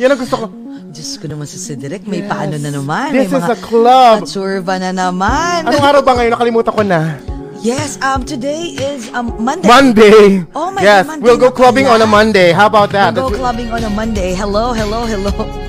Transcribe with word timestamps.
Yan 0.00 0.16
ang 0.16 0.20
gusto 0.24 0.36
ko. 0.40 0.46
Diyos 0.88 1.20
ko 1.20 1.28
naman 1.28 1.44
sa 1.44 1.60
Cedric, 1.60 2.08
may 2.08 2.24
paano 2.24 2.56
na 2.56 2.72
naman. 2.72 3.12
This 3.12 3.28
may 3.28 3.36
is 3.36 3.52
a 3.52 3.58
club. 3.60 4.24
Patsurva 4.24 4.80
na 4.80 4.96
naman. 4.96 5.68
Anong 5.68 5.84
araw 5.84 6.00
ba 6.00 6.16
ngayon? 6.16 6.32
Nakalimutan 6.32 6.72
ko 6.72 6.80
na. 6.80 7.20
Yes, 7.60 8.00
um, 8.00 8.24
today 8.24 8.72
is 8.80 9.12
um, 9.12 9.36
Monday. 9.36 9.68
Monday. 9.68 10.40
Oh 10.56 10.72
my 10.72 10.80
yes, 10.80 11.04
God, 11.04 11.20
Monday 11.20 11.24
we'll 11.28 11.36
go 11.36 11.52
clubbing 11.52 11.84
on 11.84 12.00
a 12.00 12.08
Monday. 12.08 12.56
How 12.56 12.72
about 12.72 12.96
that? 12.96 13.12
We'll 13.12 13.28
go 13.28 13.36
That's- 13.36 13.44
clubbing 13.44 13.68
on 13.68 13.84
a 13.84 13.92
Monday. 13.92 14.32
Hello, 14.32 14.72
hello, 14.72 15.04
hello. 15.04 15.32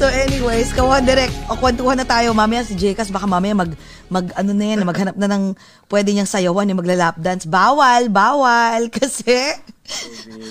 So 0.00 0.08
anyways, 0.08 0.72
kawan 0.72 1.04
direct, 1.04 1.36
o 1.52 1.60
kwentuhan 1.60 1.92
na 2.00 2.08
tayo. 2.08 2.32
Mamaya 2.32 2.64
si 2.64 2.72
Jekas, 2.72 3.12
baka 3.12 3.28
mamaya 3.28 3.52
mag, 3.52 3.76
mag 4.08 4.32
ano 4.32 4.56
na 4.56 4.64
yan, 4.72 4.80
maghanap 4.80 5.12
na 5.12 5.28
ng 5.28 5.52
pwede 5.92 6.16
niyang 6.16 6.24
sayawan, 6.24 6.72
yung 6.72 6.80
magla-lap 6.80 7.20
dance. 7.20 7.44
Bawal, 7.44 8.08
bawal, 8.08 8.88
kasi 8.96 9.60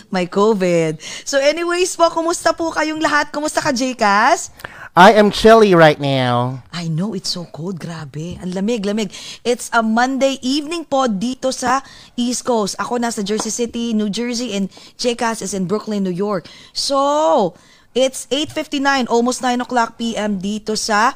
may 0.08 0.26
COVID. 0.26 1.04
So 1.28 1.36
anyways 1.38 1.94
po, 2.00 2.08
kumusta 2.08 2.56
po 2.56 2.72
kayong 2.72 3.04
lahat? 3.04 3.30
Kumusta 3.36 3.60
ka, 3.60 3.76
Jekas? 3.76 4.50
I 4.98 5.14
am 5.14 5.30
chilly 5.30 5.78
right 5.78 6.00
now. 6.02 6.66
I 6.74 6.90
know, 6.90 7.14
it's 7.14 7.30
so 7.30 7.46
cold. 7.54 7.80
Grabe. 7.80 8.42
Ang 8.42 8.58
lamig, 8.58 8.84
lamig. 8.84 9.14
It's 9.46 9.70
a 9.72 9.86
Monday 9.86 10.42
evening 10.42 10.84
po 10.84 11.06
dito 11.06 11.54
sa 11.54 11.86
East 12.18 12.44
Coast. 12.44 12.76
Ako 12.82 12.98
nasa 12.98 13.22
Jersey 13.22 13.54
City, 13.54 13.94
New 13.94 14.10
Jersey, 14.10 14.58
and 14.58 14.68
Jekas 14.98 15.46
is 15.46 15.54
in 15.54 15.70
Brooklyn, 15.70 16.04
New 16.04 16.12
York. 16.12 16.50
So, 16.74 17.56
it's 17.94 18.26
8.59, 18.34 19.08
almost 19.08 19.46
9 19.46 19.62
o'clock 19.62 19.96
p.m. 19.96 20.42
dito 20.42 20.74
sa 20.74 21.14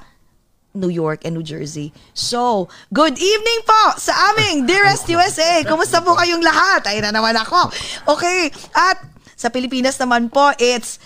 New 0.74 0.90
York 0.90 1.22
and 1.24 1.38
New 1.38 1.46
Jersey. 1.46 1.94
So, 2.18 2.68
good 2.90 3.16
evening 3.18 3.62
po 3.66 3.82
sa 4.02 4.34
aming 4.34 4.66
Dearest 4.66 5.06
USA. 5.10 5.62
Kumusta 5.64 6.02
po 6.02 6.18
kayong 6.18 6.42
lahat? 6.42 6.90
Ayun 6.90 7.06
na 7.14 7.22
ako. 7.22 7.70
Okay, 8.18 8.50
at 8.74 9.06
sa 9.38 9.54
Pilipinas 9.54 9.98
naman 10.02 10.34
po, 10.34 10.50
it's 10.58 10.98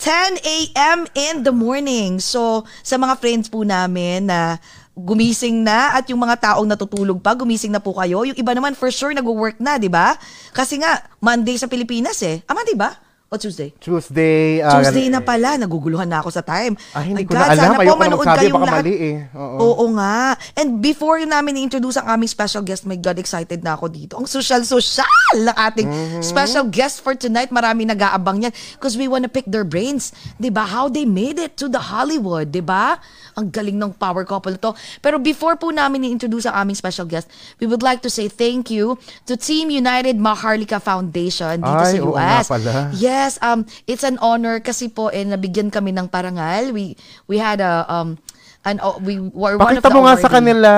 10 0.00 0.40
a.m. 0.40 1.04
in 1.12 1.44
the 1.44 1.52
morning. 1.52 2.16
So, 2.24 2.64
sa 2.80 2.96
mga 2.96 3.20
friends 3.20 3.52
po 3.52 3.60
namin 3.60 4.32
na 4.32 4.56
gumising 4.96 5.60
na 5.60 5.96
at 5.96 6.08
yung 6.08 6.20
mga 6.20 6.40
taong 6.40 6.68
natutulog 6.68 7.20
pa, 7.20 7.36
gumising 7.36 7.72
na 7.72 7.80
po 7.84 7.92
kayo. 7.92 8.24
Yung 8.24 8.36
iba 8.36 8.52
naman 8.56 8.72
for 8.72 8.88
sure 8.88 9.12
nag-work 9.12 9.60
na, 9.60 9.76
di 9.76 9.92
ba? 9.92 10.16
Kasi 10.56 10.80
nga, 10.80 11.04
Monday 11.20 11.60
sa 11.60 11.68
Pilipinas 11.68 12.16
eh. 12.24 12.40
Ah, 12.48 12.56
Monday 12.56 12.76
ba? 12.76 13.09
O 13.30 13.38
Tuesday? 13.38 13.70
Tuesday. 13.78 14.58
ah, 14.58 14.82
Tuesday 14.82 15.06
na 15.06 15.22
pala, 15.22 15.54
naguguluhan 15.54 16.02
na 16.02 16.18
ako 16.18 16.34
sa 16.34 16.42
time. 16.42 16.74
Ah, 16.90 16.98
hindi 16.98 17.22
My 17.22 17.30
ko 17.30 17.30
God, 17.30 17.38
na 17.38 17.46
alam. 17.46 17.62
Sana 17.62 17.70
po 17.70 17.82
Ayoko 17.86 17.94
na 17.94 18.02
manood 18.02 18.18
magsabi, 18.18 18.34
kayong 18.42 18.54
baka 18.58 18.66
lahat. 18.66 18.82
mali 18.82 18.94
eh. 18.98 19.16
Oo. 19.30 19.56
Oo 19.62 19.84
nga. 19.94 20.18
And 20.58 20.68
before 20.82 21.22
namin 21.22 21.52
i-introduce 21.54 21.94
ang 21.94 22.10
aming 22.10 22.26
special 22.26 22.66
guest, 22.66 22.82
my 22.82 22.98
God, 22.98 23.22
excited 23.22 23.62
na 23.62 23.78
ako 23.78 23.86
dito. 23.86 24.18
Ang 24.18 24.26
social-social 24.26 25.06
ng 25.46 25.54
ating 25.56 25.86
Mm-hmm. 25.86 26.22
special 26.26 26.66
guest 26.66 26.98
for 26.98 27.14
tonight. 27.14 27.54
Marami 27.54 27.86
nag-aabang 27.86 28.42
yan 28.42 28.52
because 28.74 28.98
we 28.98 29.06
wanna 29.06 29.30
pick 29.30 29.46
their 29.46 29.62
brains. 29.62 30.10
'Di 30.34 30.50
ba 30.50 30.66
How 30.66 30.90
they 30.90 31.06
made 31.06 31.38
it 31.38 31.54
to 31.54 31.66
the 31.66 31.78
Hollywood. 31.84 32.50
'di 32.50 32.66
ba 32.66 32.98
Ang 33.32 33.46
galing 33.48 33.78
ng 33.78 33.94
power 33.94 34.26
couple 34.26 34.58
to. 34.58 34.74
Pero 34.98 35.16
before 35.16 35.54
po 35.54 35.70
namin 35.70 36.02
i-introduce 36.02 36.44
ang 36.44 36.66
aming 36.66 36.74
special 36.74 37.06
guest, 37.06 37.30
we 37.56 37.64
would 37.64 37.80
like 37.80 38.02
to 38.02 38.10
say 38.10 38.26
thank 38.26 38.68
you 38.68 38.98
to 39.22 39.38
Team 39.38 39.70
United 39.70 40.18
Maharlika 40.18 40.76
Foundation 40.76 41.56
dito 41.56 41.78
Ay, 41.80 41.94
sa 41.94 41.98
oo 42.00 42.10
nga 42.12 42.26
US. 42.36 42.46
pala. 42.50 42.72
Yes, 42.92 43.18
um, 43.42 43.68
it's 43.84 44.02
an 44.02 44.16
honor 44.18 44.60
kasi 44.60 44.88
po 44.88 45.10
eh, 45.10 45.22
nabigyan 45.22 45.68
kami 45.68 45.92
ng 45.92 46.08
parangal. 46.08 46.72
We 46.72 46.96
we 47.26 47.36
had 47.36 47.60
a 47.60 47.84
um 47.84 48.16
an 48.64 48.80
oh, 48.80 48.96
we 49.00 49.20
were 49.20 49.56
one 49.56 49.76
of 49.76 49.84
the 49.84 49.92
mo 49.92 50.04
nga 50.04 50.16
sa 50.16 50.30
kanila. 50.32 50.70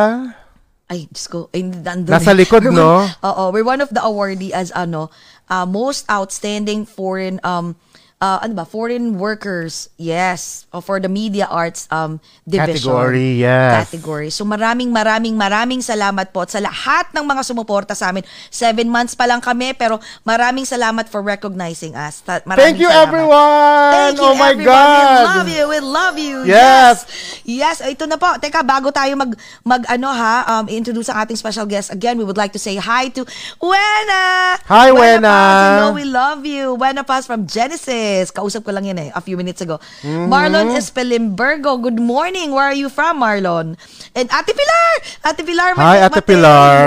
Ay, 0.91 1.09
Diyos 1.09 1.27
ko. 1.31 1.49
Ay, 1.55 1.63
nandun 1.65 2.11
Nasa 2.13 2.37
eh. 2.37 2.45
likod, 2.45 2.61
We're 2.69 2.75
no? 2.75 3.07
one- 3.07 3.15
Oo, 3.25 3.43
we're 3.49 3.65
one 3.65 3.81
of 3.81 3.89
the 3.89 4.03
awardee 4.03 4.53
as 4.53 4.69
ano, 4.77 5.09
uh, 5.49 5.65
most 5.65 6.05
outstanding 6.11 6.85
foreign 6.85 7.41
um 7.47 7.79
uh, 8.23 8.39
ano 8.39 8.55
ba, 8.55 8.63
foreign 8.63 9.19
workers. 9.19 9.91
Yes, 9.99 10.71
uh, 10.71 10.79
for 10.79 11.03
the 11.03 11.11
media 11.11 11.51
arts 11.51 11.91
um 11.91 12.23
division. 12.47 12.95
Category, 12.95 13.43
yes. 13.43 13.91
Category. 13.91 14.31
So 14.31 14.47
maraming 14.47 14.95
maraming 14.95 15.35
maraming 15.35 15.83
salamat 15.83 16.31
po 16.31 16.47
at 16.47 16.55
sa 16.55 16.63
lahat 16.63 17.11
ng 17.11 17.27
mga 17.27 17.43
sumuporta 17.43 17.99
sa 17.99 18.15
amin. 18.15 18.23
Seven 18.49 18.87
months 18.87 19.19
pa 19.19 19.27
lang 19.27 19.43
kami 19.43 19.75
pero 19.75 19.99
maraming 20.23 20.63
salamat 20.63 21.11
for 21.11 21.19
recognizing 21.19 21.99
us. 21.99 22.23
Maraming 22.23 22.55
Thank 22.55 22.79
you, 22.79 22.87
salamat. 22.87 23.11
everyone! 23.11 23.91
Thank 23.91 24.17
you, 24.23 24.31
oh 24.31 24.39
my 24.39 24.51
everyone. 24.55 24.71
God! 24.71 25.11
We 25.11 25.27
love 25.27 25.49
you. 25.51 25.65
We 25.67 25.81
love 25.83 26.17
you. 26.17 26.37
Yes. 26.47 26.97
Yes. 27.43 27.83
Ito 27.83 28.07
na 28.07 28.15
po. 28.15 28.31
Teka, 28.39 28.63
bago 28.63 28.95
tayo 28.95 29.11
mag, 29.19 29.35
mag 29.67 29.83
ano 29.91 30.07
ha, 30.15 30.61
um, 30.61 30.71
introduce 30.71 31.11
ang 31.11 31.27
ating 31.27 31.39
special 31.41 31.67
guest. 31.67 31.91
Again, 31.91 32.15
we 32.15 32.25
would 32.25 32.39
like 32.39 32.55
to 32.55 32.63
say 32.63 32.79
hi 32.79 33.11
to 33.11 33.27
Wena. 33.59 34.57
Hi, 34.71 34.89
Paz, 34.93 35.01
Wena. 35.01 35.37
you 35.43 35.75
know 35.83 35.93
we 35.97 36.07
love 36.07 36.47
you. 36.47 36.79
Wena 36.79 37.03
Paz 37.03 37.27
from 37.27 37.49
Genesis. 37.49 38.12
Kausap 38.33 38.63
ko 38.63 38.71
lang 38.71 38.85
yan 38.85 38.99
eh, 39.01 39.09
a 39.13 39.21
few 39.25 39.41
minutes 39.41 39.65
ago. 39.65 39.81
Mm-hmm. 40.05 40.29
Marlon 40.29 40.77
Espelimbergo. 40.77 41.81
Good 41.81 41.97
morning. 41.99 42.53
Where 42.53 42.69
are 42.69 42.77
you 42.77 42.93
from, 42.93 43.25
Marlon? 43.25 43.81
And 44.13 44.27
Ate 44.29 44.53
Pilar. 44.53 44.91
Ate 45.25 45.43
Pilar. 45.43 45.73
Hi, 45.81 46.05
Ate 46.05 46.21
Mateo. 46.21 46.29
Pilar. 46.29 46.79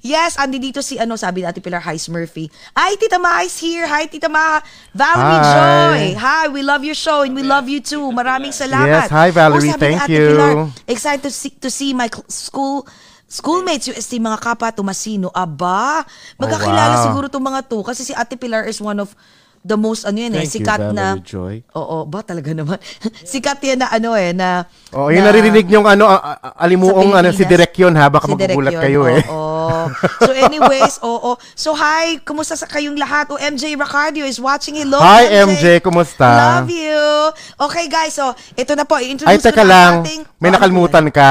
Yes, 0.00 0.40
andi 0.40 0.56
dito 0.58 0.80
si 0.80 0.96
ano, 0.96 1.14
sabi 1.14 1.44
ni 1.44 1.46
Ate 1.46 1.60
Pilar, 1.60 1.84
hi 1.84 1.94
Smurfy. 1.94 2.48
Hi, 2.74 2.96
Tita 2.96 3.20
Ma 3.20 3.44
is 3.44 3.54
here. 3.60 3.84
Hi, 3.86 4.08
Tita 4.08 4.26
Ma. 4.26 4.58
Valerie 4.90 5.40
Hi. 5.40 5.52
Joy. 5.52 6.00
Hi, 6.16 6.44
we 6.48 6.64
love 6.64 6.82
your 6.82 6.96
show 6.96 7.22
and 7.22 7.36
we 7.36 7.44
love 7.44 7.68
you 7.68 7.78
too. 7.84 8.08
Maraming 8.10 8.50
salamat. 8.56 9.06
Yes, 9.06 9.12
hi, 9.12 9.28
Valerie. 9.30 9.70
Oh, 9.70 9.76
sabi 9.76 9.82
Thank 9.84 10.00
Ate 10.08 10.10
you. 10.10 10.26
Pilar, 10.32 10.52
excited 10.88 11.22
to 11.28 11.30
see, 11.30 11.52
to 11.60 11.68
see 11.68 11.92
my 11.92 12.08
school 12.26 12.88
schoolmates, 13.30 13.86
yung 13.86 13.94
esteem 13.94 14.26
mga 14.26 14.42
kapa, 14.42 14.74
tumasino. 14.74 15.30
Aba, 15.30 16.02
magkakilala 16.34 16.90
Oh, 16.90 16.98
wow. 16.98 17.06
siguro 17.06 17.24
itong 17.30 17.46
mga 17.46 17.62
to 17.70 17.78
kasi 17.86 18.02
si 18.02 18.10
Ate 18.10 18.34
Pilar 18.34 18.66
is 18.66 18.82
one 18.82 18.98
of 18.98 19.14
the 19.60 19.76
most 19.76 20.02
ano 20.02 20.16
yun 20.16 20.32
eh, 20.32 20.42
Thank 20.42 20.50
you, 20.50 20.54
sikat 20.62 20.80
na 20.90 21.06
Valerie 21.14 21.26
Joy. 21.26 21.54
Oo, 21.72 22.08
ba 22.08 22.20
talaga 22.20 22.48
naman. 22.50 22.80
sikat 23.30 23.60
yan 23.60 23.80
na 23.80 23.88
ano 23.88 24.12
eh 24.12 24.32
na 24.32 24.64
Oh, 24.90 25.12
yung 25.12 25.20
na- 25.20 25.30
naririnig 25.30 25.68
niyong 25.68 25.86
ano, 25.86 26.04
a- 26.04 26.18
a- 26.18 26.56
alimuong 26.58 27.12
ano, 27.12 27.28
si. 27.30 27.44
Direk 27.44 27.76
yun 27.76 27.92
ha, 27.92 28.08
baka 28.08 28.24
Si 28.24 28.32
magugulat 28.32 28.72
kayo 28.74 29.04
eh. 29.06 29.20
Oo. 29.28 29.86
So 30.18 30.32
anyways, 30.32 30.98
oo. 31.06 31.30
So 31.52 31.72
hi, 31.72 32.18
kumusta 32.20 32.54
sa 32.54 32.64
kayong 32.64 32.96
lahat? 32.96 33.28
O 33.28 33.36
MJ 33.36 33.76
Ricardio 33.76 34.24
is 34.24 34.36
watching. 34.36 34.74
Hello, 34.76 34.98
Hi, 34.98 35.28
MJ, 35.44 35.78
kumusta? 35.78 36.26
Love 36.58 36.70
you. 36.70 37.04
Okay 37.60 37.86
guys, 37.86 38.16
so 38.16 38.26
ito 38.54 38.72
na 38.72 38.82
po, 38.82 38.96
i-introduce 38.96 39.28
Ay, 39.28 39.36
ko 39.36 39.44
teka 39.44 39.60
na 39.60 39.62
ang 39.62 39.70
lang, 39.70 39.94
ating... 40.02 40.20
may 40.36 40.48
Oh, 40.48 40.54
nakalimutan 40.56 41.06
ka. 41.10 41.30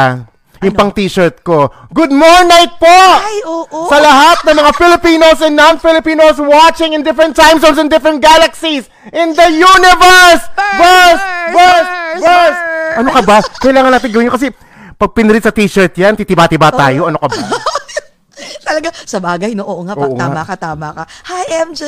Yung 0.59 0.75
Ano? 0.75 0.79
pang 0.81 0.91
t-shirt 0.91 1.39
ko. 1.39 1.71
Good 1.89 2.11
morning 2.11 2.67
po! 2.75 2.99
Ay, 3.15 3.39
oo. 3.47 3.87
Sa 3.87 3.95
lahat 3.95 4.43
ng 4.43 4.55
mga 4.55 4.71
Filipinos 4.75 5.39
and 5.39 5.55
non-Filipinos 5.55 6.35
watching 6.35 6.91
in 6.91 6.99
different 6.99 7.31
time 7.31 7.57
zones 7.57 7.79
and 7.79 7.87
different 7.87 8.19
galaxies 8.19 8.91
in 9.09 9.31
the 9.31 9.47
universe! 9.49 10.43
Verse, 10.51 10.75
Verse! 10.75 11.21
verse, 11.49 11.55
Verse! 11.55 11.87
verse, 11.87 11.87
Verse! 12.19 12.19
verse. 12.19 12.57
Ano 12.97 13.09
ka 13.09 13.21
ba? 13.23 13.37
Kailangan 13.57 13.91
natin 13.93 14.09
gawin 14.09 14.27
yun 14.27 14.35
kasi 14.35 14.47
pag 14.93 15.11
pinrint 15.15 15.39
sa 15.41 15.55
t-shirt 15.55 15.95
yan, 15.95 16.19
titiba-tiba 16.19 16.75
tayo. 16.75 17.07
Ano 17.07 17.15
ka 17.17 17.31
ba? 17.31 17.39
Talaga, 18.69 18.91
sa 19.01 19.17
bagay, 19.17 19.51
no? 19.51 19.63
Oo 19.63 19.81
nga, 19.81 19.95
pa, 19.95 20.05
Oo 20.05 20.13
tama 20.13 20.31
nga. 20.37 20.43
ka, 20.45 20.55
tama 20.55 20.87
ka. 20.91 21.03
Hi, 21.25 21.43
MJ! 21.65 21.83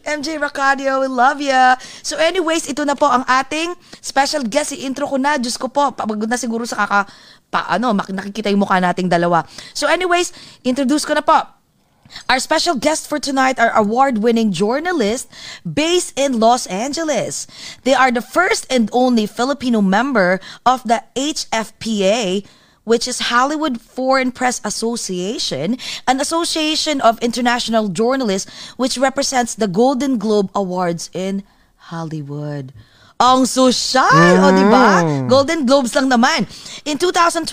MJ 0.00 0.38
Ricardio, 0.38 0.98
we 0.98 1.06
love 1.06 1.38
ya. 1.38 1.74
So 2.00 2.14
anyways, 2.16 2.66
ito 2.66 2.82
na 2.82 2.94
po 2.94 3.04
ang 3.04 3.22
ating 3.22 3.74
special 3.98 4.46
guest. 4.46 4.72
I-intro 4.72 5.04
ko 5.04 5.18
na. 5.18 5.36
Diyos 5.36 5.54
ko 5.54 5.66
po, 5.66 5.90
pagod 5.90 6.24
na 6.24 6.38
siguro 6.38 6.62
sa 6.62 6.86
kaka... 6.86 7.10
Pa, 7.50 7.66
ano, 7.66 7.90
nakikita 7.92 8.46
yung 8.50 8.62
mukha 8.62 8.78
nating 8.78 9.10
dalawa. 9.10 9.42
So 9.74 9.90
anyways, 9.90 10.32
introduce 10.62 11.02
ko 11.02 11.18
na 11.18 11.24
po. 11.26 11.42
Our 12.28 12.38
special 12.38 12.74
guest 12.74 13.06
for 13.06 13.18
tonight 13.18 13.58
are 13.58 13.70
award-winning 13.74 14.50
journalists 14.50 15.30
based 15.62 16.18
in 16.18 16.40
Los 16.40 16.66
Angeles. 16.66 17.46
They 17.82 17.94
are 17.94 18.10
the 18.10 18.22
first 18.22 18.66
and 18.70 18.90
only 18.92 19.26
Filipino 19.26 19.80
member 19.80 20.40
of 20.66 20.82
the 20.82 21.04
HFPA, 21.14 22.46
which 22.82 23.06
is 23.06 23.30
Hollywood 23.30 23.80
Foreign 23.80 24.32
Press 24.32 24.60
Association, 24.64 25.78
an 26.08 26.18
association 26.18 27.00
of 27.00 27.22
international 27.22 27.88
journalists 27.88 28.50
which 28.74 28.98
represents 28.98 29.54
the 29.54 29.68
Golden 29.68 30.18
Globe 30.18 30.50
Awards 30.54 31.10
in 31.14 31.44
Hollywood. 31.94 32.72
Ang 33.20 33.44
social, 33.44 34.40
o 34.40 34.48
di 34.48 34.64
ba? 34.64 35.04
Mm. 35.04 35.28
Golden 35.28 35.68
Globes 35.68 35.92
lang 35.92 36.08
naman. 36.08 36.48
In 36.88 36.96
2012, 36.96 37.44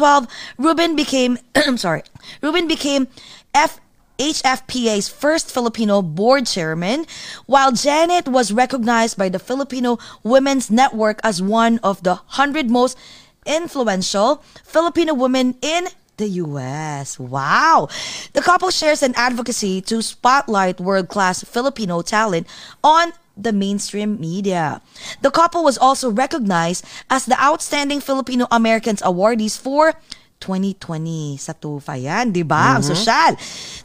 Ruben 0.55 0.95
became, 0.95 1.35
I'm 1.67 1.75
sorry, 1.75 2.07
Ruben 2.39 2.71
became 2.71 3.11
F 3.51 3.83
HFPA's 4.17 5.11
first 5.11 5.51
Filipino 5.51 6.01
board 6.01 6.47
chairman, 6.47 7.05
while 7.45 7.75
Janet 7.75 8.25
was 8.31 8.49
recognized 8.49 9.19
by 9.19 9.29
the 9.29 9.37
Filipino 9.37 9.99
Women's 10.23 10.71
Network 10.71 11.19
as 11.21 11.43
one 11.43 11.77
of 11.83 12.01
the 12.01 12.23
100 12.39 12.71
most 12.71 12.97
influential 13.45 14.41
Filipino 14.63 15.13
women 15.13 15.53
in 15.61 15.87
the 16.17 16.41
US. 16.41 17.19
Wow. 17.19 17.89
The 18.33 18.41
couple 18.41 18.71
shares 18.71 19.03
an 19.03 19.13
advocacy 19.15 19.81
to 19.85 20.01
spotlight 20.01 20.81
world-class 20.81 21.43
Filipino 21.43 22.01
talent 22.01 22.47
on 22.83 23.13
the 23.37 23.53
mainstream 23.53 24.19
media. 24.19 24.81
The 25.21 25.31
couple 25.31 25.63
was 25.63 25.77
also 25.77 26.09
recognized 26.09 26.83
as 27.09 27.25
the 27.25 27.39
Outstanding 27.39 28.01
Filipino 28.01 28.47
Americans 28.51 29.01
awardees 29.01 29.55
for 29.57 29.93
2020 30.39 31.37
sa 31.37 31.53
TUFA 31.53 32.01
yan, 32.01 32.33
di 32.33 32.41
ba? 32.41 32.77
Ang 32.77 32.83
mm-hmm. 32.83 32.93
sosyal. 32.93 33.33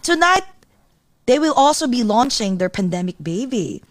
Tonight, 0.01 0.45
they 1.27 1.39
will 1.39 1.55
also 1.55 1.87
be 1.87 2.03
launching 2.03 2.59
their 2.59 2.69
pandemic 2.69 3.17
baby, 3.23 3.83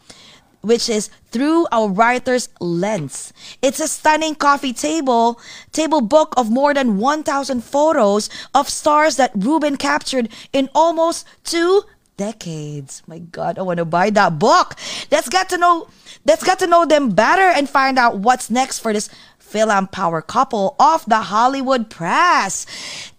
which 0.61 0.89
is 0.89 1.09
through 1.31 1.65
our 1.71 1.89
writer's 1.89 2.49
lens. 2.59 3.33
It's 3.61 3.79
a 3.79 3.87
stunning 3.87 4.35
coffee 4.35 4.73
table, 4.73 5.39
table 5.71 6.01
book 6.01 6.33
of 6.37 6.51
more 6.51 6.73
than 6.73 6.97
1,000 6.97 7.25
photos 7.63 8.29
of 8.53 8.69
stars 8.69 9.15
that 9.15 9.31
Ruben 9.33 9.77
captured 9.77 10.29
in 10.53 10.69
almost 10.75 11.25
two 11.43 11.83
decades. 12.21 13.01
My 13.07 13.17
God, 13.17 13.57
I 13.57 13.63
want 13.63 13.79
to 13.81 13.85
buy 13.85 14.11
that 14.11 14.37
book. 14.37 14.75
Let's 15.09 15.27
get 15.27 15.49
to 15.49 15.57
know, 15.57 15.89
let's 16.23 16.43
get 16.43 16.59
to 16.59 16.67
know 16.67 16.85
them 16.85 17.09
better 17.09 17.49
and 17.57 17.67
find 17.67 17.97
out 17.97 18.19
what's 18.19 18.51
next 18.51 18.77
for 18.77 18.93
this 18.93 19.09
film 19.39 19.87
power 19.87 20.21
couple 20.21 20.75
of 20.79 21.03
the 21.09 21.33
Hollywood 21.33 21.89
press. 21.89 22.67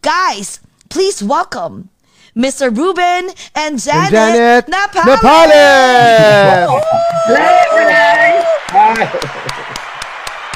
Guys, 0.02 0.60
please 0.88 1.20
welcome 1.20 1.90
Mr. 2.36 2.70
Ruben 2.70 3.34
and 3.56 3.82
Janet, 3.82 4.12
Janet 4.12 4.66
Napales. 4.70 5.18
Napales! 5.18 6.06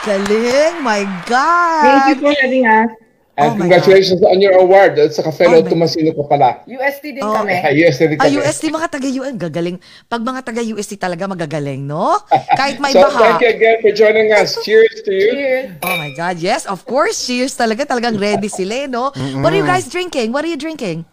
Galing, 0.07 0.85
my 0.87 1.03
God. 1.27 1.83
Thank 1.83 2.23
you 2.23 2.23
for 2.23 2.41
having 2.41 2.65
us. 2.65 3.06
Oh 3.37 3.53
And 3.53 3.61
my 3.61 3.69
congratulations 3.69 4.25
on 4.25 4.41
your 4.41 4.57
award 4.57 4.97
at 4.97 5.13
saka 5.13 5.29
Oh 5.29 5.37
fellow 5.37 5.61
my- 5.61 5.69
Tomasino 5.69 6.09
ka 6.17 6.25
pala. 6.25 6.65
UST 6.65 7.05
din 7.13 7.21
Oh. 7.21 7.37
kami. 7.37 7.53
Ay, 7.53 7.85
yes, 7.85 8.01
din 8.01 8.17
Ah, 8.17 8.25
kami. 8.25 8.41
UST, 8.41 8.73
mga 8.73 8.89
taga-UN, 8.89 9.35
gagaling. 9.37 9.77
Pag 10.09 10.25
mga 10.25 10.41
taga-UST 10.41 10.97
talaga 10.97 11.29
magagaling, 11.29 11.85
no? 11.85 12.17
Kahit 12.57 12.81
may 12.81 12.91
So, 12.97 13.05
baha. 13.05 13.37
thank 13.37 13.45
you 13.45 13.51
again 13.53 13.77
for 13.85 13.93
joining 13.93 14.33
us. 14.33 14.57
Cheers 14.65 15.05
to 15.05 15.13
you. 15.13 15.31
Cheers. 15.37 15.69
Oh 15.85 15.97
my 16.01 16.17
God, 16.17 16.41
yes, 16.41 16.65
of 16.65 16.81
course. 16.83 17.29
Cheers 17.29 17.53
talaga. 17.53 17.85
Talagang 17.85 18.17
ready 18.17 18.49
sila, 18.49 18.73
eh, 18.73 18.89
no? 18.89 19.13
What 19.13 19.53
are 19.53 19.61
you 19.61 19.69
guys 19.69 19.85
drinking? 19.85 20.33
What 20.33 20.41
are 20.41 20.51
you 20.51 20.57
drinking? 20.57 21.05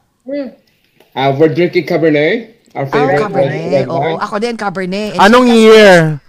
Uh, 1.11 1.35
we're 1.35 1.51
drinking 1.51 1.83
Cabernet. 1.83 2.55
Our 2.71 2.87
Oh, 2.87 2.89
favorite 2.89 3.19
Cabernet. 3.19 3.67
red 3.69 3.85
Oo, 3.85 3.99
wine. 3.99 4.17
ako 4.17 4.35
din, 4.39 4.55
Cabernet. 4.55 5.11
And 5.13 5.27
Anong 5.27 5.45
year? 5.45 6.22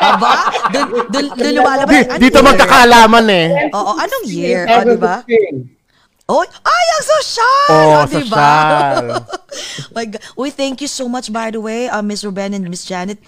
Aba, 0.00 0.32
dun, 0.70 0.86
dun, 1.10 1.26
dun 1.34 1.52
lumalabas. 1.54 1.92
Di, 1.92 1.98
Anong 2.08 2.20
dito 2.20 2.38
year? 2.38 2.46
magkakalaman 2.46 3.26
eh. 3.30 3.46
Oo, 3.72 3.92
anong 3.96 4.24
year? 4.26 4.60
O, 4.70 4.82
di 4.84 4.96
ba? 4.96 5.24
2015. 5.26 5.74
Oh, 6.26 6.42
ay, 6.42 6.84
ang 6.98 7.04
social! 7.06 7.70
Oh, 7.70 8.02
O, 8.02 8.06
di 8.06 8.22
ba? 8.26 8.52
social. 8.98 9.22
My 9.94 10.04
God. 10.06 10.22
Uy, 10.36 10.50
thank 10.50 10.80
you 10.82 10.88
so 10.90 11.06
much, 11.08 11.32
by 11.32 11.50
the 11.50 11.60
way, 11.60 11.88
uh, 11.88 12.02
Miss 12.02 12.24
Ruben 12.24 12.54
and 12.54 12.66
Miss 12.68 12.84
Janet. 12.84 13.18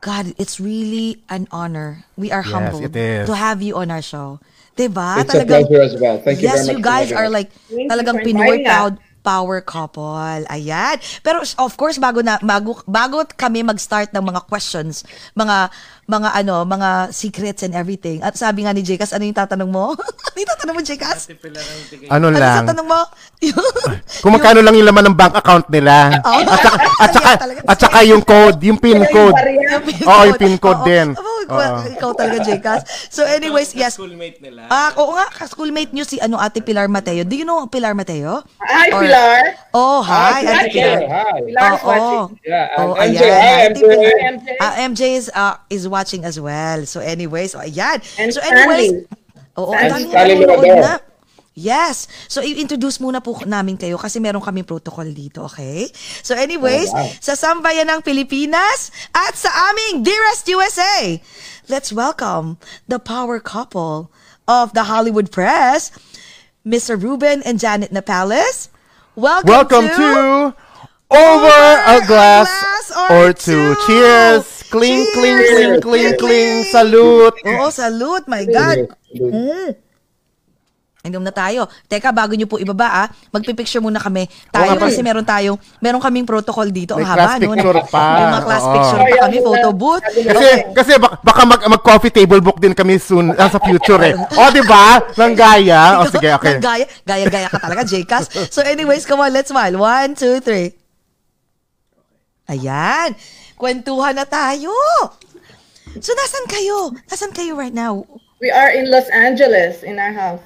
God, 0.00 0.34
it's 0.38 0.60
really 0.60 1.22
an 1.28 1.48
honor. 1.50 2.04
We 2.16 2.30
are 2.30 2.42
Yes, 2.44 2.52
humbled 2.54 2.92
to 3.26 3.34
have 3.34 3.62
you 3.62 3.76
on 3.76 3.90
our 3.90 4.02
show. 4.02 4.38
Diba? 4.76 5.22
It's 5.22 5.34
a 5.34 5.42
pleasure 5.44 5.82
as 5.82 5.94
well. 5.98 6.18
Thank 6.22 6.42
you 6.42 6.48
yes, 6.48 6.66
very 6.66 6.78
you 6.78 6.78
much. 6.78 6.84
guys 6.84 7.08
for 7.10 7.18
are 7.18 7.26
having 7.26 7.34
us. 7.34 7.38
like 7.42 7.50
Thank 7.68 7.80
you 7.82 7.88
talagang 7.90 8.18
Pinoy 8.22 8.62
proud 8.62 8.98
power 9.28 9.60
couple. 9.60 10.40
Ayan. 10.48 10.96
Pero 11.20 11.44
of 11.44 11.76
course 11.76 12.00
bago 12.00 12.24
na 12.24 12.40
bago, 12.40 12.80
bago 12.88 13.20
kami 13.36 13.60
mag-start 13.60 14.08
ng 14.16 14.24
mga 14.24 14.48
questions, 14.48 15.04
mga 15.36 15.68
mga 16.08 16.28
ano, 16.40 16.64
mga 16.64 17.12
secrets 17.12 17.60
and 17.60 17.76
everything. 17.76 18.24
At 18.24 18.32
sabi 18.40 18.64
nga 18.64 18.72
ni 18.72 18.80
Jekas, 18.80 19.12
ano 19.12 19.28
yung 19.28 19.36
tatanong 19.36 19.68
mo? 19.68 19.92
ano 20.32 20.36
yung 20.40 20.50
tatanong 20.56 20.74
mo, 20.80 20.82
Jekas? 20.82 21.28
Ano 22.08 22.32
Ano 22.32 22.32
lang. 22.32 22.64
sa 22.64 22.72
tanong 22.72 22.88
mo? 22.88 23.00
Kung 24.18 24.32
magkano 24.32 24.60
lang 24.60 24.74
yung 24.74 24.84
laman 24.84 25.08
ng 25.08 25.16
bank 25.16 25.34
account 25.34 25.66
nila. 25.68 25.94
Oh. 26.28 26.44
At 26.44 26.60
saka, 26.60 26.76
at 26.98 27.10
saka, 27.10 27.30
at 27.64 27.78
saka 27.78 27.98
yung 28.04 28.20
code, 28.20 28.58
yung 28.60 28.76
pin 28.76 29.00
code. 29.08 29.32
Oo, 30.04 30.22
yung 30.26 30.36
pin 30.36 30.56
code 30.56 30.82
din. 30.84 31.08
Oo. 31.48 31.76
Ikaw 31.88 32.10
talaga, 32.12 32.44
Jekas. 32.44 32.84
So 33.08 33.24
anyways, 33.24 33.72
yes. 33.72 33.96
Schoolmate 33.96 34.36
nila. 34.38 34.68
Ah, 34.68 34.92
oo 34.94 35.16
nga, 35.16 35.32
ka-schoolmate 35.32 35.90
nyo 35.90 36.04
si 36.04 36.20
ano, 36.20 36.36
Ate 36.36 36.60
Pilar 36.60 36.84
Mateo. 36.86 37.24
Do 37.24 37.32
you 37.32 37.48
know 37.48 37.64
Pilar 37.66 37.96
Mateo? 37.96 38.44
Hi, 38.60 38.92
Or- 38.92 39.00
Pilar. 39.00 39.40
Oh, 39.72 40.04
hi, 40.04 40.44
Ate 40.44 40.68
Pilar. 40.68 40.68
Pilar. 40.68 40.98
Hi. 41.08 41.38
Pilar's 41.40 41.80
Oo. 41.80 41.88
watching. 41.88 42.26
Yeah, 42.44 42.66
Oh, 42.76 42.92
MJ, 42.94 43.22
ayan. 43.24 43.70
Ate 43.72 43.72
MJ. 43.72 43.80
Pilar. 43.80 44.12
Hi, 44.60 44.72
MJ. 44.84 44.88
MJ 44.88 45.02
is, 45.16 45.26
uh, 45.32 45.54
is 45.70 45.88
watching 45.88 46.24
as 46.24 46.36
well. 46.36 46.84
So 46.84 47.00
anyways, 47.00 47.52
so 47.52 47.60
ayan. 47.60 48.02
And 48.18 48.28
so 48.28 48.42
anyways, 48.42 49.06
Stanley. 49.06 49.56
oo, 49.56 49.72
Stanley. 49.72 50.04
ang 50.04 50.42
dami 50.44 50.68
na. 50.76 50.94
Yes. 51.58 52.06
So, 52.30 52.38
i-introduce 52.38 53.02
muna 53.02 53.18
po 53.18 53.34
namin 53.42 53.74
kayo 53.74 53.98
kasi 53.98 54.22
meron 54.22 54.38
kaming 54.38 54.62
protocol 54.62 55.10
dito, 55.10 55.50
okay? 55.50 55.90
So, 56.22 56.38
anyways, 56.38 56.86
Oh, 56.94 57.02
wow. 57.02 57.10
sa 57.18 57.34
sambayan 57.34 57.90
ng 57.90 58.00
Pilipinas 58.06 58.94
at 59.10 59.34
sa 59.34 59.50
aming 59.74 60.06
Dearest 60.06 60.46
USA, 60.46 61.18
let's 61.66 61.90
welcome 61.90 62.62
the 62.86 63.02
power 63.02 63.42
couple 63.42 64.14
of 64.46 64.70
the 64.78 64.86
Hollywood 64.86 65.34
Press, 65.34 65.90
Mr. 66.62 66.94
Ruben 66.94 67.42
and 67.42 67.58
Janet 67.58 67.90
Napales. 67.90 68.70
Welcome, 69.18 69.50
Welcome 69.50 69.86
to 69.98 70.54
Over 71.10 71.60
a 71.90 71.98
Glass 72.06 72.52
or 73.10 73.34
Two. 73.34 73.74
Cheers! 73.82 74.62
Cling, 74.68 75.08
cling, 75.16 75.40
cling, 75.48 75.74
cling, 75.80 76.12
cling. 76.20 76.56
Salute! 76.70 77.34
Oo, 77.48 77.72
salute. 77.72 78.28
My 78.28 78.44
God. 78.44 78.92
Mm. 79.16 79.87
Inom 81.08 81.24
na 81.24 81.32
tayo. 81.32 81.64
Teka, 81.88 82.12
bago 82.12 82.36
nyo 82.36 82.44
po 82.44 82.60
ibaba, 82.60 83.04
ah, 83.04 83.08
magpipicture 83.32 83.80
muna 83.80 83.96
kami. 83.96 84.28
Tayo 84.52 84.76
Oo 84.76 84.78
nga, 84.78 84.84
kasi 84.86 85.00
meron 85.00 85.24
tayong, 85.24 85.58
meron 85.80 85.98
kaming 86.04 86.28
protocol 86.28 86.68
dito. 86.68 86.94
Ang 86.94 87.02
May 87.02 87.08
haba, 87.08 87.16
class 87.16 87.40
no? 87.40 87.48
picture 87.56 87.80
pa. 87.88 88.04
May 88.12 88.26
mga 88.28 88.42
class 88.44 88.64
Oo. 88.64 88.74
picture 88.76 89.02
pa 89.02 89.16
kami, 89.24 89.36
photo 89.40 89.68
booth. 89.72 90.04
Kasi, 90.04 90.48
kasi 90.76 90.90
baka, 91.00 91.16
baka 91.24 91.42
mag, 91.48 91.60
mag-coffee 91.64 92.12
table 92.12 92.40
book 92.44 92.60
din 92.60 92.76
kami 92.76 93.00
soon 93.00 93.32
ah, 93.34 93.48
sa 93.48 93.58
future 93.58 94.02
eh. 94.04 94.14
O, 94.38 94.52
di 94.52 94.62
ba? 94.68 95.00
Nang 95.16 95.32
gaya. 95.32 95.80
O, 95.98 96.06
sige, 96.06 96.28
okay. 96.36 96.60
Gaya, 96.60 96.84
gaya-gaya 97.02 97.48
ka 97.48 97.58
talaga, 97.58 97.82
Jcas. 97.88 98.28
So 98.52 98.60
anyways, 98.60 99.08
come 99.08 99.24
on, 99.24 99.32
let's 99.32 99.48
smile. 99.48 99.74
One, 99.80 100.12
two, 100.14 100.38
three. 100.44 100.76
Ayan. 102.48 103.12
Kwentuhan 103.58 104.14
na 104.16 104.24
tayo. 104.24 104.72
So, 105.98 106.12
nasan 106.14 106.46
kayo? 106.46 106.94
Nasan 107.10 107.32
kayo 107.34 107.58
right 107.58 107.74
now? 107.74 108.06
We 108.38 108.54
are 108.54 108.70
in 108.70 108.86
Los 108.86 109.10
Angeles 109.10 109.82
in 109.82 109.98
our 109.98 110.14
house. 110.14 110.44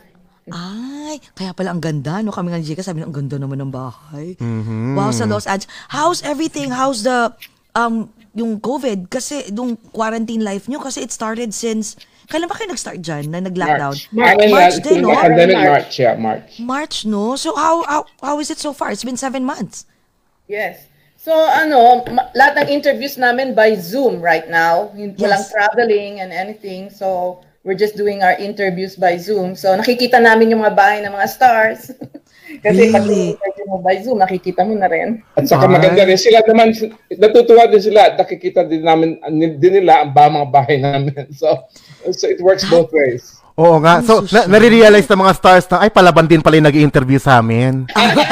Ay, 0.52 1.16
kaya 1.32 1.56
pala 1.56 1.72
ang 1.72 1.80
ganda, 1.80 2.20
no? 2.20 2.28
Kami 2.28 2.52
nga 2.52 2.60
ni 2.60 2.68
Jika, 2.68 2.84
sabi 2.84 3.00
ang 3.00 3.10
ganda 3.10 3.40
naman 3.40 3.56
ng 3.56 3.72
bahay. 3.72 4.36
Wow, 4.92 5.08
sa 5.10 5.24
Los 5.24 5.48
Angeles. 5.48 5.72
How's 5.88 6.20
everything? 6.20 6.68
How's 6.68 7.02
the, 7.02 7.32
um, 7.72 8.12
yung 8.36 8.60
COVID? 8.60 9.08
Kasi, 9.08 9.48
yung 9.48 9.80
quarantine 9.90 10.44
life 10.44 10.68
nyo, 10.68 10.76
kasi 10.76 11.00
it 11.00 11.12
started 11.12 11.56
since, 11.56 11.96
kailan 12.28 12.48
ba 12.48 12.56
kayo 12.56 12.68
nag-start 12.68 13.00
dyan 13.00 13.32
na 13.32 13.40
nag-lockdown? 13.40 13.96
March. 14.12 14.12
March, 14.12 14.44
March 14.52 14.76
din, 14.84 15.00
no? 15.00 15.16
Pandemic 15.16 15.56
March. 15.56 15.68
March, 15.68 15.92
yeah, 15.96 16.14
March. 16.16 16.50
March, 16.60 16.96
no? 17.04 17.36
So, 17.36 17.56
how, 17.56 17.84
how, 17.88 18.00
how 18.20 18.36
is 18.40 18.52
it 18.52 18.60
so 18.60 18.72
far? 18.72 18.92
It's 18.92 19.04
been 19.04 19.16
seven 19.20 19.44
months. 19.44 19.84
Yes. 20.48 20.84
So, 21.22 21.30
ano, 21.30 22.02
lahat 22.34 22.66
ng 22.66 22.68
interviews 22.68 23.14
namin 23.14 23.54
by 23.54 23.78
Zoom 23.78 24.18
right 24.18 24.50
now. 24.50 24.90
Hin- 24.90 25.14
Walang 25.14 25.46
Yes. 25.46 25.54
traveling 25.54 26.18
and 26.18 26.34
anything. 26.34 26.90
So, 26.90 27.38
we're 27.62 27.78
just 27.78 27.94
doing 27.94 28.22
our 28.22 28.34
interviews 28.38 28.98
by 28.98 29.14
Zoom. 29.16 29.54
So, 29.54 29.74
nakikita 29.74 30.18
namin 30.18 30.50
yung 30.50 30.62
mga 30.66 30.74
bahay 30.74 30.98
ng 31.02 31.14
mga 31.14 31.28
stars. 31.30 31.94
Kasi 32.64 32.92
pag 32.92 33.06
Really? 33.06 33.32
interview 33.38 33.64
mo 33.70 33.78
by 33.80 33.96
Zoom, 34.02 34.18
nakikita 34.18 34.66
mo 34.66 34.74
na 34.76 34.90
rin. 34.90 35.22
At 35.38 35.48
saka 35.48 35.70
Ay. 35.70 35.72
maganda 35.78 36.02
rin 36.04 36.18
sila 36.20 36.42
naman, 36.44 36.74
natutuwa 37.16 37.64
din 37.70 37.80
sila 37.80 38.12
at 38.12 38.14
nakikita 38.18 38.66
din 38.66 38.82
namin 38.84 39.16
din 39.56 39.72
nila 39.80 40.04
ang 40.04 40.12
ba 40.12 40.28
mga 40.28 40.48
bahay 40.50 40.76
namin. 40.82 41.14
So, 41.38 41.48
so 42.12 42.28
it 42.28 42.42
works 42.44 42.66
both 42.68 42.92
ways. 42.92 43.40
Oo 43.56 43.80
nga. 43.80 44.04
So, 44.04 44.26
na, 44.28 44.44
nare-realize 44.50 45.06
ng 45.08 45.22
mga 45.22 45.34
stars 45.38 45.64
na, 45.70 45.86
ay, 45.86 45.90
palaban 45.92 46.26
din 46.28 46.42
pala 46.42 46.58
yung 46.60 46.68
nag-interview 46.68 47.20
sa 47.20 47.40
amin. 47.40 47.88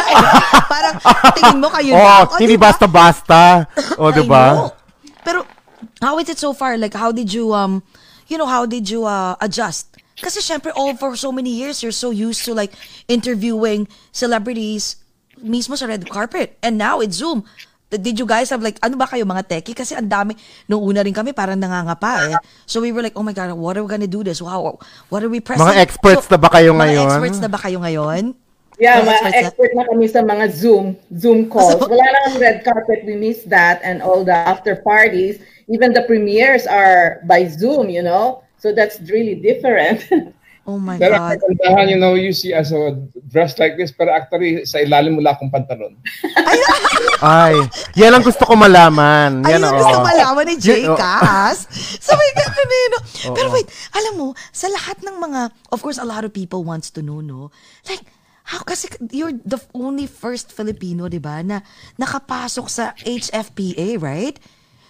Parang, 0.72 0.96
tingin 1.37 1.58
mo 1.60 1.68
kayo 1.70 1.92
Oo, 1.96 2.02
lang. 2.02 2.28
O, 2.28 2.38
hindi 2.40 2.56
diba? 2.56 2.66
basta-basta. 2.72 3.68
O, 4.00 4.10
I 4.10 4.14
di 4.16 4.25
ba? 4.25 4.44
know. 4.52 4.68
Pero, 5.20 5.38
how 6.00 6.16
is 6.18 6.28
it 6.28 6.40
so 6.40 6.56
far? 6.56 6.76
Like, 6.80 6.96
how 6.96 7.12
did 7.12 7.32
you, 7.32 7.52
um, 7.52 7.84
you 8.30 8.38
know, 8.38 8.46
how 8.46 8.64
did 8.64 8.88
you 8.88 9.04
uh, 9.04 9.34
adjust? 9.42 9.99
Kasi 10.16 10.38
syempre, 10.38 10.70
all 10.78 10.94
for 10.94 11.18
so 11.18 11.34
many 11.34 11.50
years, 11.50 11.82
you're 11.82 11.96
so 11.96 12.14
used 12.14 12.46
to 12.46 12.54
like 12.54 12.70
interviewing 13.10 13.90
celebrities 14.14 14.96
mismo 15.42 15.75
sa 15.75 15.90
red 15.90 16.06
carpet. 16.06 16.54
And 16.62 16.78
now 16.78 17.02
it's 17.02 17.18
Zoom. 17.18 17.42
Did 17.90 18.22
you 18.22 18.28
guys 18.28 18.54
have 18.54 18.62
like, 18.62 18.78
ano 18.87 18.94
ba 18.94 19.10
kayo 19.10 19.26
mga 19.26 19.50
techie? 19.50 19.75
Kasi 19.75 19.99
ang 19.99 20.06
dami, 20.06 20.38
nung 20.70 20.78
una 20.78 21.02
rin 21.02 21.10
kami 21.10 21.34
parang 21.34 21.58
nangangapa 21.58 22.30
eh. 22.30 22.34
So 22.62 22.78
we 22.78 22.94
were 22.94 23.02
like, 23.02 23.18
oh 23.18 23.26
my 23.26 23.34
God, 23.34 23.50
what 23.58 23.75
are 23.75 23.82
we 23.82 23.90
gonna 23.90 24.06
do 24.06 24.22
this? 24.22 24.38
Wow, 24.38 24.78
what 25.10 25.26
are 25.26 25.32
we 25.32 25.42
pressing? 25.42 25.66
Mga 25.66 25.82
experts 25.82 26.30
na 26.30 26.38
ba 26.38 26.54
kayo 26.54 26.70
Mga 26.70 26.78
ngayon? 26.87 27.10
experts 27.10 27.40
na 27.42 27.50
ba 27.50 27.58
kayo 27.58 27.82
ngayon? 27.82 28.38
Yeah, 28.80 29.04
Mga 29.04 29.06
mga 29.06 29.12
experts 29.12 29.30
na- 29.30 29.44
expert 29.44 29.72
na 29.76 29.84
kami 29.87 30.06
sa 30.08 30.20
mga 30.25 30.44
Zoom, 30.50 30.96
Zoom 31.12 31.52
calls. 31.52 31.76
Wala 31.84 32.00
na 32.00 32.20
ang 32.32 32.37
red 32.40 32.64
carpet, 32.64 33.04
we 33.04 33.12
miss 33.12 33.44
that 33.44 33.84
and 33.84 34.00
all 34.00 34.25
the 34.25 34.32
after 34.32 34.80
parties. 34.80 35.37
Even 35.68 35.92
the 35.92 36.02
premieres 36.08 36.64
are 36.64 37.20
by 37.28 37.44
Zoom, 37.44 37.92
you 37.92 38.00
know? 38.00 38.40
So 38.56 38.72
that's 38.72 38.99
really 39.06 39.37
different. 39.37 40.08
Oh 40.68 40.76
my 40.76 41.00
Pero 41.00 41.16
God. 41.16 41.40
kagandahan, 41.40 41.88
you 41.88 41.99
know, 41.99 42.14
you 42.14 42.37
see 42.37 42.52
as 42.52 42.70
a 42.70 42.92
dressed 43.32 43.56
like 43.58 43.80
this, 43.80 43.90
pero 43.90 44.12
actually 44.12 44.62
sa 44.68 44.78
ilalim 44.78 45.16
mula 45.16 45.32
akong 45.32 45.49
pantalon. 45.49 45.96
Ay, 47.25 47.56
yan 47.96 48.12
ang 48.12 48.22
gusto 48.22 48.44
ko 48.44 48.54
malaman. 48.54 49.40
Yan, 49.40 49.56
Ayun 49.56 49.62
ang 49.66 49.76
gusto 49.80 49.99
malaman 50.04 50.44
ni 50.46 50.56
Jay. 50.60 50.84
Cass. 50.84 51.64
so 52.04 52.12
may 52.12 52.30
ganun 52.37 52.70
eh, 52.70 52.87
no? 52.92 52.99
Pero 53.34 53.49
wait, 53.50 53.66
alam 53.96 54.20
mo, 54.20 54.26
sa 54.52 54.68
lahat 54.68 55.00
ng 55.00 55.16
mga, 55.16 55.50
of 55.72 55.80
course, 55.80 55.96
a 55.96 56.06
lot 56.06 56.28
of 56.28 56.30
people 56.30 56.62
wants 56.62 56.92
to 56.92 57.00
know, 57.00 57.25
no? 57.25 57.49
Like, 57.88 58.04
How? 58.50 58.66
Kasi 58.66 58.90
you're 59.09 59.38
the 59.47 59.62
only 59.73 60.11
first 60.11 60.50
Filipino, 60.50 61.07
di 61.07 61.23
ba, 61.23 61.38
na 61.38 61.62
nakapasok 61.95 62.66
sa 62.66 62.90
HFPA, 62.99 63.95
right? 63.97 64.35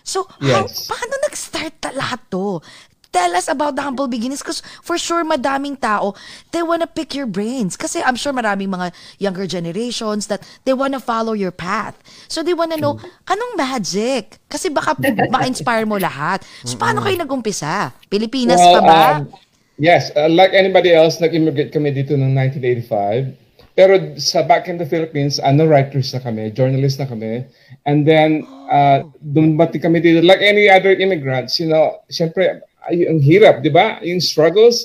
So, 0.01 0.25
how, 0.41 0.65
Yes. 0.65 0.89
paano 0.89 1.13
nag-start 1.29 1.77
ta- 1.77 1.93
lahat 1.93 2.25
to? 2.33 2.65
Tell 3.11 3.35
us 3.35 3.51
about 3.51 3.75
the 3.75 3.83
humble 3.83 4.07
beginnings 4.07 4.39
because 4.39 4.63
for 4.81 4.95
sure 4.95 5.27
madaming 5.27 5.75
tao, 5.75 6.15
they 6.55 6.63
wanna 6.63 6.87
pick 6.87 7.11
your 7.11 7.27
brains. 7.27 7.75
Kasi 7.75 7.99
I'm 8.01 8.15
sure 8.15 8.31
maraming 8.31 8.71
mga 8.71 8.95
younger 9.19 9.51
generations 9.51 10.31
that 10.31 10.47
they 10.63 10.71
wanna 10.71 11.03
follow 11.03 11.35
your 11.35 11.51
path. 11.51 11.99
So 12.31 12.47
they 12.47 12.55
wanna 12.55 12.79
know, 12.79 13.03
anong 13.27 13.59
magic? 13.59 14.39
Kasi 14.47 14.71
baka 14.71 14.95
ma-inspire 15.35 15.83
mo 15.85 15.99
lahat. 15.99 16.47
So 16.63 16.79
paano 16.79 17.03
kayo 17.03 17.19
nag-umpisa? 17.19 17.91
Pilipinas 18.07 18.63
Well, 18.63 18.79
pa 18.79 18.81
ba? 18.87 19.03
um, 19.19 19.35
yes, 19.75 20.15
uh, 20.15 20.31
like 20.31 20.55
anybody 20.55 20.95
else, 20.95 21.19
nag-immigrate 21.19 21.75
kami 21.75 21.91
dito 21.91 22.15
noong 22.15 22.31
1985. 22.55 23.35
Pero 23.81 23.97
sa 24.21 24.45
back 24.45 24.69
in 24.69 24.77
the 24.77 24.85
Philippines, 24.85 25.41
ano 25.41 25.65
writers 25.65 26.13
na 26.13 26.21
kami, 26.21 26.53
journalists 26.53 27.01
na 27.01 27.09
kami. 27.09 27.49
And 27.89 28.05
then, 28.05 28.45
uh, 28.69 29.09
dumating 29.25 29.81
kami 29.81 30.05
dito, 30.05 30.21
like 30.21 30.45
any 30.45 30.69
other 30.69 30.93
immigrants, 30.93 31.57
you 31.57 31.65
know, 31.65 32.05
syempre, 32.13 32.61
ay, 32.85 33.09
ang 33.09 33.25
hirap, 33.25 33.65
di 33.65 33.73
ba? 33.73 33.97
Yung 34.05 34.21
struggles, 34.21 34.85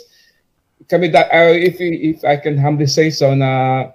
kami, 0.87 1.11
da, 1.11 1.27
uh, 1.27 1.51
if, 1.51 1.75
if 1.83 2.23
I 2.23 2.39
can 2.39 2.55
humbly 2.55 2.87
say 2.87 3.11
so, 3.11 3.35
na 3.35 3.91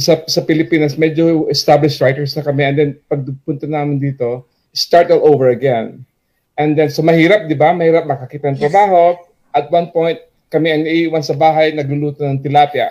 sa, 0.00 0.24
sa 0.24 0.40
Pilipinas, 0.40 0.96
medyo 0.96 1.44
established 1.52 2.00
writers 2.00 2.32
na 2.32 2.40
kami. 2.40 2.64
And 2.64 2.76
then, 2.80 2.90
pagpunta 3.12 3.68
namin 3.68 4.00
dito, 4.00 4.48
start 4.72 5.12
all 5.12 5.20
over 5.20 5.52
again. 5.52 6.08
And 6.56 6.80
then, 6.80 6.88
so 6.88 7.04
mahirap, 7.04 7.44
di 7.44 7.60
ba? 7.60 7.76
Mahirap 7.76 8.08
makakita 8.08 8.56
ng 8.56 8.60
trabaho. 8.64 9.20
At 9.52 9.68
one 9.68 9.92
point, 9.92 10.16
kami 10.48 10.72
ang 10.72 10.88
iiwan 10.88 11.20
sa 11.20 11.36
bahay, 11.36 11.76
nagluluto 11.76 12.24
ng 12.24 12.40
tilapia. 12.40 12.88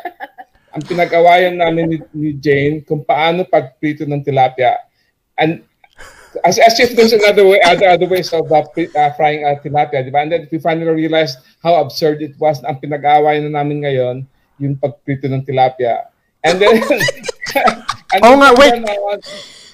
Ang 0.69 0.83
pinag-awayan 0.85 1.57
namin 1.57 1.85
ni, 1.89 1.97
ni 2.13 2.29
Jane 2.37 2.85
kung 2.85 3.01
paano 3.01 3.45
pagprito 3.45 4.05
ng 4.05 4.21
tilapia. 4.21 4.77
And 5.39 5.65
as, 6.45 6.61
as 6.61 6.77
if 6.77 6.93
there's 6.93 7.13
another 7.13 7.45
way, 7.47 7.61
other, 7.65 7.89
other 7.89 8.05
ways 8.05 8.29
of 8.33 8.51
uh, 8.51 8.61
uh, 8.61 9.11
frying 9.17 9.45
uh, 9.45 9.57
tilapia, 9.61 10.05
di 10.05 10.13
ba? 10.13 10.21
And 10.21 10.31
then 10.31 10.47
we 10.51 10.59
finally 10.61 10.89
realized 10.89 11.41
how 11.63 11.81
absurd 11.81 12.21
it 12.21 12.37
was. 12.37 12.61
Ang 12.63 12.77
pinag-awayan 12.77 13.49
na 13.49 13.61
namin 13.61 13.81
ngayon, 13.81 14.15
yung 14.61 14.75
pagprito 14.77 15.25
ng 15.25 15.41
tilapia. 15.41 16.11
And 16.43 16.61
then, 16.61 16.79
and 18.13 18.21
Oh 18.21 18.37
then 18.37 18.39
nga, 18.39 18.49
wait. 18.55 18.73
on- 18.85 19.23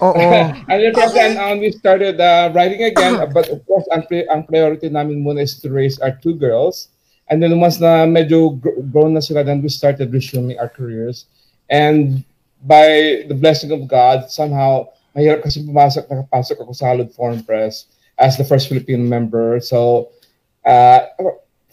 Oo. 0.01 0.19
and 0.71 0.77
then 0.83 0.91
from 0.91 1.11
then 1.15 1.39
on, 1.39 1.59
we 1.59 1.71
started 1.71 2.19
uh, 2.19 2.51
writing 2.51 2.83
again. 2.83 3.15
But 3.31 3.47
of 3.47 3.63
course, 3.67 3.87
ang, 3.91 4.03
pri- 4.07 4.27
ang 4.27 4.43
priority 4.43 4.89
namin 4.89 5.23
muna 5.23 5.43
is 5.43 5.59
to 5.63 5.71
raise 5.71 5.99
our 5.99 6.11
two 6.19 6.35
girls. 6.35 6.91
And 7.27 7.41
then 7.41 7.57
once 7.59 7.79
na 7.79 8.05
medyo 8.05 8.59
gr- 8.59 8.81
grown 8.91 9.13
na 9.13 9.19
sila, 9.19 9.43
then 9.43 9.61
we 9.61 9.69
started 9.69 10.13
resuming 10.13 10.59
our 10.59 10.69
careers. 10.69 11.25
And 11.69 12.23
by 12.61 13.25
the 13.27 13.33
blessing 13.33 13.71
of 13.71 13.87
God, 13.87 14.29
somehow, 14.29 14.93
mahirap 15.17 15.41
kasi 15.41 15.65
pumasok, 15.65 16.05
nakapasok 16.05 16.61
ako 16.61 16.71
sa 16.73 16.93
Halod 16.93 17.09
Foreign 17.13 17.41
Press 17.41 17.89
as 18.21 18.37
the 18.37 18.45
first 18.45 18.69
Filipino 18.69 19.01
member. 19.01 19.59
So, 19.59 20.09
uh, 20.65 21.09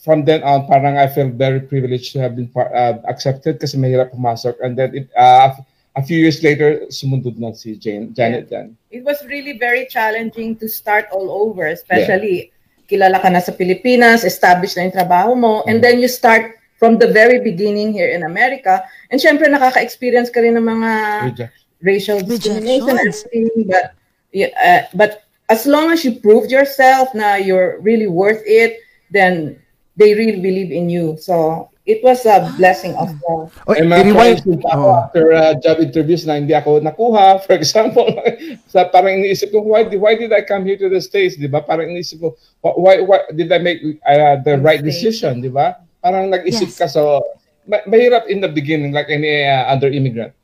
from 0.00 0.24
then 0.24 0.42
on, 0.42 0.66
parang 0.66 0.96
I 0.96 1.06
feel 1.06 1.28
very 1.28 1.60
privileged 1.60 2.12
to 2.16 2.20
have 2.20 2.34
been 2.34 2.48
uh, 2.56 3.04
accepted 3.04 3.60
kasi 3.60 3.76
mahirap 3.76 4.16
pumasok. 4.16 4.56
And 4.64 4.76
then 4.76 4.96
it, 4.96 5.12
uh, 5.12 5.52
a 5.96 6.02
few 6.02 6.16
years 6.16 6.42
later, 6.42 6.88
sumundod 6.88 7.36
na 7.36 7.52
si 7.52 7.76
Jane, 7.76 8.14
Janet 8.16 8.48
then. 8.48 8.76
it 8.90 9.04
was 9.04 9.20
really 9.28 9.58
very 9.58 9.86
challenging 9.86 10.56
to 10.56 10.68
start 10.68 11.06
all 11.12 11.28
over, 11.30 11.66
especially 11.68 12.52
kilala 12.86 13.18
ka 13.18 13.28
na 13.30 13.40
sa 13.40 13.52
Pilipinas, 13.52 14.24
established 14.24 14.76
na 14.76 14.86
yung 14.86 14.96
trabaho 14.96 15.32
mo, 15.34 15.62
and 15.64 15.82
then 15.82 15.98
you 15.98 16.08
start 16.08 16.58
from 16.76 16.98
the 16.98 17.06
very 17.10 17.38
beginning 17.38 17.94
here 17.94 18.10
in 18.10 18.26
America. 18.26 18.82
And 19.10 19.22
syempre 19.22 19.46
nakaka-experience 19.46 20.34
ka 20.34 20.42
rin 20.42 20.58
ng 20.58 20.66
mga 20.66 20.92
Reject. 21.30 21.54
racial 21.82 22.18
discrimination 22.20 22.98
and 22.98 23.10
everything, 23.10 23.66
but 23.70 23.94
yeah, 24.34 24.50
uh, 24.58 24.82
but 24.94 25.22
as 25.48 25.66
long 25.66 25.90
as 25.90 26.04
you 26.04 26.18
proved 26.18 26.50
yourself 26.50 27.14
na 27.14 27.36
you're 27.36 27.78
really 27.80 28.08
worth 28.08 28.42
it, 28.46 28.80
then 29.10 29.58
they 29.96 30.14
really 30.14 30.40
believe 30.40 30.72
in 30.72 30.88
you. 30.88 31.16
So 31.20 31.68
it 31.84 31.98
was 32.00 32.22
a 32.26 32.46
blessing 32.56 32.94
of 32.94 33.10
God. 33.20 33.50
Oh, 33.66 33.74
May 33.74 33.82
mga 33.82 34.14
friends 34.14 34.40
Oh. 34.70 35.02
after 35.02 35.32
uh, 35.32 35.54
job 35.58 35.82
interviews 35.82 36.22
na 36.22 36.38
hindi 36.38 36.54
ako 36.54 36.78
nakuha. 36.78 37.38
For 37.44 37.58
example, 37.58 38.06
sa 38.72 38.86
parang 38.86 39.18
iniisip 39.18 39.50
ko, 39.50 39.66
why, 39.66 39.82
did- 39.82 39.98
why 39.98 40.14
did 40.14 40.30
I 40.30 40.46
come 40.46 40.62
here 40.62 40.78
to 40.78 40.88
the 40.88 41.02
States? 41.02 41.34
Di 41.34 41.50
ba? 41.50 41.58
Parang 41.60 41.90
iniisip 41.90 42.22
ko, 42.22 42.38
why, 42.62 43.02
why 43.02 43.26
did 43.34 43.50
I 43.50 43.58
make 43.58 43.82
uh, 44.06 44.38
the 44.46 44.58
right 44.62 44.82
decision? 44.82 45.42
Di 45.42 45.50
ba? 45.50 45.82
Parang 45.98 46.30
nag-isip 46.30 46.70
Yes. 46.70 46.78
ka. 46.78 46.86
So, 46.86 47.18
ma- 47.66 47.82
mahirap 47.86 48.26
in 48.26 48.38
the 48.38 48.50
beginning 48.50 48.90
like 48.94 49.10
any 49.10 49.42
uh, 49.46 49.66
other 49.66 49.90
immigrant. 49.90 50.34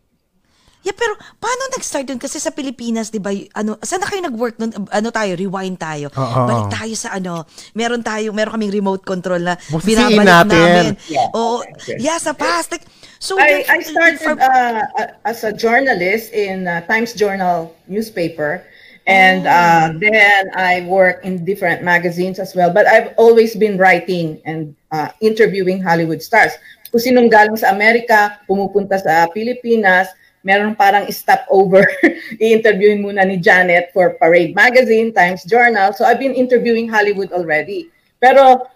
Yeah, 0.79 0.95
pero 0.95 1.11
paano 1.37 1.75
nag-start 1.75 2.07
yun? 2.07 2.23
Kasi 2.23 2.39
sa 2.39 2.55
Pilipinas, 2.55 3.11
di 3.11 3.19
ba, 3.19 3.35
ano, 3.53 3.77
saan 3.83 3.99
na 3.99 4.07
kayo 4.07 4.23
nag-work 4.23 4.63
nun? 4.63 4.71
Ano 4.89 5.11
tayo, 5.11 5.35
rewind 5.35 5.75
tayo. 5.75 6.07
Oo. 6.15 6.41
Balik 6.47 6.71
tayo 6.71 6.95
sa 6.95 7.19
ano, 7.19 7.43
meron 7.75 8.01
tayo, 8.01 8.31
meron 8.31 8.55
kaming 8.55 8.71
remote 8.73 9.03
control 9.03 9.43
na 9.43 9.59
Busisiin 9.69 10.15
binabalik 10.15 10.23
natin. 10.23 10.55
namin. 10.55 10.87
Yeah. 11.11 11.29
Oo, 11.35 11.67
Okay. 11.67 11.99
yeah, 11.99 12.17
sa 12.23 12.31
past. 12.31 12.71
Like, 12.71 12.87
so, 13.19 13.35
I, 13.37 13.67
I 13.67 13.83
started 13.83 14.23
for- 14.23 14.39
uh, 14.39 14.87
uh, 14.95 15.11
as 15.27 15.43
a 15.43 15.51
journalist 15.51 16.31
in 16.31 16.71
uh, 16.71 16.87
Times 16.87 17.11
Journal 17.11 17.75
newspaper, 17.91 18.63
and 19.03 19.49
uh, 19.51 19.91
then 19.99 20.53
I 20.55 20.87
worked 20.87 21.25
in 21.27 21.43
different 21.43 21.83
magazines 21.83 22.39
as 22.39 22.55
well. 22.55 22.71
But 22.71 22.87
I've 22.87 23.17
always 23.19 23.57
been 23.57 23.81
writing 23.81 24.39
and 24.47 24.77
uh, 24.95 25.11
interviewing 25.19 25.83
Hollywood 25.83 26.23
stars. 26.23 26.55
Kung 26.89 27.01
sinong 27.03 27.29
galing 27.29 27.57
sa 27.57 27.75
Amerika, 27.75 28.39
pumupunta 28.47 28.97
sa 28.97 29.27
Pilipinas, 29.33 30.09
meron 30.43 30.75
parang 30.75 31.07
stopover. 31.11 31.85
I-interviewin 32.43 33.03
muna 33.03 33.27
ni 33.27 33.39
Janet 33.39 33.91
for 33.93 34.15
Parade 34.17 34.55
Magazine, 34.55 35.13
Times 35.13 35.45
Journal. 35.45 35.93
So 35.93 36.05
I've 36.05 36.21
been 36.21 36.35
interviewing 36.35 36.89
Hollywood 36.89 37.33
already. 37.33 37.91
Pero 38.19 38.67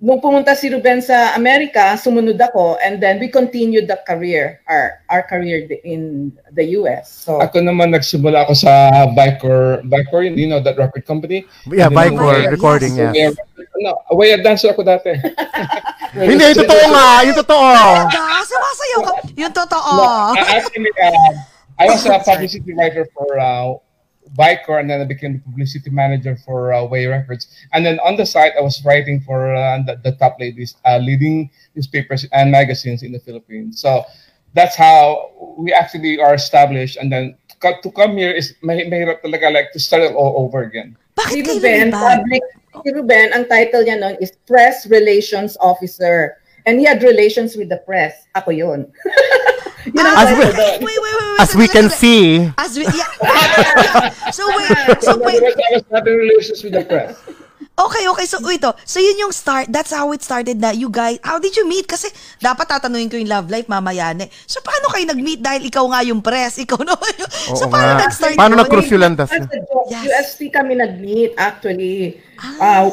nung 0.00 0.16
pumunta 0.16 0.56
si 0.56 0.72
Ruben 0.72 1.04
sa 1.04 1.36
Amerika, 1.36 1.92
sumunod 2.00 2.40
ako 2.40 2.80
and 2.80 3.04
then 3.04 3.20
we 3.20 3.28
continued 3.28 3.84
the 3.84 4.00
career, 4.08 4.64
our 4.64 5.04
our 5.12 5.20
career 5.28 5.68
in 5.84 6.32
the 6.56 6.72
US. 6.80 7.28
So 7.28 7.36
Ako 7.36 7.60
naman 7.60 7.92
nagsimula 7.92 8.48
ako 8.48 8.56
sa 8.56 8.72
Vicor, 9.12 9.84
Vicor, 9.84 10.24
you 10.24 10.48
know 10.48 10.64
that 10.64 10.80
record 10.80 11.04
company? 11.04 11.44
Yeah, 11.68 11.92
Vicor 11.92 12.48
recording, 12.48 12.96
So, 12.96 13.12
yes. 13.12 13.36
No, 13.80 13.96
way 14.16 14.32
dancer 14.40 14.72
ako 14.72 14.88
dati. 14.88 15.12
Hindi, 16.16 16.42
yung 16.52 16.60
totoo 16.66 16.84
nga. 16.90 17.06
Yung 17.22 17.38
totoo. 17.38 17.66
Sumasayaw 18.50 19.00
ka. 19.04 19.12
Yung 19.36 19.54
totoo. 19.54 19.92
No, 19.94 20.34
I- 20.34 20.58
actually, 20.58 20.92
uh, 21.00 21.32
I 21.80 21.84
was 21.88 22.04
a 22.04 22.18
publicity 22.20 22.72
writer 22.76 23.08
for 23.14 23.30
uh, 23.40 23.78
Vicor, 24.40 24.80
and 24.80 24.88
then 24.88 25.00
I 25.00 25.04
became 25.04 25.34
the 25.36 25.44
publicity 25.44 25.90
manager 25.92 26.36
for 26.48 26.72
uh, 26.72 26.84
Way 26.84 27.04
Records. 27.04 27.52
And 27.72 27.84
then 27.84 28.00
on 28.00 28.16
the 28.16 28.24
side, 28.24 28.52
I 28.56 28.62
was 28.64 28.80
writing 28.84 29.20
for 29.20 29.54
uh, 29.54 29.84
the, 29.84 30.00
the 30.02 30.12
top 30.16 30.40
ladies, 30.40 30.76
uh, 30.88 30.96
leading 30.96 31.50
newspapers 31.76 32.24
and 32.32 32.50
magazines 32.50 33.02
in 33.02 33.12
the 33.12 33.20
Philippines. 33.20 33.80
So 33.80 34.04
that's 34.54 34.76
how 34.76 35.30
we 35.58 35.72
actually 35.72 36.18
are 36.18 36.34
established. 36.34 36.96
And 36.96 37.12
then 37.12 37.36
co- 37.60 37.80
to 37.82 37.90
come 37.92 38.16
here 38.16 38.32
is 38.32 38.56
may 38.62 38.88
mahirap 38.88 39.20
talaga 39.20 39.52
like 39.52 39.72
to 39.72 39.80
start 39.80 40.02
it 40.02 40.16
all 40.16 40.40
over 40.40 40.64
again. 40.64 40.96
Bakit 41.20 41.30
si 41.30 41.42
kayo 41.44 41.60
Ruben, 41.60 41.88
public, 41.92 42.42
si 42.80 42.88
Ruben, 42.96 43.28
ang 43.36 43.44
title 43.44 43.84
niya 43.84 44.00
nun 44.00 44.16
is 44.24 44.32
Press 44.48 44.88
Relations 44.88 45.60
Officer. 45.60 46.40
And 46.64 46.76
he 46.80 46.84
had 46.84 47.00
relations 47.02 47.56
with 47.56 47.68
the 47.72 47.80
press. 47.88 48.28
Ako 48.36 48.52
yun. 48.52 48.88
Yun 49.86 50.04
ang 50.04 50.16
As 50.16 50.28
we-. 50.30 50.44
Wait, 50.44 50.54
wait, 50.80 50.98
wait, 50.98 51.14
wait. 51.16 51.40
As 51.40 51.50
we 51.54 51.66
can 51.66 51.88
see, 51.88 52.44
As 52.56 52.76
we, 52.76 52.84
yeah. 52.84 53.08
so 54.36 54.44
wait, 54.52 54.68
so 55.00 55.16
wait. 55.18 55.40
Because 55.40 55.56
I 55.56 55.70
was 55.74 55.84
having 55.88 56.16
relations 56.16 56.60
with 56.60 56.74
the 56.74 56.84
press. 56.84 57.16
Okay, 57.80 58.04
okay. 58.12 58.26
So, 58.28 58.36
ito. 58.44 58.76
So, 58.84 59.00
yun 59.00 59.16
yung 59.18 59.32
start. 59.32 59.72
That's 59.72 59.88
how 59.88 60.12
it 60.12 60.20
started 60.20 60.60
na 60.60 60.68
you 60.68 60.92
guys, 60.92 61.16
how 61.24 61.40
did 61.40 61.56
you 61.56 61.64
meet? 61.64 61.88
Kasi, 61.88 62.12
dapat 62.36 62.68
tatanungin 62.68 63.08
ko 63.08 63.16
yung 63.16 63.32
love 63.32 63.48
life, 63.48 63.72
mamaya 63.72 64.12
na. 64.12 64.28
So, 64.44 64.60
paano 64.60 64.92
kayo 64.92 65.08
nag-meet? 65.08 65.40
Dahil 65.40 65.64
ikaw 65.64 65.88
nga 65.88 66.04
yung 66.04 66.20
press. 66.20 66.60
Ikaw 66.60 66.76
naman 66.76 67.08
yung... 67.24 67.32
so, 67.56 67.64
Oo 67.64 67.72
paano 67.72 67.96
nga. 67.96 68.04
nag-start 68.04 68.36
Paano 68.36 68.52
yun? 68.52 68.60
nag-cruise 68.60 68.90
yung 68.92 69.00
landas 69.00 69.32
Yes. 69.88 70.04
UST 70.36 70.52
kami 70.52 70.76
nag-meet 70.76 71.32
actually. 71.40 72.20
Ah. 72.40 72.88
Uh, 72.88 72.90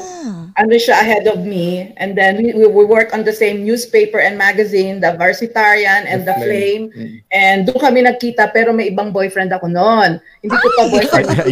ano 0.58 0.74
siya 0.76 1.00
ahead 1.00 1.30
of 1.30 1.46
me. 1.46 1.94
And 1.98 2.18
then 2.18 2.42
we, 2.42 2.66
we, 2.66 2.84
work 2.84 3.14
on 3.14 3.24
the 3.24 3.32
same 3.32 3.64
newspaper 3.64 4.20
and 4.20 4.38
magazine, 4.38 5.00
the 5.00 5.14
Varsitarian 5.14 6.06
and 6.10 6.26
The 6.26 6.34
the, 6.34 6.42
Flame. 6.44 6.92
Flame. 6.92 6.92
Mm. 6.92 7.22
And 7.32 7.66
doon 7.70 7.80
kami 7.80 8.02
nagkita 8.04 8.52
pero 8.52 8.74
may 8.74 8.90
ibang 8.90 9.14
boyfriend 9.14 9.54
ako 9.54 9.70
noon. 9.70 10.20
Hindi 10.42 10.58
ko 10.58 10.68
pa 10.74 10.90
boyfriend. 10.90 11.30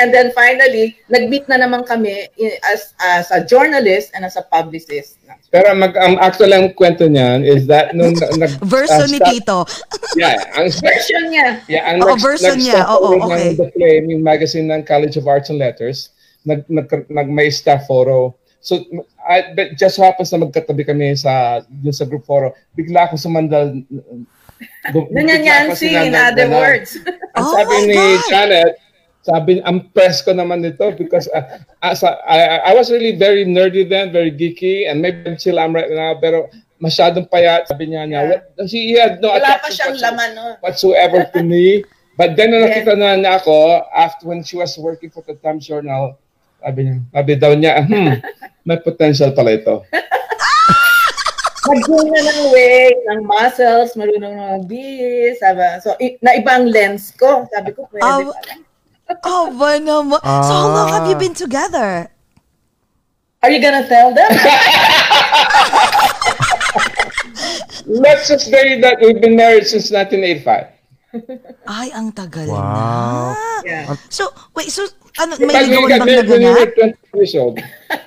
And 0.00 0.14
then 0.14 0.30
finally, 0.32 0.96
nag-meet 1.10 1.50
na 1.50 1.58
naman 1.58 1.82
kami 1.84 2.30
as 2.62 2.94
as 3.02 3.34
a 3.34 3.42
journalist 3.42 4.14
and 4.14 4.22
as 4.24 4.38
a 4.38 4.46
publicist. 4.46 5.17
Pero 5.48 5.72
mag, 5.72 5.96
ang 5.96 6.20
actual 6.20 6.52
ang 6.52 6.76
kwento 6.76 7.08
niyan 7.08 7.40
is 7.40 7.64
that 7.64 7.96
nung 7.96 8.12
nag 8.42 8.52
Verso 8.60 9.04
uh, 9.04 9.08
ni 9.08 9.16
Tito. 9.16 9.64
Yeah, 10.16 10.40
ang 10.56 10.68
Version 10.84 11.24
niya. 11.28 11.48
Yeah, 11.68 11.84
ang 11.84 12.00
nag- 12.00 12.20
version 12.20 12.56
niya. 12.56 12.80
Oo, 12.88 13.16
ulit 13.16 13.28
okay. 13.28 13.48
The 13.56 13.68
Flame, 13.76 14.04
yung 14.08 14.24
magazine 14.24 14.66
ng 14.72 14.82
College 14.88 15.20
of 15.20 15.28
Arts 15.28 15.52
and 15.52 15.60
Letters, 15.60 16.10
nag, 16.48 16.64
nag, 16.68 16.88
nag 16.88 17.28
may 17.28 17.52
staff 17.52 17.84
photo. 17.84 18.32
So, 18.64 18.82
I, 19.22 19.52
but 19.52 19.76
just 19.76 20.00
so 20.00 20.02
happens 20.02 20.32
na 20.32 20.42
magkatabi 20.42 20.82
kami 20.88 21.12
sa 21.14 21.60
dun 21.68 21.92
sa 21.92 22.08
group 22.08 22.24
photo. 22.24 22.56
Bigla 22.72 23.06
ako 23.08 23.20
sumandal. 23.20 23.84
Nanyanyansi, 25.12 25.92
in 26.08 26.16
other 26.16 26.48
words. 26.50 26.96
Ang 27.36 27.44
Oh 27.44 27.52
sabi 27.54 27.74
my 27.76 27.84
ni 27.86 27.96
God! 27.96 28.20
Janet, 28.32 28.72
sabi, 29.28 29.60
ang 29.60 29.92
press 29.92 30.24
ko 30.24 30.32
naman 30.32 30.64
nito 30.64 30.88
because 30.96 31.28
uh, 31.30 31.44
as 31.84 32.00
a- 32.00 32.16
I, 32.24 32.72
I 32.72 32.74
was 32.74 32.88
really 32.88 33.12
very 33.12 33.44
nerdy 33.44 33.84
then, 33.84 34.08
very 34.08 34.32
geeky, 34.32 34.88
and 34.88 35.04
maybe 35.04 35.20
I'm 35.22 35.36
still 35.36 35.60
am 35.60 35.76
right 35.76 35.92
now, 35.92 36.16
pero 36.16 36.48
masyadong 36.80 37.28
payat. 37.28 37.68
Sabi 37.68 37.92
niya 37.92 38.08
niya, 38.08 38.20
what, 38.24 38.40
she 38.64 38.96
had 38.96 39.20
no 39.20 39.36
Wala 39.36 39.60
pa 39.60 39.68
siyang 39.68 39.92
whatsoever- 39.92 40.00
laman, 40.00 40.28
no? 40.32 40.44
whatsoever 40.64 41.20
to 41.28 41.44
me. 41.44 41.84
But 42.16 42.34
then, 42.34 42.50
nung 42.50 42.64
Yes. 42.64 42.82
nakita 42.82 42.96
na 42.96 43.14
niya 43.14 43.36
ako, 43.36 43.54
after 43.92 44.26
when 44.26 44.40
she 44.40 44.56
was 44.56 44.74
working 44.74 45.06
for 45.06 45.20
the 45.22 45.36
Times 45.36 45.68
Journal, 45.68 46.16
sabi 46.58 46.88
niya, 46.88 46.96
sabi 47.12 47.32
daw 47.36 47.52
niya, 47.52 47.72
hmm, 47.84 48.18
may 48.64 48.80
potential 48.80 49.30
pala 49.30 49.54
ito. 49.54 49.84
Mag-gain 51.68 52.08
na 52.08 52.20
ng 52.24 52.42
weight, 52.48 52.98
ng 53.06 53.22
muscles, 53.22 53.92
marunong 53.92 54.32
na 54.32 54.56
mag-bis. 54.56 55.36
Sabi, 55.36 55.60
so, 55.78 55.92
i- 55.98 56.16
na 56.18 56.32
ibang 56.34 56.64
lens 56.64 57.12
ko. 57.12 57.44
Sabi 57.52 57.76
ko, 57.76 57.84
pwede 57.92 58.02
Ah, 58.02 58.24
pala. 58.24 58.52
Oh, 59.24 59.48
ba 59.56 59.80
naman? 59.80 60.20
So 60.20 60.52
how 60.52 60.68
long 60.68 60.88
have 60.92 61.06
you 61.06 61.16
Ah. 61.16 61.20
been 61.20 61.32
together? 61.32 62.12
Are 63.40 63.50
you 63.50 63.60
gonna 63.62 63.86
tell 63.86 64.12
them? 64.12 64.30
Let's 67.86 68.28
just 68.28 68.46
say 68.46 68.80
that 68.80 69.00
we've 69.00 69.20
been 69.20 69.36
married 69.36 69.64
since 69.64 69.88
1985. 69.88 70.68
Ay, 71.64 71.88
ang 71.96 72.12
tagal 72.12 72.44
Wow. 72.44 73.32
na. 73.32 73.64
Yeah. 73.64 73.96
So, 74.12 74.28
wait, 74.52 74.68
so, 74.68 74.84
ano, 75.16 75.40
may 75.40 75.56
ligawan 75.64 75.88
bang 75.88 76.20
naganap? 76.20 76.52
were 76.52 76.68
20 76.68 77.16
years 77.16 77.32
old. 77.34 77.56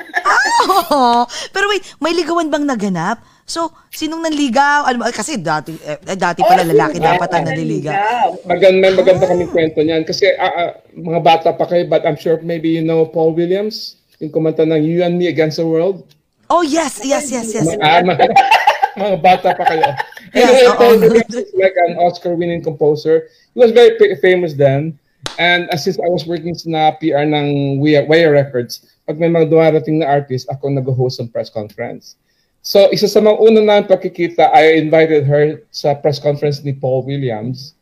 Oo. 0.70 1.26
Pero 1.50 1.66
wait, 1.68 1.82
may 1.98 2.14
ligawan 2.14 2.54
bang 2.54 2.70
naganap? 2.70 3.26
So, 3.52 3.68
sinong 3.92 4.24
nanligaw? 4.24 4.88
Ano, 4.88 5.04
ba- 5.04 5.12
kasi 5.12 5.36
dati, 5.36 5.76
eh, 5.76 6.00
dati 6.16 6.40
pala 6.40 6.64
Oh, 6.64 6.72
lalaki 6.72 7.04
dapat 7.04 7.30
ang 7.36 7.44
nanliligaw. 7.52 7.92
Nanligaw. 7.92 8.48
Maganda, 8.48 8.78
may 8.80 8.94
maganda 8.96 9.26
kaming 9.28 9.52
kwento 9.52 9.84
niyan. 9.84 10.08
Kasi 10.08 10.32
ah, 10.40 10.54
ah, 10.56 10.72
mga 10.96 11.20
bata 11.20 11.50
pa 11.52 11.68
kayo, 11.68 11.84
but 11.84 12.08
I'm 12.08 12.16
sure 12.16 12.40
maybe 12.40 12.72
you 12.72 12.80
know 12.80 13.04
Paul 13.04 13.36
Williams, 13.36 14.00
yung 14.24 14.32
kumanta 14.32 14.64
ng 14.64 14.80
You 14.80 15.04
and 15.04 15.20
Me 15.20 15.28
Against 15.28 15.60
the 15.60 15.68
World. 15.68 16.08
Oh, 16.48 16.64
yes, 16.64 17.04
yes, 17.04 17.28
yes, 17.28 17.52
yes. 17.52 17.76
Mga, 17.76 17.84
ah, 17.84 18.00
mga, 18.00 18.24
mga 19.04 19.16
bata 19.20 19.50
pa 19.52 19.66
kayo. 19.68 19.84
Yes, 20.32 20.48
Anyway, 20.48 20.64
oo. 20.64 20.80
Paul 20.80 20.96
Williams 21.04 21.36
is 21.36 21.52
like 21.60 21.76
an 21.76 22.00
Oscar-winning 22.00 22.64
composer. 22.64 23.28
He 23.52 23.60
was 23.60 23.76
very 23.76 24.00
fa- 24.00 24.16
famous 24.24 24.56
then. 24.56 24.96
And 25.36 25.68
uh, 25.68 25.76
since 25.76 26.00
I 26.00 26.08
was 26.08 26.24
working 26.24 26.56
sa 26.56 26.96
PR 27.04 27.28
ng 27.28 27.84
Waya, 27.84 28.08
Waya 28.08 28.32
Records, 28.32 28.88
pag 29.04 29.20
may 29.20 29.28
mga 29.28 29.52
dumarating 29.52 30.00
na 30.00 30.08
artist, 30.08 30.48
ako 30.48 30.72
nag-host 30.72 31.20
ng 31.20 31.28
press 31.28 31.52
conference. 31.52 32.16
So, 32.62 32.93
isa 32.93 33.10
sa 33.10 33.26
mga 33.26 33.41
unang 33.41 33.65
namin 33.65 33.89
pakikita, 33.89 34.54
I 34.54 34.78
invited 34.78 35.26
her 35.26 35.65
sa 35.74 35.97
press 35.97 36.21
conference 36.21 36.62
ni 36.62 36.78
Paul 36.78 37.02
Williams. 37.10 37.74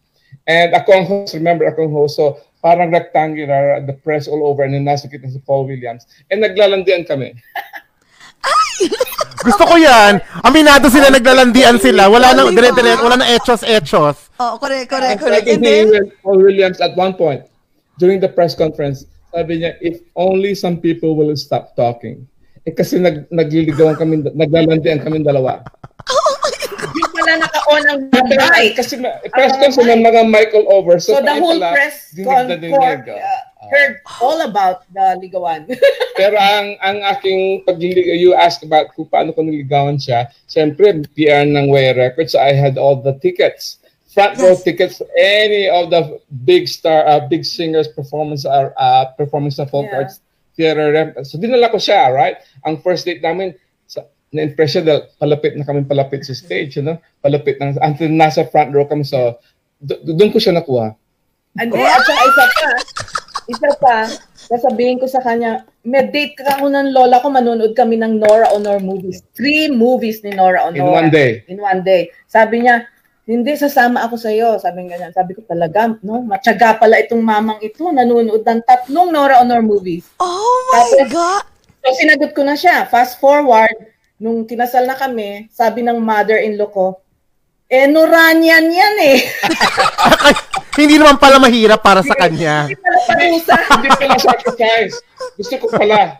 And 0.47 0.71
ako 0.71 0.89
ang 0.95 1.05
host, 1.05 1.35
remember 1.35 1.67
ako 1.67 1.79
ang 1.83 1.93
host, 1.93 2.15
so 2.15 2.39
parang 2.63 2.87
rectangular, 2.87 3.83
the 3.83 3.91
press 3.91 4.31
all 4.31 4.39
over, 4.47 4.63
and 4.63 4.71
then 4.71 4.87
nasa 4.87 5.11
kita 5.11 5.27
si 5.27 5.43
Paul 5.43 5.67
Williams. 5.67 6.07
And 6.31 6.39
naglalandian 6.39 7.03
kami. 7.03 7.35
Gusto 9.43 9.67
ko 9.67 9.75
yan. 9.75 10.23
Aminado 10.47 10.87
sila, 10.87 11.11
naglalandian 11.11 11.75
sila. 11.79 12.07
Wala 12.07 12.31
nang, 12.31 12.55
diba? 12.55 12.71
dire-dire, 12.71 13.03
wala 13.03 13.19
nang 13.19 13.31
etchos-etchos. 13.35 14.31
Oh, 14.39 14.55
correct, 14.59 14.87
correct, 14.87 15.19
correct. 15.19 15.47
And 15.47 15.63
then, 15.63 15.87
Paul 16.23 16.39
Williams 16.39 16.79
at 16.79 16.95
one 16.95 17.19
point, 17.19 17.43
during 17.99 18.23
the 18.23 18.31
press 18.31 18.55
conference, 18.55 19.03
sabi 19.35 19.59
niya, 19.59 19.75
if 19.83 19.99
only 20.15 20.55
some 20.55 20.79
people 20.79 21.19
will 21.19 21.35
stop 21.35 21.75
talking. 21.75 22.23
Eh 22.69 22.77
kasi 22.77 23.01
nag, 23.01 23.25
nagliligawan 23.33 23.97
kami, 23.97 24.21
naglalandian 24.29 25.01
kami 25.01 25.25
dalawa. 25.25 25.65
Hindi 26.79 27.01
pala 27.17 27.33
naka-on 27.41 27.83
ang 27.89 28.01
mic. 28.29 28.77
Kasi 28.77 29.01
ma- 29.01 29.17
press 29.33 29.57
conference 29.57 29.89
may 29.89 29.97
mga 29.97 30.21
Michael 30.29 30.69
over. 30.69 31.01
So, 31.01 31.17
So 31.17 31.25
the 31.25 31.33
whole 31.41 31.57
pala, 31.57 31.73
press 31.73 32.13
concord 32.13 33.09
oh. 33.09 33.17
uh, 33.17 33.41
heard 33.73 34.05
all 34.21 34.45
about 34.45 34.85
the 34.93 35.17
ligawan. 35.17 35.65
Pero 36.19 36.37
ang 36.37 36.77
ang 36.85 37.01
aking 37.09 37.65
pagliligaw, 37.65 38.13
you 38.13 38.37
asked 38.37 38.61
about 38.61 38.93
kung 38.93 39.09
paano 39.09 39.33
ko 39.33 39.41
niligawan 39.41 39.97
siya. 39.97 40.29
Siyempre, 40.45 40.93
PR 41.17 41.49
ng 41.49 41.73
Way 41.73 41.97
Records, 41.97 42.37
I 42.37 42.53
had 42.53 42.77
all 42.77 43.01
the 43.01 43.17
tickets. 43.17 43.81
Front 44.09 44.37
row 44.41 44.57
Yes. 44.57 44.65
tickets 44.65 44.95
for 45.01 45.09
any 45.17 45.69
of 45.69 45.89
the 45.89 46.21
big 46.45 46.65
star, 46.69 47.05
uh, 47.05 47.25
big 47.29 47.45
singers 47.45 47.89
performance 47.89 48.45
uh, 48.45 48.73
uh, 48.77 49.13
performance 49.17 49.57
sa 49.57 49.65
folk 49.65 49.85
Yeah. 49.89 50.05
arts 50.05 50.21
theater. 50.59 50.91
rep- 50.91 51.23
So 51.23 51.39
dinala 51.39 51.71
ko 51.71 51.79
siya, 51.79 52.11
right? 52.11 52.35
Ang 52.67 52.83
first 52.83 53.07
date 53.07 53.23
namin, 53.23 53.55
sa, 53.87 54.03
na-impress 54.35 54.75
siya 54.75 54.83
dahil 54.83 55.01
palapit 55.15 55.55
na 55.55 55.63
kami 55.63 55.87
palapit 55.87 56.27
sa 56.27 56.35
stage, 56.35 56.75
you 56.75 56.83
know? 56.83 56.99
Palapit 57.23 57.55
ng, 57.63 57.79
until 57.79 58.11
nasa 58.11 58.43
front 58.43 58.75
row 58.75 58.83
kami. 58.83 59.07
So, 59.07 59.39
do- 59.79 60.03
doon 60.03 60.35
ko 60.35 60.37
siya 60.43 60.59
nakuha. 60.59 60.99
And 61.55 61.71
then, 61.71 61.87
at 61.87 62.03
saka 62.03 62.23
isa 62.27 62.45
pa, 62.45 62.69
isa 63.49 63.69
pa, 63.81 63.97
sasabihin 64.35 65.01
ko 65.01 65.09
sa 65.09 65.23
kanya, 65.23 65.65
may 65.81 66.05
date 66.11 66.37
ka 66.37 66.59
ako 66.59 66.69
ng 66.69 66.93
lola 66.93 67.23
ko, 67.23 67.33
manonood 67.33 67.73
kami 67.73 67.97
ng 67.97 68.21
Nora 68.21 68.51
Honor 68.53 68.77
movies. 68.77 69.25
Three 69.33 69.71
movies 69.71 70.21
ni 70.21 70.35
Nora 70.35 70.67
Honor. 70.67 70.83
In 70.83 70.85
one 70.85 71.09
day. 71.09 71.41
In 71.49 71.57
one 71.57 71.81
day. 71.81 72.13
Sabi 72.29 72.67
niya, 72.67 72.85
hindi, 73.29 73.53
sasama 73.53 74.01
ako 74.01 74.17
sa 74.17 74.33
iyo. 74.33 74.57
Sabi 74.57 74.89
nga 74.89 75.13
Sabi 75.13 75.37
ko 75.37 75.45
talaga, 75.45 75.93
no? 76.01 76.25
Matyaga 76.25 76.73
pala 76.75 76.97
itong 76.97 77.21
mamang 77.21 77.61
ito. 77.61 77.85
Nanonood 77.85 78.41
ng 78.41 78.61
tatlong 78.65 79.13
Nora 79.13 79.37
Honor 79.37 79.61
movies. 79.61 80.09
oh 80.17 80.57
my 80.73 80.81
Tapos- 80.97 81.13
God. 81.13 81.43
So, 81.79 81.95
sinagot 81.95 82.33
ko 82.33 82.41
na 82.41 82.57
siya. 82.57 82.89
Fast 82.89 83.21
forward, 83.21 83.71
nung 84.17 84.43
kinasal 84.43 84.83
na 84.83 84.97
kami, 84.97 85.47
sabi 85.47 85.79
ng 85.79 85.95
mother-in-law 85.95 86.67
ko, 86.67 86.87
eh, 87.69 87.85
Noranian 87.85 88.65
yan 88.65 88.95
eh. 88.99 89.17
Hindi 90.79 90.97
naman 90.97 91.15
pala 91.15 91.37
mahirap 91.37 91.79
para 91.79 92.01
sa 92.01 92.17
kanya. 92.17 92.65
Hindi 92.65 92.81
pala 92.81 92.99
parusa. 93.05 93.55
Hindi 93.77 93.89
pala 93.93 94.15
sacrifice. 94.17 94.95
Gusto 95.37 95.53
ko 95.55 95.65
pala. 95.69 96.17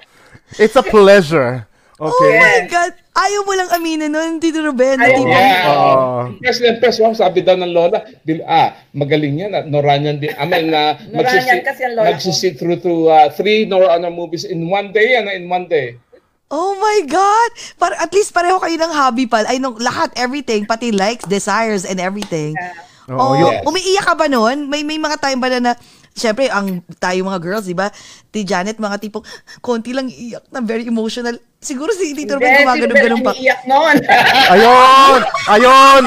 It's 0.55 0.77
a 0.77 0.85
pleasure. 0.85 1.65
Oh 1.97 2.07
Okay. 2.07 2.37
my 2.37 2.59
God. 2.69 2.93
Ayaw 3.19 3.41
mo 3.43 3.51
lang 3.51 3.69
aminin 3.69 4.07
nun, 4.07 4.39
Tito 4.39 4.59
Ruben. 4.59 4.95
na 4.95 5.05
Ayaw 5.05 5.17
tipo- 5.17 5.27
Yeah. 5.29 5.67
Oo. 5.67 6.19
Press 6.39 6.59
and 6.61 6.77
press. 6.79 6.97
Wow, 6.97 7.11
sabi 7.11 7.39
daw 7.41 7.53
ng 7.53 7.67
lola, 7.69 7.99
bil, 8.23 8.39
ah, 8.43 8.79
magaling 8.91 9.35
yan. 9.37 9.51
At 9.51 9.67
Noranyan 9.67 10.17
din. 10.17 10.31
I 10.31 10.45
mean, 10.45 10.71
uh, 10.71 10.95
Noranyan 11.09 11.59
kasi 11.61 11.83
ang 11.83 11.93
lola 11.93 12.07
ko. 12.07 12.11
magsisi 12.15 12.55
through 12.55 12.79
to 12.79 13.07
uh, 13.07 13.27
three 13.29 13.63
Nora 13.63 13.93
Honor 13.93 14.09
movies 14.09 14.43
in 14.43 14.63
one 14.65 14.89
day. 14.89 15.13
Ano, 15.13 15.29
in 15.29 15.45
one 15.45 15.67
day. 15.67 15.99
Oh 16.47 16.73
my 16.73 17.05
God! 17.05 17.49
Para, 17.75 17.93
at 17.99 18.09
least 18.09 18.31
pareho 18.31 18.57
kayo 18.57 18.73
ng 18.73 18.89
hobby 18.89 19.25
pal. 19.25 19.45
Ay, 19.45 19.59
nung 19.59 19.77
lahat, 19.77 20.09
everything, 20.15 20.65
pati 20.65 20.89
likes, 20.89 21.21
desires, 21.23 21.83
and 21.83 21.99
everything. 21.99 22.57
Oo, 23.05 23.17
Oh, 23.17 23.33
yun. 23.35 23.51
Yes. 23.51 23.65
umiiyak 23.65 24.05
ka 24.05 24.13
ba 24.13 24.25
noon? 24.25 24.65
May 24.65 24.81
may 24.81 24.97
mga 24.97 25.17
time 25.19 25.37
ba 25.37 25.49
na, 25.49 25.59
na 25.59 25.71
Siyempre, 26.19 26.51
ang 26.51 26.83
tayo 26.99 27.23
mga 27.23 27.39
girls, 27.39 27.63
di 27.63 27.73
ba? 27.73 27.87
Ti 28.27 28.43
Janet, 28.43 28.75
mga 28.75 28.99
tipong, 28.99 29.23
konti 29.59 29.95
lang 29.95 30.11
iiyak 30.11 30.43
na 30.51 30.59
very 30.59 30.83
emotional. 30.83 31.33
Siguro 31.57 31.95
si 31.95 32.11
Tito 32.11 32.35
Ruben 32.35 32.51
Hindi, 32.51 32.63
gumagano'n-ganon 32.67 33.21
pa. 33.23 33.31
umiiyak 33.31 33.61
noon. 33.63 33.95
Ayun! 34.53 35.19
Ayun! 35.47 36.03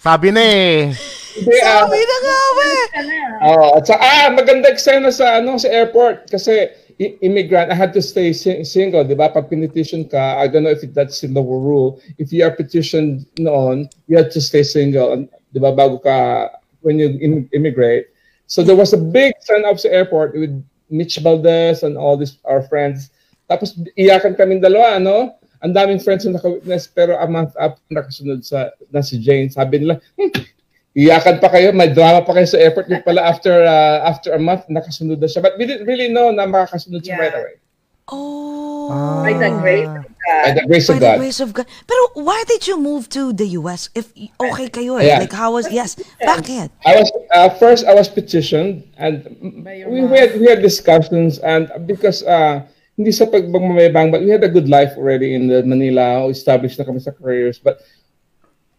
Sabi 0.00 0.28
na 0.32 0.40
eh. 0.40 0.92
Hindi, 1.34 1.56
ah, 1.60 1.84
Sabi 1.84 1.98
na 1.98 2.16
nga, 2.16 2.38
we! 2.56 2.70
oh, 3.42 3.68
at 3.76 3.84
sa, 3.84 3.94
ah, 3.96 4.28
maganda 4.30 4.70
eksena 4.70 5.10
sa, 5.10 5.42
ano, 5.42 5.58
sa 5.58 5.68
airport. 5.68 6.30
Kasi, 6.30 6.70
i- 6.96 7.16
immigrant, 7.20 7.68
I 7.68 7.76
had 7.76 7.90
to 7.92 8.00
stay 8.00 8.30
si- 8.30 8.62
single, 8.62 9.02
di 9.02 9.12
ba? 9.12 9.28
Pag 9.28 9.50
pinetition 9.50 10.06
ka, 10.06 10.38
I 10.38 10.46
don't 10.46 10.62
know 10.62 10.72
if 10.72 10.84
that's 10.94 11.20
in 11.20 11.34
the 11.34 11.42
rule. 11.42 11.98
If 12.16 12.30
you 12.30 12.46
are 12.46 12.54
petitioned 12.54 13.26
noon, 13.36 13.90
you 14.06 14.14
have 14.16 14.30
to 14.30 14.40
stay 14.40 14.62
single, 14.62 15.26
di 15.50 15.58
ba, 15.58 15.74
bago 15.74 15.98
ka, 15.98 16.48
when 16.80 16.96
you 16.96 17.12
im- 17.18 17.48
immigrate. 17.50 18.13
So 18.46 18.62
there 18.62 18.76
was 18.76 18.92
a 18.92 19.00
big 19.00 19.32
sign-up 19.40 19.80
sa 19.80 19.88
airport 19.88 20.36
with 20.36 20.52
Mitch 20.90 21.16
Valdez 21.18 21.82
and 21.82 21.96
all 21.96 22.16
these 22.16 22.38
our 22.44 22.62
friends. 22.68 23.10
Tapos 23.48 23.76
iyakan 23.96 24.36
kami 24.36 24.60
dalawa, 24.60 25.00
ano? 25.00 25.36
Ang 25.64 25.72
daming 25.72 26.00
friends 26.00 26.28
na 26.28 26.36
naka-witness, 26.36 26.92
pero 26.92 27.16
a 27.16 27.24
month 27.24 27.56
after 27.56 27.80
nakasunod 27.88 28.44
sa, 28.44 28.68
na 28.92 29.00
si 29.00 29.16
Jane, 29.16 29.48
sabi 29.48 29.80
nila, 29.80 29.96
hmm, 30.20 30.32
iyakan 30.92 31.40
pa 31.40 31.48
kayo, 31.48 31.72
may 31.72 31.88
drama 31.88 32.20
pa 32.20 32.36
kayo 32.36 32.44
sa 32.44 32.60
airport. 32.60 32.92
Yung 32.92 33.00
pala 33.00 33.24
after 33.24 33.64
uh, 33.64 34.04
after 34.04 34.36
a 34.36 34.40
month, 34.40 34.68
nakasunod 34.68 35.16
na 35.16 35.28
siya. 35.28 35.40
But 35.40 35.56
we 35.56 35.64
didn't 35.64 35.88
really 35.88 36.12
know 36.12 36.28
na 36.28 36.44
makakasunod 36.44 37.00
siya 37.00 37.16
Yeah. 37.16 37.22
right 37.24 37.36
away. 37.40 37.54
Oh. 38.12 38.92
Ah. 40.24 40.48
By 40.48 40.52
the 40.52 40.66
grace 40.66 40.88
of 40.88 40.96
God. 40.96 41.00
By 41.00 41.06
the 41.06 41.12
God. 41.12 41.18
grace 41.20 41.40
of 41.40 41.50
God. 41.52 41.66
Pero 41.86 42.02
why 42.24 42.44
did 42.48 42.66
you 42.66 42.80
move 42.80 43.08
to 43.12 43.32
the 43.32 43.58
US? 43.60 43.88
If 43.94 44.12
okay 44.40 44.68
kayo 44.72 44.96
eh. 45.00 45.08
Yeah. 45.08 45.20
Like 45.20 45.32
how 45.32 45.52
was, 45.52 45.68
yes. 45.70 45.96
Bakit? 46.22 46.70
I 46.86 46.92
was 46.96 47.08
uh, 47.34 47.50
first. 47.60 47.84
I 47.84 47.94
was 47.94 48.08
petitioned, 48.08 48.88
and 48.96 49.24
we, 49.64 50.04
we 50.04 50.16
had 50.16 50.40
we 50.40 50.48
had 50.48 50.64
discussions, 50.64 51.38
and 51.44 51.68
because 51.84 52.24
uh, 52.24 52.64
hindi 52.96 53.12
sa 53.12 53.26
pagmamamayabang, 53.26 54.12
but 54.12 54.22
we 54.22 54.30
had 54.30 54.44
a 54.44 54.48
good 54.48 54.68
life 54.68 54.96
already 54.96 55.34
in 55.34 55.48
the 55.48 55.62
Manila. 55.62 56.28
Established 56.30 56.78
na 56.78 56.88
kami 56.88 57.00
sa 57.00 57.12
careers, 57.12 57.60
but 57.60 57.84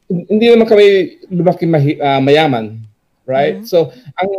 hindi 0.10 0.50
naman 0.50 0.70
kami 0.70 1.18
lumaki 1.30 1.66
mahi, 1.66 1.98
uh, 2.02 2.22
mayaman, 2.22 2.86
right? 3.26 3.66
So 3.66 3.90
ang 4.22 4.30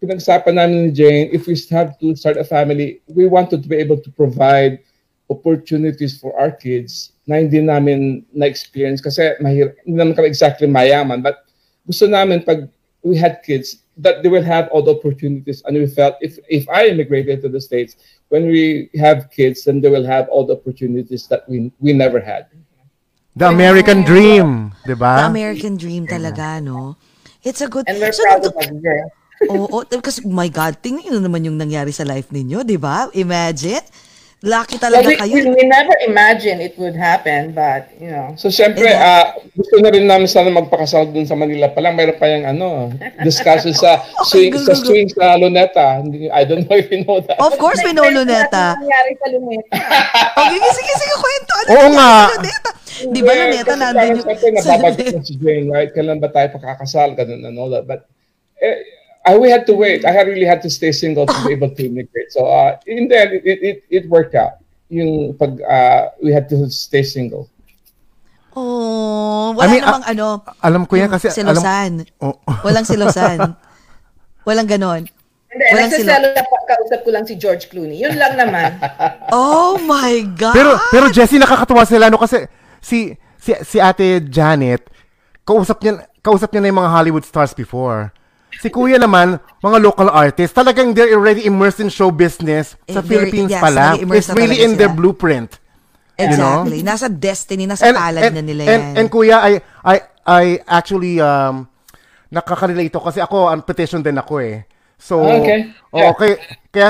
pinag-usapan 0.00 0.54
namin 0.56 0.88
ni 0.88 0.90
Jane, 0.92 1.28
if 1.32 1.48
we 1.48 1.56
have 1.72 1.96
to 2.00 2.12
start 2.16 2.36
a 2.36 2.44
family, 2.44 3.00
we 3.08 3.26
wanted 3.26 3.64
to 3.64 3.68
be 3.68 3.76
able 3.76 3.96
to 4.00 4.10
provide 4.12 4.84
opportunities 5.34 6.14
for 6.14 6.30
our 6.38 6.54
kids 6.54 7.12
na 7.26 7.42
hindi 7.42 7.58
namin 7.58 8.22
na-experience 8.30 9.02
kasi 9.02 9.34
mahirap, 9.42 9.74
hindi 9.82 9.98
naman 9.98 10.14
kami 10.14 10.30
exactly 10.30 10.70
mayaman. 10.70 11.18
But 11.20 11.42
gusto 11.82 12.06
namin 12.06 12.46
pag 12.46 12.70
we 13.04 13.18
had 13.18 13.42
kids, 13.44 13.84
that 13.98 14.22
they 14.22 14.28
will 14.32 14.42
have 14.42 14.66
all 14.72 14.82
the 14.82 14.90
opportunities. 14.90 15.62
And 15.66 15.76
we 15.76 15.86
felt 15.86 16.16
if, 16.20 16.38
if 16.48 16.66
I 16.68 16.88
immigrated 16.88 17.42
to 17.42 17.48
the 17.48 17.60
States, 17.60 17.96
when 18.28 18.46
we 18.46 18.90
have 18.98 19.30
kids, 19.30 19.64
then 19.64 19.80
they 19.80 19.90
will 19.90 20.06
have 20.06 20.26
all 20.28 20.46
the 20.46 20.54
opportunities 20.54 21.28
that 21.28 21.46
we, 21.48 21.70
we 21.78 21.92
never 21.92 22.18
had. 22.18 22.48
The 23.36 23.48
American 23.48 24.02
dream, 24.02 24.72
di 24.86 24.94
The 24.94 24.96
ba? 24.96 25.26
American 25.26 25.76
dream 25.76 26.06
talaga, 26.06 26.62
no? 26.62 26.96
It's 27.42 27.60
a 27.60 27.68
good... 27.68 27.84
And 27.86 27.98
we're 27.98 28.14
So, 28.14 28.22
proud 28.24 28.46
of 28.46 28.54
girl. 28.82 29.10
Oo, 29.50 29.82
kasi 30.00 30.22
oh 30.24 30.30
my 30.30 30.46
God, 30.48 30.78
tingnan 30.78 31.02
nyo 31.04 31.20
naman 31.20 31.42
yung 31.44 31.58
nangyari 31.58 31.90
sa 31.90 32.06
life 32.06 32.30
ninyo, 32.30 32.62
di 32.62 32.78
ba? 32.78 33.10
Imagine. 33.12 33.82
Lucky 34.44 34.76
talaga 34.76 35.08
we, 35.08 35.16
kayo. 35.16 35.32
we, 35.32 35.40
we 35.56 35.64
never 35.64 35.96
imagined 36.04 36.60
it 36.60 36.76
would 36.76 36.92
happen, 36.92 37.56
but, 37.56 37.88
you 37.96 38.12
know. 38.12 38.36
So, 38.36 38.52
syempre, 38.52 38.92
ah, 38.92 39.32
gusto 39.56 39.80
na 39.80 39.88
rin 39.88 40.04
namin 40.04 40.28
sana 40.28 40.52
magpakasal 40.52 41.16
dun 41.16 41.24
sa 41.24 41.32
Manila 41.32 41.72
pa 41.72 41.80
lang. 41.80 41.96
Mayroon 41.96 42.20
pa 42.20 42.28
yung 42.28 42.44
ano, 42.44 42.92
discussion 43.24 43.72
sa 43.72 44.04
swing, 44.28 44.52
go, 44.52 44.60
sa 44.60 44.76
go, 44.76 44.84
go. 44.84 44.84
swing 44.84 45.08
sa 45.08 45.40
Luneta. 45.40 46.04
I 46.28 46.44
don't 46.44 46.68
know 46.68 46.76
if 46.76 46.92
you 46.92 47.08
know 47.08 47.24
that. 47.24 47.40
Of 47.40 47.56
course, 47.56 47.80
may 47.80 47.96
no 47.96 48.04
luneta. 48.04 48.76
Ano 48.76 48.84
nangyari 48.84 49.12
sa 49.16 49.26
Luneta? 49.32 49.68
Okay, 50.44 50.60
sige, 50.76 50.92
sige, 50.92 51.14
kwento. 51.16 51.52
Ano 51.56 51.68
Oo 51.72 51.88
nga. 51.96 52.12
sa 52.12 52.36
luneta? 52.36 52.70
Di 53.08 53.20
ba 53.24 53.32
luneta 53.32 53.72
Kasi 53.72 53.80
nandun 53.80 53.96
parang 53.96 54.10
yung... 54.12 54.56
nababagay 54.60 55.06
na 55.08 55.20
si 55.32 55.34
Jane, 55.40 55.66
right? 55.72 55.90
Kailan 55.96 56.20
ba 56.20 56.28
tayo 56.28 56.48
pakakasal? 56.52 57.16
Ganun 57.16 57.48
and 57.48 57.56
all 57.56 57.72
that. 57.72 57.88
But, 57.88 58.04
eh, 58.60 58.84
I, 59.24 59.38
we 59.38 59.48
had 59.50 59.66
to 59.66 59.74
wait. 59.74 60.04
I 60.04 60.12
had 60.12 60.28
really 60.28 60.44
had 60.44 60.60
to 60.62 60.70
stay 60.70 60.92
single 60.92 61.26
to 61.26 61.38
be 61.46 61.52
able 61.52 61.70
to 61.70 61.82
immigrate. 61.86 62.30
So, 62.30 62.44
uh, 62.44 62.78
in 62.86 63.08
the 63.08 63.16
end, 63.16 63.32
it, 63.44 63.58
it, 63.62 63.84
it, 63.88 64.08
worked 64.08 64.34
out. 64.34 64.60
Yung 64.88 65.34
pag, 65.34 65.60
uh, 65.62 66.10
we 66.22 66.30
had 66.32 66.48
to 66.50 66.68
stay 66.68 67.02
single. 67.02 67.48
Oh, 68.54 69.56
wala 69.56 69.64
I 69.64 69.72
mean, 69.72 69.82
namang 69.82 70.04
ano. 70.06 70.44
Alam 70.62 70.86
ko 70.86 70.94
yan 70.96 71.08
kasi... 71.08 71.32
Silosan. 71.32 72.04
Alam, 72.04 72.20
oh. 72.20 72.36
Walang 72.62 72.84
silosan. 72.84 73.56
Walang 74.46 74.68
ganon. 74.68 75.08
Hindi, 75.48 75.64
Walang 75.72 75.88
nagsasalo 75.88 76.26
na 76.36 76.42
pa, 76.44 76.56
kausap 76.68 77.00
ko 77.00 77.10
lang 77.14 77.24
si 77.24 77.34
George 77.40 77.70
Clooney. 77.72 77.96
Yun 78.02 78.14
lang 78.18 78.34
naman. 78.36 78.76
Oh 79.34 79.80
my 79.82 80.14
God! 80.38 80.54
Pero 80.54 80.78
pero 80.94 81.06
Jessie 81.10 81.42
nakakatuwa 81.42 81.82
sila 81.82 82.06
no 82.06 82.22
kasi 82.22 82.46
si 82.78 83.18
si 83.34 83.50
si 83.66 83.82
Ate 83.82 84.22
Janet 84.22 84.86
kausap 85.42 85.82
niya 85.82 86.06
kausap 86.22 86.54
niya 86.54 86.62
na 86.62 86.68
yung 86.70 86.80
mga 86.80 86.92
Hollywood 86.94 87.26
stars 87.26 87.50
before. 87.50 88.14
Si 88.60 88.68
Kuya 88.68 88.96
naman, 88.96 89.36
mga 89.60 89.78
local 89.80 90.08
artists, 90.08 90.52
talagang 90.52 90.92
they're 90.92 91.12
already 91.12 91.44
immersed 91.44 91.80
in 91.80 91.88
show 91.88 92.10
business 92.10 92.76
Eh, 92.84 92.92
sa 92.92 93.00
very- 93.00 93.28
Philippines 93.30 93.50
yes, 93.50 93.60
pa 93.60 93.70
lang. 93.70 93.94
nag-immerse 93.98 94.28
It's 94.28 94.36
really 94.36 94.60
in 94.60 94.76
their 94.76 94.90
blueprint. 94.90 95.58
Exactly. 96.14 96.82
Nasa 96.82 97.10
destiny, 97.10 97.66
nasa 97.66 97.90
palad 97.90 98.30
na 98.30 98.38
nila 98.40 98.62
yan. 98.64 98.70
and, 98.70 98.82
and 98.98 99.06
Kuya, 99.10 99.36
I, 99.42 99.52
I, 99.82 99.96
I 100.24 100.44
actually, 100.64 101.18
um, 101.18 101.66
nakaka-relate 102.30 102.94
ako 102.94 103.04
kasi 103.04 103.20
ako, 103.20 103.50
ang 103.50 103.62
petition 103.62 104.00
din 104.00 104.14
ako 104.14 104.38
eh. 104.38 104.62
So, 104.96 105.20
Ah, 105.26 105.42
okay. 105.42 105.58
oo, 105.90 105.98
Yeah. 105.98 106.14
kaya, 106.14 106.34
kaya, 106.70 106.88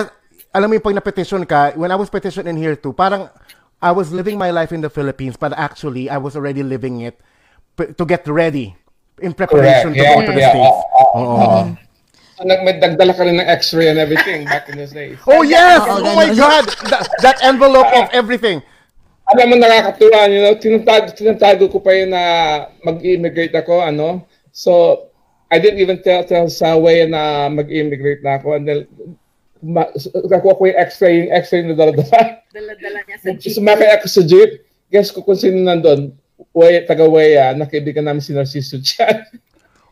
alam 0.53 0.69
mo 0.69 0.77
yung 0.77 0.85
pag 0.85 0.95
na-petition 0.95 1.43
ka, 1.45 1.73
when 1.75 1.91
I 1.91 1.97
was 1.97 2.09
petitioned 2.09 2.47
in 2.47 2.57
here 2.57 2.77
too, 2.77 2.93
parang, 2.93 3.33
I 3.81 3.91
was 3.91 4.13
living 4.13 4.37
my 4.37 4.49
life 4.49 4.73
in 4.73 4.81
the 4.81 4.89
Philippines, 4.89 5.37
but 5.37 5.53
actually, 5.53 6.09
I 6.09 6.17
was 6.17 6.37
already 6.37 6.63
living 6.63 7.01
it 7.01 7.17
to 7.77 8.05
get 8.05 8.25
ready 8.25 8.73
in 9.21 9.33
preparation 9.33 9.93
to 9.93 9.99
Correct. 9.99 10.05
Yeah, 10.05 10.15
go 10.15 10.21
to 10.25 10.33
the 10.33 10.41
yeah. 10.41 10.53
States. 10.53 10.79
Oo, 11.15 11.39
Oo. 11.39 11.61
So, 12.35 12.43
nag, 12.43 12.67
may 12.67 12.83
dagdala 12.83 13.15
ka 13.15 13.23
rin 13.23 13.39
ng 13.39 13.47
x-ray 13.47 13.95
and 13.95 14.03
everything 14.03 14.43
back 14.45 14.67
in 14.67 14.83
the 14.83 14.91
days. 14.91 15.15
Oh 15.31 15.47
yes! 15.47 15.79
Oo, 15.87 16.03
Oh 16.03 16.15
my. 16.19 16.35
God! 16.35 16.67
That, 16.91 17.07
that 17.23 17.39
envelope 17.47 17.87
of 17.95 18.11
everything. 18.11 18.59
Alam 19.31 19.55
mo, 19.55 19.57
nakakatuwa, 19.57 20.27
you 20.29 20.43
know, 20.43 20.53
tinatago, 20.59 21.15
tinatago 21.15 21.71
ko 21.71 21.79
pa 21.79 21.95
yun 21.95 22.11
na 22.11 22.23
mag-immigrate 22.83 23.55
ako, 23.55 23.81
ano. 23.81 24.27
So, 24.51 25.07
I 25.49 25.63
didn't 25.63 25.79
even 25.79 26.03
tell, 26.03 26.27
tell 26.27 26.51
sa 26.51 26.75
way 26.75 27.07
na 27.07 27.47
mag-immigrate 27.49 28.27
na 28.27 28.43
ako. 28.43 28.59
And 28.59 28.65
then, 28.67 28.81
ma, 29.63 29.87
nakuha 30.29 30.59
ko 30.59 30.63
yung 30.67 30.81
x-ray, 30.91 31.15
yung 31.25 31.33
x-ray 31.39 31.63
na 31.65 31.79
dala-dala. 31.79 32.43
Dala-dala 32.51 32.99
niya 33.07 33.17
sa 33.23 33.31
jeep. 33.33 33.55
Sumakay 33.55 33.95
ako 33.95 34.07
sa 34.11 34.23
jeep. 34.27 34.51
Guess 34.91 35.15
ko 35.15 35.23
kung 35.23 35.39
sino 35.39 35.63
nandun. 35.63 36.13
Way, 36.51 36.83
taga-Waya, 36.85 37.55
nakaibigan 37.55 38.05
namin 38.05 38.21
si 38.21 38.35
Narciso 38.35 38.77
Chan. 38.83 39.23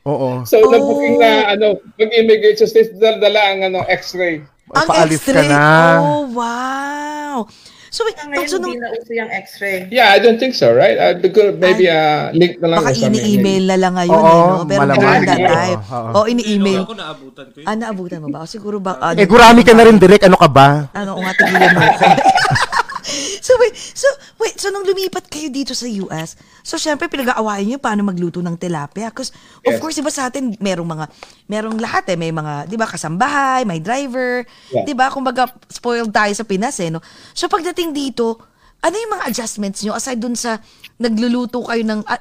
Oo. 0.02 0.42
So, 0.42 0.58
na-booking 0.60 1.16
na, 1.16 1.54
ano, 1.54 1.66
mag-immigrate 1.94 2.58
sa 2.58 2.66
States, 2.66 2.90
dala-dala 2.94 3.40
ang 3.48 3.60
ano, 3.64 3.78
x-ray. 3.86 4.42
Ang 4.72 4.88
Paalis 4.88 5.20
ka 5.20 5.30
X-ray. 5.30 5.46
na. 5.46 5.62
Oh, 6.00 6.26
wow. 6.32 7.46
So, 7.92 8.08
wait, 8.08 8.16
Ngayon, 8.16 8.48
so 8.48 8.56
nung, 8.56 8.72
hindi 8.72 8.80
na 8.80 8.88
uso 8.90 9.12
yung 9.12 9.28
x-ray. 9.28 9.84
Yeah, 9.92 10.10
I 10.10 10.18
don't 10.18 10.40
think 10.40 10.56
so, 10.56 10.72
right? 10.72 10.96
Uh, 10.96 11.12
because 11.14 11.60
maybe 11.60 11.86
uh, 11.86 12.32
link 12.32 12.56
na 12.56 12.72
lang 12.72 12.78
baka 12.80 12.96
ini-email 12.96 13.68
na 13.68 13.76
lang 13.76 13.92
ngayon 13.94 14.16
Oo, 14.16 14.24
eh, 14.24 14.32
no? 14.32 14.64
Pero 14.64 14.80
malamang. 14.80 15.22
that 15.22 15.40
time, 15.44 15.80
oo. 15.84 16.08
oh, 16.10 16.24
ini-email. 16.24 16.82
Ako 16.82 16.96
naabutan 16.96 17.46
ko 17.46 17.56
yun. 17.60 17.66
Ah, 17.68 17.76
naabutan 17.76 18.18
mo 18.18 18.28
ba? 18.32 18.38
O 18.40 18.48
siguro 18.48 18.80
ba? 18.80 18.96
ano, 18.96 19.20
Eh, 19.20 19.28
gurami 19.28 19.60
ka 19.60 19.76
na 19.76 19.84
rin 19.84 20.00
direct. 20.00 20.24
Ano 20.24 20.34
ka 20.34 20.48
ba? 20.48 20.88
Ano, 20.96 21.20
nga, 21.20 21.30
tigilan 21.36 21.68
mo 21.70 21.80
ako. 21.84 22.04
so, 23.46 23.52
wait, 23.58 23.74
so, 23.74 24.08
wait, 24.38 24.54
so 24.56 24.68
nung 24.68 24.82
lumipat 24.82 25.26
kayo 25.26 25.48
dito 25.48 25.72
sa 25.72 25.86
US, 25.86 26.34
so 26.60 26.76
syempre 26.76 27.06
pinag-aawayan 27.06 27.66
niyo 27.66 27.78
paano 27.78 28.02
magluto 28.02 28.38
ng 28.38 28.54
tilapia. 28.54 29.08
Because, 29.08 29.30
of 29.62 29.74
Yes. 29.74 29.80
course, 29.80 29.96
di 29.96 30.04
ba 30.04 30.10
sa 30.10 30.28
atin, 30.28 30.54
merong 30.58 30.88
mga, 30.88 31.04
merong 31.46 31.76
lahat 31.76 32.04
eh, 32.08 32.16
may 32.16 32.30
mga, 32.30 32.66
di 32.66 32.76
ba, 32.76 32.86
kasambahay, 32.86 33.62
may 33.62 33.78
driver, 33.78 34.42
Yeah. 34.70 34.84
di 34.84 34.94
ba, 34.94 35.08
kumbaga, 35.08 35.48
spoiled 35.68 36.10
tayo 36.10 36.32
sa 36.32 36.44
Pinas 36.44 36.76
eh, 36.78 36.90
no? 36.90 37.00
So, 37.32 37.46
pagdating 37.46 37.92
dito, 37.92 38.38
ano 38.82 38.94
yung 38.94 39.12
mga 39.14 39.30
adjustments 39.30 39.80
niyo 39.80 39.94
aside 39.94 40.18
dun 40.18 40.34
sa 40.34 40.58
nagluluto 40.98 41.62
kayo 41.64 41.82
ng, 41.82 42.02
ah, 42.04 42.18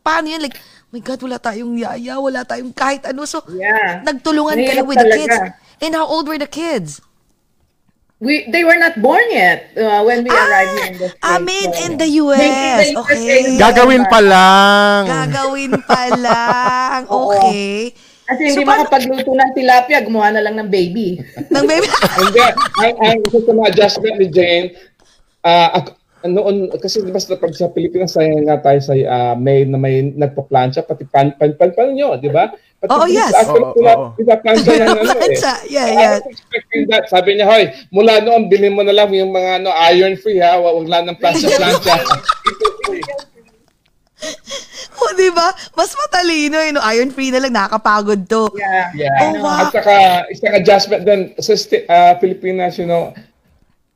paano 0.00 0.32
yun? 0.32 0.40
Like, 0.40 0.56
oh 0.56 0.90
my 0.90 1.00
God, 1.00 1.20
wala 1.20 1.36
tayong 1.36 1.76
yaya, 1.76 2.16
wala 2.16 2.40
tayong 2.42 2.72
kahit 2.72 3.04
ano. 3.04 3.28
So, 3.28 3.44
Yeah. 3.46 4.00
nagtulungan 4.02 4.56
kayo 4.58 4.82
with 4.84 4.96
the 4.96 5.06
talaga. 5.06 5.18
kids. 5.20 5.36
And 5.80 5.92
how 5.94 6.04
old 6.04 6.28
were 6.28 6.36
the 6.36 6.48
kids? 6.48 7.00
We, 8.20 8.44
they 8.52 8.68
were 8.68 8.76
not 8.76 9.00
born 9.00 9.24
yet 9.32 9.72
uh, 9.74 10.04
when 10.04 10.20
we 10.20 10.28
arrived 10.28 10.72
here 10.76 10.86
in 10.86 10.98
the 11.00 11.08
States. 11.08 11.24
Ah, 11.24 11.40
made 11.40 11.72
so- 11.72 11.84
in 11.88 11.92
the 11.96 12.04
in 12.04 12.20
US. 12.20 12.84
the 12.84 13.00
Okay. 13.00 13.56
Gagawin 13.56 14.04
pa 14.12 14.20
lang. 14.20 15.00
Gagawin 15.08 15.72
pa 15.88 16.02
lang. 16.28 17.00
Okay. 17.08 17.96
Kasi 18.28 18.40
hindi 18.44 18.60
So, 18.60 18.68
makapagluto 18.68 19.32
ng 19.32 19.52
tilapia, 19.56 20.04
gumawa 20.04 20.30
na 20.30 20.44
lang 20.44 20.54
ng 20.54 20.68
baby. 20.68 21.18
Nang 21.48 21.66
baby. 21.66 21.88
Hindi, 22.20 22.38
ang, 22.78 22.94
ang 23.02 23.18
isa 23.26 23.38
sa 23.42 23.50
mga 23.50 23.68
adjustment 23.74 24.16
ni 24.22 24.28
Jane, 24.30 24.66
ah, 25.42 25.82
ako- 25.82 25.98
noon, 26.22 26.70
kasi 26.78 27.02
di 27.02 27.10
ba 27.10 27.18
sa, 27.18 27.34
pag 27.34 27.50
sa 27.50 27.72
Pilipinas, 27.72 28.14
sayang 28.14 28.46
nga 28.46 28.62
tayo 28.62 28.78
sa 28.78 28.94
ah, 28.94 29.34
may, 29.34 29.66
na 29.66 29.80
may 29.80 30.14
nagpa-plancha, 30.14 30.86
pati 30.86 31.08
pan, 31.10 31.34
pan, 31.34 31.58
pan, 31.58 31.74
pan 31.74 31.90
nyo, 31.90 32.14
di 32.20 32.30
ba? 32.30 32.54
Oo, 32.88 33.04
dito 33.04 33.20
yes. 33.20 33.32
sa 33.36 33.44
Afro, 33.44 33.60
Oo, 33.60 33.76
wala, 33.76 33.92
oo. 33.92 34.08
pinaplancha 34.16 34.72
ng 34.80 34.88
ano 34.88 35.12
eh. 35.20 35.36
Yeah, 35.68 35.84
I 35.84 35.92
yeah. 35.92 36.16
that. 36.88 37.12
Sabi 37.12 37.36
niya, 37.36 37.44
hoy, 37.44 37.68
mula 37.92 38.24
noon, 38.24 38.48
bilhin 38.48 38.72
mo 38.72 38.80
na 38.80 38.96
lang 38.96 39.12
yung 39.12 39.36
mga 39.36 39.60
ano, 39.60 39.68
iron 39.92 40.16
free 40.16 40.40
ha, 40.40 40.56
wag 40.56 40.88
lang 40.88 41.04
ng 41.04 41.18
plancha-plancha. 41.20 42.00
O, 45.00 45.16
di 45.16 45.32
ba? 45.32 45.48
Mas 45.72 45.96
matalino 45.96 46.60
yun. 46.60 46.76
no? 46.76 46.84
Iron 46.92 47.08
free 47.08 47.32
na 47.32 47.40
lang. 47.40 47.56
Nakakapagod 47.56 48.28
to. 48.28 48.52
Yeah. 48.52 48.92
Yeah. 48.92 49.16
Oh, 49.24 49.32
wow. 49.40 49.64
At 49.64 49.72
saka, 49.72 49.94
isang 50.28 50.52
adjustment 50.52 51.02
din 51.08 51.20
sa 51.40 51.56
sti- 51.56 51.88
ah, 51.88 52.12
Pilipinas, 52.20 52.76
you 52.76 52.84
know, 52.84 53.16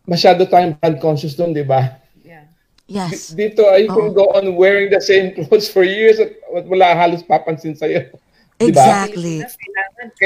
masyado 0.09 0.49
tayong 0.49 0.77
brand 0.81 0.99
conscious 1.01 1.37
doon, 1.37 1.53
di 1.53 1.65
ba? 1.65 2.01
yeah. 2.25 2.45
Yes. 2.89 3.33
Dito, 3.37 3.65
uh, 3.69 3.77
you 3.81 3.89
can 3.93 4.13
go 4.17 4.33
on 4.33 4.57
wearing 4.57 4.89
the 4.93 5.01
same 5.01 5.33
clothes 5.37 5.69
for 5.69 5.85
years 5.85 6.21
at 6.21 6.37
at 6.53 6.65
wala 6.69 6.93
halos 6.97 7.25
papansin 7.25 7.77
sa'yo. 7.77 8.09
Di 8.55 8.71
ba? 8.71 8.79
Exactly. 8.81 9.37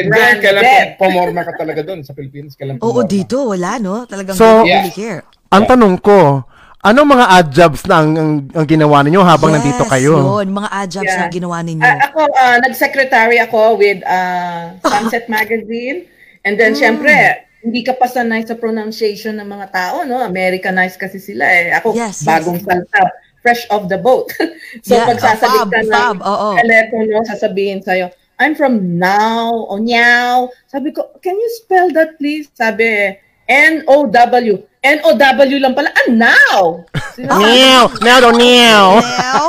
Branded. 0.05 0.41
kailangan 0.45 1.01
pumorma 1.01 1.41
ka 1.43 1.53
talaga 1.57 1.81
doon 1.81 2.05
sa 2.05 2.13
Pilipinas. 2.13 2.53
Kailangan 2.55 2.81
Oo, 2.81 3.01
pumorma. 3.01 3.09
dito. 3.09 3.37
Wala, 3.49 3.71
no? 3.79 4.05
Talagang 4.05 4.37
So- 4.37 4.65
Yeah. 4.65 4.85
really 4.85 4.93
care. 4.93 5.25
Ang 5.49 5.65
tanong 5.65 5.97
ko, 5.99 6.45
ano 6.79 6.99
mga 7.03 7.27
ad 7.27 7.47
jobs 7.51 7.83
na 7.89 8.05
ang, 8.05 8.11
ang, 8.15 8.33
ang 8.53 8.67
ginawa 8.69 9.01
ninyo 9.01 9.19
habang 9.19 9.51
yes, 9.51 9.57
nandito 9.59 9.83
kayo? 9.89 10.13
yun. 10.39 10.47
Mga 10.53 10.69
ad 10.71 10.89
jobs 10.89 11.09
Yeah. 11.09 11.21
na 11.21 11.33
ginawa 11.33 11.59
ninyo. 11.65 11.83
Ah, 11.83 11.99
ako, 12.05 12.21
ah, 12.31 12.57
nag-secretary 12.61 13.39
ako 13.41 13.61
with 13.75 14.05
ah, 14.05 14.77
Sunset 14.85 15.27
Magazine. 15.27 16.05
And 16.45 16.55
then, 16.55 16.77
syempre, 16.77 17.11
hindi 17.59 17.83
ka 17.83 17.97
pa 17.97 18.07
sanay 18.07 18.47
sa 18.47 18.55
pronunciation 18.55 19.35
ng 19.35 19.49
mga 19.49 19.67
tao, 19.73 19.97
no? 20.05 20.23
Americanized 20.23 20.97
kasi 20.97 21.19
sila 21.19 21.45
eh. 21.45 21.75
Ako, 21.75 21.97
Yes, 21.97 22.23
yes. 22.23 22.29
bagong 22.29 22.61
salta, 22.63 23.09
fresh 23.41 23.67
off 23.69 23.89
the 23.89 23.99
boat. 23.99 24.31
so, 24.87 24.95
Yeah, 24.95 25.09
pag 25.09 25.19
sasagot 25.19 25.67
fab, 25.67 25.71
ka 25.73 25.81
ng 25.83 26.21
telepono, 26.57 27.17
sasabihin 27.27 27.81
sa'yo, 27.83 28.13
I'm 28.39 28.55
from 28.55 29.03
now, 29.03 29.67
o 29.67 29.83
Nyao. 29.83 30.55
Sabi 30.71 30.95
ko, 30.95 31.11
can 31.19 31.35
you 31.35 31.51
spell 31.59 31.91
that 31.91 32.23
please? 32.23 32.47
Sabi, 32.55 33.19
N-O-W. 33.51 34.55
N-O-W 34.79 35.57
lang 35.59 35.75
pala. 35.75 35.91
Ah, 35.91 36.07
now! 36.07 36.87
Meow! 37.19 37.91
Meow 37.99 38.19
daw, 38.23 38.33
meow! 38.39 39.03
Now? 39.03 39.45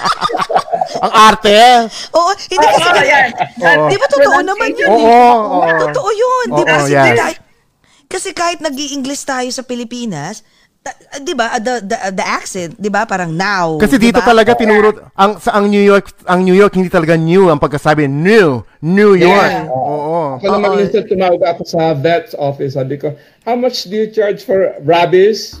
Ang 1.04 1.12
arte! 1.12 1.60
Oo, 2.16 2.30
hindi 2.48 2.56
kasi... 2.64 2.80
Oo, 2.88 3.04
yan. 3.04 3.28
Oo. 3.36 3.88
Di 3.92 3.96
ba 4.00 4.06
totoo 4.08 4.38
naman 4.40 4.70
yun? 4.72 4.88
Oo, 4.88 5.04
eh? 5.04 5.76
oo. 5.76 5.80
Totoo 5.92 6.08
yun. 6.08 6.46
Di 6.56 6.62
ba? 6.64 6.76
Kasi, 6.80 6.92
yes. 6.96 7.16
kahit, 7.20 7.38
kasi 8.08 8.28
kahit 8.32 8.58
nag 8.64 8.74
english 8.78 9.28
tayo 9.28 9.50
sa 9.52 9.60
Pilipinas, 9.60 10.40
ah, 10.86 11.20
'di 11.20 11.32
ba, 11.36 11.46
ah, 11.56 11.60
the, 11.60 11.74
the 11.84 11.96
the 12.16 12.26
accent, 12.26 12.72
'di 12.80 12.88
ba? 12.88 13.04
Parang 13.04 13.32
now. 13.32 13.76
Kasi 13.76 14.00
'di 14.00 14.08
dito 14.08 14.20
talaga 14.24 14.56
tinuro 14.56 15.12
ang 15.12 15.36
sa 15.36 15.60
ang 15.60 15.68
New 15.68 15.82
York 15.82 16.24
ang 16.24 16.40
New 16.40 16.56
York 16.56 16.72
hindi 16.72 16.88
talaga 16.88 17.20
new 17.20 17.52
ang 17.52 17.60
pagkasabi 17.60 18.08
new 18.08 18.64
New 18.80 19.12
York. 19.18 19.52
Yeah. 19.52 19.68
Oo. 19.68 20.40
Ako 20.40 20.56
naman 20.56 20.80
minsan 20.80 21.04
tumawag 21.04 21.42
ako 21.44 21.62
sa 21.68 21.92
vet's 21.92 22.32
office. 22.32 22.80
Sabi 22.80 22.96
ko, 22.96 23.12
how 23.44 23.56
much 23.56 23.84
do 23.92 23.94
you 23.96 24.08
charge 24.08 24.40
for 24.40 24.72
rabies? 24.80 25.60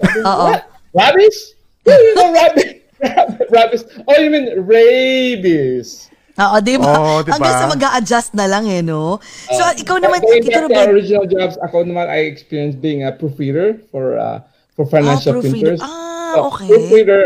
Oo. 0.28 0.56
Rabies? 0.96 1.52
Yeah, 1.84 2.00
you 2.00 2.12
know 2.16 2.32
rabies. 2.32 2.72
rabies. 3.52 3.82
Oh, 4.08 4.16
you 4.16 4.32
mean 4.32 4.48
rabies. 4.64 6.08
Oo, 6.36 6.56
'di 6.60 6.74
ba? 6.76 6.92
Oo, 6.92 7.14
'di 7.24 7.30
ba? 7.30 7.34
Hanggang 7.36 7.56
sa 7.56 7.66
mag-a-adjust 7.72 8.30
na 8.36 8.46
lang 8.46 8.64
eh, 8.68 8.84
no? 8.84 9.16
So, 9.48 9.62
ikaw 9.72 9.96
naman, 9.96 10.20
Going 10.20 10.44
ikaw 10.44 10.68
back 10.68 10.92
naman, 10.92 10.92
original 10.92 11.24
jobs, 11.24 11.56
ako 11.64 11.88
naman 11.88 12.12
I 12.12 12.28
experienced 12.28 12.84
being 12.84 13.08
a 13.08 13.12
proofreader 13.12 13.80
for 13.88 14.20
uh, 14.20 14.44
for 14.76 14.84
financial 14.84 15.36
Ah, 15.36 15.40
printers. 15.40 15.80
Ah, 15.80 16.36
So, 16.36 16.52
okay. 16.52 16.68
Proofreader, 16.68 17.22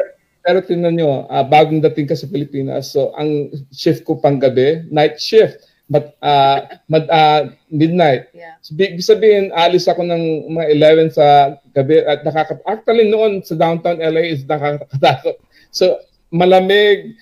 pero 0.46 0.58
tingnan 0.62 0.94
nyo, 0.94 1.26
ah, 1.26 1.42
bagong 1.42 1.82
dating 1.82 2.06
ka 2.06 2.14
sa 2.14 2.30
Pilipinas, 2.30 2.94
so 2.94 3.10
ang 3.18 3.50
shift 3.74 4.06
ko 4.06 4.14
pang 4.14 4.38
gabi, 4.38 4.86
night 4.94 5.18
shift, 5.18 5.58
but 5.90 6.14
uh, 6.22 6.62
mad, 6.86 7.10
ah, 7.10 7.50
midnight. 7.66 8.30
Yeah. 8.30 8.54
So, 8.62 8.78
ibig 8.78 9.02
sabihin, 9.02 9.50
alis 9.50 9.90
ako 9.90 10.06
ng 10.06 10.54
mga 10.54 10.66
11 11.10 11.18
sa 11.18 11.58
gabi 11.74 11.98
at 12.06 12.22
nakaka 12.22 12.62
actually 12.62 13.10
noon 13.10 13.42
sa 13.42 13.58
downtown 13.58 13.98
LA 13.98 14.30
is 14.30 14.46
nakakatakot. 14.46 15.42
So 15.70 15.98
malamig, 16.30 17.14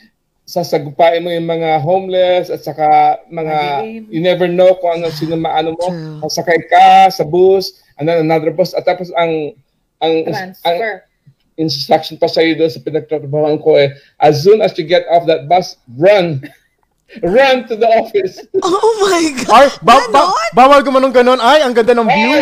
sasagupain 0.49 1.21
mo 1.21 1.29
yung 1.29 1.45
mga 1.45 1.77
homeless 1.85 2.49
at 2.49 2.65
saka 2.65 3.21
mga 3.29 3.85
you 4.09 4.25
never 4.25 4.49
know 4.49 4.73
kung 4.81 4.97
ano 4.97 5.13
sino 5.13 5.37
maano 5.37 5.77
mo. 5.77 5.93
True. 5.93 6.25
Sakay 6.25 6.65
ka 6.73 7.13
sa 7.13 7.29
bus, 7.29 7.85
and 8.01 8.09
then 8.09 8.25
another 8.25 8.49
bus 8.49 8.73
at 8.73 8.89
tapos 8.89 9.13
ang 9.13 9.53
ang 10.01 10.25
ang 10.65 10.77
instruction 11.61 12.17
pa 12.17 12.33
sa 12.33 12.41
doon 12.41 12.73
sa 12.73 12.81
pinagtatrabahoan 12.81 13.61
ko 13.61 13.77
eh, 13.77 13.93
as 14.17 14.41
soon 14.41 14.65
as 14.65 14.73
you 14.81 14.89
get 14.89 15.05
off 15.13 15.29
that 15.29 15.45
bus, 15.53 15.77
run. 16.01 16.41
run 17.25 17.65
to 17.65 17.73
the 17.73 17.89
office. 17.99 18.41
oh 18.63 18.93
my 19.01 19.33
God. 19.43 19.53
Ay, 19.53 19.67
ba- 19.81 20.09
ba- 20.13 20.33
bawal 20.53 20.81
gumanong 20.85 21.13
ganon. 21.13 21.41
Ay, 21.41 21.65
ang 21.65 21.73
ganda 21.73 21.97
ng 21.97 22.05
view. 22.05 22.37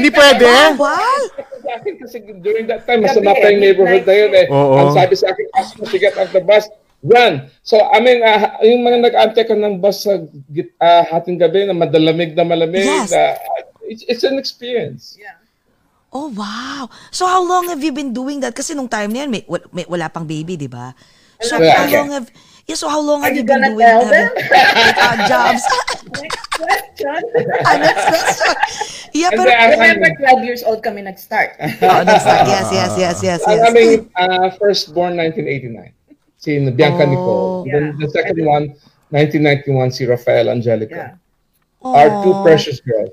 Hindi 0.00 0.10
pwede. 0.18 0.48
Bawal. 0.74 1.22
sa 1.60 1.70
akin 1.76 1.94
kasi 2.00 2.16
during 2.40 2.64
that 2.64 2.88
time, 2.88 3.04
masama 3.04 3.36
pa 3.36 3.52
yung 3.52 3.60
neighborhood 3.60 4.08
na 4.08 4.14
yun 4.16 4.32
eh. 4.32 4.46
Ang 4.48 4.96
sabi 4.96 5.12
sa 5.12 5.28
akin, 5.28 5.46
as 5.60 5.64
soon 5.76 5.84
as 5.84 5.92
you 5.92 6.00
get 6.00 6.16
off 6.16 6.32
the 6.32 6.40
bus, 6.40 6.66
run. 7.02 7.46
So, 7.62 7.78
I 7.78 8.00
mean, 8.00 8.22
ah, 8.22 8.58
yung 8.62 8.82
mga 8.82 8.98
nag-ante 9.04 9.42
ka 9.46 9.54
ng 9.54 9.78
bus 9.78 10.02
sa 10.02 10.18
git, 10.50 10.74
ah, 10.78 11.06
hating 11.06 11.38
gabi 11.38 11.66
na 11.66 11.74
madalamig 11.74 12.34
na 12.34 12.42
malamig, 12.42 12.82
Yes. 12.82 13.14
ah, 13.14 13.38
it's, 13.86 14.02
it's 14.08 14.24
an 14.24 14.38
experience. 14.38 15.14
Yeah. 15.18 15.38
Oh, 16.08 16.32
wow. 16.32 16.88
So, 17.12 17.28
how 17.28 17.44
long 17.44 17.68
have 17.68 17.84
you 17.84 17.92
been 17.92 18.16
doing 18.16 18.40
that? 18.40 18.56
Kasi 18.56 18.72
nung 18.72 18.88
time 18.88 19.12
na 19.12 19.24
yan, 19.26 19.30
may, 19.30 19.44
may, 19.70 19.84
wala 19.84 20.08
pang 20.08 20.24
baby, 20.24 20.56
di 20.56 20.66
ba? 20.66 20.96
So, 21.38 21.60
Wala. 21.60 21.70
how 21.70 21.86
long 21.86 22.10
have... 22.10 22.26
Yeah, 22.68 22.76
so 22.76 22.84
how 22.88 23.00
long 23.00 23.24
Are 23.24 23.32
have 23.32 23.36
you 23.36 23.40
you 23.40 23.48
been 23.48 23.64
doing 23.64 23.80
tell 23.80 24.04
them? 24.04 24.28
uh, 24.28 25.16
jobs? 25.30 25.64
Next 26.20 26.44
question. 26.52 27.20
ah, 27.64 27.76
next 27.80 28.04
question. 28.12 28.54
Yeah, 29.16 29.32
And 29.32 29.40
pero... 29.40 29.48
Remember, 29.72 30.10
12 30.20 30.44
years 30.44 30.60
old 30.64 30.84
kami 30.84 31.00
nag-start. 31.00 31.56
Oh, 31.60 32.04
time. 32.04 32.44
Yes, 32.44 32.68
yes, 32.68 32.92
yes, 32.98 33.16
yes, 33.24 33.40
yes. 33.40 33.60
aming 33.64 34.12
ah, 34.20 34.52
first 34.60 34.92
born 34.92 35.16
1989, 35.16 35.96
si 36.38 36.54
Bianca 36.70 37.02
Oh. 37.02 37.10
Nicole. 37.10 37.46
Then 37.66 37.84
Yeah. 37.84 37.98
the 37.98 38.08
second 38.08 38.38
one, 38.40 38.64
1991, 39.10 39.90
si 39.90 40.06
Rafael 40.06 40.48
Angelica. 40.48 41.18
Yeah. 41.18 41.84
Our 41.84 42.22
two 42.22 42.32
Oh. 42.32 42.40
precious 42.40 42.78
girls. 42.80 43.10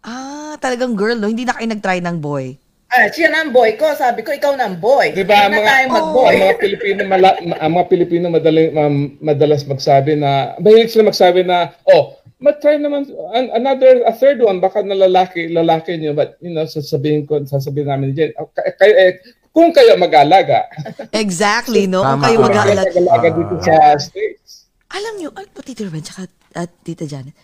Ah, 0.00 0.54
talagang 0.56 0.94
girl, 0.94 1.16
no? 1.16 1.26
Hindi 1.26 1.42
na 1.42 1.52
kayo 1.52 1.66
nag-try 1.66 1.98
ng 1.98 2.20
boy. 2.20 2.60
Ah, 2.86 3.08
siya 3.08 3.26
na 3.26 3.42
ang 3.42 3.50
boy 3.50 3.74
ko. 3.74 3.90
Sabi 3.90 4.22
ko, 4.22 4.30
ikaw 4.30 4.54
na 4.54 4.68
ang 4.68 4.78
boy. 4.78 5.10
Di 5.10 5.24
ba, 5.24 5.48
mga, 5.48 5.64
tayo 5.64 5.84
mag-boy. 5.90 6.30
ang 6.30 6.42
mga 6.46 6.58
Pilipino, 6.60 7.00
mala, 7.02 7.28
mga 7.74 7.86
Pilipino 7.88 8.24
madali, 8.28 8.62
ma- 8.70 8.92
madalas 9.24 9.64
magsabi 9.64 10.14
na, 10.14 10.54
mahilig 10.60 10.92
sila 10.92 11.08
magsabi 11.08 11.42
na, 11.42 11.72
oh, 11.90 12.20
mag-try 12.38 12.76
naman, 12.76 13.06
an- 13.30 13.52
another, 13.54 14.02
a 14.04 14.12
third 14.12 14.38
one, 14.38 14.58
baka 14.58 14.82
na 14.82 14.94
lalaki, 14.94 15.48
lalaki 15.48 15.96
niyo, 15.96 16.12
but, 16.12 16.34
you 16.38 16.50
know, 16.50 16.64
sasabihin 16.64 17.24
ko, 17.24 17.40
sasabihin 17.42 17.88
namin 17.88 18.12
din, 18.12 18.30
oh, 18.36 18.50
kay- 18.50 18.74
kayo, 18.76 18.94
eh, 18.94 19.12
kung 19.54 19.70
kayo 19.70 19.94
mag-alaga, 19.94 20.66
Exactly, 21.14 21.86
no? 21.86 22.02
Kung 22.02 22.18
Tama. 22.18 22.24
kayo 22.26 22.36
kung 22.38 22.50
kayo 22.50 22.58
mag-aalag. 22.74 22.90
mag-alaga 22.90 23.28
dito 23.32 23.54
sa 23.62 23.74
States. 23.96 24.66
Alam 24.90 25.14
nyo, 25.18 25.28
ay, 25.34 25.46
Tita 25.50 25.82
Ruben, 25.86 26.02
tsaka 26.02 26.26
at 26.54 26.70
Tita 26.82 27.06
Janet, 27.06 27.34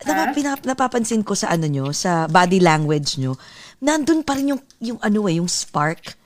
napa, 0.00 0.32
pinap- 0.32 0.64
napapansin 0.64 1.20
ko 1.20 1.36
sa 1.36 1.52
ano 1.52 1.68
nyo, 1.68 1.92
sa 1.92 2.24
body 2.26 2.60
language 2.60 3.20
nyo, 3.20 3.36
nandun 3.80 4.24
pa 4.24 4.36
rin 4.36 4.56
yung, 4.56 4.62
yung 4.80 4.98
ano 5.00 5.28
eh, 5.28 5.36
yung 5.36 5.48
spark. 5.48 6.16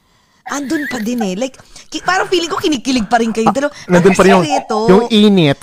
Andun 0.45 0.85
pa 0.87 1.01
din 1.01 1.25
eh. 1.25 1.33
Like, 1.35 1.57
ki- 1.89 2.05
parang 2.05 2.29
feeling 2.29 2.53
ko 2.53 2.61
kinikilig 2.61 3.09
pa 3.09 3.17
rin 3.17 3.33
kayo. 3.33 3.49
Pero, 3.49 3.73
Nandun 3.89 4.13
pa 4.13 4.23
rin 4.23 4.37
yung, 4.37 4.45
Ito, 4.45 4.79
yung 4.93 5.07
init. 5.09 5.57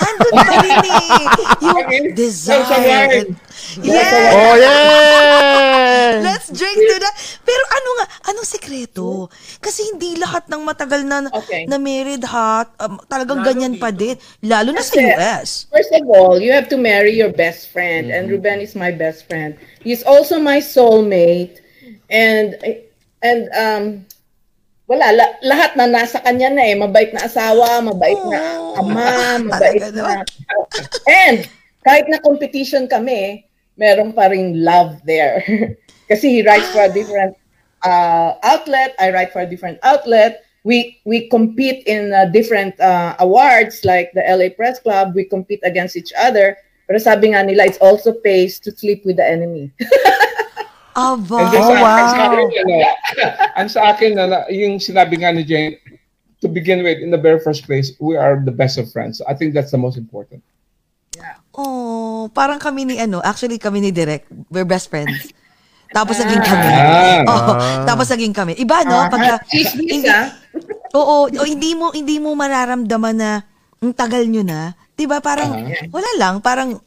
Andun 0.00 0.34
pa 0.34 0.54
rin 0.56 0.80
eh. 0.80 1.24
Yung 1.60 2.06
desire. 2.16 3.28
Yes! 3.84 4.32
Oh, 4.32 4.54
yeah! 4.56 6.20
Let's 6.20 6.48
drink 6.48 6.76
to 6.76 6.96
that. 6.98 7.14
Pero 7.40 7.62
ano 7.62 7.88
nga, 7.96 8.06
anong 8.28 8.48
sekreto? 8.48 9.28
Kasi 9.60 9.92
hindi 9.92 10.16
lahat 10.16 10.48
ng 10.48 10.60
matagal 10.60 11.04
na 11.04 11.28
Okay. 11.32 11.64
na 11.64 11.76
married 11.76 12.24
ha, 12.24 12.66
um, 12.80 13.00
talagang 13.06 13.40
ganyan 13.40 13.76
pa 13.76 13.88
din. 13.88 14.16
Lalo 14.42 14.72
na 14.72 14.82
sa 14.82 14.96
US. 14.96 15.68
First 15.68 15.92
of 15.92 16.04
all, 16.08 16.36
you 16.36 16.52
have 16.52 16.68
to 16.68 16.76
marry 16.76 17.12
your 17.12 17.30
best 17.32 17.68
friend, 17.70 18.08
and 18.10 18.28
Ruben 18.28 18.60
is 18.60 18.74
my 18.74 18.90
best 18.90 19.28
friend. 19.28 19.54
He's 19.80 20.02
also 20.02 20.36
my 20.36 20.58
soulmate, 20.58 21.60
and 22.10 22.56
and 23.22 23.40
um, 23.54 23.84
wala 24.86 25.08
la- 25.14 25.36
lahat 25.42 25.72
na 25.78 25.86
nasa 25.86 26.18
kanya 26.20 26.50
na 26.50 26.62
eh. 26.66 26.76
Mabait 26.76 27.10
na 27.14 27.26
asawa, 27.26 27.80
mabait 27.80 28.18
na 28.28 28.38
Oh, 28.58 28.80
ama, 28.82 29.08
mabait 29.48 29.82
na. 29.94 30.24
And 31.06 31.46
kahit 31.86 32.06
na 32.10 32.18
competition 32.22 32.86
kami, 32.86 33.46
meron 33.76 34.12
pa 34.12 34.28
ring 34.30 34.60
love 34.60 35.00
there. 35.04 35.42
Kasi 36.10 36.28
he 36.28 36.40
writes 36.44 36.68
for 36.70 36.84
a 36.84 36.92
different 36.92 37.34
uh, 37.82 38.34
outlet, 38.42 38.94
I 38.98 39.10
write 39.10 39.32
for 39.32 39.40
a 39.40 39.48
different 39.48 39.78
outlet. 39.82 40.44
We 40.62 41.02
we 41.02 41.26
compete 41.26 41.82
in 41.90 42.14
uh, 42.14 42.30
different 42.30 42.78
uh, 42.78 43.18
awards 43.18 43.82
like 43.82 44.14
the 44.14 44.22
LA 44.22 44.54
Press 44.54 44.78
Club. 44.78 45.10
We 45.18 45.26
compete 45.26 45.58
against 45.66 45.98
each 45.98 46.14
other. 46.14 46.54
Pero 46.86 46.98
sabi 47.02 47.34
nga 47.34 47.42
nila, 47.42 47.66
it's 47.66 47.82
also 47.82 48.14
pays 48.14 48.62
to 48.62 48.70
sleep 48.70 49.02
with 49.02 49.18
the 49.18 49.26
enemy. 49.26 49.74
Aba. 51.02 51.36
And 51.42 51.48
then 51.50 51.62
Oh, 51.62 51.68
sa, 51.68 51.74
wow. 51.82 51.98
ang 51.98 52.08
sa 52.08 52.20
akin, 52.22 52.46
ano, 52.46 52.74
ang 53.58 53.68
sa 53.68 53.80
akin, 53.90 54.10
na, 54.14 54.24
na- 54.30 54.46
yung 54.48 54.78
sinabi 54.78 55.14
nga 55.18 55.34
ni 55.34 55.42
Jane, 55.42 55.76
to 56.38 56.46
begin 56.46 56.82
with, 56.82 56.98
in 56.98 57.10
the 57.10 57.18
very 57.18 57.38
first 57.38 57.66
place, 57.66 57.94
we 57.98 58.14
are 58.14 58.38
the 58.38 58.54
best 58.54 58.78
of 58.78 58.90
friends. 58.90 59.18
So 59.18 59.26
I 59.26 59.34
think 59.34 59.54
that's 59.54 59.70
the 59.70 59.78
most 59.78 59.98
important. 59.98 60.42
Oh, 61.52 62.32
parang 62.32 62.56
kami 62.56 62.88
ni 62.88 62.96
ano, 62.96 63.20
actually 63.20 63.60
kami 63.60 63.84
ni 63.84 63.90
Direk, 63.92 64.24
we're 64.48 64.64
best 64.64 64.88
friends. 64.88 65.30
Tapos 65.92 66.16
naging 66.16 66.40
kami. 66.40 66.68
Ah. 66.72 67.20
Oo, 67.28 67.52
tapos 67.84 68.08
naging 68.08 68.32
kami. 68.32 68.56
Iba 68.56 68.80
no, 68.88 69.12
pagka 69.12 69.44
Chismis, 69.44 69.76
hindi, 69.76 70.08
ah. 70.08 70.32
Oo, 70.98 71.28
o 71.28 71.44
hindi 71.44 71.76
mo 71.76 71.92
hindi 71.92 72.16
mo 72.16 72.32
mararamdaman 72.32 73.16
na 73.16 73.44
ang 73.84 73.92
tagal 73.92 74.24
nyo 74.24 74.40
na. 74.40 74.72
'Di 74.96 75.04
ba? 75.04 75.20
Parang 75.20 75.52
wala 75.92 76.10
lang, 76.16 76.40
parang 76.40 76.80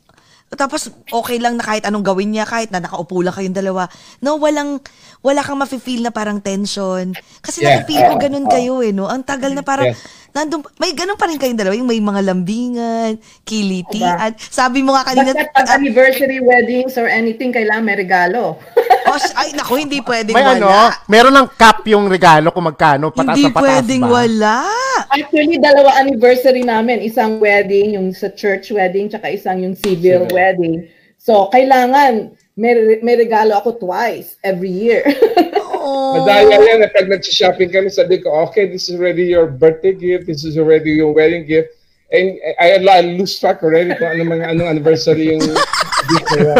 tapos 0.56 0.92
okay 1.12 1.38
lang 1.38 1.60
na 1.60 1.64
kahit 1.64 1.84
anong 1.86 2.04
gawin 2.04 2.34
niya, 2.34 2.48
kahit 2.48 2.72
na 2.72 2.82
nakaupo 2.82 3.22
lang 3.22 3.36
kayong 3.36 3.56
dalawa. 3.56 3.88
No, 4.24 4.40
walang 4.40 4.82
wala 5.26 5.42
kang 5.42 5.58
mafe-feel 5.58 6.06
na 6.06 6.14
parang 6.14 6.38
tension. 6.38 7.10
Kasi 7.42 7.60
Yeah. 7.60 7.82
nafe-feel 7.82 8.06
ko 8.06 8.14
ganun 8.20 8.46
kayo 8.46 8.80
eh, 8.80 8.94
no? 8.94 9.10
Ang 9.10 9.26
tagal 9.26 9.50
na 9.52 9.66
parang 9.66 9.90
Yes. 9.90 10.06
nandun, 10.30 10.62
may 10.78 10.94
ganun 10.94 11.18
pa 11.18 11.26
rin 11.26 11.36
kayong 11.36 11.58
dalawa, 11.58 11.74
yung 11.74 11.90
may 11.90 11.98
mga 11.98 12.22
lambingan, 12.22 13.18
kilitian. 13.42 14.36
Sabi 14.38 14.80
mo 14.80 14.94
nga 14.94 15.08
kanina, 15.08 15.34
Basta 15.34 15.50
pag 15.50 15.68
anniversary 15.74 16.38
weddings 16.40 16.94
or 16.94 17.08
anything, 17.08 17.50
kailangan 17.50 17.82
may 17.82 17.98
regalo. 17.98 18.60
oh, 19.10 19.18
ay, 19.34 19.50
naku, 19.54 19.80
hindi 19.80 19.98
pwedeng 20.00 20.36
May 20.36 20.46
wala. 20.46 20.54
ano, 20.54 20.70
meron 21.08 21.34
ng 21.34 21.48
cap 21.56 21.82
yung 21.86 22.06
regalo 22.06 22.52
kung 22.52 22.68
magkano, 22.68 23.10
pataas 23.10 23.34
hindi 23.34 23.44
na 23.44 23.50
pataas 23.50 23.64
pwedeng 23.66 24.04
ba? 24.04 24.12
wala. 24.14 24.56
Actually, 25.08 25.58
dalawa 25.58 25.90
anniversary 25.98 26.62
namin. 26.62 27.02
Isang 27.02 27.40
wedding, 27.40 27.96
yung 27.96 28.12
sa 28.12 28.30
church 28.30 28.70
wedding, 28.70 29.08
tsaka 29.08 29.32
isang 29.32 29.58
yung 29.60 29.74
civil 29.74 30.28
Civil. 30.28 30.36
wedding. 30.36 30.78
So, 31.18 31.50
kailangan 31.50 32.36
may, 32.56 32.74
may 33.04 33.16
regalo 33.16 33.60
ako 33.60 33.76
twice 33.78 34.36
every 34.42 34.72
year. 34.72 35.04
Oh. 35.86 36.18
Madaya 36.18 36.58
yan, 36.66 36.82
eh, 36.82 36.90
pag 36.90 37.06
nag-shopping 37.06 37.70
kami, 37.70 37.94
sabi 37.94 38.18
ko, 38.18 38.34
okay, 38.50 38.66
this 38.66 38.90
is 38.90 38.98
already 38.98 39.30
your 39.30 39.46
birthday 39.46 39.94
gift, 39.94 40.26
this 40.26 40.42
is 40.42 40.58
already 40.58 40.98
your 40.98 41.14
wedding 41.14 41.46
gift. 41.46 41.78
And 42.10 42.42
I, 42.58 42.82
I 42.82 43.02
lose 43.06 43.38
track 43.38 43.62
already 43.62 43.94
kung 43.94 44.10
ano 44.10 44.34
mga 44.34 44.50
anong 44.50 44.66
anniversary 44.66 45.38
yung 45.38 45.46
gift 46.10 46.30
yan. 46.42 46.58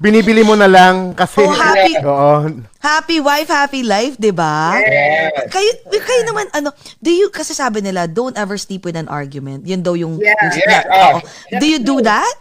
Binibili 0.00 0.48
mo 0.48 0.56
na 0.56 0.64
lang 0.64 1.12
kasi... 1.12 1.44
Oh, 1.44 1.52
happy- 1.52 2.00
Oo. 2.00 2.64
Happy 2.80 3.20
wife, 3.20 3.52
happy 3.52 3.84
life, 3.84 4.16
'di 4.16 4.32
ba? 4.32 4.80
Yes. 4.80 5.52
Kayo 5.52 5.70
kayo 5.92 6.22
naman 6.24 6.48
ano, 6.56 6.72
do 6.98 7.12
you 7.12 7.28
kasi 7.28 7.52
sabi 7.52 7.84
nila 7.84 8.08
don't 8.08 8.34
ever 8.34 8.56
sleep 8.56 8.82
with 8.82 8.96
an 8.96 9.06
argument. 9.12 9.68
Yun 9.68 9.84
daw 9.84 9.92
yung 9.92 10.16
Yeah. 10.18 10.34
yung- 10.40 10.66
Yeah, 10.66 10.84
oh. 10.88 11.16
Do 11.60 11.66
you 11.68 11.78
do 11.78 12.00
that? 12.00 12.32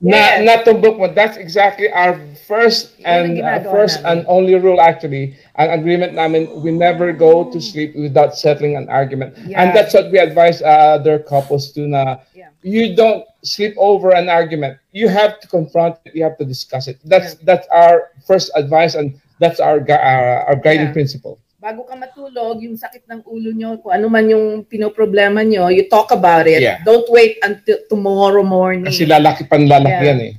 Yes. 0.00 0.40
na 0.40 0.56
natumbok 0.56 0.96
mo. 0.98 1.06
That's 1.12 1.36
exactly 1.36 1.92
our 1.92 2.16
first 2.48 2.96
and 3.04 3.36
uh, 3.44 3.60
first 3.68 4.00
namin. 4.02 4.24
and 4.24 4.26
only 4.32 4.54
rule 4.56 4.80
actually. 4.80 5.36
Ang 5.60 5.70
agreement 5.76 6.14
namin, 6.16 6.48
we 6.64 6.72
never 6.72 7.12
go 7.12 7.44
to 7.52 7.60
sleep 7.60 7.92
without 7.94 8.32
settling 8.32 8.76
an 8.76 8.88
argument. 8.88 9.36
Yeah. 9.44 9.60
And 9.60 9.76
that's 9.76 9.92
what 9.92 10.10
we 10.10 10.18
advise 10.18 10.62
uh, 10.64 10.96
other 10.96 11.18
couples 11.20 11.72
to 11.76 11.84
na 11.84 12.16
Yeah. 12.32 12.48
you 12.64 12.96
don't 12.96 13.28
sleep 13.44 13.76
over 13.76 14.16
an 14.16 14.28
argument. 14.32 14.80
You 14.92 15.08
have 15.12 15.36
to 15.40 15.46
confront 15.48 16.00
it. 16.08 16.16
You 16.16 16.24
have 16.24 16.40
to 16.40 16.48
discuss 16.48 16.88
it. 16.88 16.96
That's 17.04 17.36
that's 17.44 17.68
our 17.68 18.08
first 18.24 18.48
advice 18.56 18.96
and 18.96 19.20
that's 19.36 19.60
our 19.60 19.84
uh, 19.84 20.48
our 20.48 20.56
guiding 20.56 20.92
Yeah. 20.92 20.96
principle. 20.96 21.36
Bago 21.60 21.84
ka 21.84 21.92
matulog, 21.92 22.64
yung 22.64 22.72
sakit 22.72 23.04
ng 23.04 23.20
ulo 23.28 23.52
nyo, 23.52 23.76
kung 23.76 23.92
ano 23.92 24.08
man 24.08 24.24
yung 24.24 24.64
pinoproblema 24.64 25.44
nyo, 25.44 25.68
you 25.68 25.84
talk 25.86 26.08
about 26.08 26.48
it. 26.48 26.64
Yeah. 26.64 26.80
Don't 26.80 27.04
wait 27.12 27.36
until 27.44 27.84
tomorrow 27.84 28.40
morning. 28.40 28.88
Kasi 28.88 29.04
lalaki 29.04 29.44
panlalaki 29.44 29.92
Yeah. 29.92 30.08
yan 30.08 30.20
eh. 30.24 30.32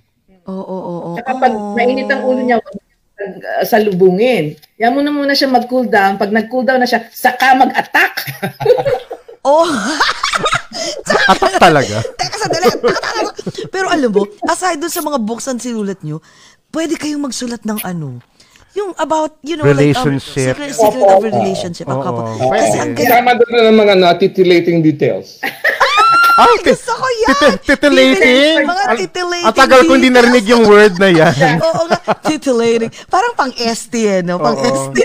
Oo, 0.50 0.58
oo, 0.58 0.82
oo. 0.82 1.10
Saka 1.14 1.38
pag 1.38 1.54
mainit 1.78 2.10
ang 2.10 2.26
ulo 2.26 2.42
niya, 2.42 2.58
uh, 2.58 3.62
salubungin. 3.62 4.58
Yan 4.82 4.98
mo 4.98 5.06
na 5.06 5.14
muna 5.14 5.38
siya 5.38 5.46
mag-cool 5.46 5.86
down. 5.86 6.18
Pag 6.18 6.34
nag-cool 6.34 6.66
down 6.66 6.82
na 6.82 6.90
siya, 6.90 7.06
saka 7.08 7.54
mag-attack. 7.54 8.14
Oh, 9.42 9.66
Atak 11.34 11.58
talaga. 11.58 11.98
teka 12.14 12.38
sandali. 12.38 12.70
Pero 13.74 13.90
alam 13.90 14.14
mo, 14.14 14.22
aside 14.46 14.78
dun 14.78 14.94
sa 14.94 15.02
mga 15.02 15.18
books 15.18 15.50
na 15.50 15.58
sinulat 15.58 15.98
nyo, 16.06 16.22
pwede 16.70 16.94
kayong 16.94 17.26
magsulat 17.26 17.66
ng 17.66 17.82
ano, 17.82 18.22
yung 18.72 18.96
about, 18.96 19.36
you 19.42 19.56
know, 19.56 19.64
Relationship. 19.64 20.56
like, 20.56 20.72
um, 20.72 20.72
secret, 20.72 20.74
secret 20.74 21.04
of 21.06 21.20
a 21.20 21.28
relationship. 21.28 21.86
Oo, 21.86 22.00
couple. 22.00 22.24
pwede. 22.42 22.56
Kasi 22.62 22.78
ang 22.78 22.92
ganda. 22.94 23.10
Kasama 23.12 23.32
doon 23.36 23.54
ng 23.68 23.78
mga 23.78 23.94
titillating 24.18 24.80
details. 24.80 25.44
Ay, 26.32 26.56
Gusto 26.64 26.96
ko 26.96 27.06
yan! 27.06 27.36
titi- 27.36 27.60
titillating. 27.68 28.64
Mga 28.64 28.84
titillating 28.98 29.46
Ang 29.46 29.56
tagal 29.56 29.80
ko 29.84 29.92
hindi 29.94 30.10
narinig 30.10 30.46
yung 30.48 30.64
word 30.64 30.96
na 30.98 31.12
yan. 31.12 31.60
Oo 31.68 31.86
nga, 31.86 32.00
titillating. 32.24 32.90
Parang 33.06 33.36
pang 33.36 33.52
ST 33.52 33.94
eh, 33.94 34.22
no? 34.24 34.40
Pang 34.40 34.56
Oo. 34.56 34.64
ST. 34.66 34.98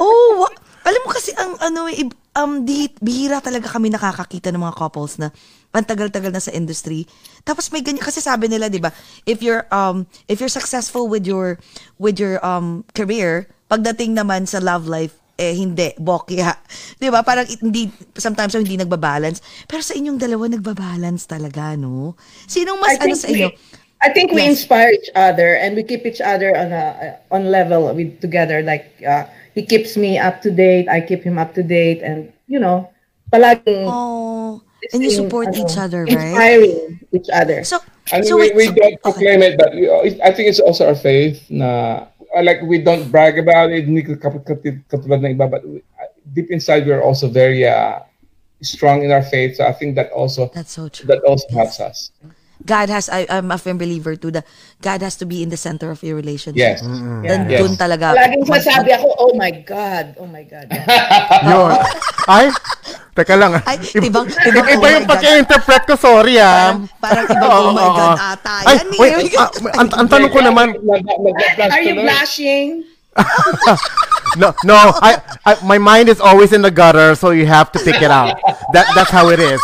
Oh, 0.00 0.42
wa- 0.42 0.54
alam 0.82 1.00
mo 1.04 1.10
kasi 1.12 1.36
ang 1.36 1.54
ano, 1.60 1.86
eh, 1.86 2.08
um, 2.34 2.64
di, 2.64 2.88
bihira 2.96 3.38
talaga 3.38 3.68
kami 3.68 3.92
nakakakita 3.92 4.48
ng 4.48 4.58
mga 4.58 4.74
couples 4.74 5.20
na 5.20 5.28
pantagal-tagal 5.70 6.32
na 6.32 6.40
sa 6.42 6.52
industry. 6.54 7.04
Tapos 7.44 7.68
may 7.70 7.84
ganyan 7.84 8.04
kasi 8.04 8.20
sabi 8.24 8.48
nila, 8.48 8.68
'di 8.72 8.80
ba? 8.80 8.92
If 9.28 9.44
you're 9.44 9.68
um 9.68 10.08
if 10.26 10.40
you're 10.40 10.52
successful 10.52 11.06
with 11.06 11.28
your 11.28 11.60
with 12.00 12.16
your 12.16 12.40
um 12.44 12.84
career, 12.96 13.48
pagdating 13.68 14.16
naman 14.16 14.48
sa 14.48 14.58
love 14.62 14.88
life 14.88 15.16
eh 15.38 15.54
hindi 15.54 15.94
bokya. 16.00 16.56
'Di 16.98 17.08
ba? 17.12 17.22
Parang 17.22 17.46
hindi 17.46 17.92
sometimes 18.18 18.56
hindi 18.56 18.80
nagba-balance. 18.80 19.68
Pero 19.68 19.84
sa 19.84 19.94
inyong 19.94 20.18
dalawa 20.18 20.50
nagba-balance 20.50 21.28
talaga, 21.30 21.76
no? 21.78 22.16
Sinong 22.48 22.80
mas 22.80 22.96
ano 22.98 23.14
sa 23.14 23.28
inyo? 23.30 23.48
we, 23.52 23.58
I 24.02 24.08
think 24.10 24.32
we 24.32 24.44
Yes. 24.44 24.46
inspire 24.46 24.90
each 24.90 25.10
other 25.14 25.54
and 25.56 25.76
we 25.76 25.82
keep 25.82 26.06
each 26.06 26.20
other 26.20 26.56
on 26.56 26.72
a 26.72 27.18
on 27.30 27.50
level 27.50 27.92
with 27.94 28.20
together. 28.20 28.62
Like 28.62 28.86
uh, 29.06 29.24
he 29.54 29.62
keeps 29.64 29.96
me 29.96 30.18
up 30.18 30.42
to 30.42 30.50
date, 30.50 30.88
I 30.88 31.00
keep 31.00 31.22
him 31.22 31.38
up 31.38 31.54
to 31.54 31.62
date, 31.62 32.02
and 32.02 32.32
you 32.46 32.58
know, 32.60 32.90
palaging 33.32 33.98
Oh, 33.98 34.62
and 34.92 35.02
you 35.02 35.10
support 35.10 35.54
each 35.56 35.76
other, 35.76 36.04
right? 36.04 36.12
Inspiring 36.14 37.00
each 37.12 37.28
other. 37.32 37.64
So, 37.64 37.78
And 38.12 38.24
so 38.24 38.36
we, 38.36 38.48
wait, 38.52 38.56
we 38.56 38.66
so- 38.66 38.74
don't 38.74 38.94
okay. 38.94 39.02
proclaim 39.02 39.42
it, 39.42 39.58
but 39.58 39.74
we, 39.74 39.90
I 40.22 40.32
think 40.32 40.48
it's 40.48 40.60
also 40.60 40.88
our 40.88 40.94
faith 40.94 41.44
na 41.50 42.06
uh, 42.34 42.42
like 42.42 42.62
we 42.62 42.78
don't 42.78 43.10
brag 43.10 43.38
about 43.38 43.70
it, 43.70 43.84
hindi 43.84 44.02
katulad 44.02 45.24
ng 45.24 45.36
iba, 45.36 45.50
but 45.50 45.66
we, 45.66 45.82
uh, 46.00 46.08
deep 46.32 46.50
inside 46.50 46.86
we're 46.86 47.02
also 47.02 47.28
very 47.28 47.66
uh, 47.66 48.00
strong 48.62 49.02
in 49.02 49.12
our 49.12 49.22
faith. 49.22 49.56
So 49.56 49.66
I 49.66 49.72
think 49.72 49.94
that 49.96 50.10
also 50.12 50.50
That's 50.54 50.72
so 50.72 50.88
true. 50.88 51.06
that 51.08 51.22
also 51.24 51.48
helps 51.52 51.80
us. 51.80 52.10
God 52.64 52.90
has, 52.90 53.08
I, 53.08 53.26
I'm 53.30 53.50
a 53.50 53.58
firm 53.58 53.78
believer 53.78 54.16
to 54.16 54.30
the, 54.30 54.42
God 54.82 55.00
has 55.02 55.14
to 55.22 55.26
be 55.26 55.42
in 55.42 55.48
the 55.48 55.56
center 55.56 55.90
of 55.90 56.02
your 56.02 56.16
relationship. 56.16 56.58
Yes. 56.58 56.82
Then 56.82 57.46
Yes. 57.48 57.62
dun 57.62 57.78
talaga. 57.78 58.12
Palaging 58.18 58.44
mag- 58.44 58.60
sasabi 58.60 58.90
ako, 58.98 59.08
oh 59.18 59.32
my 59.38 59.50
God, 59.62 60.18
oh 60.18 60.26
my 60.26 60.42
God. 60.42 60.66
Yun. 61.48 61.70
Ay, 62.26 62.50
teka 63.14 63.38
lang. 63.38 63.56
ah. 63.56 63.62
Ay, 63.62 63.78
Iba, 63.94 64.10
ibang- 64.10 64.28
ibang 64.28 64.66
iba 64.68 64.74
oh 64.74 64.82
my 64.82 64.90
yung 64.98 65.06
pagka-interpret 65.06 65.82
ko, 65.86 65.94
sorry 65.94 66.36
ah. 66.42 66.74
Parang, 66.98 67.24
parang 67.24 67.24
ibang 67.30 67.50
oh 67.50 67.70
my 67.72 67.86
Oo, 67.88 67.96
God 67.96 68.18
ata. 68.18 68.54
Ay, 68.66 68.76
Yan 68.76 68.86
wait, 68.98 69.14
ah, 69.38 69.50
ang, 69.78 69.88
ang 69.94 70.08
tanong 70.10 70.30
ko 70.34 70.40
naman, 70.42 70.66
Are 71.62 71.82
you 71.82 71.94
blushing? 71.94 72.84
no, 74.38 74.54
no, 74.62 74.74
I, 75.02 75.18
I, 75.46 75.52
my 75.64 75.78
mind 75.78 76.08
is 76.08 76.20
always 76.20 76.52
in 76.52 76.62
the 76.62 76.70
gutter, 76.70 77.14
so 77.14 77.30
you 77.30 77.46
have 77.46 77.72
to 77.72 77.78
pick 77.82 78.02
it 78.02 78.10
out. 78.10 78.38
That, 78.74 78.86
that's 78.94 79.10
how 79.10 79.30
it 79.30 79.40
is. 79.40 79.58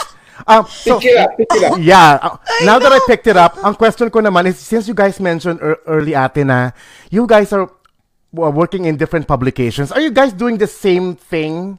Um, 0.47 0.67
so, 0.67 0.99
Pick 0.99 1.11
it 1.15 1.17
up, 1.17 1.31
pick 1.39 1.49
it 1.51 1.63
up. 1.65 1.79
Yeah. 1.83 2.19
uh, 2.23 2.37
now 2.67 2.79
that 2.79 2.93
I 2.93 3.01
picked 3.07 3.27
it 3.27 3.37
up, 3.37 3.57
ang 3.63 3.75
question 3.75 4.11
ko 4.11 4.19
naman 4.21 4.47
is, 4.47 4.59
since 4.59 4.89
you 4.89 4.95
guys 4.95 5.19
mentioned 5.23 5.63
ear- 5.63 5.81
early 5.87 6.15
ate 6.15 6.43
na, 6.45 6.71
you 7.11 7.27
guys 7.27 7.53
are 7.53 7.67
uh, 7.67 8.51
working 8.51 8.85
in 8.85 8.97
different 8.99 9.27
publications, 9.27 9.93
are 9.93 10.03
you 10.03 10.11
guys 10.11 10.33
doing 10.35 10.59
the 10.59 10.67
same 10.71 11.15
thing? 11.15 11.79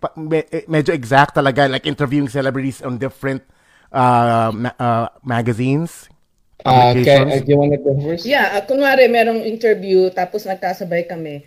Pa- 0.00 0.14
me- 0.16 0.46
eh, 0.54 0.64
medyo 0.70 0.94
exact 0.94 1.34
talaga, 1.36 1.68
like 1.68 1.84
interviewing 1.84 2.30
celebrities 2.30 2.80
on 2.80 2.96
different 2.96 3.42
uh, 3.92 4.50
ma- 4.54 4.76
uh, 4.78 5.08
magazines? 5.26 6.08
Uh, 6.64 6.90
uh, 6.90 6.94
do 6.94 7.46
you 7.46 7.58
want 7.58 7.70
to 7.70 7.78
go 7.78 7.94
first? 8.00 8.24
Yeah, 8.26 8.56
uh, 8.58 8.62
kunwari 8.64 9.06
merong 9.06 9.44
interview 9.44 10.08
tapos 10.10 10.48
nagkasabay 10.48 11.06
kami. 11.06 11.44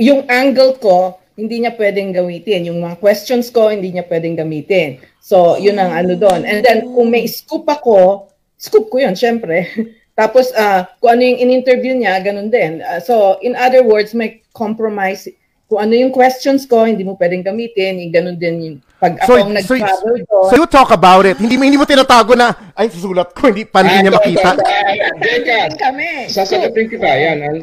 Yung 0.00 0.24
angle 0.26 0.74
ko, 0.80 1.19
hindi 1.40 1.64
niya 1.64 1.72
pwedeng 1.74 2.12
gamitin. 2.12 2.68
Yung 2.68 2.84
mga 2.84 3.00
questions 3.00 3.48
ko, 3.48 3.72
hindi 3.72 3.96
niya 3.96 4.04
pwedeng 4.04 4.36
gamitin. 4.36 5.00
So, 5.24 5.56
yun 5.56 5.80
ang 5.80 5.96
ano 5.96 6.12
doon. 6.12 6.44
And 6.44 6.60
then, 6.60 6.92
kung 6.92 7.08
may 7.08 7.24
scoop 7.24 7.64
ako, 7.64 8.28
scoop 8.60 8.92
ko 8.92 9.00
yun, 9.00 9.16
syempre. 9.16 9.64
tapos, 10.20 10.52
uh, 10.52 10.84
kung 11.00 11.16
ano 11.16 11.22
yung 11.24 11.40
in-interview 11.40 11.96
niya, 11.96 12.20
ganun 12.20 12.52
din. 12.52 12.84
Uh, 12.84 13.00
so, 13.00 13.40
in 13.40 13.56
other 13.56 13.80
words, 13.80 14.12
may 14.12 14.44
compromise. 14.52 15.24
Kung 15.70 15.80
ano 15.80 15.94
yung 15.96 16.12
questions 16.12 16.68
ko, 16.68 16.84
hindi 16.84 17.06
mo 17.06 17.16
pwedeng 17.16 17.46
gamitin. 17.46 18.04
Yung 18.04 18.12
ganun 18.12 18.36
din 18.36 18.56
yung 18.60 18.76
pag 19.00 19.16
So, 19.24 19.32
ako 19.32 19.48
ang 19.48 19.52
so, 19.64 19.72
nag-travel 19.72 20.14
doon. 20.28 20.48
so 20.52 20.54
you 20.60 20.66
talk 20.68 20.90
about 20.92 21.24
it. 21.24 21.40
Hindi 21.40 21.56
mo 21.56 21.64
hindi 21.64 21.80
mo 21.80 21.88
tinatago 21.88 22.36
na 22.36 22.52
ay 22.76 22.92
susulat 22.92 23.32
ko 23.32 23.48
hindi 23.48 23.64
pa 23.64 23.80
hindi 23.80 24.04
niya 24.04 24.12
makita. 24.12 24.60
Ganun 24.60 25.22
Teka, 25.24 25.58
kami. 25.80 26.28
sasagutin 26.28 26.84
kita. 26.84 27.08
Yan. 27.08 27.38
Ko 27.40 27.48
na, 27.48 27.56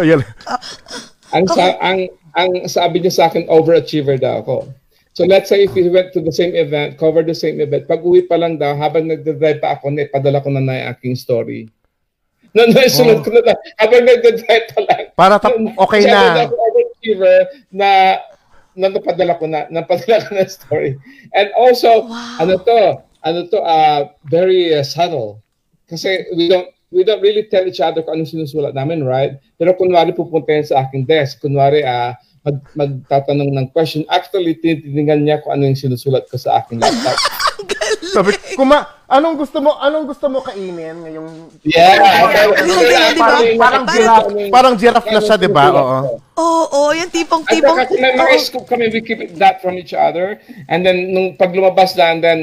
ayun 0.00 0.24
naman. 0.24 0.24
na. 0.24 0.56
Ang, 1.30 1.46
sa, 1.50 1.64
ang, 1.78 1.98
ang 2.34 2.50
sabi 2.66 3.00
niya 3.00 3.12
sa 3.14 3.24
akin, 3.30 3.46
overachiever 3.50 4.18
daw 4.18 4.42
ako. 4.42 4.56
So 5.12 5.26
let's 5.26 5.50
say 5.50 5.66
if 5.66 5.74
we 5.74 5.90
went 5.90 6.14
to 6.14 6.22
the 6.22 6.32
same 6.32 6.54
event, 6.54 6.96
covered 6.96 7.26
the 7.26 7.34
same 7.34 7.58
event, 7.58 7.90
pag 7.90 8.06
uwi 8.06 8.24
pa 8.30 8.38
lang 8.38 8.56
daw, 8.62 8.78
habang 8.78 9.10
nagdadrive 9.10 9.58
pa 9.58 9.74
ako, 9.74 9.90
naipadala 9.90 10.38
ko 10.42 10.48
na 10.54 10.62
na 10.62 10.74
yung 10.78 10.88
aking 10.94 11.14
story. 11.18 11.66
No, 12.54 12.66
no, 12.66 12.82
sunod 12.86 13.22
ko 13.22 13.30
na 13.30 13.42
lang. 13.46 13.58
Habang 13.78 14.02
nagdadrive 14.06 14.66
pa 14.74 14.80
lang. 14.86 15.02
Para 15.14 15.38
tap- 15.38 15.58
okay 15.58 16.02
Sabi 16.06 16.14
na. 16.14 16.46
ako, 16.46 16.54
overachiever 16.54 17.38
na 17.74 17.88
na 18.78 18.86
napadala 18.86 19.34
ko 19.36 19.44
na, 19.50 19.66
napadala 19.68 20.22
ko 20.24 20.30
na 20.38 20.46
story. 20.46 20.94
And 21.34 21.50
also, 21.58 22.06
ano 22.38 22.54
to, 22.62 23.02
ano 23.26 23.40
to, 23.50 23.58
uh, 23.60 24.14
very 24.30 24.72
uh, 24.72 24.86
subtle. 24.86 25.42
Kasi 25.90 26.30
we 26.38 26.46
don't, 26.46 26.70
we 26.90 27.06
don't 27.06 27.22
really 27.22 27.46
tell 27.46 27.62
each 27.66 27.80
other 27.80 28.02
kung 28.02 28.18
anong 28.18 28.30
sinusulat 28.30 28.74
namin, 28.74 29.06
right? 29.06 29.38
Pero 29.56 29.74
kunwari 29.78 30.10
pupunta 30.10 30.50
yan 30.50 30.66
sa 30.66 30.86
aking 30.86 31.06
desk, 31.06 31.38
kunwari 31.38 31.86
ah, 31.86 32.18
mag, 32.42 32.58
magtatanong 32.74 33.50
ng 33.54 33.66
question, 33.70 34.02
actually 34.10 34.58
tinitingnan 34.58 35.22
niya 35.22 35.40
kung 35.40 35.54
ano 35.54 35.70
yung 35.70 35.78
sinusulat 35.78 36.26
ko 36.26 36.36
sa 36.36 36.60
aking 36.62 36.82
laptop. 36.82 37.16
Sabi, 38.10 38.34
kuma, 38.58 39.06
anong 39.06 39.38
gusto 39.38 39.62
mo, 39.62 39.78
anong 39.78 40.10
gusto 40.10 40.26
mo 40.26 40.42
kainin 40.42 40.98
ngayong 41.06 41.30
Yeah. 41.62 41.94
Di 41.94 43.14
ba? 43.14 43.22
parang, 43.22 43.44
parang 43.54 43.84
giraffe, 43.86 44.30
parang 44.50 44.74
giraffe 44.74 45.10
na 45.14 45.20
siya, 45.22 45.36
'di 45.38 45.50
ba? 45.52 45.70
Oo. 45.70 45.98
Oo, 46.40 46.66
oh, 46.74 46.90
yung 46.90 47.12
tipong, 47.12 47.46
At 47.46 47.52
tipong, 47.54 47.76
saka 47.76 47.94
may 48.00 48.16
mga 48.16 48.34
scoop 48.42 48.64
kami, 48.66 48.90
we 48.90 49.04
keep 49.04 49.20
that 49.38 49.62
from 49.62 49.78
each 49.78 49.94
other. 49.94 50.40
And 50.66 50.82
then, 50.82 51.12
nung 51.14 51.38
pag 51.38 51.54
lumabas 51.54 51.94
na, 51.94 52.16
and 52.16 52.24
then, 52.24 52.40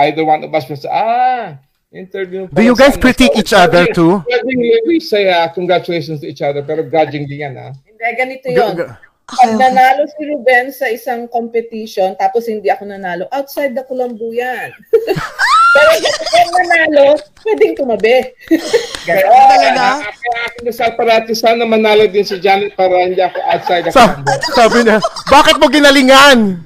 either 0.00 0.24
one 0.26 0.42
of 0.42 0.50
us 0.50 0.66
say, 0.66 0.90
ah, 0.90 1.60
interview. 1.94 2.50
Do 2.50 2.60
you 2.60 2.74
guys 2.74 2.98
critique 2.98 3.32
each 3.34 3.54
other 3.54 3.86
too? 3.86 4.20
Grudgingly, 4.26 4.82
we 4.84 4.98
say 4.98 5.30
uh, 5.30 5.48
congratulations 5.48 6.20
to 6.20 6.26
each 6.26 6.42
other, 6.42 6.60
pero 6.60 6.82
grudgingly 6.82 7.40
yan, 7.40 7.54
ah. 7.56 7.70
Hindi, 7.86 8.04
ganito 8.18 8.46
yun. 8.50 8.74
G- 8.74 8.82
g- 8.82 8.92
Pag 9.24 9.56
nanalo 9.56 10.04
si 10.04 10.20
Ruben 10.28 10.68
sa 10.68 10.84
isang 10.86 11.24
competition, 11.24 12.12
tapos 12.14 12.44
hindi 12.44 12.68
ako 12.68 12.84
nanalo, 12.84 13.24
outside 13.32 13.72
the 13.72 13.80
Colombo 13.88 14.28
yan. 14.28 14.68
Pero 15.74 15.90
kung 16.28 16.50
nanalo, 16.54 17.18
pwedeng 17.42 17.74
tumabi. 17.74 18.20
Kaya, 19.08 19.26
Talaga? 19.26 19.82
ah, 19.82 19.98
kaya 20.06 20.38
akin 20.46 20.70
sa 20.70 20.94
parati, 20.94 21.32
sana 21.34 21.66
manalo 21.66 22.06
din 22.06 22.22
si 22.22 22.38
Janet 22.38 22.76
para 22.76 22.94
hindi 23.00 23.18
ako 23.18 23.38
outside 23.42 23.82
the 23.82 23.90
Sa, 23.90 24.14
combo. 24.14 24.28
sabi 24.54 24.78
niya, 24.86 24.96
bakit 25.26 25.56
mo 25.58 25.66
ginalingan? 25.66 26.62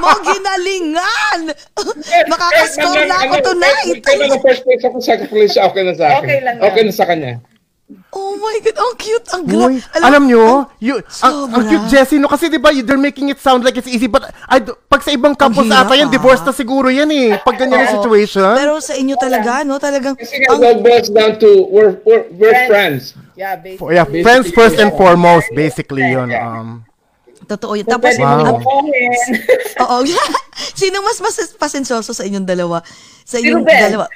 Mo 0.00 0.10
ginalingan! 0.24 1.40
Makakascore 2.28 3.04
na 3.04 3.16
ako 3.28 3.34
tonight! 3.52 4.00
Kaya 4.00 4.24
na 4.32 4.38
first 4.40 4.64
place 4.64 4.82
ako 4.84 4.96
sa 5.00 5.20
police, 5.28 5.54
okay 5.60 5.82
na 5.84 5.92
sa 5.92 6.04
akin. 6.08 6.24
Okay 6.24 6.38
lang. 6.40 6.56
Okay 6.62 6.82
na 6.84 6.92
sa 6.92 7.04
kanya. 7.04 7.32
Oh 8.12 8.36
my 8.36 8.60
God, 8.60 8.76
ang 8.76 8.94
cute. 9.00 9.28
Ang 9.32 9.42
gra- 9.48 9.68
Uy, 9.72 9.80
alam, 9.96 10.28
nyo, 10.28 10.68
you, 10.76 11.00
ang, 11.24 11.48
ang 11.48 11.62
cute 11.64 11.88
Jessie, 11.88 12.20
no? 12.20 12.28
Kasi 12.28 12.52
di 12.52 12.60
ba, 12.60 12.68
they're 12.68 13.00
making 13.00 13.32
it 13.32 13.40
sound 13.40 13.64
like 13.64 13.80
it's 13.80 13.88
easy, 13.88 14.04
but 14.04 14.28
I, 14.44 14.60
pag 14.60 15.00
sa 15.00 15.08
ibang 15.08 15.32
couples 15.32 15.64
hirap, 15.68 15.88
ata 15.88 15.96
yan, 15.96 16.08
ah. 16.08 16.12
divorce 16.12 16.44
na 16.44 16.52
siguro 16.52 16.92
yan 16.92 17.08
eh. 17.08 17.40
Pag 17.40 17.56
ganyan 17.56 17.88
yung 17.88 17.96
situation. 18.04 18.52
Pero 18.60 18.76
sa 18.84 18.92
inyo 18.92 19.16
talaga, 19.16 19.64
no? 19.64 19.80
Talagang, 19.80 20.20
Kasi 20.20 20.36
nga, 20.36 20.52
ang, 20.52 20.84
boils 20.84 21.08
down 21.08 21.40
to 21.40 21.64
we're, 21.72 21.96
we're, 22.04 22.28
we're 22.36 22.52
Friends. 22.68 22.68
friends. 22.68 23.02
Yeah, 23.40 23.56
For- 23.56 23.64
basically. 23.64 23.94
yeah, 23.96 24.04
Basically, 24.04 24.24
friends 24.24 24.46
first 24.52 24.76
and 24.76 24.92
foremost, 24.92 25.48
basically 25.56 26.04
yun. 26.12 26.28
Um, 26.36 26.87
totoo 27.46 27.78
yun. 27.78 27.86
Tapos, 27.86 28.16
Pwede 28.16 28.24
Wow. 28.24 28.58
oo. 29.84 29.96
Sino 30.74 30.98
mas 31.06 31.18
mas 31.22 31.36
pasensoso 31.54 32.10
sa 32.10 32.26
inyong 32.26 32.46
dalawa? 32.46 32.82
Sa 33.22 33.38
Si 33.38 33.46
inyong 33.46 33.62
Ruben. 33.62 33.78
dalawa. 33.78 34.06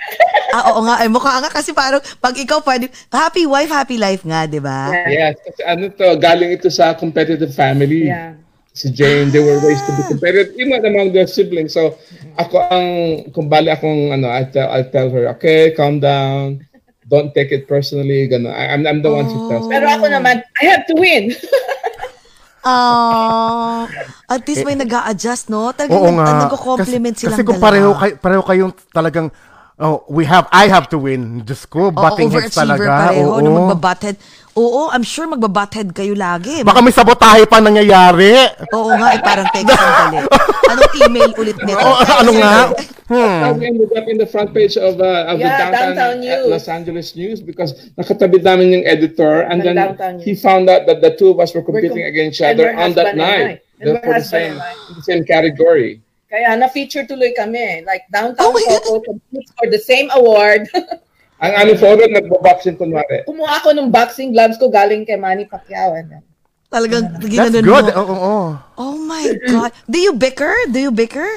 Ah, 0.53 0.75
oo 0.75 0.81
nga. 0.85 1.01
Ay, 1.01 1.09
mukha 1.09 1.39
nga 1.39 1.51
kasi 1.53 1.71
parang, 1.77 2.01
pag 2.19 2.35
ikaw 2.35 2.61
pwede, 2.65 2.89
happy 3.13 3.47
wife, 3.47 3.71
happy 3.71 3.97
life 3.97 4.25
nga, 4.27 4.45
di 4.49 4.59
ba? 4.59 4.91
Yeah. 4.91 5.33
Yes, 5.33 5.35
kasi 5.45 5.61
ano 5.63 5.89
to, 5.93 6.17
galing 6.19 6.51
ito 6.53 6.69
sa 6.73 6.97
competitive 6.97 7.53
family. 7.53 8.09
Yeah. 8.09 8.37
Si 8.73 8.89
Jane, 8.89 9.29
they 9.29 9.45
were 9.45 9.61
raised 9.61 9.85
to 9.85 9.93
be 10.01 10.03
competitive, 10.09 10.57
even 10.57 10.81
among 10.81 11.13
their 11.13 11.29
siblings. 11.29 11.77
So, 11.77 11.93
ako 12.41 12.57
ang, 12.73 12.89
kung 13.37 13.53
bali 13.53 13.69
akong, 13.69 14.17
ano, 14.17 14.33
I 14.33 14.49
tell, 14.49 14.69
I 14.73 14.81
tell 14.89 15.13
her, 15.13 15.29
okay, 15.37 15.77
calm 15.77 16.01
down, 16.01 16.65
don't 17.05 17.37
take 17.37 17.53
it 17.53 17.69
personally, 17.69 18.25
gano'n. 18.33 18.49
I, 18.49 18.73
I'm, 18.73 18.89
I'm 18.89 19.05
the 19.05 19.13
one 19.13 19.29
who 19.29 19.45
tells. 19.53 19.69
Pero 19.69 19.85
ako 19.93 20.09
naman, 20.09 20.41
I 20.61 20.65
have 20.73 20.89
to 20.89 20.97
win. 20.97 21.33
Ah, 22.63 23.91
at 24.27 24.47
least 24.47 24.63
may 24.63 24.79
nag 24.79 24.87
adjust 24.87 25.51
no? 25.51 25.75
Talagang 25.75 25.99
oo 25.99 26.09
nag- 26.09 26.17
nga. 26.17 26.47
nagko-compliment 26.47 27.15
silang 27.19 27.35
kasi 27.35 27.43
kung 27.43 27.59
dalawa. 27.59 27.67
pareho, 27.67 27.91
kay, 27.93 28.11
pareho 28.15 28.43
kayong 28.43 28.73
talagang, 28.89 29.27
oh, 29.77 30.07
we 30.07 30.23
have, 30.23 30.47
I 30.55 30.71
have 30.71 30.87
to 30.89 30.99
win. 30.99 31.43
Diyos 31.43 31.67
ko, 31.67 31.91
batting 31.91 32.31
heads 32.31 32.55
talaga. 32.55 33.11
pareho, 33.11 33.35
Oo. 33.35 33.43
no, 33.43 33.51
magbabatted. 33.59 34.15
Oo, 34.53 34.93
I'm 34.93 35.01
sure 35.01 35.25
magbabatted 35.25 35.97
kayo 35.97 36.13
lagi. 36.13 36.61
Baka 36.61 36.85
may 36.85 36.93
sabotahe 36.93 37.49
pa 37.49 37.57
nangyayari. 37.65 38.37
Oo 38.77 38.93
nga, 39.01 39.17
eh, 39.17 39.21
parang 39.25 39.49
text 39.49 39.73
ang 39.73 39.95
galit. 39.97 40.29
Anong 40.73 40.93
email 41.09 41.31
ulit 41.41 41.57
nito? 41.65 41.81
Oo, 41.81 42.05
ano 42.05 42.31
nga? 42.37 42.57
How 43.13 43.53
we 43.57 43.65
ended 43.65 43.93
up 43.97 44.05
in 44.09 44.21
the 44.21 44.29
front 44.29 44.53
page 44.53 44.77
of, 44.77 45.01
uh, 45.01 45.33
of 45.33 45.41
Yeah, 45.41 45.49
the 45.49 45.57
downtown, 45.57 45.73
Downtown 45.73 46.15
News. 46.21 46.49
Los 46.53 46.69
Angeles 46.69 47.09
News 47.17 47.41
because 47.41 47.93
nakatabi 47.97 48.45
namin 48.45 48.81
yung 48.81 48.85
editor 48.85 49.49
and 49.49 49.65
then 49.65 49.77
he 50.21 50.37
found 50.37 50.69
out 50.69 50.85
that 50.85 51.01
the 51.01 51.17
two 51.17 51.33
of 51.33 51.41
us 51.41 51.53
were 51.57 51.65
competing 51.65 52.05
com- 52.05 52.13
against 52.13 52.41
each 52.41 52.45
other 52.45 52.77
on 52.77 52.93
that 52.93 53.17
night. 53.17 53.65
And 53.81 54.01
for 54.05 54.21
the 54.21 54.25
same, 54.25 54.61
the 54.97 55.05
same 55.05 55.25
category. 55.25 56.01
Kaya 56.33 56.57
na-feature 56.57 57.05
tuloy 57.05 57.37
kami. 57.37 57.85
Like, 57.85 58.09
downtown 58.09 58.53
Oh 58.57 59.01
competes 59.05 59.53
for 59.57 59.69
the 59.69 59.81
same 59.81 60.09
award. 60.17 60.69
Ang 61.43 61.53
ano 61.59 61.71
photo, 61.75 62.07
nagbo-boxing 62.07 62.79
kunwari. 62.79 63.27
Kumuha 63.27 63.59
ako 63.59 63.75
ng 63.75 63.91
boxing 63.91 64.31
gloves 64.31 64.55
ko 64.63 64.71
galing 64.71 65.03
kay 65.03 65.19
Manny 65.19 65.45
Pacquiao. 65.51 65.99
And, 65.99 66.23
Talagang 66.71 67.19
That's 67.19 67.29
ginanon 67.29 67.67
good. 67.67 67.87
mo. 67.93 68.01
Oo, 68.01 68.15
oo. 68.17 68.47
Oh 68.79 68.97
my 68.97 69.27
God. 69.51 69.75
Do 69.91 69.99
you 69.99 70.15
bicker? 70.17 70.55
Do 70.71 70.79
you 70.79 70.95
bicker? 70.95 71.29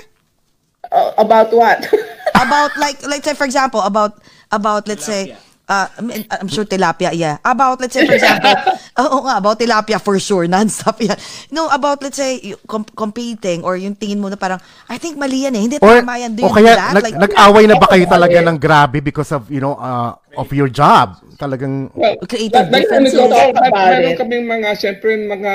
uh, 0.92 1.12
about 1.18 1.52
what? 1.54 1.82
About 2.36 2.76
like, 2.78 3.00
let's 3.08 3.24
say 3.24 3.34
for 3.34 3.46
example, 3.46 3.80
about, 3.80 4.20
about 4.52 4.88
let's 4.92 5.06
say, 5.06 5.38
uh, 5.70 5.88
I 5.88 6.02
mean, 6.02 6.28
I'm 6.30 6.50
sure 6.50 6.66
tilapia, 6.66 7.16
yeah. 7.16 7.38
About, 7.46 7.80
let's 7.80 7.94
say, 7.94 8.06
for 8.06 8.12
example, 8.12 8.52
oo 8.96 9.18
nga, 9.24 9.38
about 9.38 9.60
tilapia 9.60 10.00
for 10.00 10.16
sure, 10.18 10.48
non-stop 10.52 11.00
yan. 11.02 11.18
No, 11.52 11.68
about, 11.68 12.00
let's 12.02 12.16
say, 12.16 12.40
you- 12.40 12.60
com- 12.66 12.88
competing 12.96 13.64
or 13.64 13.76
yung 13.76 13.96
tingin 13.96 14.20
mo 14.20 14.32
na 14.32 14.36
parang, 14.36 14.60
I 14.88 14.98
think 14.98 15.18
mali 15.18 15.44
yan 15.44 15.56
eh, 15.56 15.62
hindi 15.62 15.76
Or, 15.84 16.00
tama 16.00 16.16
yan. 16.16 16.36
Do 16.36 16.44
o 16.44 16.48
you 16.48 16.56
kaya, 16.56 16.72
do 16.72 16.80
that? 16.80 16.94
nag, 16.96 17.04
like, 17.04 17.18
nag-away 17.20 17.66
na 17.68 17.76
ba 17.76 17.88
kayo 17.92 18.06
talaga 18.08 18.38
ng 18.40 18.58
grabe 18.58 19.04
because 19.04 19.32
of, 19.32 19.52
you 19.52 19.60
know, 19.60 19.76
uh, 19.76 20.16
of 20.40 20.48
your 20.52 20.72
job? 20.72 21.20
Talagang, 21.36 21.92
Well, 21.92 22.16
Creative 22.24 22.72
like, 22.72 22.88
differences. 22.88 23.20
Like, 23.20 23.52
Talk 23.52 23.68
about 23.68 23.92
meron 23.92 24.12
it. 24.16 24.20
kaming 24.20 24.46
mga, 24.48 24.70
siyempre, 24.80 25.20
mga, 25.20 25.52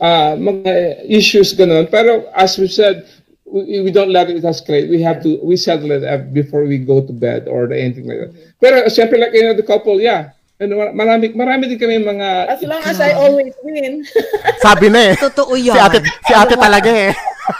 uh, 0.00 0.32
mga 0.40 0.72
issues 1.04 1.52
ganun. 1.52 1.84
Pero 1.92 2.24
as 2.32 2.56
we 2.56 2.64
said, 2.64 3.04
we, 3.44 3.84
we 3.84 3.90
don't 3.92 4.08
let 4.08 4.32
it 4.32 4.40
escalate. 4.40 4.88
We 4.88 5.04
have 5.04 5.20
to, 5.28 5.36
we 5.44 5.60
settle 5.60 5.92
it 5.92 6.00
uh, 6.00 6.24
before 6.32 6.64
we 6.64 6.80
go 6.80 7.04
to 7.04 7.12
bed 7.12 7.44
or 7.44 7.68
anything 7.68 8.08
like 8.08 8.24
that. 8.24 8.32
Pero 8.56 8.88
siyempre, 8.88 9.20
like 9.20 9.36
any 9.36 9.52
other 9.52 9.60
couple, 9.62 10.00
yeah. 10.00 10.32
And 10.60 10.70
marami, 10.94 11.32
marami 11.34 11.66
din 11.66 11.78
kami 11.80 11.98
mga... 11.98 12.28
As 12.46 12.62
long 12.62 12.82
as 12.84 12.98
I 13.02 13.16
always 13.16 13.50
win. 13.64 14.04
sabi 14.64 14.92
na 14.92 15.10
eh. 15.10 15.14
Totoo 15.18 15.58
Si 15.58 15.66
yan. 15.66 15.80
ate, 15.80 15.98
si 16.04 16.32
ate 16.32 16.54
talaga 16.54 16.86
eh. 16.86 17.10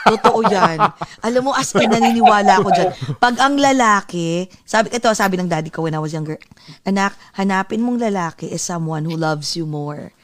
Totoo 0.07 0.47
yan. 0.47 0.79
Alam 1.27 1.51
mo, 1.51 1.53
as 1.57 1.75
in, 1.75 1.91
naniniwala 1.91 2.63
ako 2.63 2.69
dyan. 2.71 2.91
Pag 3.19 3.43
ang 3.43 3.59
lalaki, 3.59 4.47
sabi, 4.63 4.95
ito, 4.95 5.11
sabi 5.11 5.35
ng 5.35 5.51
daddy 5.51 5.75
ko 5.75 5.83
when 5.83 5.97
I 5.97 6.03
was 6.03 6.15
younger, 6.15 6.39
anak, 6.87 7.19
hanapin 7.35 7.83
mong 7.83 7.99
lalaki 7.99 8.47
is 8.47 8.63
someone 8.63 9.03
who 9.03 9.19
loves 9.19 9.59
you 9.59 9.67
more. 9.67 10.15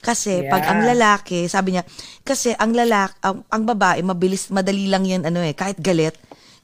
Kasi 0.00 0.44
pag 0.48 0.64
Yeah. 0.64 0.70
ang 0.76 0.80
lalaki, 0.84 1.48
sabi 1.48 1.76
niya, 1.76 1.84
kasi 2.20 2.52
ang 2.56 2.72
lalaki, 2.72 3.16
ang, 3.20 3.44
ang 3.48 3.62
babae, 3.64 4.00
mabilis, 4.04 4.48
madali 4.52 4.88
lang 4.88 5.04
yan, 5.04 5.24
ano 5.24 5.40
eh, 5.40 5.52
kahit 5.52 5.80
galit, 5.80 6.16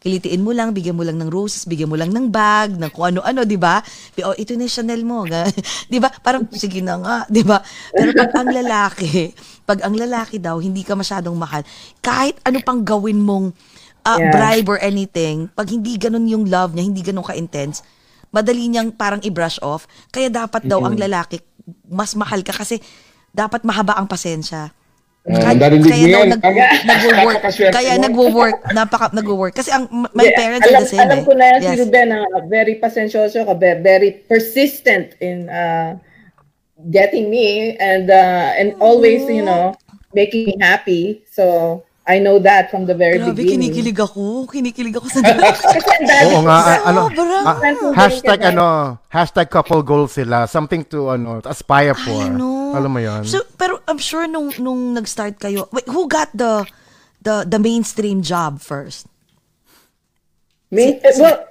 kilitiin 0.07 0.39
mo 0.39 0.55
lang, 0.55 0.71
bigyan 0.71 0.95
mo 0.95 1.03
lang 1.03 1.19
ng 1.19 1.27
roses, 1.27 1.67
bigyan 1.67 1.91
mo 1.91 1.99
lang 1.99 2.15
ng 2.15 2.31
bag, 2.31 2.79
ng 2.79 2.95
kung 2.95 3.11
ano-ano, 3.11 3.43
di 3.43 3.59
ba? 3.59 3.83
Oh, 4.23 4.39
ito 4.39 4.55
na 4.55 4.71
Chanel 4.71 5.03
mo. 5.03 5.27
di 5.93 5.99
ba? 5.99 6.07
Parang, 6.23 6.47
sige 6.55 6.79
na 6.79 6.95
nga, 7.03 7.17
di 7.27 7.43
ba? 7.43 7.59
Pero 7.91 8.15
pag 8.15 8.31
ang 8.39 8.55
lalaki, 8.55 9.35
pag 9.67 9.83
ang 9.83 9.99
lalaki 9.99 10.39
daw, 10.39 10.63
hindi 10.63 10.87
ka 10.87 10.95
masyadong 10.95 11.35
mahal, 11.35 11.67
kahit 11.99 12.39
ano 12.47 12.63
pang 12.63 12.87
gawin 12.87 13.19
mong 13.19 13.51
uh, 14.07 14.15
Yeah. 14.23 14.31
bribe 14.31 14.71
or 14.71 14.79
anything, 14.79 15.51
pag 15.51 15.67
hindi 15.67 15.99
ganun 15.99 16.31
yung 16.31 16.47
love 16.47 16.79
niya, 16.79 16.87
hindi 16.87 17.03
ganun 17.03 17.27
ka-intense, 17.27 17.83
madali 18.31 18.71
niyang 18.71 18.95
parang 18.95 19.19
i-brush 19.27 19.59
off. 19.59 19.91
Kaya 20.15 20.31
dapat 20.31 20.71
daw 20.71 20.87
ang 20.87 20.95
lalaki, 20.95 21.43
mas 21.91 22.15
mahal 22.15 22.47
ka 22.47 22.55
kasi 22.55 22.79
dapat 23.35 23.67
mahaba 23.67 23.99
ang 23.99 24.07
pasensya. 24.07 24.71
Uh, 25.27 25.43
Kaya, 25.43 25.59
narinig 25.59 25.91
kaya 25.91 26.07
yan. 26.07 26.29
nag. 26.39 26.43
Napakaswerte 26.87 27.75
Kaya 27.75 27.99
mo. 27.99 28.03
nag-work. 28.07 28.59
Napaka, 28.71 29.07
nag-work. 29.11 29.55
Kasi 29.59 29.75
ang 29.75 29.91
my 29.91 30.23
Yeah, 30.23 30.39
parents 30.39 30.63
alam, 30.63 30.79
are 30.79 30.83
the 30.87 30.87
same 30.87 31.03
alam 31.03 31.19
eh. 31.19 31.25
ko 31.27 31.33
na 31.35 31.45
yan 31.51 31.59
si 31.59 31.67
Yes. 31.67 31.79
Ruben, 31.83 32.09
ah, 32.15 32.27
very 32.47 32.75
pasensyoso 32.79 33.43
ka, 33.43 33.55
ve- 33.59 33.83
very 33.83 34.23
persistent 34.31 35.19
in 35.19 35.51
uh, 35.51 35.99
getting 36.95 37.27
me 37.27 37.75
and 37.83 38.07
uh, 38.07 38.55
and 38.55 38.79
always, 38.79 39.27
you 39.27 39.43
know, 39.43 39.75
making 40.15 40.47
me 40.47 40.55
happy. 40.63 41.27
So, 41.27 41.83
I 42.07 42.23
know 42.23 42.39
that 42.39 42.71
from 42.71 42.87
the 42.87 42.95
very 42.95 43.19
Grabe, 43.19 43.35
beginning. 43.35 43.75
kinikilig 43.75 43.99
ako. 43.99 44.47
Kinikilig 44.47 44.95
ako 44.95 45.11
sa 45.11 45.27
Oo 46.31 46.47
nga, 46.47 46.59
ah, 46.63 46.79
ano, 46.87 47.11
ah, 47.43 47.59
hashtag 47.99 48.39
ano, 48.55 48.95
hashtag 49.11 49.51
couple 49.51 49.83
goals 49.83 50.15
sila. 50.15 50.47
Something 50.47 50.87
to, 50.87 51.11
ano, 51.11 51.43
to 51.43 51.51
aspire 51.51 51.99
for. 51.99 52.23
I 52.23 52.31
know. 52.31 52.79
Alam 52.79 52.95
mo 52.95 53.01
yun? 53.03 53.27
So, 53.27 53.43
pero 53.59 53.83
I'm 53.91 53.99
sure 53.99 54.31
nung, 54.31 54.55
nung 54.63 54.95
nag-start 54.95 55.43
kayo, 55.43 55.67
wait, 55.75 55.91
who 55.91 56.07
got 56.07 56.31
the 56.31 56.63
the 57.27 57.43
the 57.43 57.59
mainstream 57.59 58.23
job 58.23 58.63
first? 58.63 59.11
Main- 60.71 61.03
well, 61.19 61.43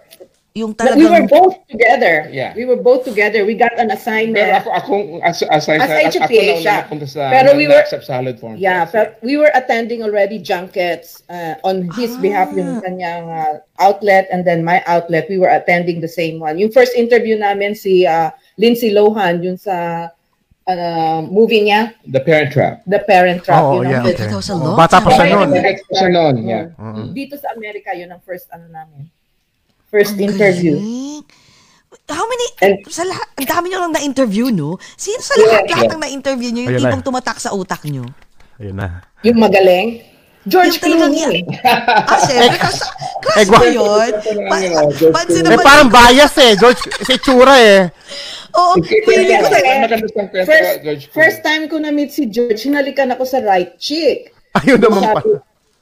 Yung 0.55 0.71
we 0.71 1.03
were 1.03 1.27
talagang... 1.27 1.29
both 1.29 1.67
together. 1.67 2.31
Yeah. 2.31 2.55
We 2.55 2.63
were 2.63 2.79
both 2.79 3.03
together. 3.03 3.43
We 3.43 3.59
got 3.59 3.75
an 3.75 3.91
assignment. 3.91 4.39
Pero 4.39 4.55
ako, 4.55 4.69
akong, 4.71 5.03
as, 5.19 5.43
as 5.51 5.67
I 5.67 5.75
As 5.83 6.15
said, 6.15 6.15
HPA 6.15 6.23
ako 6.23 6.63
siya. 6.63 7.07
sa 7.11 7.21
Pero 7.27 7.59
we 7.59 7.67
were- 7.67 7.83
Naxap 7.83 8.07
Salad 8.07 8.39
Farm. 8.39 8.55
Yeah, 8.55 8.87
but 8.87 9.19
we 9.19 9.35
were 9.35 9.51
attending 9.51 9.99
already 9.99 10.39
junkets 10.39 11.27
uh, 11.27 11.59
on 11.67 11.91
his 11.99 12.15
behalf 12.23 12.55
yung 12.55 12.79
kanyang 12.79 13.27
uh, 13.27 13.59
outlet 13.83 14.31
and 14.31 14.47
then 14.47 14.63
my 14.63 14.79
outlet. 14.87 15.27
We 15.27 15.43
were 15.43 15.51
attending 15.51 15.99
the 15.99 16.07
same 16.07 16.39
one. 16.39 16.55
Yung 16.55 16.71
first 16.71 16.95
interview 16.95 17.35
namin 17.35 17.75
si 17.75 18.07
uh, 18.07 18.31
Lindsay 18.55 18.95
Lohan 18.95 19.43
yun 19.43 19.59
sa 19.59 20.07
uh, 20.71 21.19
movie 21.27 21.67
niya, 21.67 21.99
The 22.07 22.23
Parent 22.23 22.55
Trap. 22.55 22.87
The 22.87 23.03
Parent 23.03 23.43
Trap. 23.43 23.59
Oo, 23.59 23.83
yun 23.83 23.91
yeah, 23.91 24.07
okay. 24.07 24.31
was 24.31 24.47
a 24.47 24.55
long 24.55 24.79
Bata 24.79 25.03
pa 25.03 25.09
siya 25.19 25.35
nun. 25.35 25.51
Nag-gets 25.51 25.83
ko 25.83 25.93
siya 25.99 26.09
noon, 26.15 26.35
yeah. 26.47 26.71
Mm. 26.79 27.11
Dito 27.11 27.35
sa 27.35 27.51
Amerika, 27.51 27.91
yun 27.91 28.07
ang 28.07 28.23
first 28.23 28.47
ano 28.55 28.71
namin. 28.71 29.11
First 29.95 30.19
interview. 30.19 30.75
Galing. 30.75 31.23
How 32.05 32.27
many, 32.27 32.45
And- 32.61 32.83
sa 32.85 33.01
lahat, 33.01 33.27
ang 33.33 33.47
dami 33.47 33.65
nyo 33.71 33.79
lang 33.81 33.93
na-interview, 33.95 34.51
no? 34.51 34.75
Sino 34.93 35.23
sa 35.23 35.33
lahat, 35.39 35.63
Yeah. 35.63 35.71
lahat 35.73 35.87
ng 35.89 36.01
na-interview 36.03 36.49
nyo, 36.51 36.61
yung 36.61 36.69
Ayun 36.69 36.83
na. 36.83 36.91
tipong 36.91 37.05
tumatak 37.07 37.37
sa 37.39 37.49
utak 37.49 37.81
nyo? 37.87 38.03
Ayun 38.59 38.75
na. 38.75 39.01
Yung 39.23 39.39
magaling. 39.39 40.03
George 40.45 40.77
Clooney. 40.77 41.41
ah, 41.65 42.21
syempre, 42.21 42.61
crush, 42.61 42.81
crush 43.17 43.37
Eh, 43.41 43.45
gwa- 43.49 43.65
yun. 43.65 44.11
Pa, 44.45 44.55
pansin 45.17 45.41
Eh, 45.41 45.45
naman, 45.49 45.65
parang 45.65 45.89
bias 45.89 46.35
eh. 46.37 46.53
George, 46.53 46.77
si 47.01 47.17
Tsura 47.17 47.57
eh. 47.57 47.89
oo, 48.53 48.77
feeling 48.85 49.41
ko 49.41 49.49
Kasi- 49.49 49.65
kwento, 50.13 50.37
First, 50.45 50.75
first 51.09 51.39
time 51.41 51.65
ko 51.65 51.81
na-meet 51.81 52.13
si 52.13 52.29
George, 52.29 52.61
hinalikan 52.61 53.09
ako 53.09 53.25
sa 53.25 53.41
right 53.41 53.73
cheek. 53.81 54.29
Ayun 54.53 54.77
naman 54.77 55.01
pa. 55.09 55.21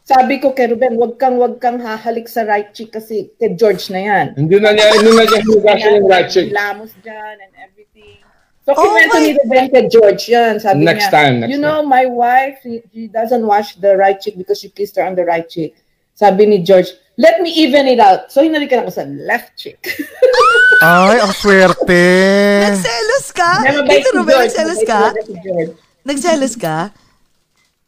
Sabi, 0.04 0.44
ko 0.44 0.52
kay 0.52 0.68
Ruben, 0.68 1.00
wag 1.00 1.16
kang 1.16 1.40
wag 1.40 1.64
kang 1.64 1.80
hahalik 1.80 2.28
sa 2.28 2.44
right 2.44 2.76
cheek 2.76 2.92
kasi 2.92 3.32
kay 3.40 3.56
George 3.56 3.88
na 3.88 4.04
yan. 4.04 4.28
Hindi 4.36 4.60
na 4.60 4.76
niya, 4.76 5.00
hindi 5.00 5.16
na 5.16 5.24
niya 5.24 5.40
hinugasan 5.40 5.92
yung 5.96 6.08
right 6.12 6.28
cheek. 6.28 6.52
Lamos 6.52 6.92
dyan 7.00 7.40
and 7.40 7.54
everything. 7.56 8.20
So, 8.68 8.76
Oh 8.76 8.84
kinuwento 8.84 9.16
ni 9.24 9.32
Ruben 9.40 9.66
kay 9.72 9.88
George 9.88 10.28
yan. 10.28 10.60
Sabi 10.60 10.84
Next 10.84 11.08
niya, 11.08 11.16
time, 11.16 11.36
next 11.40 11.56
you 11.56 11.60
know, 11.60 11.80
my 11.88 12.04
wife, 12.04 12.60
she, 12.60 12.84
she 12.92 13.08
doesn't 13.08 13.48
wash 13.48 13.80
the 13.80 13.96
right 13.96 14.20
cheek 14.20 14.36
because 14.36 14.60
she 14.60 14.68
kissed 14.76 15.00
her 15.00 15.08
on 15.08 15.16
the 15.16 15.24
right 15.24 15.48
cheek. 15.48 15.80
Sabi 16.20 16.52
ni 16.52 16.60
George, 16.68 16.92
let 17.16 17.40
me 17.40 17.56
even 17.56 17.88
it 17.88 18.04
out. 18.04 18.28
So, 18.28 18.44
hinalikan 18.44 18.84
ako 18.84 18.92
sa 18.92 19.08
left 19.08 19.56
cheek. 19.56 19.80
Ay, 20.84 21.24
ang 21.24 21.32
swerte. 21.32 22.04
Nagselos 22.60 23.28
ka? 23.32 23.52
Si 23.64 23.72
Ruben, 24.12 24.36
nagselos 24.36 24.82
ka? 24.84 25.02
Nagselos 26.04 26.56
ka? 26.60 26.92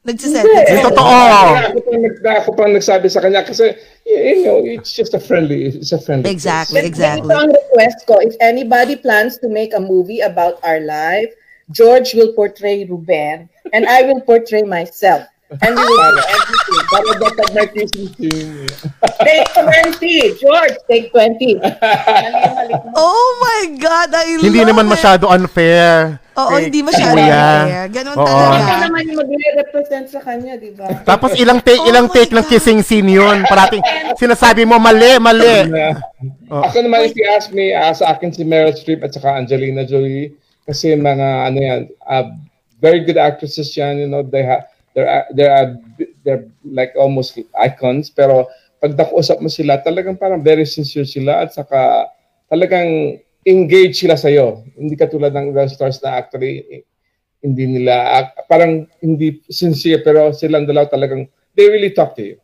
Nagsiset? 0.06 0.46
Hindi. 0.46 0.70
Yung 0.70 0.86
totoo. 0.94 1.10
Ako 1.10 1.80
pang, 1.82 2.04
ako 2.30 2.50
pang 2.54 2.72
nagsabi 2.78 3.10
sa 3.10 3.26
kanya 3.26 3.42
kasi, 3.42 3.74
you 4.06 4.46
know, 4.46 4.62
it's 4.62 4.94
just 4.94 5.18
a 5.18 5.20
friendly, 5.20 5.74
it's 5.74 5.92
a 5.92 5.98
friendly. 5.98 6.30
Exactly, 6.30 6.78
But 6.78 6.86
exactly. 6.86 7.26
Ito 7.26 7.34
ang 7.34 7.50
request 7.50 8.06
ko. 8.06 8.22
If 8.22 8.38
anybody 8.38 9.02
plans 9.02 9.42
to 9.42 9.50
make 9.50 9.74
a 9.74 9.82
movie 9.82 10.22
about 10.22 10.62
our 10.62 10.78
life, 10.78 11.34
George 11.74 12.14
will 12.14 12.38
portray 12.38 12.86
Ruben 12.86 13.50
and 13.74 13.90
I 13.90 14.06
will 14.06 14.22
portray 14.22 14.62
myself. 14.62 15.26
And 15.50 15.74
we 15.74 15.82
will 15.82 16.14
do 16.14 16.22
everything. 16.26 16.82
Para 16.94 17.12
dapat 17.22 17.48
may 17.54 17.68
kissing 17.70 18.10
scene. 18.18 18.66
Take 19.22 19.46
20. 19.54 20.42
George, 20.42 20.76
take 20.90 21.10
20. 21.14 21.62
Mali-mali 21.62 22.74
mo. 22.82 22.90
Oh 22.98 23.30
my 23.42 23.78
God, 23.78 24.10
I 24.14 24.42
Hindi 24.42 24.62
love 24.62 24.70
naman 24.74 24.86
it. 24.90 24.94
masyado 24.98 25.30
unfair. 25.30 26.18
Oo, 26.36 26.52
Kay 26.52 26.68
hindi 26.68 26.80
masyado 26.84 27.16
unfair. 27.16 27.88
Ganun 27.96 28.16
Oo. 28.20 28.28
talaga. 28.28 28.60
Ito 28.60 28.76
naman 28.84 29.02
yung 29.08 29.18
mag-represent 29.24 30.06
sa 30.12 30.20
kanya, 30.20 30.54
di 30.60 30.72
ba? 30.76 30.88
Tapos 31.08 31.32
ilang 31.40 31.64
take, 31.64 31.80
Oh 31.80 31.88
ilang 31.88 32.08
my 32.12 32.16
take 32.16 32.32
ng 32.36 32.44
God. 32.44 32.52
kissing 32.52 32.80
scene 32.84 33.08
yun. 33.08 33.48
Parating 33.48 33.80
sinasabi 34.22 34.68
mo, 34.68 34.76
mali, 34.76 35.16
mali. 35.16 35.72
Oh. 36.52 36.60
Ako 36.68 36.84
naman, 36.84 37.08
if 37.08 37.16
you 37.16 37.24
ask 37.32 37.56
me, 37.56 37.72
ah, 37.72 37.96
sa 37.96 38.12
akin 38.12 38.36
si 38.36 38.44
Meryl 38.44 38.76
Streep 38.76 39.00
at 39.08 39.16
saka 39.16 39.32
Angelina 39.32 39.88
Jolie, 39.88 40.36
kasi 40.68 40.92
mga, 40.92 41.28
ano 41.48 41.58
yan, 41.58 41.82
ah, 42.04 42.28
very 42.84 43.08
good 43.08 43.18
actresses 43.18 43.72
yan, 43.72 43.96
you 44.04 44.10
know, 44.12 44.20
they 44.20 44.44
have, 44.44 44.68
they're, 44.92 45.08
ah, 45.08 45.24
they're, 45.32 45.56
ah, 45.56 45.70
they're 46.28 46.46
like 46.68 46.92
almost 47.00 47.40
icons, 47.56 48.12
pero 48.12 48.52
pag 48.84 48.92
nakuusap 48.92 49.40
mo 49.40 49.48
sila, 49.48 49.80
talagang 49.80 50.20
parang 50.20 50.44
very 50.44 50.68
sincere 50.68 51.08
sila 51.08 51.48
at 51.48 51.56
saka 51.56 52.12
talagang 52.52 53.18
engage 53.46 54.02
sila 54.02 54.18
sa'yo. 54.18 54.66
Hindi 54.74 54.98
katulad 54.98 55.30
ng 55.32 55.54
ibang 55.54 55.70
stars 55.70 56.02
na 56.02 56.18
actually 56.18 56.84
hindi 57.46 57.64
nila, 57.70 57.94
ah, 57.94 58.26
parang 58.50 58.90
hindi 59.06 59.46
sincere, 59.54 60.02
pero 60.02 60.34
silang 60.34 60.66
dalaw 60.66 60.90
talagang, 60.90 61.30
they 61.54 61.70
really 61.70 61.94
talk 61.94 62.18
to 62.18 62.26
you. 62.26 62.38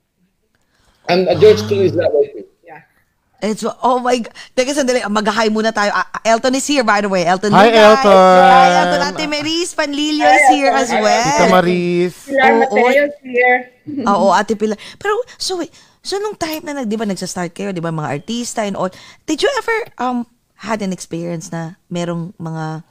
And 1.09 1.25
uh, 1.25 1.33
George 1.41 1.65
Clooney 1.65 1.89
is 1.89 1.97
that 1.97 2.13
way 2.13 2.29
too. 2.29 2.45
Yeah. 2.61 2.85
It's, 3.41 3.65
oh 3.65 3.97
my 3.97 4.21
God. 4.21 4.29
Teka, 4.53 4.77
sandali. 4.77 5.01
Mag-hi 5.09 5.49
muna 5.49 5.73
tayo. 5.73 5.89
Ah, 5.89 6.05
ah, 6.05 6.21
Elton 6.21 6.53
is 6.53 6.69
here, 6.69 6.85
by 6.85 7.01
the 7.01 7.09
way. 7.09 7.25
Elton, 7.25 7.49
Hi. 7.49 7.73
Elton. 7.73 8.37
Hi, 8.45 8.69
Elton. 8.85 9.01
Ate 9.09 9.25
Maris 9.25 9.73
Panlilio 9.73 10.29
is 10.29 10.45
Hi, 10.45 10.53
here 10.53 10.69
Elton. 10.69 10.85
as 10.85 10.89
well. 10.93 11.25
Tita 11.25 11.45
Maris. 11.49 12.13
Pilar 12.29 12.51
Oo. 12.53 12.59
Mateo 12.61 13.03
is 13.09 13.17
here. 13.25 13.57
Oo, 14.13 14.27
Ate 14.37 14.53
Pilar. 14.53 14.77
Pero, 15.01 15.17
so 15.41 15.57
wait. 15.57 15.73
So, 16.05 16.21
nung 16.21 16.37
time 16.37 16.61
na, 16.65 16.81
nag, 16.81 16.89
di 16.89 16.97
ba, 16.97 17.09
nagsa-start 17.09 17.57
kayo, 17.57 17.73
di 17.73 17.81
ba, 17.81 17.89
mga 17.89 18.21
artista 18.21 18.61
and 18.61 18.77
all, 18.77 18.93
did 19.25 19.41
you 19.41 19.49
ever 19.57 19.77
um 19.97 20.25
had 20.61 20.85
an 20.85 20.93
experience 20.93 21.49
na 21.49 21.73
merong 21.89 22.29
mga, 22.37 22.85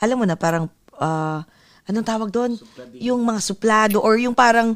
alam 0.00 0.16
mo 0.16 0.24
na, 0.24 0.40
parang, 0.40 0.72
ah, 0.96 1.44
anong 1.84 2.06
tawag 2.08 2.28
doon? 2.32 2.56
Yung 2.96 3.20
mga 3.20 3.44
suplado 3.44 4.00
or 4.00 4.16
yung 4.16 4.32
parang, 4.32 4.72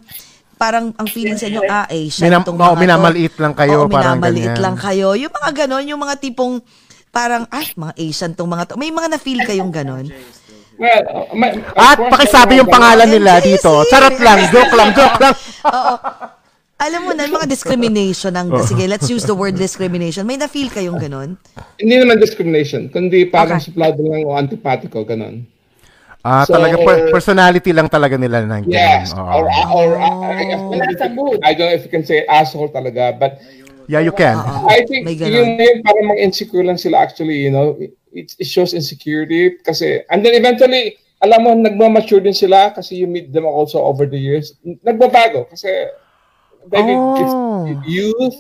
parang 0.61 0.92
ang 0.95 1.09
feeling 1.09 1.40
sa 1.40 1.49
inyo, 1.49 1.64
ah, 1.64 1.88
Asian 1.88 2.28
Minam- 2.28 2.45
tong 2.45 2.61
oo, 2.61 2.62
mga 2.62 2.76
minamaliit 2.76 3.34
lang 3.40 3.57
kayo, 3.57 3.84
Oo, 3.84 3.88
parang 3.88 4.20
minamaliit 4.20 4.53
ganyan. 4.53 4.61
lang 4.61 4.76
kayo. 4.76 5.09
Yung 5.16 5.32
mga 5.32 5.51
ganon, 5.64 5.84
yung 5.88 6.01
mga 6.05 6.14
tipong, 6.20 6.61
parang, 7.09 7.49
ay, 7.49 7.72
mga 7.72 7.95
Asian 7.97 8.32
tong 8.36 8.51
mga 8.53 8.64
to. 8.68 8.76
May 8.76 8.92
mga 8.92 9.16
na-feel 9.16 9.40
kayong 9.49 9.72
ganon? 9.72 10.07
Well, 10.74 11.03
uh, 11.07 11.30
my, 11.38 11.55
of 11.55 11.78
At 11.78 11.99
pakisabi 12.11 12.59
yung 12.59 12.66
pangalan 12.66 13.07
nila 13.07 13.38
dito. 13.38 13.70
Charot 13.86 14.18
lang, 14.18 14.42
joke 14.51 14.74
lang, 14.74 14.90
joke 14.92 15.18
lang. 15.22 15.34
Oo. 15.70 15.95
Alam 16.75 17.01
mo 17.07 17.12
na, 17.14 17.31
mga 17.31 17.47
discrimination 17.47 18.35
ng, 18.35 18.51
sige, 18.66 18.85
let's 18.91 19.07
use 19.07 19.22
the 19.22 19.33
word 19.35 19.55
discrimination. 19.55 20.27
May 20.27 20.35
na-feel 20.35 20.68
kayong 20.68 20.99
ganon? 20.99 21.39
Hindi 21.79 21.95
naman 22.03 22.18
discrimination, 22.18 22.91
kundi 22.91 23.31
parang 23.31 23.62
Okay. 23.62 23.70
suplado 23.70 24.03
lang 24.03 24.27
o 24.27 24.35
antipatiko, 24.35 25.07
ganun. 25.07 25.47
Ah, 26.25 26.43
So, 26.49 26.57
talaga 26.57 26.81
per- 26.83 27.12
personality 27.12 27.70
lang 27.70 27.87
talaga 27.87 28.16
nila 28.18 28.43
ng 28.43 28.66
Yes. 28.66 29.12
Oo. 29.14 29.22
Or, 29.22 29.45
or, 29.70 29.89
uh, 30.01 30.72
Nasa 30.72 31.07
mood. 31.12 31.39
I 31.45 31.53
don't 31.55 31.68
know 31.70 31.77
if 31.77 31.85
you 31.87 31.93
can 31.93 32.03
say 32.03 32.27
asshole 32.27 32.72
talaga, 32.72 33.14
but 33.14 33.39
Yeah, 33.85 34.01
you 34.01 34.16
can. 34.16 34.41
I 34.64 34.81
think 34.89 35.05
yung 35.20 35.61
yung 35.61 35.85
parang 35.85 36.09
mag-insecure 36.09 36.64
lang 36.64 36.81
sila 36.81 37.05
actually, 37.05 37.45
you 37.45 37.53
know, 37.53 37.77
it, 37.77 38.33
it 38.41 38.49
shows 38.49 38.72
insecurity 38.72 39.61
kasi, 39.61 40.01
and 40.09 40.25
then 40.25 40.33
eventually, 40.33 40.97
alam 41.20 41.45
mo, 41.45 41.53
nagmamature 41.53 42.25
din 42.25 42.33
sila 42.33 42.72
kasi 42.72 42.97
you 42.97 43.05
meet 43.05 43.29
them 43.29 43.45
also 43.45 43.77
over 43.85 44.09
the 44.09 44.16
years. 44.16 44.57
Nagbabago 44.64 45.45
kasi 45.53 45.68
maybe 46.68 46.92
Oh. 46.92 47.18
it's 47.18 47.34
youth, 47.84 48.38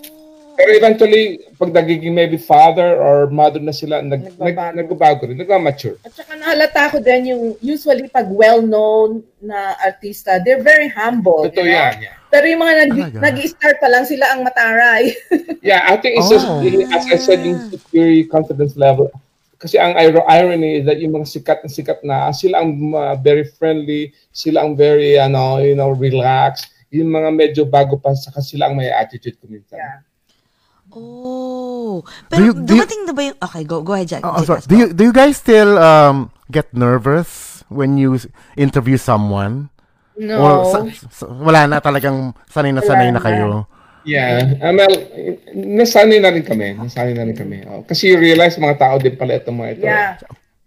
pero 0.54 0.70
eventually, 0.70 1.42
pag 1.58 1.74
nagiging 1.74 2.14
maybe 2.14 2.38
father 2.38 2.94
or 2.94 3.26
mother 3.26 3.58
na 3.58 3.74
sila, 3.74 3.98
nag, 3.98 4.22
nag, 4.22 4.38
Nagbabago. 4.38 4.76
nagbabago 4.78 5.20
rin, 5.26 5.36
nagmamature. 5.36 5.98
At 6.06 6.14
saka 6.14 6.38
nahalata 6.38 6.94
ko 6.94 7.02
din 7.02 7.34
yung 7.34 7.44
usually 7.58 8.06
pag 8.06 8.30
well-known 8.30 9.26
na 9.42 9.74
artista, 9.82 10.38
they're 10.38 10.62
very 10.62 10.86
humble. 10.86 11.42
Totoo 11.42 11.58
you 11.58 11.74
know? 11.74 11.82
yan, 11.90 12.06
yeah. 12.06 12.14
Pero 12.30 12.46
yung 12.46 12.62
mga 12.62 12.74
nag, 12.76 12.90
Talaga? 12.92 13.18
nag-start 13.20 13.76
pa 13.78 13.88
lang 13.90 14.04
sila 14.06 14.24
ang 14.30 14.40
mataray. 14.42 15.04
Yeah, 15.64 15.80
I 15.88 15.96
think 15.96 16.20
it's 16.20 16.28
just, 16.28 16.44
Oh. 16.44 16.60
as 16.92 17.08
I 17.08 17.16
said, 17.16 17.40
yung 17.40 17.72
security 17.72 18.22
confidence 18.22 18.76
level. 18.76 19.08
Kasi 19.56 19.80
ang 19.80 19.96
ir- 19.96 20.20
irony 20.28 20.76
is 20.76 20.84
that 20.84 21.00
yung 21.00 21.16
mga 21.16 21.24
sikat 21.24 21.64
na 21.64 21.70
sikat 21.72 21.98
na, 22.04 22.28
sila 22.30 22.60
ang 22.60 22.92
uh, 22.92 23.16
very 23.16 23.48
friendly, 23.48 24.12
sila 24.28 24.60
ang 24.60 24.76
very, 24.76 25.16
ano, 25.16 25.56
you 25.58 25.72
know, 25.72 25.88
relaxed. 25.90 26.68
Yung 26.94 27.10
mga 27.10 27.30
medyo 27.30 27.62
bago 27.66 27.98
pa, 27.98 28.14
saka 28.14 28.38
sila 28.38 28.70
ang 28.70 28.78
may 28.78 28.86
attitude 28.88 29.34
ko 29.36 29.50
minsan. 29.50 29.76
yeah. 29.76 29.98
Oh. 30.94 32.06
Do 32.30 32.30
Pero 32.30 32.42
you- 32.44 32.54
do 32.54 32.74
you- 32.74 32.86
dumating 32.86 33.02
na 33.02 33.12
ba 33.12 33.22
yung... 33.24 33.38
Okay, 33.40 33.62
go, 33.64 33.82
go 33.82 33.92
ahead, 33.92 34.06
Jack. 34.06 34.22
Oh, 34.22 34.38
Jack, 34.38 34.46
sorry. 34.46 34.62
Do 34.64 34.74
you 34.76 34.86
do 34.92 35.02
you 35.02 35.12
guys 35.12 35.34
still 35.34 35.74
um 35.76 36.30
get 36.48 36.70
nervous 36.70 37.62
when 37.66 37.98
you 37.98 38.14
interview 38.54 38.94
someone? 38.94 39.74
No. 40.14 40.38
Or 40.38 40.52
sa- 40.70 40.86
sa- 41.10 41.30
wala 41.34 41.66
na 41.66 41.82
talagang 41.82 42.30
sanay 42.46 42.70
na 42.70 42.78
sanay 42.80 43.10
na. 43.10 43.18
kayo? 43.18 43.66
Yeah. 44.06 44.60
Um, 44.60 44.76
well, 44.76 44.94
nasanay 45.50 46.20
na 46.20 46.30
rin 46.30 46.44
kami. 46.44 46.76
Nasanay 46.76 47.16
na 47.16 47.24
rin 47.24 47.34
kami. 47.34 47.64
Oh, 47.66 47.82
kasi 47.82 48.12
you 48.12 48.20
realize 48.20 48.54
mga 48.54 48.76
tao 48.78 48.94
din 49.00 49.16
pala 49.16 49.40
itong 49.40 49.56
mga 49.56 49.70
ito. 49.74 49.84
yeah. 49.88 50.14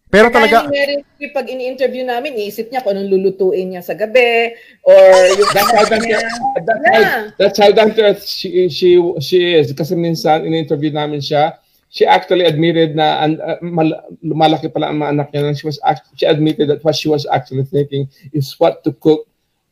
Pero 0.08 0.32
Kaya 0.32 0.48
talaga 0.48 0.72
ni 0.72 0.80
Mary, 0.80 0.96
pag 1.36 1.48
ini-interview 1.52 2.08
namin, 2.08 2.40
iisip 2.40 2.72
niya 2.72 2.80
kung 2.80 2.96
anong 2.96 3.12
lulutuin 3.12 3.76
niya 3.76 3.84
sa 3.84 3.92
gabi 3.92 4.56
or 4.88 4.96
yung 5.36 5.52
That's 5.52 5.68
how 5.76 5.84
down 5.84 6.00
to 6.00 6.16
earth, 6.16 6.40
that's, 6.64 6.86
how, 6.88 6.96
Yeah. 6.96 7.22
that's 7.36 7.58
how 7.60 7.72
down 7.76 7.92
to 7.92 8.02
earth 8.08 8.24
she, 8.24 8.72
she, 8.72 8.96
she 9.20 9.40
is. 9.60 9.76
Kasi 9.76 10.00
minsan, 10.00 10.48
in-interview 10.48 10.96
namin 10.96 11.20
siya, 11.20 11.60
she 11.92 12.08
actually 12.08 12.48
admitted 12.48 12.96
na 12.96 13.20
uh, 13.20 13.60
mal- 13.60 14.00
lumalaki 14.24 14.72
pala 14.72 14.96
ang 14.96 15.04
mga 15.04 15.12
anak 15.12 15.28
niya. 15.36 15.52
And 15.52 15.60
she, 15.60 15.68
was 15.68 15.80
act- 15.84 16.08
she 16.16 16.24
admitted 16.24 16.72
that 16.72 16.88
what 16.88 16.96
she 16.96 17.12
was 17.12 17.28
actually 17.28 17.68
thinking 17.68 18.08
is 18.32 18.56
what 18.56 18.88
to 18.88 18.96
cook 18.96 19.28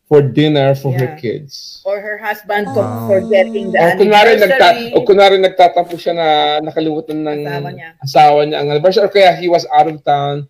for 0.05 0.21
dinner 0.21 0.73
for 0.73 0.93
her 0.93 1.11
Yeah. 1.11 1.17
kids. 1.17 1.81
or 1.81 1.97
her 1.97 2.17
husband 2.17 2.65
for 2.71 2.81
forgetting 3.07 3.69
the 3.69 3.77
O 3.77 3.87
kunwari, 3.95 4.37
nagta- 4.37 4.93
o 4.93 5.01
kunwari 5.01 5.37
nagtatampo 5.37 5.93
siya 5.95 6.13
na 6.13 6.27
nakalimutan 6.61 7.21
ng 7.21 7.41
Asawa 7.41 7.69
niya. 7.71 7.89
asawa 7.99 8.39
niya 8.41 8.57
ang 8.59 8.67
anniversary 8.71 9.01
or 9.01 9.09
kaya 9.09 9.33
he 9.33 9.45
was 9.45 9.65
out 9.69 9.85
of 9.85 9.97
town 10.01 10.45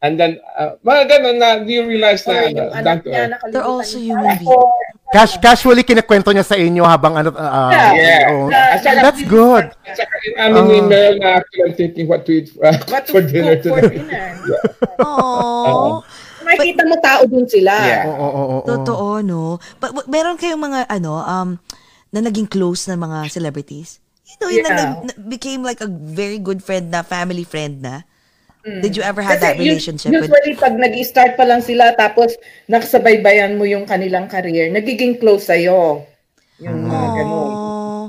and 0.00 0.14
then 0.14 0.36
uh, 0.54 0.76
mga 0.80 1.02
ganun 1.06 1.36
na 1.36 1.58
do 1.58 1.68
you 1.68 1.84
realize 1.84 2.22
Or 2.22 2.32
na 2.32 2.40
yung 2.46 2.56
uh, 2.58 2.68
down 2.70 2.76
anak 2.78 2.98
to 3.00 3.08
niya 3.08 3.22
They're 3.50 3.64
also 3.66 3.96
human 3.98 4.24
beings. 4.36 4.48
Or, 4.48 4.72
cash 5.08 5.36
casually 5.38 5.80
kinikwento 5.82 6.28
niya 6.30 6.44
sa 6.44 6.52
inyo 6.54 6.84
habang 6.84 7.16
ano 7.16 7.32
uh, 7.32 7.72
Yeah. 7.92 8.28
oh. 8.30 8.48
At 8.48 8.80
saka- 8.80 9.04
That's 9.04 9.24
good. 9.24 9.72
At 9.84 9.96
saka 9.96 10.14
inamin 10.28 10.64
ni 10.66 10.78
Ah. 10.78 10.84
Mel 10.86 11.12
na 11.16 11.28
actually 11.40 11.62
I'm 11.64 11.74
thinking 11.74 12.04
what 12.04 12.24
to 12.24 12.32
eat 12.34 12.52
uh, 12.56 12.76
what 12.86 13.04
to 13.04 13.10
for 13.10 13.20
dinner 13.20 13.56
cook 13.56 13.72
for 13.72 13.80
today. 13.84 14.00
dinner. 14.00 14.36
Oh. 15.00 16.04
Makikita 16.48 16.82
mo 16.88 16.96
tao 16.98 17.22
din 17.28 17.44
sila. 17.44 17.72
Yeah. 17.84 18.04
Oo, 18.08 18.16
oo, 18.16 18.24
oo, 18.24 18.56
oo. 18.64 18.66
Totoo, 18.66 19.08
no? 19.20 19.60
But, 19.76 19.92
but 19.92 20.06
meron 20.08 20.40
kayong 20.40 20.62
mga, 20.64 20.88
ano, 20.88 21.20
um, 21.20 21.60
na 22.08 22.24
naging 22.24 22.48
close 22.48 22.88
na 22.88 22.96
mga 22.96 23.28
celebrities? 23.28 24.00
You 24.24 24.36
know, 24.40 24.48
yun 24.48 24.64
na, 24.64 24.72
Yeah. 24.72 24.80
nag- 24.80 25.04
na- 25.04 25.18
became 25.28 25.60
like 25.60 25.84
a 25.84 25.88
very 25.88 26.40
good 26.40 26.64
friend 26.64 26.88
na, 26.88 27.04
family 27.04 27.44
friend 27.44 27.84
na? 27.84 28.08
Did 28.68 29.00
you 29.00 29.00
ever 29.00 29.24
have 29.24 29.40
Kasi 29.40 29.44
that 29.48 29.56
relationship 29.56 30.12
with... 30.12 30.28
usually 30.28 30.52
pag 30.52 30.76
nag-start 30.76 31.40
pa 31.40 31.48
lang 31.48 31.64
sila 31.64 31.96
tapos 31.96 32.36
nakasabaybayan 32.68 33.56
mo 33.56 33.64
yung 33.64 33.88
kanilang 33.88 34.28
career, 34.28 34.68
nagiging 34.68 35.16
close 35.16 35.48
sa'yo. 35.48 36.04
Yung 36.60 36.84
mga 36.84 37.08
ganun. 37.16 37.48
Oh, 37.48 38.06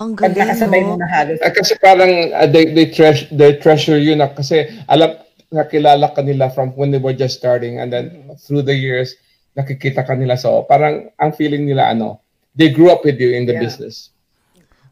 ang 0.00 0.16
Pag 0.16 0.32
galing, 0.32 0.48
nakasabay 0.48 0.80
mo 0.80 0.96
no? 0.96 1.02
na 1.04 1.08
halos. 1.12 1.36
Ah, 1.44 1.52
kasi 1.52 1.76
parang 1.76 2.08
uh, 2.32 2.48
they 2.48 2.72
they 2.72 2.88
treasure 2.88 3.28
they 3.36 3.52
treasure 3.60 4.00
you 4.00 4.16
na 4.16 4.32
kasi 4.32 4.64
alam 4.88 5.12
nakilala 5.52 6.10
ka 6.10 6.24
nila 6.24 6.48
from 6.50 6.72
when 6.74 6.90
they 6.90 6.98
were 6.98 7.14
just 7.14 7.36
starting 7.36 7.78
and 7.78 7.92
then 7.92 8.32
through 8.40 8.64
the 8.64 8.74
years 8.74 9.14
nakikita 9.52 10.00
ka 10.00 10.16
nila 10.16 10.34
so 10.34 10.64
parang 10.64 11.12
ang 11.20 11.30
feeling 11.30 11.68
nila 11.68 11.92
ano 11.92 12.18
they 12.56 12.72
grew 12.72 12.88
up 12.88 13.04
with 13.04 13.20
you 13.20 13.32
in 13.32 13.44
the 13.44 13.52
Yeah. 13.56 13.64
business. 13.64 14.12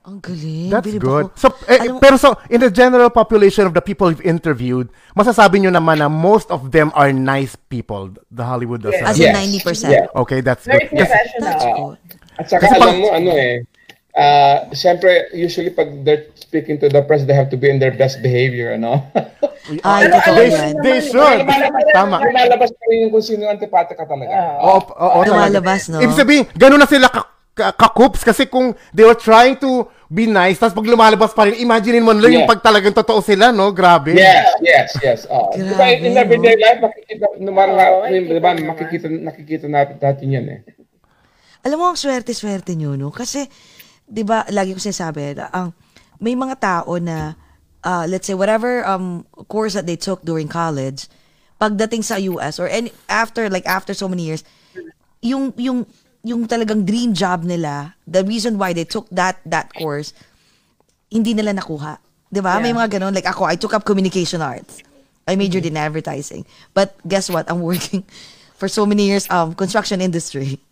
Ang 0.01 0.17
galing. 0.25 0.73
That's 0.73 0.89
Bilib 0.89 1.05
good. 1.05 1.27
ako. 1.29 1.37
So, 1.37 1.47
eh, 1.69 1.77
Alam 1.77 2.01
pero 2.01 2.17
so, 2.17 2.33
in 2.49 2.57
the 2.65 2.73
general 2.73 3.13
population 3.13 3.69
of 3.69 3.77
the 3.77 3.85
people 3.85 4.09
you've 4.09 4.25
interviewed, 4.25 4.89
masasabi 5.13 5.61
nyo 5.61 5.69
naman 5.69 6.01
na 6.01 6.09
most 6.09 6.49
of 6.49 6.73
them 6.73 6.89
are 6.97 7.13
nice 7.13 7.53
people, 7.69 8.09
the 8.33 8.41
Hollywood 8.41 8.81
As 8.89 8.97
Association. 8.97 9.37
in 9.37 9.61
Yes. 9.61 9.69
90%. 9.69 9.93
Yeah. 9.93 10.09
Okay, 10.17 10.41
that's 10.41 10.65
Very 10.65 10.89
good. 10.89 11.05
Kasi, 11.05 11.13
That's 11.13 11.37
professional. 11.37 11.77
good. 11.77 11.99
At 12.41 12.47
saka 12.49 12.61
Kasi 12.65 12.75
alam 12.81 12.97
mo 12.97 13.09
ano 13.13 13.31
eh 13.37 13.55
uh, 14.17 14.57
syempre, 14.73 15.29
usually 15.37 15.71
pag 15.71 16.05
they're 16.05 16.33
speaking 16.35 16.81
to 16.81 16.89
the 16.89 17.05
press, 17.05 17.29
they 17.29 17.37
have 17.37 17.53
to 17.53 17.61
be 17.61 17.69
in 17.69 17.79
their 17.79 17.93
best 17.93 18.25
behavior, 18.25 18.73
ano? 18.75 19.05
Ay, 19.79 20.11
Ano, 20.11 20.19
totoo 20.19 20.43
yan. 20.43 20.75
they 20.83 20.99
should. 20.99 21.39
Tama. 21.95 22.19
Lumalabas 22.19 22.71
pa 22.75 22.85
rin 22.91 23.07
kung 23.07 23.23
sino 23.23 23.47
ang 23.47 23.55
antipati 23.55 23.95
ka 23.95 24.03
talaga. 24.03 24.59
Oo, 24.59 24.81
oo, 24.83 25.19
talaga. 25.23 25.47
Lumalabas, 25.47 25.83
no? 25.87 26.03
Ibig 26.03 26.19
sabihin, 26.19 26.45
gano'n 26.59 26.81
na 26.83 26.89
sila 26.91 27.07
ka- 27.07 27.31
ka- 27.55 27.75
kakups 27.77 28.27
kasi 28.27 28.51
kung 28.51 28.75
they 28.91 29.07
were 29.07 29.15
trying 29.15 29.55
to 29.55 29.87
be 30.11 30.27
nice, 30.27 30.59
tapos 30.59 30.75
pag 30.75 30.91
lumalabas 30.91 31.31
pa 31.31 31.47
rin, 31.47 31.55
imaginein 31.63 32.03
mo 32.03 32.11
na 32.11 32.27
lang 32.27 32.43
yung 32.43 32.51
pag 32.51 32.59
talagang 32.59 32.91
totoo 32.91 33.23
sila, 33.23 33.55
no? 33.55 33.71
Grabe. 33.71 34.19
Yes, 34.19 34.59
yes, 34.59 34.89
yes. 34.99 35.21
Oh. 35.31 35.55
Di 35.55 35.63
ba, 35.79 35.87
in 35.95 36.11
Grabe, 36.11 36.27
everyday 36.27 36.59
no? 36.59 36.63
life, 36.67 36.81
makikita, 36.83 37.25
matter 37.39 37.79
Oo, 37.79 38.03
how, 38.03 38.67
makikita 38.75 39.07
nakikita 39.07 39.67
natin, 39.71 39.97
natin 40.03 40.27
yan 40.27 40.47
eh. 40.51 40.61
Alam 41.63 41.77
mo, 41.79 41.85
ang 41.93 41.99
swerte-swerte 42.01 42.75
nyo, 42.75 42.97
no? 42.99 43.13
Kasi, 43.15 43.45
di 44.03 44.25
ba, 44.27 44.43
lagi 44.51 44.75
ko 44.75 44.81
sinasabi, 44.81 45.37
na 45.39 45.47
ang, 45.53 45.71
may 46.19 46.35
mga 46.35 46.57
tao 46.59 46.97
na, 46.99 47.37
uh, 47.85 48.07
let's 48.09 48.27
say, 48.27 48.35
whatever 48.35 48.85
um, 48.87 49.25
course 49.49 49.75
that 49.75 49.87
they 49.87 49.97
took 49.97 50.23
during 50.23 50.49
college, 50.49 51.09
pagdating 51.61 52.05
sa 52.05 52.17
US 52.17 52.59
or 52.59 52.69
any, 52.69 52.93
after, 53.09 53.49
like, 53.49 53.67
after 53.67 53.95
so 53.95 54.09
many 54.09 54.25
years, 54.25 54.45
yung, 55.21 55.53
yung, 55.57 55.87
yung 56.25 56.47
talagang 56.49 56.85
dream 56.85 57.13
job 57.13 57.45
nila, 57.45 57.95
the 58.07 58.25
reason 58.25 58.57
why 58.59 58.73
they 58.73 58.85
took 58.85 59.09
that, 59.11 59.41
that 59.45 59.73
course, 59.75 60.13
hindi 61.11 61.35
nila 61.35 61.53
nakuha. 61.53 61.99
Di 62.31 62.39
ba? 62.41 62.63
May 62.63 62.71
Yeah. 62.71 62.87
mga 62.87 63.01
ganun. 63.01 63.15
Like 63.15 63.27
ako, 63.27 63.45
I 63.45 63.57
took 63.57 63.75
up 63.75 63.85
communication 63.85 64.41
arts. 64.41 64.83
I 65.27 65.35
majored 65.35 65.67
in 65.67 65.77
advertising. 65.77 66.47
But 66.75 66.95
guess 67.07 67.27
what? 67.29 67.51
I'm 67.51 67.61
working 67.61 68.07
for 68.61 68.69
so 68.71 68.87
many 68.87 69.07
years 69.11 69.27
um 69.31 69.55
construction 69.59 70.01
industry. 70.01 70.63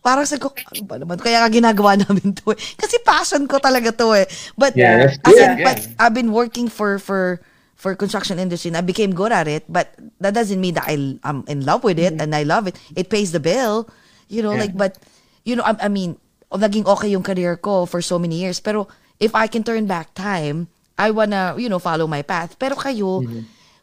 Parang 0.00 0.24
sa 0.24 0.40
ko, 0.40 0.48
ano 0.52 0.82
ba 0.88 0.96
naman? 0.96 1.20
Kaya 1.20 1.44
nga 1.44 1.50
ginagawa 1.52 1.96
namin 2.00 2.32
to 2.32 2.56
eh. 2.56 2.58
Kasi 2.76 2.96
passion 3.04 3.44
ko 3.44 3.60
talaga 3.60 3.92
to 3.92 4.16
eh. 4.16 4.24
But, 4.56 4.72
Yeah, 4.76 5.12
that's 5.12 5.20
as 5.24 5.34
good, 5.36 5.44
in, 5.44 5.58
yeah. 5.60 5.66
but 5.68 5.78
I've 6.00 6.16
been 6.16 6.32
working 6.32 6.72
for, 6.72 6.96
for, 6.98 7.40
for 7.76 7.92
construction 7.94 8.40
industry 8.40 8.72
and 8.72 8.80
I 8.80 8.84
became 8.84 9.12
good 9.12 9.32
at 9.32 9.48
it. 9.48 9.68
But 9.68 9.92
that 10.20 10.32
doesn't 10.32 10.60
mean 10.60 10.74
that 10.80 10.88
I, 10.88 11.20
I'm 11.24 11.44
in 11.48 11.64
love 11.68 11.84
with 11.84 12.00
it 12.00 12.16
and 12.16 12.32
I 12.34 12.44
love 12.44 12.66
it. 12.66 12.80
It 12.96 13.12
pays 13.12 13.32
the 13.32 13.40
bill. 13.40 13.88
You 14.28 14.40
know, 14.40 14.56
like, 14.56 14.76
but, 14.76 14.96
you 15.44 15.56
know, 15.56 15.64
I, 15.64 15.76
I 15.84 15.88
mean, 15.88 16.16
naging 16.52 16.86
okay 16.86 17.08
yung 17.12 17.22
career 17.22 17.56
ko 17.56 17.84
for 17.84 18.00
so 18.00 18.18
many 18.18 18.40
years. 18.40 18.60
Pero, 18.60 18.88
if 19.20 19.34
I 19.34 19.46
can 19.46 19.62
turn 19.62 19.84
back 19.84 20.14
time, 20.14 20.68
I 20.96 21.10
wanna, 21.12 21.56
you 21.58 21.68
know, 21.68 21.78
follow 21.78 22.06
my 22.06 22.22
path. 22.22 22.56
Pero 22.58 22.76
kayo, 22.76 23.24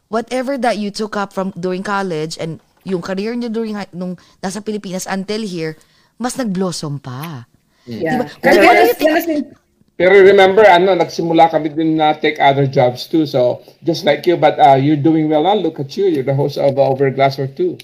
whatever 0.08 0.58
that 0.58 0.78
you 0.78 0.90
took 0.90 1.16
up 1.16 1.32
from 1.32 1.52
during 1.54 1.82
college 1.82 2.38
and 2.38 2.58
yung 2.82 3.02
career 3.02 3.36
niyo 3.36 3.52
during 3.52 3.76
nung 3.92 4.16
nasa 4.42 4.64
Pilipinas 4.64 5.04
until 5.06 5.42
here, 5.44 5.76
mas 6.18 6.34
nag-blossom 6.36 6.98
pa. 6.98 7.46
Yeah. 7.86 8.28
Diba? 8.42 8.52
Diba, 8.52 8.72
you 8.84 8.94
think- 8.94 9.14
kasi- 9.16 9.46
Pero 9.98 10.14
remember, 10.14 10.62
ano, 10.62 10.94
nagsimula 10.94 11.50
kami 11.50 11.74
din 11.74 11.98
na 11.98 12.14
take 12.14 12.38
other 12.38 12.70
jobs 12.70 13.10
too. 13.10 13.26
So, 13.26 13.66
just 13.82 14.06
like 14.06 14.22
you, 14.30 14.38
but 14.38 14.54
uh, 14.54 14.78
you're 14.78 14.94
doing 15.00 15.26
well 15.26 15.42
now. 15.42 15.58
Look 15.58 15.82
at 15.82 15.90
you. 15.98 16.06
You're 16.06 16.22
the 16.22 16.38
host 16.38 16.54
of 16.54 16.78
uh, 16.78 16.86
Over 16.86 17.10
a 17.10 17.10
Glass 17.10 17.34
or 17.34 17.50
Two. 17.50 17.78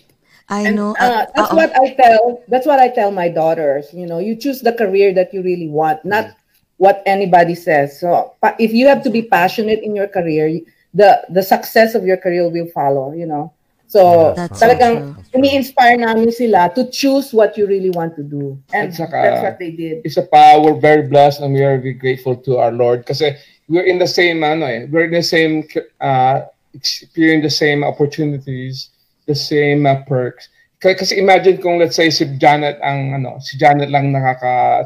I 0.46 0.70
And, 0.70 0.76
know. 0.78 0.94
uh, 0.94 1.26
that's 1.34 1.50
oo. 1.50 1.56
what 1.58 1.74
I 1.74 1.90
tell. 1.98 2.38
That's 2.46 2.66
what 2.70 2.78
I 2.78 2.86
tell 2.94 3.10
my 3.10 3.26
daughters. 3.26 3.90
You 3.90 4.06
know, 4.06 4.22
you 4.22 4.36
choose 4.38 4.62
the 4.62 4.70
career 4.70 5.10
that 5.18 5.34
you 5.34 5.42
really 5.42 5.66
want, 5.66 6.04
not 6.06 6.30
what 6.78 7.02
anybody 7.02 7.58
says. 7.58 7.98
So, 7.98 8.34
if 8.62 8.70
you 8.70 8.86
have 8.86 9.02
to 9.02 9.10
be 9.10 9.26
passionate 9.26 9.82
in 9.82 9.96
your 9.98 10.06
career, 10.06 10.54
the 10.94 11.18
the 11.34 11.42
success 11.42 11.98
of 11.98 12.06
your 12.06 12.18
career 12.22 12.46
will 12.46 12.70
follow. 12.70 13.10
You 13.10 13.26
know. 13.26 13.50
So, 13.86 14.34
That's 14.34 14.58
so 14.58 14.66
talagang 14.66 15.14
true. 15.30 15.38
ini-inspire 15.38 16.02
namin 16.02 16.32
sila 16.32 16.72
to 16.74 16.90
choose 16.90 17.30
what 17.30 17.54
you 17.54 17.66
really 17.66 17.90
want 17.90 18.16
to 18.16 18.24
do. 18.24 18.58
And 18.74 18.90
At 18.90 18.98
saka- 18.98 19.22
that's 19.22 19.42
what 19.42 19.58
they 19.58 19.70
did. 19.70 20.02
Isa 20.02 20.26
pa, 20.26 20.58
we're 20.58 20.80
very 20.80 21.06
blessed 21.06 21.40
and 21.40 21.54
we 21.54 21.62
are 21.62 21.78
very 21.78 21.94
grateful 21.94 22.34
to 22.48 22.58
our 22.58 22.72
Lord 22.72 23.06
kasi 23.06 23.36
we're 23.68 23.86
in 23.86 24.02
the 24.02 24.10
same, 24.10 24.42
ano 24.42 24.66
eh, 24.66 24.86
we're 24.90 25.06
in 25.06 25.14
the 25.14 25.22
same, 25.22 25.62
uh, 26.00 26.48
experiencing 26.74 27.42
the 27.42 27.54
same 27.54 27.80
opportunities, 27.84 28.90
the 29.26 29.34
same 29.34 29.86
uh, 29.86 30.02
perks. 30.04 30.48
Kasi 30.82 31.16
imagine 31.16 31.62
kung 31.64 31.80
let's 31.80 31.96
say 31.96 32.12
si 32.12 32.28
Janet 32.36 32.76
ang 32.84 33.16
ano, 33.16 33.40
si 33.40 33.56
Janet 33.56 33.88
lang 33.88 34.12
nakaka 34.12 34.84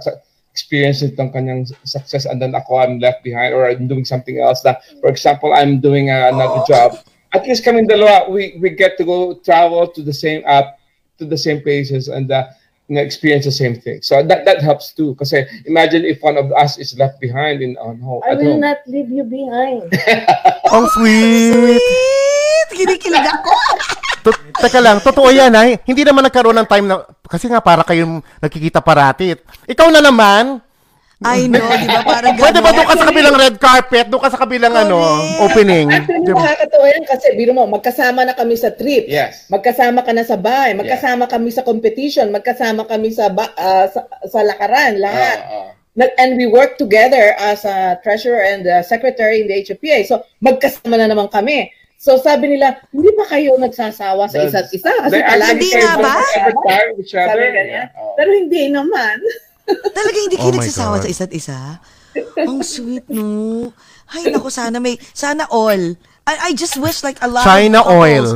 experience 0.55 1.03
nitong 1.03 1.35
kanyang 1.35 1.67
success 1.83 2.27
and 2.27 2.39
then 2.43 2.55
ako 2.55 2.79
I'm 2.79 2.99
left 3.03 3.23
behind 3.27 3.51
or 3.55 3.67
I'm 3.67 3.87
doing 3.87 4.07
something 4.07 4.39
else 4.39 4.63
na 4.63 4.79
for 5.03 5.11
example 5.11 5.55
I'm 5.55 5.79
doing 5.79 6.11
uh, 6.11 6.31
another 6.35 6.63
job 6.67 6.99
at 7.35 7.45
least 7.45 7.65
kami 7.65 7.85
dalawa 7.85 8.29
we 8.31 8.57
we 8.61 8.71
get 8.73 8.97
to 8.97 9.05
go 9.05 9.35
travel 9.45 9.89
to 9.89 10.01
the 10.01 10.15
same 10.15 10.41
uh, 10.49 10.65
to 11.21 11.25
the 11.29 11.37
same 11.37 11.61
places 11.61 12.09
and 12.09 12.31
uh, 12.33 12.47
you 12.89 12.97
know, 12.97 13.05
experience 13.05 13.45
the 13.45 13.53
same 13.53 13.77
thing 13.77 14.01
so 14.01 14.23
that 14.25 14.49
that 14.49 14.65
helps 14.65 14.97
too 14.97 15.13
kasi 15.21 15.45
imagine 15.69 16.09
if 16.09 16.23
one 16.25 16.41
of 16.41 16.49
us 16.57 16.81
is 16.81 16.97
left 16.97 17.21
behind 17.21 17.61
in 17.61 17.77
on 17.83 18.01
home 18.01 18.25
I 18.25 18.33
will 18.35 18.57
home 18.57 18.65
not 18.65 18.81
leave 18.89 19.13
you 19.13 19.25
behind. 19.29 19.93
Ang 20.73 20.87
sweet. 20.97 21.53
Sweet! 21.53 22.69
Kinikilig 22.79 23.27
ako. 23.27 23.53
To- 24.29 24.43
teka 24.61 24.81
lang, 24.83 24.99
totoo 25.01 25.29
yan 25.33 25.55
ha. 25.55 25.65
Hindi 25.83 26.03
naman 26.05 26.27
nagkaroon 26.27 26.57
ng 26.63 26.69
time 26.69 26.87
na, 26.87 27.03
kasi 27.27 27.49
nga 27.49 27.65
para 27.65 27.83
kayong 27.83 28.21
nagkikita 28.39 28.83
parati. 28.85 29.35
Ikaw 29.67 29.89
na 29.91 30.03
naman. 30.05 30.63
I 31.19 31.51
know, 31.51 31.67
di 31.67 31.91
ba? 31.91 32.07
Parang 32.07 32.39
Pwede 32.39 32.63
ba 32.63 32.71
doon 32.71 32.87
ka 32.87 32.95
sa 32.95 33.11
kabilang 33.11 33.35
red 33.35 33.57
carpet, 33.59 34.07
doon 34.07 34.23
ka 34.23 34.31
sa 34.31 34.39
kabilang 34.39 34.71
ano, 34.71 35.03
Correct. 35.03 35.43
opening? 35.51 35.87
Actually, 35.91 36.23
Di 36.23 36.31
ba? 36.31 36.39
nakakatawa 36.47 36.87
yan 36.95 37.05
kasi 37.11 37.27
biro 37.35 37.53
mo, 37.59 37.67
magkasama 37.67 38.23
na 38.23 38.39
kami 38.39 38.55
sa 38.55 38.71
trip. 38.71 39.11
Yes. 39.11 39.51
Magkasama 39.51 40.07
ka 40.07 40.15
na 40.15 40.23
sa 40.23 40.39
bahay, 40.39 40.79
magkasama 40.79 41.27
kami 41.27 41.51
sa 41.51 41.67
competition, 41.67 42.31
magkasama 42.31 42.87
kami 42.87 43.11
sa 43.11 43.35
ba- 43.35 43.51
ah, 43.59 43.91
sa, 43.91 44.07
sa 44.31 44.47
lakaran, 44.47 45.03
lahat. 45.03 45.39
Ah, 45.43 45.51
ah. 45.51 45.69
Nag- 45.99 46.15
and 46.23 46.39
we 46.39 46.47
work 46.47 46.79
together 46.79 47.35
as 47.35 47.67
a 47.67 47.99
treasurer 48.07 48.39
and 48.39 48.63
a 48.63 48.87
secretary 48.87 49.43
in 49.43 49.51
the 49.51 49.59
HFPA. 49.59 50.07
So, 50.07 50.23
magkasama 50.39 51.03
na 51.03 51.11
naman 51.11 51.35
kami. 51.35 51.67
So, 51.99 52.15
sabi 52.15 52.55
nila, 52.55 52.79
hindi 52.95 53.11
ba 53.19 53.27
kayo 53.27 53.59
nagsasawa 53.59 54.31
sa 54.31 54.39
isa't 54.39 54.71
isa? 54.71 54.87
Kasi 54.87 55.19
palagi 55.19 55.67
kayo 55.67 55.99
ba? 55.99 56.15
each 56.95 57.11
Sabi 57.11 57.27
other. 57.27 57.51
Yeah. 57.59 57.91
Oh. 57.99 58.15
Pero 58.15 58.31
hindi 58.39 58.71
naman. 58.71 59.19
Talaga 59.69 60.17
hindi 60.19 60.37
Oh 60.37 60.41
kayo 60.43 60.53
my 60.53 60.59
nagsasawa 60.59 60.95
God. 60.99 61.05
sa 61.05 61.09
isa't 61.09 61.33
isa? 61.33 61.59
Ang 62.41 62.65
sweet, 62.65 63.05
no? 63.07 63.71
Ay, 64.09 64.33
naku, 64.33 64.49
sana 64.49 64.81
may, 64.81 64.97
sana 65.13 65.45
all. 65.53 65.95
I, 66.29 66.53
I 66.53 66.57
just 66.57 66.77
wish 66.77 67.01
like 67.05 67.17
a 67.21 67.29
lot 67.29 67.45
China 67.45 67.81
of 67.81 67.89
couples, 67.89 68.01
oil. 68.05 68.27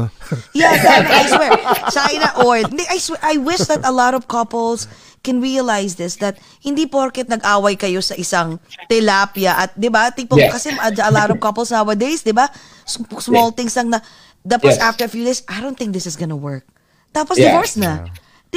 Yeah, 0.57 0.73
sana, 0.81 1.09
I 1.09 1.25
swear. 1.29 1.51
China 1.93 2.29
oil. 2.41 2.65
I 2.89 2.97
swear, 2.97 3.21
I 3.21 3.37
wish 3.37 3.65
that 3.69 3.85
a 3.85 3.93
lot 3.93 4.13
of 4.17 4.29
couples 4.29 4.89
can 5.23 5.41
realize 5.41 5.97
this, 5.97 6.17
that 6.19 6.37
hindi 6.61 6.85
porket 6.89 7.29
nag-away 7.29 7.77
kayo 7.77 8.01
sa 8.03 8.17
isang 8.17 8.59
tilapia 8.89 9.55
at, 9.55 9.71
di 9.77 9.87
ba, 9.89 10.09
tipo, 10.11 10.35
Yes. 10.37 10.51
kasi 10.53 10.69
a 10.75 11.13
lot 11.13 11.31
of 11.31 11.39
couples 11.39 11.71
nowadays, 11.71 12.25
di 12.25 12.33
ba, 12.33 12.49
small 13.21 13.53
things 13.53 13.77
lang 13.77 13.93
na, 13.93 14.01
tapos 14.43 14.75
Yes. 14.75 14.83
after 14.83 15.05
a 15.07 15.11
few 15.13 15.23
days, 15.23 15.47
I 15.47 15.61
don't 15.63 15.77
think 15.79 15.95
this 15.95 16.09
is 16.11 16.17
gonna 16.19 16.35
work. 16.35 16.67
Tapos 17.15 17.37
Yeah. 17.39 17.55
divorce 17.55 17.77
na. 17.79 18.09
Di 18.09 18.11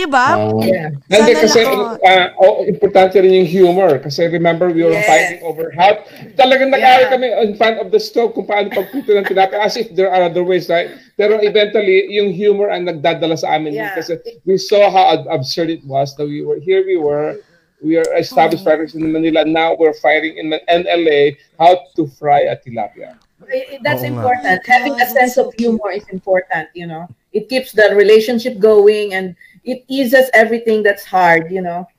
ba? 0.03 0.35
Um, 0.35 0.59
Yeah. 0.59 0.91
Hindi 1.07 1.31
Sana 1.31 1.39
kasi 1.47 1.59
lahat. 1.63 1.97
uh, 2.03 2.27
oh, 2.43 2.67
importante 2.67 3.15
rin 3.15 3.31
yung 3.31 3.47
humor 3.47 3.95
kasi 4.03 4.27
remember 4.27 4.67
we 4.67 4.83
were 4.83 4.91
Yes. 4.91 5.07
fighting 5.07 5.39
over 5.47 5.71
how 5.71 6.03
talagang 6.35 6.67
nag-aaral 6.75 7.07
Yeah. 7.07 7.13
kami 7.15 7.27
in 7.31 7.55
front 7.55 7.79
of 7.79 7.95
the 7.95 7.99
stove 8.03 8.35
kung 8.35 8.43
paano 8.43 8.75
pagpito 8.75 9.15
ng 9.15 9.23
tinapay 9.23 9.55
as 9.55 9.79
if 9.79 9.87
there 9.95 10.11
are 10.11 10.27
other 10.27 10.43
ways 10.43 10.67
right 10.67 10.91
pero 11.15 11.39
eventually 11.39 12.11
yung 12.11 12.35
humor 12.35 12.67
ang 12.67 12.83
nagdadala 12.83 13.39
sa 13.39 13.55
amin 13.55 13.71
Yeah. 13.71 13.95
kasi 13.95 14.19
we 14.43 14.59
saw 14.59 14.91
how 14.91 15.15
ab- 15.15 15.31
absurd 15.31 15.71
it 15.71 15.87
was 15.87 16.11
that 16.19 16.27
we 16.27 16.43
were 16.43 16.59
here 16.59 16.83
we 16.83 16.99
were 16.99 17.39
we 17.79 17.95
are 17.95 18.07
established 18.19 18.67
Oh. 18.67 18.75
fighters 18.75 18.99
in 18.99 19.07
Manila 19.07 19.47
now 19.47 19.79
we're 19.79 19.95
fighting 20.03 20.35
in 20.35 20.51
NLA 20.67 21.39
how 21.55 21.79
to 21.95 22.03
fry 22.19 22.43
a 22.51 22.59
tilapia 22.59 23.15
I- 23.47 23.77
I- 23.77 23.83
That's 23.83 24.01
nga. 24.03 24.11
important. 24.11 24.59
Oh 24.59 24.67
my 24.67 24.71
Having 24.75 24.95
a 24.99 25.07
sense 25.07 25.35
of 25.37 25.53
humor 25.53 25.91
is 25.93 26.07
important, 26.09 26.71
you 26.73 26.87
know. 26.87 27.05
It 27.29 27.45
keeps 27.45 27.75
the 27.75 27.93
relationship 27.93 28.57
going 28.57 29.13
and 29.13 29.35
it 29.65 29.83
eases 29.89 30.29
everything 30.31 30.85
that's 30.85 31.03
hard, 31.03 31.49
you 31.51 31.59
know. 31.59 31.89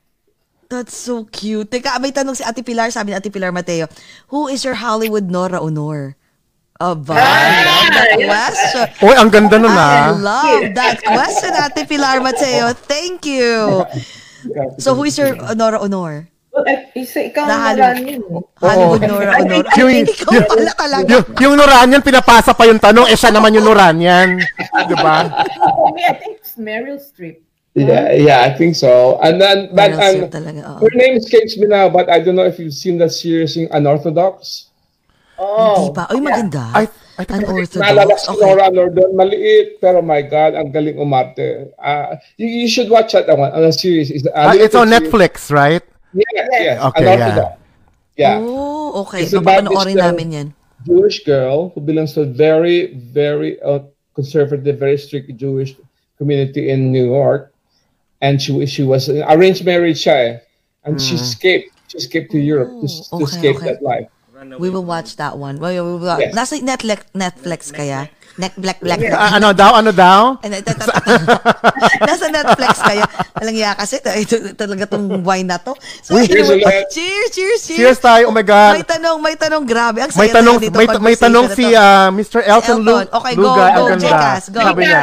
That's 0.67 0.95
so 0.95 1.23
cute. 1.27 1.71
Teka, 1.71 1.99
may 2.03 2.11
tanong 2.11 2.35
si 2.35 2.43
Ate 2.43 2.59
Pilar, 2.59 2.91
sabi 2.91 3.11
ni 3.11 3.15
Ate 3.15 3.31
Pilar 3.31 3.55
Mateo, 3.55 3.87
who 4.27 4.51
is 4.51 4.63
your 4.67 4.75
Hollywood 4.75 5.31
Nora 5.31 5.63
Honor? 5.63 6.19
Aba, 6.77 7.17
I 7.17 7.65
love 7.65 7.89
that 7.89 8.11
question. 8.21 8.85
Uy, 9.01 9.15
ang 9.17 9.29
ganda 9.33 9.57
nun 9.57 9.73
I 9.73 9.79
ah. 9.79 10.13
love 10.13 10.77
that 10.77 11.01
question, 11.01 11.51
Ate 11.55 11.87
Pilar 11.87 12.19
Mateo. 12.19 12.75
Thank 12.75 13.25
you. 13.25 13.81
So, 14.77 14.93
who 14.93 15.07
is 15.07 15.17
your 15.17 15.33
Nora 15.55 15.79
Honor? 15.79 16.29
Well, 16.51 16.67
isa 16.93 17.31
ikaw 17.31 17.47
Na 17.49 17.73
ang 17.73 18.03
eh. 18.03 18.19
Hollywood 18.59 19.03
Nora 19.07 19.39
Honor. 19.39 19.63
Ay, 19.63 19.73
Yung, 19.81 19.91
ikaw 20.03 20.31
yung, 20.35 20.45
pala 20.51 20.71
talaga. 20.75 21.07
yung, 21.07 21.23
yung 21.39 21.53
Nuranian, 21.55 22.01
pinapasa 22.03 22.51
pa 22.51 22.67
yung 22.67 22.81
tanong, 22.81 23.07
eh 23.07 23.17
siya 23.17 23.31
naman 23.33 23.55
yung 23.55 23.65
Nuranian. 23.65 24.37
Di 24.91 24.95
ba? 24.99 25.47
For 25.79 25.95
me, 25.95 26.03
I 26.05 26.13
think 26.19 26.43
it's 26.43 26.59
Meryl 26.59 26.99
Streep. 26.99 27.46
Yeah 27.77 28.09
yeah 28.17 28.39
I 28.41 28.51
think 28.57 28.73
so 28.73 29.21
and 29.21 29.37
then 29.37 29.69
but 29.77 29.93
and 29.93 30.25
Streep 30.25 30.33
talaga, 30.33 30.61
oo. 30.65 30.81
her 30.81 30.93
name 30.97 31.21
escapes 31.21 31.53
me 31.61 31.69
now 31.69 31.85
but 31.93 32.09
I 32.09 32.17
don't 32.25 32.33
know 32.33 32.49
if 32.49 32.57
you've 32.57 32.73
seen 32.73 32.97
that 33.05 33.13
series 33.13 33.53
in 33.53 33.69
Unorthodox 33.69 34.67
Oh. 35.37 35.93
Di 35.93 35.93
ba? 35.93 36.09
Ay, 36.09 36.17
maganda. 36.17 36.65
I, 36.73 36.89
I 37.21 37.23
think 37.23 37.45
Naalala 37.45 38.09
Unorthodox. 38.09 38.25
si 38.25 38.29
Okay. 38.33 38.41
Nora 38.41 38.67
Nordon, 38.73 39.09
maliit, 39.13 39.77
pero 39.77 40.01
my 40.01 40.25
God, 40.25 40.57
ang 40.57 40.73
galing 40.73 40.97
umarte. 40.97 41.69
Uh, 41.77 42.17
you, 42.41 42.65
you 42.65 42.67
should 42.67 42.89
watch 42.89 43.13
that 43.13 43.29
one, 43.29 43.53
uh, 43.53 43.69
series. 43.69 44.09
It's, 44.09 44.25
uh, 44.25 44.33
Ah, 44.33 44.57
it's 44.57 44.73
on 44.73 44.89
series. 44.89 44.97
Netflix, 44.97 45.53
right? 45.53 45.85
Yes, 46.17 46.45
yes. 46.57 46.75
Okay, 46.89 47.05
Unorthodox. 47.05 47.53
Yeah. 48.17 48.41
Oh, 48.41 49.05
okay. 49.05 49.29
It's 49.29 49.37
about 49.37 49.69
Papanoorin 49.69 49.93
this, 49.93 50.01
uh, 50.01 50.09
namin 50.09 50.27
yan. 50.33 50.47
Jewish 50.89 51.21
girl 51.21 51.69
who 51.77 51.81
belongs 51.85 52.17
to 52.17 52.25
a 52.25 52.29
very, 52.29 52.97
very 52.97 53.61
uh, 53.61 53.85
conservative, 54.17 54.81
very 54.81 54.97
strict 54.97 55.29
Jewish 55.37 55.77
community 56.17 56.73
in 56.73 56.89
New 56.91 57.05
York, 57.13 57.53
and 58.21 58.41
she 58.41 58.53
she 58.65 58.83
was 58.83 59.09
an 59.09 59.23
arranged 59.29 59.63
marriage 59.65 60.03
siya 60.03 60.17
eh. 60.17 60.31
and 60.85 61.01
she 61.01 61.15
escaped. 61.15 61.71
She 61.87 61.97
escaped 62.03 62.31
to 62.35 62.39
Europe 62.39 62.67
to, 62.83 62.87
to 62.87 63.03
Oh, 63.15 63.23
okay, 63.23 63.23
escape 63.23 63.55
okay. 63.57 63.65
that 63.71 63.79
life. 63.81 64.07
We 64.59 64.69
will 64.69 64.83
watch 64.85 65.15
that 65.17 65.37
one. 65.39 65.55
We 65.57 65.79
will, 65.81 65.97
we 65.97 66.03
will- 66.05 66.19
Yes. 66.19 66.35
Nasa 66.35 66.59
Netflix, 66.61 67.09
Netflix 67.15 67.73
kaya? 67.73 68.11
Net, 68.37 68.53
black, 68.53 68.77
black, 68.85 69.01
Ah, 69.09 69.41
ano 69.41 69.49
daw, 69.49 69.81
ano 69.81 69.89
daw? 69.89 70.21
Ano, 70.45 70.53
ito, 70.53 70.69
ito, 70.69 70.85
ito. 70.85 71.01
Nasa 72.05 72.29
Netflix 72.29 72.77
kaya. 72.85 73.03
Walang 73.33 73.57
iya 73.57 73.73
kasi. 73.73 73.97
Ito, 73.97 74.09
ito, 74.13 74.35
talaga 74.53 74.85
tong 74.85 75.09
wine 75.25 75.49
na 75.49 75.57
to. 75.57 75.73
So, 76.05 76.13
ulit. 76.13 76.29
cheers, 76.29 76.53
cheers, 76.93 77.29
cheers. 77.33 77.61
Cheers 77.65 77.97
tayo, 77.97 78.29
oh 78.29 78.33
my 78.33 78.45
God. 78.45 78.77
May 78.77 78.85
tanong, 78.85 79.17
may 79.17 79.33
tanong. 79.33 79.63
Grabe. 79.65 80.05
Ang 80.05 80.13
May 80.13 80.29
saya 80.29 80.37
tanong, 80.37 80.55
dito 80.61 80.77
may, 80.77 80.87
may 81.01 81.15
tanong 81.17 81.45
si 81.49 81.65
ah, 81.73 82.13
Mr. 82.13 82.45
Elton, 82.45 82.77
Lu 82.85 82.93
Elton. 82.93 83.07
Okay, 83.09 83.33
go, 83.33 83.41
Lugay. 83.41 83.69
go, 83.73 83.73
Ang 83.73 83.87
ganda. 83.97 84.05
Jekas, 84.05 84.43
go. 84.53 84.59
Sabi 84.61 84.81
niya, 84.85 85.01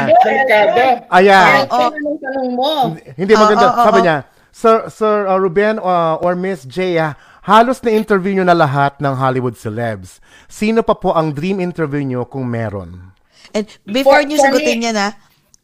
ayan. 1.11 1.67
Oh. 1.69 1.89
Anong 1.91 2.19
tanong 2.23 2.49
mo? 2.55 2.71
Hindi 3.19 3.33
maganda. 3.35 3.67
Oo, 3.67 3.75
oo, 3.75 3.85
Sabi 3.85 3.99
oo. 3.99 4.05
niya, 4.07 4.17
Sir, 4.55 4.77
Sir 4.87 5.27
uh, 5.27 5.35
Ruben 5.35 5.75
uh, 5.83 6.23
or 6.23 6.39
Miss 6.39 6.63
Jaya, 6.63 7.19
halos 7.43 7.83
na-interview 7.83 8.39
nyo 8.39 8.45
na 8.47 8.55
lahat 8.55 8.95
ng 9.03 9.13
Hollywood 9.19 9.59
celebs. 9.59 10.23
Sino 10.47 10.79
pa 10.81 10.95
po 10.95 11.11
ang 11.11 11.35
dream 11.35 11.59
interview 11.59 11.99
nyo 11.99 12.23
kung 12.23 12.47
meron? 12.47 13.14
And 13.55 13.65
before 13.87 14.19
For- 14.19 14.27
niyo 14.27 14.37
for 14.37 14.51
sagutin 14.51 14.77
me, 14.77 14.85
yan, 14.85 14.95
ha? 14.99 15.09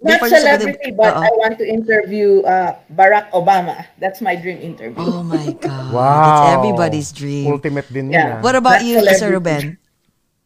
Not 0.01 0.17
Before 0.17 0.29
niyo 0.31 0.39
sagutin- 0.39 0.41
celebrity, 0.41 0.89
but 0.95 1.11
Oo. 1.13 1.21
I 1.21 1.29
want 1.37 1.55
to 1.59 1.65
interview 1.67 2.41
uh, 2.41 2.73
Barack 2.89 3.29
Obama. 3.35 3.85
That's 3.99 4.17
my 4.17 4.33
dream 4.33 4.57
interview. 4.57 4.97
Oh 4.97 5.21
my 5.21 5.51
God. 5.61 5.91
Wow. 5.93 6.25
It's 6.25 6.47
everybody's 6.57 7.09
dream. 7.11 7.51
Ultimate 7.51 7.85
din 7.91 8.09
Yeah. 8.09 8.17
yun. 8.17 8.31
ah. 8.31 8.41
What 8.41 8.55
about 8.55 8.79
Not 8.81 8.87
you, 8.87 8.95
celebrity. 8.97 9.19
Sir 9.19 9.29
Ruben? 9.29 9.63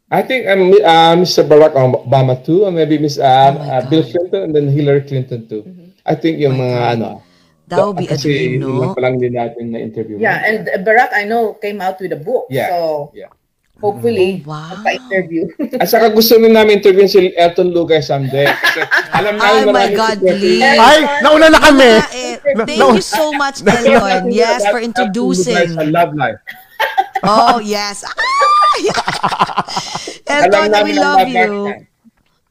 I 0.05 0.21
think 0.21 0.45
um, 0.45 0.69
uh, 0.85 1.13
Mr. 1.17 1.41
Barack 1.41 1.73
Obama 1.73 2.37
too, 2.37 2.65
or 2.65 2.71
maybe 2.73 2.97
Miss 2.97 3.17
uh, 3.17 3.25
Oh 3.25 3.57
uh, 3.57 3.81
Bill 3.89 4.05
Clinton 4.05 4.41
and 4.43 4.53
then 4.53 4.65
Hillary 4.69 5.01
Clinton 5.01 5.45
too. 5.49 5.65
I 6.05 6.13
think 6.13 6.37
yung 6.37 6.57
mga 6.57 6.97
ano. 6.97 7.21
That 7.65 7.81
would 7.81 7.97
be 7.97 8.05
a 8.05 8.13
dream, 8.13 8.61
yun 8.61 8.77
lang 8.77 8.93
no? 8.93 9.01
lang 9.01 9.15
din 9.17 9.33
natin 9.33 9.73
na 9.73 9.81
interview. 9.81 10.21
Yeah, 10.21 10.37
and 10.45 10.69
uh, 10.69 10.77
Barack, 10.85 11.09
I 11.17 11.25
know, 11.25 11.57
came 11.57 11.81
out 11.81 11.97
with 11.97 12.13
a 12.13 12.21
book. 12.21 12.45
Yeah. 12.53 12.69
So, 12.69 13.09
Yeah. 13.17 13.33
Hopefully, 13.79 14.41
Oh, 14.45 14.49
wow. 14.51 14.81
pa-interview. 14.83 15.47
At 15.79 15.87
saka 15.89 16.09
gusto 16.11 16.39
rin 16.39 16.53
namin 16.53 16.79
interview 16.79 17.07
si 17.07 17.31
Elton 17.35 17.71
Lugay 17.71 18.01
someday. 18.01 18.47
Kasi 18.47 18.81
alam 19.11 19.35
namin 19.37 19.63
Oh 19.67 19.71
my 19.71 19.87
God, 19.93 20.17
please. 20.21 20.63
Ay, 20.63 20.99
nauna 21.21 21.51
na 21.51 21.59
kami. 21.59 21.91
Eh, 22.11 22.35
Thank 22.65 22.79
you 22.79 23.03
so 23.03 23.31
much, 23.35 23.61
Elton. 23.61 24.31
Yes, 24.31 24.63
for 24.67 24.79
Lugay 24.79 24.83
sa 24.83 24.85
introducing. 24.85 25.75
Love 25.91 26.15
Life. 26.15 26.39
Oh, 27.23 27.59
yes. 27.59 28.03
Elton, 30.27 30.71
we 30.83 30.93
love 30.99 31.27
you. 31.27 31.85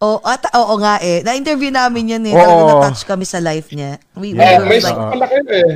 Niya. 0.05 0.20
Oh, 0.20 0.20
at, 0.20 0.44
oo 0.52 0.74
nga 0.76 1.00
eh. 1.00 1.24
Na-interview 1.24 1.72
namin 1.72 2.12
yan 2.12 2.22
eh. 2.28 2.34
Oo. 2.36 2.44
Talagang 2.44 2.68
na-touch 2.68 3.02
kami 3.09 3.24
sa 3.24 3.40
life 3.40 3.72
niya. 3.72 3.96
We, 4.12 4.36
we 4.36 4.38
were 4.38 4.68
may 4.68 4.80
like, 4.84 4.92
pala 4.96 5.24
kayo 5.24 5.42
eh. 5.48 5.74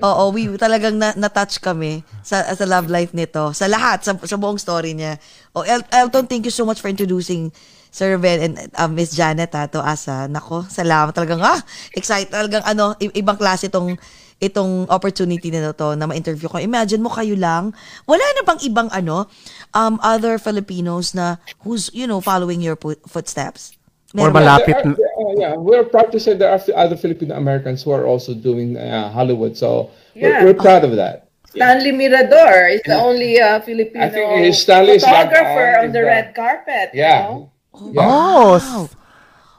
oo, 0.00 0.22
we 0.32 0.48
talagang 0.56 0.96
na, 0.96 1.12
na-touch 1.12 1.60
kami 1.60 2.00
sa, 2.24 2.42
sa 2.54 2.64
love 2.64 2.88
life 2.88 3.12
nito. 3.12 3.52
Sa 3.52 3.68
lahat, 3.68 4.00
sa, 4.02 4.16
sa 4.16 4.36
buong 4.40 4.56
story 4.56 4.96
niya. 4.96 5.20
Oh, 5.52 5.62
El- 5.62 5.84
Elton, 5.92 6.24
thank 6.24 6.48
you 6.48 6.54
so 6.54 6.64
much 6.64 6.80
for 6.80 6.88
introducing 6.88 7.52
Sir 7.88 8.16
Ben 8.20 8.40
and 8.40 8.54
uh, 8.76 8.88
Miss 8.88 9.16
Janet 9.16 9.52
ha, 9.56 9.64
to 9.68 9.80
Asa. 9.80 10.28
Nako, 10.28 10.64
salamat 10.68 11.12
talagang 11.16 11.40
ah, 11.40 11.58
excited 11.96 12.28
talagang 12.28 12.64
ano, 12.64 12.92
i- 13.00 13.16
ibang 13.16 13.36
klase 13.36 13.72
itong 13.72 13.96
itong 14.38 14.86
opportunity 14.86 15.50
na 15.50 15.74
to 15.74 15.98
na 15.98 16.06
ma-interview 16.06 16.46
ko. 16.46 16.62
Imagine 16.62 17.02
mo 17.02 17.10
kayo 17.10 17.34
lang, 17.34 17.74
wala 18.06 18.22
na 18.38 18.42
bang 18.46 18.60
ibang 18.62 18.88
ano, 18.94 19.26
um, 19.74 19.98
other 19.98 20.38
Filipinos 20.38 21.10
na 21.12 21.36
who's, 21.62 21.90
you 21.92 22.06
know, 22.06 22.22
following 22.22 22.62
your 22.62 22.78
footsteps? 23.06 23.74
Or 24.16 24.30
Meron 24.30 24.32
ba? 24.32 24.40
malapit. 24.40 24.72
There 24.78 24.88
are- 24.88 24.96
there 24.96 25.12
are- 25.20 25.36
yeah, 25.36 25.54
we're 25.58 25.84
proud 25.84 26.08
to 26.14 26.18
say 26.22 26.32
there 26.32 26.48
are 26.48 26.62
other 26.78 26.96
Filipino 26.96 27.36
Americans 27.36 27.82
who 27.82 27.90
are 27.92 28.06
also 28.06 28.32
doing 28.32 28.78
uh, 28.78 29.10
Hollywood. 29.10 29.58
So 29.58 29.90
Yeah. 30.14 30.40
we're, 30.46 30.54
we're 30.54 30.60
proud 30.62 30.86
of 30.86 30.96
that. 30.96 31.28
Stanley 31.50 31.92
Mirador 31.92 32.72
is 32.72 32.80
the 32.86 32.96
only 32.96 33.36
uh, 33.40 33.58
Filipino 33.60 34.04
I 34.04 34.08
think 34.08 34.54
Stanley 34.54 34.96
is 34.96 35.04
like, 35.04 35.28
photographer 35.32 35.68
uh, 35.76 35.80
on 35.82 35.86
the 35.92 36.00
the- 36.00 36.04
red 36.06 36.26
carpet. 36.32 36.94
you 36.94 37.02
Yeah. 37.02 37.20
know? 37.26 37.50
Yeah. 37.92 38.06
Oh, 38.06 38.58
ah, 38.58 38.86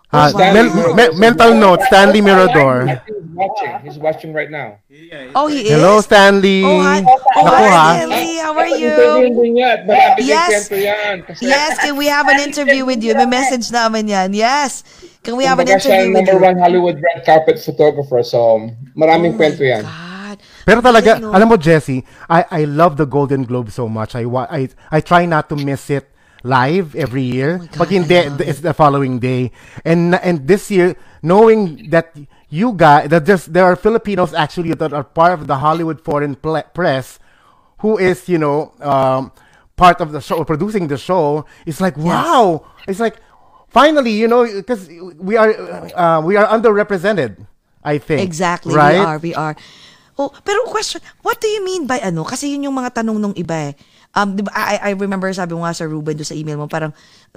Stanley 0.10 0.54
mel- 0.58 0.74
Mirador. 0.74 0.96
me- 0.98 1.14
mental 1.22 1.52
note, 1.54 1.82
Stanley 1.86 2.22
Mirador. 2.22 2.86
he's 3.06 3.14
watching. 3.38 3.74
He's 3.86 3.98
watching 4.02 4.32
right 4.34 4.50
now. 4.50 4.82
Oh, 5.38 5.46
he 5.46 5.70
is? 5.70 5.78
Hello, 5.78 6.02
Stanley. 6.02 6.66
Oh, 6.66 6.82
hi. 6.82 7.06
Oh, 7.06 7.46
Ako, 7.46 7.46
hi, 7.46 7.70
ha? 7.70 7.86
Stanley. 7.94 8.30
How 8.42 8.54
are 8.58 8.74
you? 8.74 8.90
Yes. 10.18 10.70
yes. 11.42 11.78
can 11.78 11.96
we 11.96 12.08
have 12.10 12.28
an 12.28 12.40
interview 12.48 12.86
with 12.86 13.04
you? 13.06 13.14
May 13.14 13.26
message 13.30 13.70
namin 13.72 14.08
yan. 14.10 14.34
Yes. 14.34 14.82
Can 15.22 15.38
we 15.38 15.46
have 15.46 15.60
an 15.60 15.68
interview 15.70 16.10
with 16.10 16.26
number 16.26 16.34
you? 16.34 16.40
one 16.42 16.58
Hollywood 16.58 16.98
red 16.98 17.22
carpet 17.26 17.60
photographer. 17.62 18.24
So 18.24 18.66
maraming 18.98 19.38
kwento 19.38 19.62
yan. 19.62 19.86
God. 19.86 20.38
Pero 20.66 20.82
talaga, 20.82 21.18
alam 21.22 21.50
mo 21.50 21.58
Jesse, 21.58 22.02
I 22.30 22.46
I 22.50 22.62
love 22.66 22.98
the 22.98 23.06
Golden 23.06 23.44
Globe 23.46 23.70
so 23.70 23.86
much. 23.90 24.14
I 24.18 24.26
wa- 24.26 24.50
I 24.50 24.70
I 24.90 25.02
try 25.06 25.26
not 25.30 25.50
to 25.50 25.56
miss 25.58 25.90
it 25.94 26.10
live 26.44 26.96
every 26.96 27.24
year. 27.24 27.60
Oh 27.62 27.66
God, 27.66 27.78
Pag 27.78 27.90
hindi, 27.90 28.16
it's 28.46 28.62
the 28.62 28.74
following 28.74 29.20
day. 29.20 29.52
And 29.86 30.16
and 30.16 30.48
this 30.48 30.72
year, 30.72 30.96
knowing 31.22 31.90
that 31.90 32.16
you 32.50 32.74
guys, 32.74 33.10
that 33.10 33.26
there's 33.26 33.46
there 33.46 33.66
are 33.66 33.76
Filipinos 33.76 34.34
actually 34.34 34.74
that 34.74 34.94
are 34.94 35.04
part 35.04 35.34
of 35.34 35.48
the 35.48 35.58
Hollywood 35.58 36.02
Foreign 36.02 36.36
Ple- 36.36 36.64
Press, 36.74 37.20
who 37.80 37.98
is 37.98 38.28
you 38.30 38.38
know 38.38 38.72
um, 38.82 39.32
part 39.76 40.02
of 40.02 40.12
the 40.12 40.22
show, 40.22 40.44
producing 40.44 40.88
the 40.88 40.98
show. 40.98 41.46
It's 41.66 41.82
like 41.82 41.98
wow. 41.98 42.66
It's 42.88 43.00
like 43.00 43.18
finally, 43.70 44.12
you 44.12 44.28
know, 44.28 44.46
because 44.46 44.90
we 45.20 45.38
are 45.38 45.52
uh, 45.96 46.22
we 46.22 46.36
are 46.36 46.48
underrepresented. 46.48 47.46
I 47.84 47.98
think 47.98 48.22
Exactly, 48.22 48.76
right? 48.76 49.00
we 49.00 49.06
are, 49.06 49.18
we 49.20 49.36
are. 49.36 49.56
Oh, 50.20 50.28
pero 50.44 50.68
question, 50.68 51.00
what 51.24 51.40
do 51.40 51.48
you 51.48 51.64
mean 51.64 51.88
by 51.88 52.04
ano? 52.04 52.28
Kasi 52.28 52.52
yun 52.52 52.68
yung 52.68 52.76
mga 52.76 53.00
tanong 53.00 53.16
nung 53.16 53.32
iba 53.40 53.72
eh. 53.72 53.74
Um, 54.12 54.36
di 54.36 54.44
ba, 54.44 54.52
I, 54.52 54.92
I 54.92 54.92
remember 54.98 55.32
sabi 55.32 55.56
mo 55.56 55.64
nga 55.64 55.72
sa 55.72 55.88
Ruben 55.88 56.18
do 56.18 56.26
sa 56.28 56.36
email 56.36 56.58
mo, 56.58 56.68
parang 56.68 56.92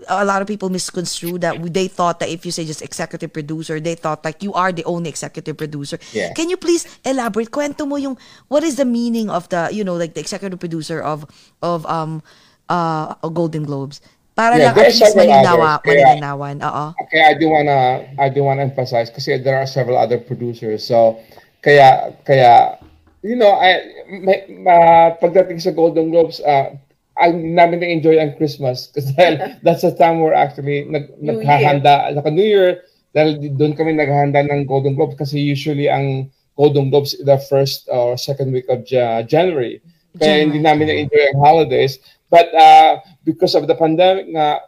a 0.09 0.25
lot 0.25 0.43
of 0.43 0.49
people 0.49 0.67
misconstrue 0.67 1.39
that 1.39 1.55
they 1.71 1.87
thought 1.87 2.19
that 2.19 2.33
if 2.33 2.43
you 2.43 2.51
say 2.51 2.65
just 2.65 2.83
executive 2.83 3.31
producer, 3.31 3.79
they 3.79 3.95
thought 3.95 4.25
like 4.25 4.43
you 4.43 4.51
are 4.57 4.73
the 4.73 4.83
only 4.83 5.07
executive 5.07 5.55
producer. 5.55 6.01
Yeah. 6.11 6.33
Can 6.33 6.51
you 6.51 6.57
please 6.57 6.89
elaborate? 7.05 7.53
Kwento 7.53 7.87
mo 7.87 8.01
yung, 8.01 8.19
what 8.49 8.65
is 8.65 8.81
the 8.81 8.89
meaning 8.89 9.31
of 9.31 9.47
the, 9.53 9.69
you 9.71 9.85
know, 9.85 9.95
like 9.95 10.19
the 10.19 10.25
executive 10.25 10.59
producer 10.59 10.99
of, 10.99 11.29
of, 11.61 11.87
um, 11.87 12.19
uh, 12.67 13.15
Golden 13.31 13.63
Globes? 13.63 14.01
Para 14.33 14.57
Yeah, 14.57 14.73
lang 14.73 14.81
at 14.81 14.97
least 14.97 15.13
malinawa, 15.13 15.71
malinawan. 15.85 16.57
Oo. 16.65 16.85
Okay, 17.05 17.21
I 17.21 17.37
do 17.37 17.53
wanna 17.53 18.09
I 18.17 18.33
do 18.33 18.41
wanna 18.41 18.65
emphasize 18.65 19.13
kasi 19.13 19.37
there 19.37 19.61
are 19.61 19.69
several 19.69 20.01
other 20.01 20.17
producers. 20.17 20.89
So 20.89 21.21
kaya 21.63 22.13
kaya 22.27 22.83
you 23.23 23.39
know, 23.39 23.55
I 23.55 23.87
may, 24.11 24.45
ma, 24.51 25.15
pagdating 25.17 25.63
sa 25.63 25.71
Golden 25.71 26.11
Globes, 26.11 26.43
uh, 26.43 26.75
ang 27.17 27.55
namin 27.55 27.81
na-enjoy 27.81 28.19
ang 28.19 28.35
Christmas 28.37 28.89
kasi 28.95 29.15
that's 29.63 29.87
the 29.87 29.95
time 29.95 30.21
we're 30.21 30.37
actually 30.37 30.85
nag, 30.91 31.15
New 31.23 31.41
naghahanda, 31.41 32.13
naka 32.13 32.31
New 32.31 32.45
Year, 32.45 32.83
dahil 33.15 33.39
doon 33.57 33.79
kami 33.79 33.95
naghahanda 33.95 34.43
ng 34.43 34.67
Golden 34.67 34.99
Globes 34.99 35.17
kasi 35.17 35.39
usually 35.39 35.87
ang 35.87 36.29
Golden 36.59 36.91
Globes 36.91 37.17
the 37.25 37.39
first 37.49 37.89
or 37.89 38.19
second 38.19 38.53
week 38.53 38.69
of 38.69 38.85
Ja- 38.85 39.25
January. 39.25 39.81
Kaya 40.21 40.45
hindi 40.45 40.61
namin 40.61 40.93
na-enjoy 40.93 41.33
ang 41.33 41.41
holidays. 41.41 41.97
But 42.29 42.53
uh, 42.53 43.01
because 43.25 43.57
of 43.57 43.65
the 43.65 43.77
pandemic 43.77 44.29
nga, 44.29 44.61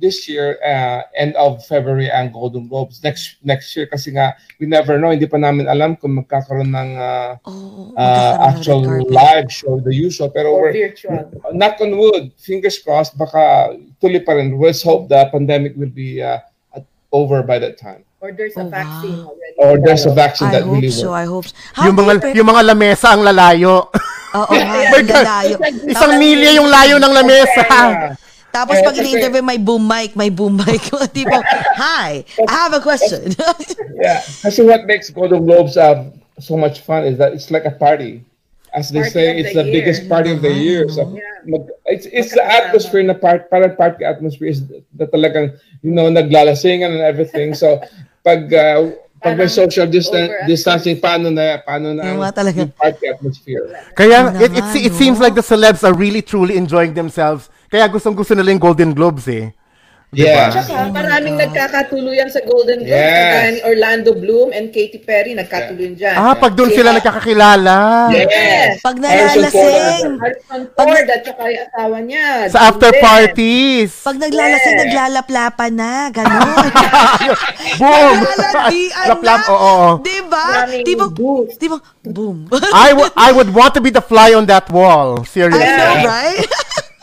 this 0.00 0.24
year, 0.24 0.56
uh, 0.58 1.04
end 1.12 1.36
of 1.36 1.60
February 1.62 2.08
ang 2.08 2.32
Golden 2.32 2.66
Globes. 2.66 2.98
Next 3.00 3.36
next 3.40 3.70
year 3.72 3.84
kasi 3.84 4.10
nga, 4.10 4.32
we 4.56 4.64
never 4.64 4.96
know, 4.96 5.12
hindi 5.12 5.28
pa 5.28 5.36
namin 5.36 5.68
alam 5.68 5.94
kung 5.94 6.16
magkakaroon 6.16 6.72
ng 6.72 6.90
uh, 6.96 7.32
Oh, 7.44 7.92
uh, 7.94 8.34
actual 8.48 8.80
live 9.06 9.46
show, 9.46 9.78
the 9.78 9.92
usual. 9.92 10.28
Pero 10.28 10.56
Or 10.56 10.68
we're, 10.68 10.90
virtual. 10.90 11.28
knock 11.52 11.78
on 11.78 11.94
wood, 11.94 12.32
fingers 12.34 12.80
crossed, 12.80 13.14
baka 13.14 13.76
tuloy 14.00 14.18
pa 14.18 14.34
rin. 14.34 14.56
Let's 14.56 14.80
hope 14.80 15.06
the 15.06 15.28
pandemic 15.28 15.76
will 15.76 15.92
be 15.92 16.18
uh, 16.18 16.40
at- 16.72 16.88
over 17.12 17.44
by 17.44 17.60
that 17.60 17.76
time. 17.76 18.02
Or 18.20 18.32
there's 18.32 18.52
Oh, 18.56 18.64
a 18.64 18.68
vaccine 18.68 19.16
wow. 19.20 19.32
already. 19.32 19.56
Or 19.56 19.72
there's 19.76 20.04
a 20.04 20.12
vaccine 20.12 20.52
I 20.52 20.60
that 20.60 20.64
hope 20.64 20.76
really 20.76 20.92
so, 20.92 21.12
I 21.12 21.24
works. 21.24 21.28
hope 21.28 21.46
so. 21.48 21.56
How 21.72 21.84
yung 21.88 21.96
do 21.96 22.02
you 22.04 22.08
mga 22.08 22.14
yung 22.36 22.48
mga 22.48 22.62
lamesa 22.68 23.06
ang 23.12 23.22
lalayo. 23.24 23.88
Oo 24.30 24.52
nga, 24.60 24.76
My 24.76 25.00
ang 25.00 25.08
God. 25.08 25.24
lalayo. 25.24 25.54
Isang 25.88 26.12
milya 26.20 26.50
yung 26.54 26.68
layo 26.68 26.96
ng 27.00 27.12
lamesa. 27.12 27.64
Yeah. 28.50 28.56
Tapos 28.58 28.74
Eh, 28.76 28.82
pag 28.82 28.94
kasi- 28.98 29.06
ini-interview, 29.06 29.42
may 29.42 29.58
boom 29.58 29.86
mic, 29.86 30.18
may 30.18 30.28
boom 30.28 30.58
mic. 30.58 30.82
tipo, 31.14 31.38
hi, 31.78 32.24
I 32.26 32.50
have 32.52 32.74
a 32.74 32.82
question. 32.82 33.30
Yeah. 34.00 34.24
Kasi 34.42 34.64
what 34.64 34.88
makes 34.88 35.12
Golden 35.12 35.44
Globes 35.44 35.76
uh, 35.76 36.08
so 36.40 36.56
much 36.56 36.80
fun 36.80 37.04
is 37.04 37.20
that 37.20 37.36
it's 37.36 37.52
like 37.52 37.68
a 37.68 37.70
party. 37.70 38.24
As 38.72 38.88
they 38.88 39.04
Party 39.04 39.12
say, 39.12 39.24
it's 39.36 39.52
the 39.52 39.60
the, 39.60 39.72
biggest 39.76 40.08
party 40.08 40.32
of 40.32 40.40
the 40.40 40.48
year. 40.48 40.88
So 40.88 41.04
Yeah. 41.12 41.20
mag- 41.44 41.68
it's 41.84 42.08
it's 42.08 42.32
the 42.32 42.40
Magkakasama. 42.40 42.64
atmosphere 42.72 43.02
na 43.04 43.12
part 43.12 43.50
parang 43.52 43.76
party 43.76 44.08
atmosphere 44.08 44.48
is 44.48 44.64
that 44.96 45.12
talagang 45.12 45.52
you 45.84 45.92
know 45.92 46.08
naglalasingan 46.08 46.88
and 46.96 47.04
everything. 47.04 47.52
So 47.52 47.76
pag 48.24 48.48
uh, 48.48 48.88
pag 49.20 49.36
may 49.36 49.52
social 49.52 49.84
distan- 49.84 50.32
distancing, 50.48 50.96
paano 50.96 51.28
na, 51.28 51.60
paano 51.60 51.92
na 51.92 52.08
Yung 52.08 52.24
mga 52.24 52.32
talaga. 52.40 52.60
party 52.72 53.04
atmosphere? 53.04 53.68
Kaya 53.92 54.32
Yun 54.32 54.40
it, 54.40 54.50
it, 54.56 54.66
it 54.88 54.94
seems 54.96 55.20
like 55.20 55.36
the 55.36 55.44
celebs 55.44 55.84
are 55.84 55.92
really 55.92 56.24
truly 56.24 56.56
enjoying 56.56 56.96
themselves. 56.96 57.52
Kaya 57.70 57.86
gustong 57.86 58.18
gusto 58.18 58.34
nila 58.34 58.50
yung 58.50 58.58
Golden 58.58 58.90
Globes 58.90 59.30
eh. 59.30 59.54
Yeah. 60.10 60.50
Tsaka 60.50 60.90
maraming 60.90 61.38
nagkakatuluyan 61.38 62.26
sa 62.34 62.42
Golden 62.42 62.82
Globes. 62.82 62.98
Yes. 63.54 63.62
Orlando 63.62 64.10
Bloom 64.10 64.50
and 64.50 64.74
Katy 64.74 65.06
Perry 65.06 65.38
nagkatuluyan 65.38 65.94
dyan. 65.94 66.18
Ah, 66.18 66.34
pag 66.34 66.58
doon 66.58 66.66
sila 66.74 66.90
nagkakakilala. 66.90 68.10
Yes. 68.10 68.82
Pag 68.82 68.98
nalalasing, 68.98 70.18
Harrison 70.18 70.62
Ford 70.74 71.06
at 71.06 71.22
saka 71.22 71.42
yung 71.46 71.62
asawa 71.62 71.96
niya. 72.02 72.26
Sa 72.50 72.58
after 72.66 72.90
Then, 72.90 73.02
parties. 73.06 73.90
pag 74.02 74.18
naglalasing, 74.18 74.74
Yes. 74.74 74.82
naglalaplapan 74.82 75.72
na, 75.78 75.92
gano'n. 76.10 76.66
Boom! 77.80 78.14
Naglaladian 78.18 79.06
Laplap, 79.14 79.40
na. 79.40 79.52
oo, 79.54 79.62
oo. 79.62 79.88
Diba? 80.02 80.44
Maraming 80.58 80.82
Di 80.82 80.94
ba? 80.98 81.06
booth. 81.06 81.54
Di 81.54 81.66
ba? 81.70 81.78
Boom. 82.02 82.50
I 82.74 82.90
would 82.90 83.12
I 83.14 83.30
would 83.30 83.50
want 83.54 83.78
to 83.78 83.80
be 83.80 83.94
the 83.94 84.02
fly 84.02 84.34
on 84.34 84.42
that 84.50 84.66
wall. 84.74 85.22
I 85.22 85.26
Seriously. 85.30 85.62
know, 85.62 85.94
right? 86.02 86.50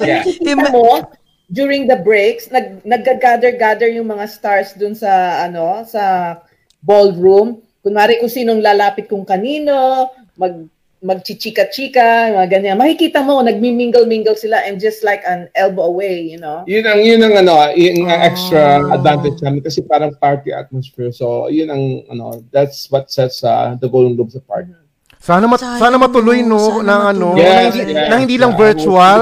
Yeah. 0.04 0.28
Mo, 0.60 1.08
during 1.48 1.88
the 1.88 1.96
breaks, 1.96 2.52
nag 2.52 2.84
nagga-gather-gather 2.84 3.88
yung 3.88 4.12
mga 4.12 4.28
stars 4.28 4.76
dun 4.76 4.96
sa 4.96 5.44
ano, 5.48 5.84
sa 5.88 6.36
ballroom. 6.84 7.64
Kunwari 7.80 8.20
kung 8.20 8.32
sinong 8.32 8.60
lalapit 8.60 9.08
kung 9.08 9.24
kanino, 9.24 10.12
mag 10.36 10.68
magchichika-chika, 10.98 12.34
mga 12.34 12.48
ganyan. 12.50 12.76
Makikita 12.82 13.22
mo, 13.22 13.38
nagmi-mingle-mingle 13.46 14.34
sila 14.34 14.66
and 14.66 14.82
just 14.82 15.06
like 15.06 15.22
an 15.30 15.46
elbow 15.54 15.86
away, 15.94 16.26
you 16.26 16.42
know? 16.42 16.66
Yun 16.66 16.90
ang 16.90 17.00
yun 17.06 17.22
ang 17.22 17.38
ano, 17.38 17.54
yun 17.78 18.10
ang 18.10 18.26
extra 18.26 18.82
Oh. 18.82 18.98
advantage 18.98 19.38
namin 19.46 19.62
kasi 19.62 19.86
parang 19.86 20.10
party 20.18 20.50
atmosphere. 20.50 21.14
So, 21.14 21.54
yun 21.54 21.70
ang 21.70 22.02
ano, 22.10 22.42
that's 22.50 22.90
what 22.90 23.14
sets 23.14 23.46
uh, 23.46 23.78
the 23.78 23.86
Golden 23.86 24.18
Globes 24.18 24.34
apart. 24.34 24.74
Sana 25.18 25.44
mat 25.46 25.60
Sana 25.60 25.78
sana 25.78 25.96
matuloy 25.98 26.40
no 26.42 26.58
sana 26.58 26.82
ng 26.84 27.02
ano, 27.12 27.28
matuloy. 27.34 27.44
na 27.44 27.52
Yes, 27.60 27.74
hindi, 27.74 27.94
yes, 27.94 28.08
na 28.08 28.16
hindi 28.18 28.36
lang 28.38 28.52
yeah. 28.54 28.62
virtual 28.62 29.20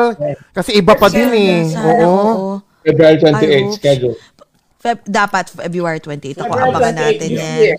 kasi 0.52 0.70
iba 0.76 0.94
pa 0.94 1.08
din 1.10 1.32
eh. 1.34 1.58
Sana, 1.72 1.88
Oo. 1.88 2.06
oo. 2.06 2.52
February 2.86 3.18
I 3.18 3.34
28 3.34 3.66
hope. 3.66 3.74
schedule. 3.74 4.16
Feb, 4.86 5.02
dapat 5.02 5.50
February 5.50 5.98
28 5.98 6.46
ako. 6.46 6.52
Abangan 6.54 6.94
28 6.94 7.02
natin 7.02 7.30
yan. 7.34 7.58
year. 7.58 7.78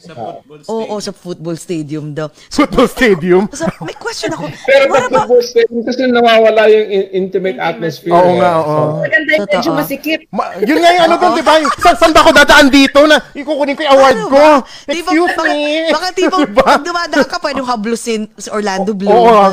Oo, 0.67 0.99
sa 0.99 1.15
football 1.15 1.55
stadium 1.55 2.11
daw. 2.11 2.27
Football 2.51 2.91
stadium. 2.91 3.47
So, 3.55 3.63
may 3.87 3.95
question 3.95 4.35
ako. 4.35 4.51
Pero 4.67 4.91
about, 4.91 5.07
football 5.31 5.39
stadium 5.41 5.87
kasi 5.87 6.03
nawawala 6.11 6.67
yung 6.67 6.87
in- 6.91 7.11
intimate 7.23 7.63
atmosphere. 7.63 8.11
Oo 8.11 8.43
nga, 8.43 8.51
oo. 8.59 9.07
Maganda 9.07 9.31
yung 9.33 9.47
medyo 9.47 9.71
masikip. 9.71 10.21
Ma- 10.35 10.51
yun 10.59 10.83
nga 10.83 10.91
yung 10.93 11.05
ano 11.07 11.15
doon, 11.15 11.33
di 11.39 11.45
ba? 11.47 11.55
Sa, 11.79 11.95
saan 11.95 12.11
ba 12.11 12.27
ako 12.27 12.31
dadaan 12.35 12.67
dito 12.75 12.99
na 13.07 13.23
ikukunin 13.33 13.79
ko 13.79 13.83
yung 13.87 13.95
award 13.95 14.17
Ano 14.17 14.27
ko? 14.27 14.35
ba? 14.35 14.51
Ba, 14.59 14.91
Excuse 14.91 15.31
baka, 15.31 15.47
me. 15.47 15.63
Baka 15.95 16.07
tipong 16.11 16.43
Diba? 16.43 16.63
pag 16.67 16.83
dumadaan 16.83 17.27
ka, 17.31 17.39
pwede 17.39 17.61
hablusin 17.63 18.27
si 18.35 18.51
Orlando 18.51 18.99
Bloom. 18.99 19.15
Oo. 19.15 19.47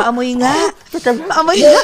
Paamoy 0.00 0.40
nga. 0.40 0.56
Paamoy 1.28 1.60
nga. 1.60 1.76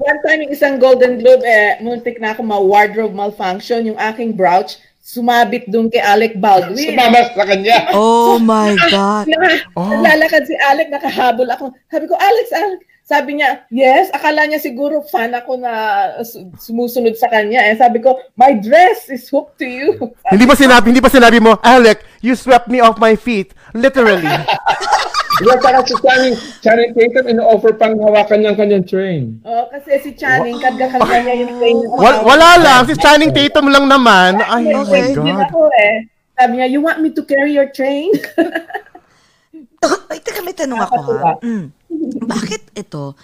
One 0.00 0.18
time, 0.24 0.48
yung 0.48 0.52
isang 0.52 0.80
Golden 0.80 1.20
Globe, 1.20 1.44
eh, 1.44 1.76
muntik 1.84 2.16
na 2.16 2.32
ako 2.32 2.40
ma-wardrobe 2.40 3.12
malfunction. 3.12 3.84
Yung 3.84 4.00
aking 4.00 4.32
brooch, 4.32 4.80
sumabit 5.04 5.68
dun 5.68 5.92
kay 5.92 6.00
Alec 6.00 6.40
Baldwin. 6.40 6.96
Sumama 6.96 7.20
sa 7.28 7.44
kanya. 7.44 7.78
Oh 7.92 8.40
my 8.40 8.72
God. 8.88 9.28
Oh. 9.76 9.92
Naglalakad 9.92 10.48
si 10.48 10.56
Alec, 10.56 10.88
nakahabol 10.88 11.48
ako. 11.52 11.76
Sabi 11.92 12.08
ko, 12.08 12.16
Alex, 12.16 12.48
Alex. 12.56 12.80
Sabi 13.04 13.36
niya, 13.36 13.68
yes. 13.68 14.08
Akala 14.16 14.48
niya 14.48 14.56
siguro 14.56 15.04
fan 15.04 15.36
ako 15.36 15.60
na 15.60 15.72
su- 16.24 16.48
sumusunod 16.56 17.12
sa 17.20 17.28
kanya. 17.28 17.60
Eh, 17.68 17.76
sabi 17.76 18.00
ko, 18.00 18.16
my 18.32 18.56
dress 18.56 19.12
is 19.12 19.28
hooked 19.28 19.60
to 19.60 19.68
you. 19.68 19.92
Hindi 20.32 20.48
ba 20.48 20.56
sinabi, 20.56 20.88
hindi 20.88 21.04
ba 21.04 21.12
sinabi 21.12 21.36
mo, 21.36 21.60
Alec, 21.60 22.00
you 22.24 22.32
swept 22.32 22.72
me 22.72 22.80
off 22.80 22.96
my 22.96 23.12
feet. 23.12 23.52
Literally. 23.76 24.24
Diba 25.34 25.58
saka 25.58 25.82
si 25.82 25.94
Channing, 25.98 26.36
Channing 26.62 26.92
Tatum, 26.94 27.24
ino-offer 27.26 27.72
pang 27.74 27.94
hawakan 27.98 28.38
niyang 28.38 28.58
kanyang 28.58 28.86
train. 28.86 29.42
oh, 29.42 29.66
kasi 29.66 29.98
si 29.98 30.10
Channing, 30.14 30.62
karga-karga 30.62 31.16
niya 31.26 31.34
yung 31.42 31.52
train. 31.58 31.76
Wal- 31.90 32.22
wala 32.22 32.50
lang, 32.62 32.80
si 32.86 32.94
Channing 32.94 33.34
Tatum 33.34 33.66
lang 33.66 33.90
naman. 33.90 34.38
Ay, 34.38 34.70
oh 34.70 34.86
my 34.86 35.02
God. 35.10 35.50
ako 35.50 35.60
eh. 35.74 36.06
Sabi 36.34 36.52
niya, 36.58 36.66
you 36.70 36.82
want 36.82 36.98
me 37.02 37.10
to 37.10 37.22
carry 37.26 37.54
your 37.54 37.70
train? 37.70 38.10
Ay, 40.10 40.18
teka, 40.22 40.40
may 40.40 40.56
tanong 40.56 40.80
ako 40.80 40.96
ha. 41.18 41.32
Mm. 41.42 41.70
Bakit 42.24 42.74
ito? 42.78 43.14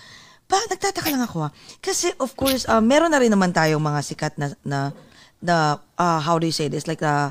Ba, 0.50 0.58
nagtataka 0.66 1.08
lang 1.10 1.24
ako 1.24 1.46
ha. 1.46 1.50
Kasi, 1.78 2.10
of 2.18 2.34
course, 2.34 2.66
uh, 2.66 2.82
meron 2.82 3.10
na 3.10 3.22
rin 3.22 3.30
naman 3.30 3.54
tayong 3.54 3.82
mga 3.82 4.00
sikat 4.02 4.34
na, 4.34 4.52
na, 4.66 4.78
na 5.40 5.78
uh, 5.94 6.20
how 6.20 6.38
do 6.38 6.46
you 6.46 6.54
say 6.54 6.66
this? 6.66 6.86
Like, 6.90 7.02
uh, 7.02 7.30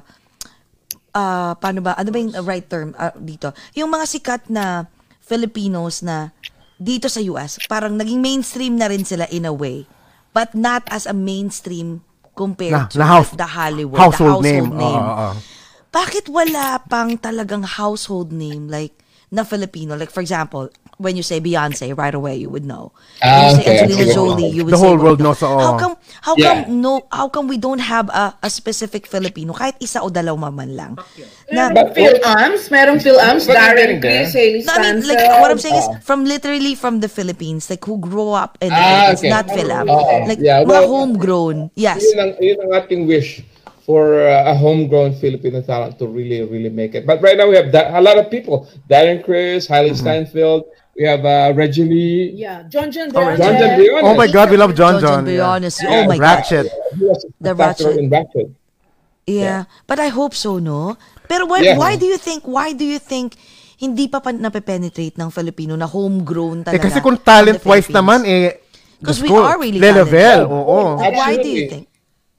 uh, 1.11 1.53
paano 1.53 1.79
ba? 1.79 1.93
Ano 1.93 2.09
ba 2.09 2.17
yung 2.17 2.33
right 2.41 2.63
term 2.63 2.93
uh, 2.93 3.13
dito? 3.15 3.49
Yung 3.73 3.87
mga 3.87 4.05
sikat 4.05 4.43
na 4.47 4.85
Filipinos 5.19 6.01
na 6.01 6.33
dito 6.75 7.05
sa 7.05 7.19
US, 7.27 7.59
parang 7.65 7.93
naging 7.93 8.17
mainstream 8.17 8.73
na 8.73 8.87
rin 8.87 9.03
sila 9.03 9.27
in 9.29 9.43
a 9.43 9.53
way. 9.53 9.83
But 10.31 10.53
not 10.53 10.87
as 10.87 11.03
a 11.03 11.13
mainstream 11.13 12.01
compared 12.33 12.71
Na- 12.71 12.87
to 12.87 12.97
na 12.97 13.05
house- 13.05 13.35
the 13.35 13.45
Hollywood, 13.45 13.99
household 13.99 14.41
the 14.41 14.47
name. 14.47 14.71
household 14.71 14.79
name. 14.79 15.03
Oo, 15.03 15.15
oo. 15.27 15.37
Bakit 15.89 16.25
wala 16.29 16.79
pang 16.85 17.17
talagang 17.17 17.65
household 17.65 18.29
name 18.29 18.69
like 18.69 18.93
na 19.27 19.43
Filipino? 19.43 19.97
Like 19.97 20.09
for 20.09 20.21
example, 20.21 20.69
when 20.99 21.15
you 21.15 21.23
say 21.23 21.39
Beyonce, 21.39 21.95
right 21.95 22.13
away 22.13 22.35
you 22.35 22.51
would 22.51 22.67
know. 22.67 22.91
Ah, 23.23 23.25
when 23.25 23.39
you 23.39 23.55
say 23.55 23.63
okay, 23.63 23.79
Angelina. 23.87 24.13
Jolie, 24.13 24.49
you 24.51 24.61
would 24.67 24.73
The 24.75 24.77
say 24.77 24.85
whole 24.85 24.99
world 24.99 25.23
knows. 25.23 25.39
How 25.39 25.79
come 25.79 25.95
how 26.21 26.35
Yeah. 26.35 26.67
come 26.67 26.83
no 26.83 27.07
how 27.09 27.31
come 27.31 27.47
we 27.47 27.55
don't 27.57 27.79
have 27.79 28.11
a, 28.11 28.35
a 28.43 28.49
specific 28.51 29.07
Filipino 29.07 29.55
kahit 29.55 29.79
isa 29.79 30.03
o 30.03 30.11
dalawa 30.11 30.51
man 30.51 30.75
lang? 30.75 30.93
Na, 31.49 31.71
Merong 31.71 31.95
Phil 31.95 32.17
Arms, 32.21 32.61
merong 32.69 32.99
Phil 32.99 33.17
Arms, 33.17 33.47
But 33.47 33.55
Darren 33.57 33.97
Criss. 34.03 34.35
Hailey 34.35 34.61
No, 34.67 34.75
I 34.75 34.79
mean, 34.93 35.07
like, 35.07 35.23
what 35.41 35.49
I'm 35.49 35.57
saying 35.57 35.79
is, 35.79 35.87
from 36.05 36.27
literally 36.27 36.75
from 36.75 36.99
the 36.99 37.09
Philippines, 37.09 37.71
like, 37.71 37.81
who 37.81 37.97
grew 37.97 38.35
up 38.35 38.59
in 38.61 38.69
the 38.69 38.77
Ah, 38.77 39.15
Philippines, 39.15 39.19
okay. 39.23 39.31
not 39.33 39.45
Philap. 39.49 39.85
Oo. 39.89 40.29
Like, 40.29 40.37
Yeah, 40.43 40.61
well, 40.67 40.85
homegrown. 40.85 41.71
Yes. 41.73 42.03
Yun 42.05 42.19
ang, 42.21 42.31
yun 42.37 42.59
ang 42.61 42.71
ating 42.77 43.07
wish 43.09 43.41
for 43.81 44.21
uh, 44.21 44.45
a 44.45 44.53
homegrown 44.53 45.17
Filipino 45.17 45.65
talent 45.65 45.97
to 45.97 46.05
really, 46.05 46.45
really 46.45 46.69
make 46.69 46.93
it. 46.93 47.09
But 47.09 47.17
right 47.25 47.33
now 47.33 47.49
we 47.49 47.57
have 47.57 47.73
that, 47.73 47.89
a 47.89 48.01
lot 48.03 48.21
of 48.21 48.29
people. 48.29 48.69
Darren 48.85 49.25
Chris, 49.25 49.65
Hailey 49.65 49.97
Steinfeld, 49.97 50.69
we 50.99 51.07
have 51.07 51.23
uh, 51.23 51.55
Reggie 51.55 51.87
Lee. 51.87 52.35
Yeah, 52.35 52.67
John 52.67 52.91
John 52.91 53.07
Oh, 53.15 53.23
Bryan. 53.23 53.39
John 53.39 53.53
John 53.55 53.71
Briones. 53.79 54.03
Oh 54.03 54.15
my 54.19 54.27
God, 54.27 54.47
we 54.51 54.57
love 54.59 54.75
John 54.75 54.99
John 54.99 55.23
John. 55.23 55.23
John 55.23 55.31
yeah. 55.31 55.47
Briones. 55.55 55.75
Oh 55.79 56.03
my 56.03 56.17
God. 56.19 56.27
Ratchet. 56.43 56.65
A 56.67 57.15
The 57.39 57.51
Ratchet. 57.55 57.95
in 57.95 58.09
Ratchet. 58.11 58.47
Yeah. 59.25 59.63
But 59.87 60.03
I 60.03 60.09
hope 60.11 60.35
so, 60.35 60.59
no? 60.59 60.99
Pero 61.29 61.47
why, 61.47 61.61
Yeah. 61.63 61.77
why 61.79 61.95
do 61.95 62.03
you 62.03 62.17
think, 62.19 62.43
why 62.43 62.73
do 62.73 62.83
you 62.83 62.99
think 62.99 63.39
hindi 63.79 64.11
pa 64.11 64.19
pa 64.19 64.35
nape-penetrate 64.35 65.15
ng 65.15 65.31
Filipino 65.31 65.79
na 65.79 65.87
homegrown 65.87 66.67
Eh, 66.67 66.75
talaga? 66.75 66.83
kasi 66.91 66.99
kung 66.99 67.15
talent-wise 67.15 67.87
naman, 67.95 68.27
eh, 68.27 68.59
Because 68.99 69.23
we 69.23 69.31
are 69.31 69.55
really 69.55 69.79
Lelevel, 69.79 70.43
talented. 70.43 70.51
oo. 70.51 70.99
Like, 70.99 71.15
why 71.15 71.31
do 71.39 71.47
you 71.47 71.63
think? 71.71 71.85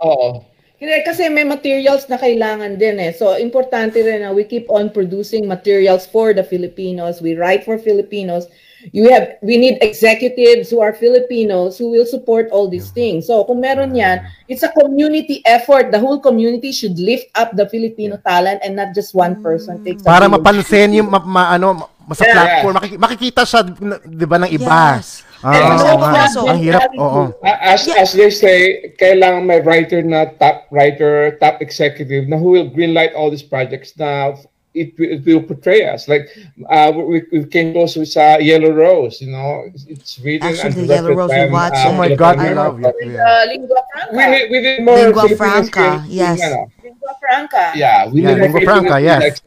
Oo. 0.04 0.44
Kasi, 0.80 0.96
kasi 1.04 1.22
may 1.28 1.44
materials 1.44 2.08
na 2.08 2.16
kailangan 2.16 2.80
din 2.80 2.96
eh. 2.96 3.12
So, 3.12 3.36
importante 3.36 4.00
rin 4.00 4.24
na 4.24 4.32
we 4.32 4.48
keep 4.48 4.64
on 4.72 4.88
producing 4.88 5.44
materials 5.44 6.08
for 6.08 6.32
the 6.32 6.40
Filipinos. 6.40 7.20
We 7.20 7.36
write 7.36 7.68
for 7.68 7.76
Filipinos. 7.76 8.48
You 8.96 9.12
have, 9.12 9.36
we 9.44 9.60
need 9.60 9.76
executives 9.84 10.72
who 10.72 10.80
are 10.80 10.96
Filipinos 10.96 11.76
who 11.76 11.92
will 11.92 12.08
support 12.08 12.48
all 12.48 12.64
these 12.64 12.88
things. 12.96 13.28
So, 13.28 13.44
kung 13.44 13.60
meron 13.60 13.92
yan, 13.92 14.24
it's 14.48 14.64
a 14.64 14.72
community 14.72 15.44
effort. 15.44 15.92
The 15.92 16.00
whole 16.00 16.16
community 16.16 16.72
should 16.72 16.96
lift 16.96 17.28
up 17.36 17.52
the 17.52 17.68
Filipino 17.68 18.16
talent 18.16 18.64
and 18.64 18.80
not 18.80 18.96
just 18.96 19.12
one 19.12 19.44
person 19.44 19.84
takes 19.84 20.00
a 20.00 20.08
Para 20.08 20.32
mapansin 20.32 20.96
yung 20.96 21.12
ma, 21.12 21.20
ma- 21.20 21.52
ano, 21.52 21.76
ma- 21.76 22.16
sa 22.16 22.24
Yeah. 22.24 22.32
platform, 22.32 22.74
makik- 22.80 23.00
makikita 23.04 23.42
siya, 23.44 23.60
'di 23.68 24.24
ba, 24.26 24.36
ng 24.40 24.50
iba. 24.50 24.80
Yes. 24.96 25.28
Ah, 25.42 25.56
And 25.56 25.64
oo 25.64 25.72
also, 25.72 25.88
nga. 25.96 26.20
also, 26.20 26.40
ang 26.52 26.58
hirap, 26.60 26.90
oo. 27.00 27.32
A- 27.40 27.60
As, 27.72 27.88
as 27.88 28.12
they 28.12 28.28
say, 28.28 28.92
kailangan 29.00 29.48
may 29.48 29.60
writer 29.64 30.02
na 30.04 30.28
top 30.36 30.68
writer, 30.68 31.32
top 31.40 31.64
executive 31.64 32.28
na 32.28 32.36
who 32.36 32.52
will 32.52 32.68
greenlight 32.68 33.16
all 33.16 33.32
these 33.32 33.42
projects 33.44 33.96
na 33.96 34.36
it, 34.76 34.92
will- 35.00 35.16
it 35.16 35.24
will 35.24 35.40
portray 35.40 35.88
us. 35.88 36.06
Like, 36.06 36.28
uh, 36.68 36.92
we, 36.94 37.24
we 37.32 37.44
came 37.48 37.72
close 37.72 37.96
with 37.96 38.12
uh, 38.20 38.36
Yellow 38.38 38.70
Rose, 38.70 39.24
you 39.24 39.32
know, 39.32 39.64
it's 39.88 40.20
really 40.20 40.44
Actually, 40.44 40.76
and 40.84 40.88
the 40.88 40.94
Yellow 41.00 41.14
Rose, 41.16 41.32
by, 41.32 41.46
we 41.46 41.50
watched 41.50 41.82
uh, 41.82 41.88
Oh 41.88 41.96
my. 41.96 42.14
God, 42.14 42.36
I 42.38 42.48
we 42.48 42.54
love 42.54 42.76
love 42.78 42.94
you. 43.00 43.08
With, 43.08 43.16
Yeah. 43.16 43.24
uh, 43.24 43.42
lingua 43.48 43.80
franca. 43.88 44.12
We 44.14 44.22
need, 44.28 44.46
we 44.52 44.58
need 44.60 44.80
more 44.84 44.96
Lingua 45.00 45.22
Filipino 45.24 45.40
franca, 45.40 45.86
skills 45.88 46.04
in, 46.04 46.20
yes. 46.20 46.38
lingua 46.84 47.12
franca. 47.18 47.64
Yeah, 47.74 47.98
we 48.12 48.20
Yeah, 48.20 48.28
need 48.36 48.40
lingua 48.44 48.60
franca, 48.60 48.96
yes. 49.00 49.40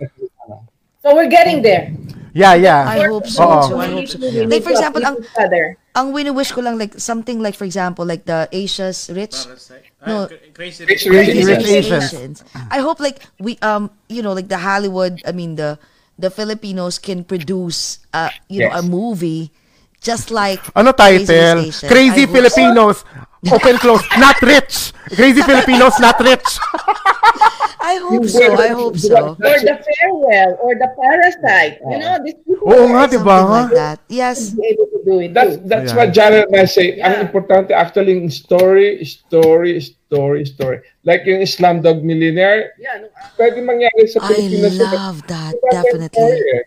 So, 1.06 1.14
we're 1.14 1.30
getting 1.30 1.62
there. 1.62 1.94
Yeah, 2.34 2.54
yeah. 2.58 2.82
I 2.90 3.06
hope 3.06 3.30
so 3.30 3.46
Oo. 3.46 3.62
too. 3.70 3.78
I 3.78 3.88
hope 3.94 4.08
so. 4.10 4.18
Need 4.18 4.50
Like, 4.50 4.64
for 4.66 4.74
example, 4.74 5.06
ang, 5.06 5.22
ang 5.94 6.08
wini-wish 6.12 6.52
ko 6.52 6.62
lang, 6.66 6.82
like, 6.82 6.98
something 6.98 7.38
like, 7.40 7.54
for 7.54 7.66
example, 7.66 8.06
like 8.06 8.26
the 8.26 8.50
Asia's 8.52 9.10
Rich. 9.14 9.46
No, 10.06 10.28
Crazy 10.58 10.84
Rich 10.84 11.06
Rich. 11.06 11.30
Rich 11.30 11.30
Crazy 11.32 11.46
Rich 11.46 11.66
Asians. 11.70 12.04
Asians. 12.12 12.38
I 12.70 12.84
hope 12.84 13.00
like 13.00 13.24
we 13.40 13.56
um 13.64 13.88
you 14.12 14.20
know 14.20 14.36
like 14.36 14.52
the 14.52 14.60
Hollywood 14.60 15.24
I 15.24 15.32
mean 15.32 15.56
the 15.56 15.80
the 16.20 16.28
Filipinos 16.28 17.00
can 17.00 17.24
produce 17.24 18.04
uh 18.12 18.28
you 18.52 18.68
know 18.68 18.76
a 18.76 18.84
Yes. 18.84 18.92
movie 18.92 19.44
just 20.04 20.28
like 20.28 20.60
Ano 20.76 20.92
Crazy 20.92 21.24
Rich 21.24 21.32
title? 21.32 21.60
Asians. 21.72 21.88
Crazy 21.88 22.24
hope 22.28 22.36
Filipinos. 22.36 23.08
Open 23.52 23.76
close. 23.78 24.04
Not 24.16 24.40
rich. 24.42 24.94
Crazy 25.12 25.42
Filipinos, 25.44 26.00
not 26.00 26.16
rich. 26.24 26.48
I 27.84 28.00
hope 28.00 28.24
so. 28.32 28.56
I 28.56 28.72
hope 28.72 28.96
so. 28.96 29.36
Or 29.36 29.60
the 29.60 29.76
farewell, 29.76 30.52
or 30.64 30.72
the 30.80 30.88
parasite. 30.96 31.84
You 31.84 32.00
know, 32.00 32.16
these 32.24 32.40
people 32.48 32.64
Oo 32.72 32.88
are 32.88 33.04
nga, 33.04 33.12
di 33.12 33.20
ba? 33.20 33.36
Something 33.44 33.52
like 33.52 33.76
that. 33.76 33.98
Yes. 34.08 34.56
able 34.56 34.88
to 34.88 35.00
do 35.04 35.20
it 35.20 35.36
That's 35.36 35.60
that's 35.68 35.92
Yeah. 35.92 35.98
what 36.00 36.16
Janet 36.16 36.48
and 36.48 36.56
I 36.56 36.64
say. 36.64 36.96
Yeah. 36.96 37.12
Ang 37.12 37.28
importante 37.28 37.76
actually 37.76 38.16
yung 38.16 38.32
story, 38.32 39.04
story, 39.04 39.84
story, 39.84 40.48
story. 40.48 40.80
Like 41.04 41.28
yung 41.28 41.44
Islam 41.44 41.84
Dog 41.84 42.00
Millionaire, 42.08 42.72
Yeah, 42.80 43.04
no, 43.04 43.12
pwede 43.36 43.60
mangyari 43.60 44.08
sa 44.08 44.24
I 44.24 44.32
Pilipinas. 44.32 44.80
love 44.80 45.20
that. 45.28 45.52
Definitely. 45.68 46.64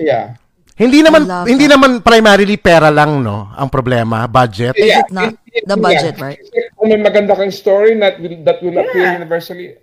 Yeah. 0.00 0.39
Hindi 0.80 1.04
naman 1.04 1.28
love 1.28 1.44
hindi 1.44 1.68
that. 1.68 1.76
naman 1.76 1.90
primarily 2.00 2.56
pera 2.56 2.88
lang 2.88 3.20
no 3.20 3.52
ang 3.52 3.68
problema, 3.68 4.24
budget. 4.24 4.72
Is 4.80 4.88
yeah. 4.88 5.04
it 5.04 5.12
not? 5.12 5.36
It- 5.44 5.60
it- 5.60 5.66
The 5.68 5.76
yeah. 5.76 5.84
budget, 5.84 6.14
right? 6.16 6.40
Kung 6.72 6.88
may 6.88 6.96
maganda 6.96 7.36
kang 7.36 7.52
story 7.52 8.00
that 8.00 8.16
will 8.16 8.40
that 8.48 8.64
will 8.64 8.80
appeal 8.80 9.04
Yeah. 9.04 9.20
universally, 9.20 9.76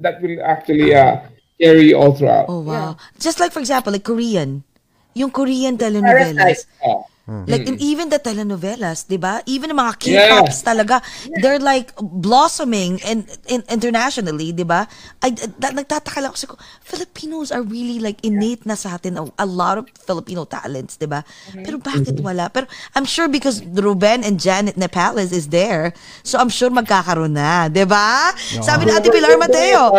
that 0.00 0.16
will 0.24 0.40
actually 0.40 0.96
uh, 0.96 1.20
carry 1.60 1.92
all 1.92 2.16
throughout. 2.16 2.48
Oh 2.48 2.64
wow. 2.64 2.96
Just 3.20 3.36
like 3.36 3.52
for 3.52 3.60
example, 3.60 3.92
like 3.92 4.06
Korean. 4.06 4.64
Yung 5.12 5.28
Korean 5.28 5.76
telenovelas. 5.76 6.64
Oh. 6.80 7.04
Like 7.46 7.62
in 7.62 7.78
even 7.78 8.10
the 8.10 8.18
telenovelas, 8.18 9.06
'di 9.06 9.18
ba? 9.22 9.38
Even 9.46 9.70
mga 9.70 9.92
K-pops 10.02 10.66
talaga, 10.66 10.98
they're 11.38 11.62
like 11.62 11.94
blossoming 12.00 12.98
and, 13.06 13.30
in 13.46 13.62
internationally, 13.70 14.50
'di 14.50 14.66
ba? 14.66 14.90
I 15.22 15.30
da, 15.30 15.70
nagtataka 15.70 16.18
lang 16.18 16.34
ako 16.34 16.38
sa 16.38 16.48
Filipinos 16.82 17.54
are 17.54 17.62
really 17.62 18.02
like 18.02 18.18
innate 18.26 18.66
na 18.66 18.74
sa 18.74 18.98
atin 18.98 19.14
a, 19.14 19.24
a 19.38 19.46
lot 19.46 19.78
of 19.78 19.86
Filipino 19.94 20.42
talents, 20.42 20.98
'di 20.98 21.06
ba? 21.06 21.22
Pero 21.54 21.78
bakit 21.78 22.18
wala? 22.18 22.50
Pero 22.50 22.66
I'm 22.98 23.06
sure 23.06 23.30
because 23.30 23.62
Ruben 23.62 24.26
and 24.26 24.42
Janet 24.42 24.74
Nepales 24.74 25.30
is 25.30 25.54
there, 25.54 25.94
so 26.26 26.42
I'm 26.42 26.50
sure 26.50 26.66
magkakaroon 26.66 27.38
na, 27.38 27.70
'di 27.70 27.86
ba? 27.86 28.34
Sabi 28.58 28.90
ni 28.90 28.92
Ate 28.92 29.06
Pilar 29.06 29.38
Mateo. 29.38 29.94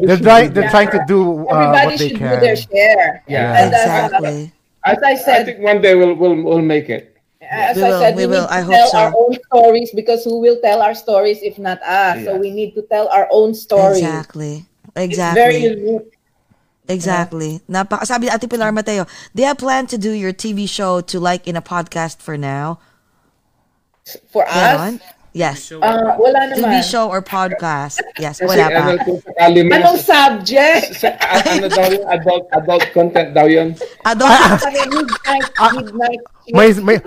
They're 0.00 0.16
trying 0.16 0.56
they're 0.56 0.72
trying 0.72 0.88
to 0.96 1.00
do 1.04 1.44
uh, 1.44 1.76
what 1.76 2.00
they 2.00 2.08
should 2.08 2.24
do 2.24 2.24
can. 2.24 2.40
their 2.40 2.56
share. 2.56 3.20
Yeah. 3.28 3.60
And, 3.60 3.70
uh, 3.72 3.84
Exactly. 3.84 4.63
As 4.84 4.98
I 5.02 5.14
said, 5.14 5.42
I 5.42 5.44
think 5.44 5.60
one 5.60 5.80
day 5.80 5.94
we'll 5.94 6.14
we'll 6.14 6.36
we'll 6.42 6.62
make 6.62 6.88
it. 6.90 7.16
as 7.42 7.76
We 7.76 7.82
I 7.82 7.90
will, 7.90 8.00
said, 8.00 8.16
we 8.16 8.26
we, 8.26 8.26
will. 8.26 8.46
need 8.46 8.50
I 8.50 8.60
to 8.60 8.64
hope 8.64 8.74
tell 8.74 8.88
so. 8.88 8.98
our 8.98 9.12
own 9.16 9.36
stories 9.48 9.90
because 9.94 10.24
who 10.24 10.40
will 10.40 10.60
tell 10.60 10.82
our 10.82 10.94
stories 10.94 11.40
if 11.42 11.58
not 11.58 11.82
us? 11.82 12.24
So 12.24 12.36
we 12.36 12.50
need 12.50 12.74
to 12.74 12.82
tell 12.82 13.08
our 13.08 13.28
own 13.30 13.54
story. 13.54 14.04
Exactly. 14.04 14.66
It's 14.96 14.96
Exactly. 14.96 15.40
very 15.40 15.56
unique. 15.56 16.18
Exactly. 16.88 17.60
Napaka 17.68 18.04
sabi 18.06 18.26
ni 18.28 18.32
Ate 18.32 18.48
Pilar 18.48 18.72
Mateo, 18.72 19.06
they 19.34 19.42
have 19.42 19.56
planned 19.58 19.88
to 19.88 19.98
do 19.98 20.10
your 20.12 20.32
TV 20.32 20.68
show 20.68 21.00
to 21.00 21.18
like 21.20 21.48
in 21.48 21.56
a 21.56 21.62
podcast 21.64 22.20
for 22.20 22.36
now. 22.36 22.78
For 24.30 24.44
Ganon? 24.44 25.00
us, 25.00 25.00
Yes. 25.34 25.74
uh, 25.74 25.82
wala 26.14 26.46
TV 26.48 26.62
naman. 26.62 26.86
show 26.86 27.10
or 27.10 27.18
podcast. 27.18 27.98
Yes, 28.16 28.38
Kasi 28.38 28.46
wala 28.46 28.70
ano 28.70 28.94
pa. 28.94 29.02
kung 29.02 29.18
sakali 29.18 29.60
man, 29.60 29.82
Anong 29.82 29.98
subject? 29.98 30.94
sa, 30.94 31.10
ano 31.42 31.66
daw 31.66 31.86
yun, 31.90 32.04
adult, 32.06 32.44
adult 32.54 32.84
content 32.90 33.28
daw 33.34 33.44
yun. 33.44 33.74
Adult. 34.04 34.30
Midnight, 34.62 35.50
Ah. 35.58 35.74
midnight. 35.74 36.20
May 36.48 36.70
may 36.78 36.98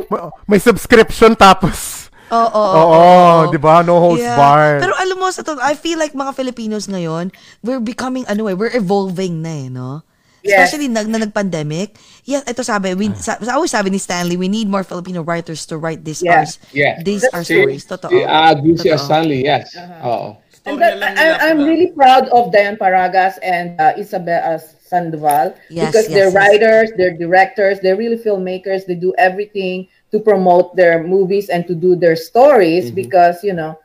may 0.44 0.60
subscription 0.60 1.34
tapos. 1.34 2.12
Oo, 2.28 2.44
oo, 2.44 2.60
Oo, 2.76 2.92
oo. 2.92 3.48
'di 3.48 3.56
ba? 3.58 3.80
No 3.80 3.96
holds 3.98 4.20
Yeah. 4.20 4.36
barred. 4.36 4.84
Pero 4.84 4.92
alam 4.94 5.16
mo, 5.16 5.32
sa 5.32 5.40
to, 5.42 5.56
I 5.58 5.74
feel 5.74 5.96
like 5.96 6.12
mga 6.12 6.36
Filipinos 6.36 6.84
ngayon, 6.86 7.32
we're 7.62 7.80
becoming, 7.80 8.28
ano 8.28 8.46
eh, 8.46 8.54
we're 8.54 8.76
evolving 8.76 9.40
na 9.40 9.54
eh, 9.58 9.68
no? 9.72 10.04
Yes. 10.44 10.70
Especially 10.70 10.88
nag, 10.88 11.08
na 11.08 11.18
nag-pandemic. 11.18 11.98
Yeah, 12.24 12.46
ito 12.46 12.62
sabi, 12.64 12.94
we, 12.94 13.10
Ah. 13.10 13.16
sa, 13.18 13.32
sa- 13.42 13.56
always 13.58 13.72
sabi 13.72 13.90
ni 13.90 13.98
Stanley, 13.98 14.38
we 14.38 14.48
need 14.48 14.70
more 14.70 14.84
Filipino 14.84 15.24
writers 15.24 15.66
to 15.68 15.78
write 15.78 16.06
these 16.06 16.22
Yeah. 16.22 16.46
our, 16.46 16.48
Yeah. 16.72 17.02
these 17.04 17.26
are 17.34 17.44
Si- 17.44 17.58
stories. 17.58 17.84
Totoo. 17.86 18.10
Si 18.14 18.24
uh, 18.24 18.54
Dulce 18.54 18.86
Totoo. 18.86 18.96
Asanli, 18.96 19.44
yes. 19.44 19.76
Uh-huh. 19.76 20.08
Oo. 20.08 20.28
And 20.68 20.82
that, 20.84 21.00
I, 21.00 21.48
I'm 21.48 21.64
really 21.64 21.96
proud 21.96 22.28
of 22.28 22.52
Diane 22.52 22.76
Paragas 22.76 23.40
and 23.40 23.80
uh, 23.80 23.96
Isabel 23.96 24.44
uh, 24.44 24.60
Sandoval 24.60 25.56
Yes, 25.72 25.88
because 25.88 26.08
yes, 26.08 26.16
they're 26.16 26.32
yes. 26.32 26.36
writers, 26.36 26.88
they're 27.00 27.16
directors, 27.16 27.80
they're 27.80 27.96
really 27.96 28.20
filmmakers. 28.20 28.84
They 28.84 28.96
do 29.00 29.16
everything 29.18 29.88
to 30.12 30.20
promote 30.20 30.76
their 30.76 31.04
movies 31.04 31.48
and 31.48 31.64
to 31.68 31.76
do 31.76 31.96
their 31.96 32.16
stories 32.20 32.92
Mm-hmm. 32.92 33.00
because 33.00 33.44
you 33.44 33.56
know 33.56 33.80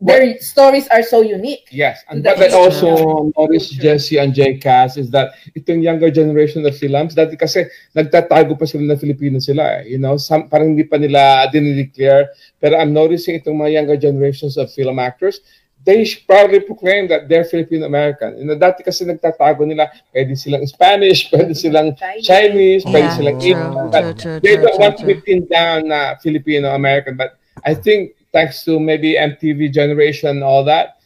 their 0.00 0.38
stories 0.40 0.88
are 0.88 1.02
so 1.02 1.20
unique. 1.20 1.68
Yes. 1.70 2.02
And 2.08 2.24
That 2.24 2.38
what 2.38 2.50
I 2.50 2.56
also 2.56 3.30
noticed, 3.36 3.76
Jesse 3.76 4.16
and 4.16 4.32
Jay 4.32 4.56
Cass, 4.56 4.96
is 4.96 5.10
that 5.10 5.36
itong 5.56 5.82
younger 5.84 6.10
generation 6.10 6.64
of 6.64 6.76
films, 6.76 7.14
dati 7.14 7.36
kasi 7.36 7.68
nagtatago 7.92 8.56
pa 8.58 8.64
sila 8.64 8.94
na 8.94 8.96
Filipino 8.96 9.38
sila 9.38 9.84
eh. 9.84 9.92
You 9.92 9.98
know, 10.00 10.16
some, 10.16 10.48
parang 10.48 10.72
hindi 10.72 10.88
pa 10.88 10.96
nila 10.96 11.52
dinideclare. 11.52 12.32
Pero 12.60 12.80
I'm 12.80 12.96
noticing 12.96 13.36
itong 13.36 13.60
mga 13.60 13.72
younger 13.76 13.98
generations 14.00 14.56
of 14.56 14.72
film 14.72 14.96
actors, 14.98 15.44
they 15.84 16.04
proudly 16.28 16.60
proclaim 16.60 17.08
that 17.08 17.28
they're 17.28 17.44
Filipino-American. 17.44 18.36
You 18.40 18.44
know, 18.48 18.56
dati 18.56 18.84
kasi 18.84 19.04
nagtatago 19.04 19.64
nila, 19.68 19.92
pwede 20.12 20.36
silang 20.36 20.64
Spanish, 20.64 21.28
pwede 21.32 21.52
silang 21.56 21.96
Chinese, 22.24 22.84
pwede 22.88 23.08
Yeah, 23.08 23.16
silang 23.16 23.38
Indian. 23.40 23.88
but 23.92 24.16
they 24.44 24.56
don't 24.56 24.76
true, 24.76 24.80
want 24.80 24.96
to 25.00 25.04
be 25.04 25.20
pinned 25.20 25.48
down 25.48 25.88
na 25.88 26.16
Filipino-American. 26.20 27.16
But 27.16 27.36
I 27.64 27.76
think 27.76 28.19
thanks 28.32 28.64
to 28.64 28.78
maybe 28.78 29.14
MTV 29.14 29.72
generation, 29.72 30.42
all 30.42 30.64
that, 30.64 30.98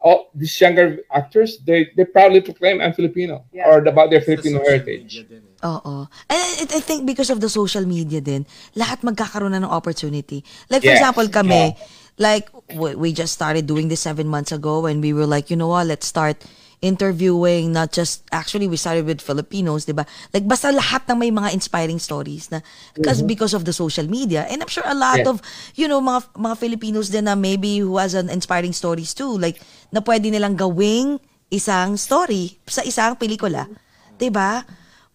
all 0.00 0.30
these 0.34 0.54
younger 0.60 0.98
actors, 1.12 1.58
they, 1.66 1.90
they 1.96 2.04
proudly 2.04 2.40
proclaim 2.40 2.80
I'm 2.80 2.92
Filipino 2.92 3.44
Yeah. 3.52 3.68
or 3.68 3.82
about 3.82 4.10
their 4.10 4.20
Filipino 4.22 4.62
heritage. 4.62 5.26
Oo. 5.64 6.06
And 6.30 6.38
I, 6.38 6.78
I 6.78 6.80
think 6.80 7.04
because 7.06 7.30
of 7.30 7.40
the 7.40 7.48
social 7.50 7.84
media 7.84 8.20
din, 8.20 8.46
lahat 8.78 9.02
magkakaroon 9.02 9.50
na 9.58 9.66
ng 9.66 9.70
opportunity. 9.70 10.44
Like 10.70 10.82
for 10.86 10.94
Yes. 10.94 11.02
example 11.02 11.26
kami, 11.28 11.74
like 12.18 12.46
we, 12.74 12.94
we 12.94 13.08
just 13.12 13.34
started 13.34 13.66
doing 13.66 13.88
this 13.90 14.00
seven 14.00 14.28
months 14.30 14.52
ago 14.54 14.86
and 14.86 15.02
we 15.02 15.12
were 15.12 15.26
like, 15.26 15.50
you 15.50 15.56
know 15.58 15.68
what, 15.68 15.86
let's 15.90 16.06
start 16.06 16.38
interviewing 16.80 17.72
not 17.72 17.90
just 17.90 18.22
actually 18.30 18.66
we 18.66 18.76
started 18.76 19.02
with 19.02 19.18
Filipinos, 19.18 19.84
'di 19.84 19.94
ba? 19.94 20.06
Like 20.30 20.44
basta 20.44 20.70
lahat 20.70 21.06
ng 21.06 21.18
may 21.18 21.30
mga 21.30 21.50
inspiring 21.52 21.98
stories 21.98 22.50
na 22.50 22.62
because 22.94 23.20
because 23.22 23.52
of 23.52 23.66
the 23.66 23.72
social 23.72 24.06
media. 24.06 24.46
And 24.46 24.62
I'm 24.62 24.70
sure 24.70 24.86
a 24.86 24.94
lot 24.94 25.22
Yes. 25.22 25.26
of 25.26 25.42
you 25.74 25.86
know 25.86 25.98
mga 25.98 26.34
mga 26.34 26.54
Filipinos 26.56 27.08
din 27.08 27.26
na 27.26 27.34
maybe 27.34 27.82
who 27.82 27.98
has 27.98 28.14
an 28.14 28.30
inspiring 28.30 28.70
stories 28.72 29.10
too, 29.10 29.34
like 29.34 29.58
na 29.90 29.98
pwede 30.00 30.30
nilang 30.30 30.54
gawing 30.54 31.18
isang 31.48 31.96
story 31.96 32.60
sa 32.64 32.82
isang 32.82 33.18
pelikula. 33.18 33.66
'Di 34.14 34.30
ba? 34.30 34.62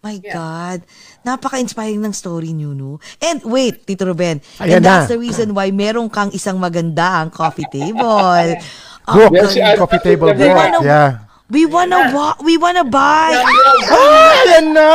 My 0.04 0.20
God. 0.20 0.84
Napaka-inspiring 1.24 1.96
ng 1.96 2.12
story 2.12 2.52
niyo, 2.52 2.76
no? 2.76 3.00
And 3.24 3.40
wait, 3.40 3.88
Tito 3.88 4.04
Ruben. 4.04 4.36
Ayan 4.60 4.76
and 4.76 4.84
that's 4.84 5.08
na. 5.08 5.16
the 5.16 5.18
reason 5.18 5.56
why 5.56 5.72
meron 5.72 6.12
kang 6.12 6.28
isang 6.28 6.60
magandang 6.60 7.32
coffee 7.32 7.64
table. 7.72 8.04
Book, 9.08 9.32
Ang 9.32 9.36
Yes, 9.36 9.56
I- 9.56 9.80
coffee 9.80 10.04
table 10.04 10.28
book. 10.28 10.44
wanna- 10.52 10.84
Yeah. 10.84 11.23
We 11.50 11.66
wanna 11.66 12.10
wa- 12.14 12.36
we 12.40 12.56
wanna 12.56 12.84
buy 12.84 13.36
Ah, 13.36 14.32
yan 14.48 14.72
na! 14.72 14.90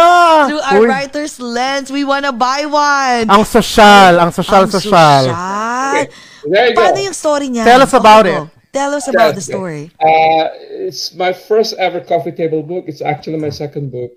through 0.50 0.64
our 0.66 0.82
Uy, 0.82 0.88
writer's 0.90 1.38
lens. 1.40 1.92
We 1.94 2.04
wanna 2.04 2.34
buy 2.34 2.66
one. 2.66 3.30
ang 3.30 3.46
social, 3.46 4.18
ang 4.18 4.32
social, 4.34 4.66
Ang 4.66 4.72
social. 4.74 4.90
sosyal. 5.30 6.10
There 6.50 6.70
you 6.70 6.76
Paano 6.76 6.98
yung 7.06 7.14
story 7.14 7.48
niya? 7.54 7.64
Tell 7.70 7.82
us 7.86 7.94
about 7.94 8.26
Okay 8.26 8.42
it. 8.50 8.50
Tell 8.74 8.94
us 8.94 9.06
about 9.10 9.34
the 9.36 9.42
story. 9.42 9.90
Uh, 9.98 10.46
it's 10.86 11.14
my 11.14 11.34
first 11.34 11.74
ever 11.78 12.02
coffee 12.02 12.32
table 12.32 12.62
book. 12.62 12.86
It's 12.88 13.02
actually 13.02 13.38
my 13.38 13.50
second 13.50 13.90
book. 13.92 14.14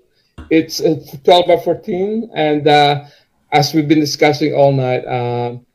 It's, 0.49 0.79
it's 0.79 1.09
12 1.25 1.47
by 1.47 1.57
14. 1.57 2.29
And 2.33 2.61
uh, 2.67 3.05
as 3.51 3.73
we've 3.73 3.87
been 3.87 3.99
discussing 3.99 4.53
all 4.53 4.71
night, 4.71 5.05
um, 5.09 5.65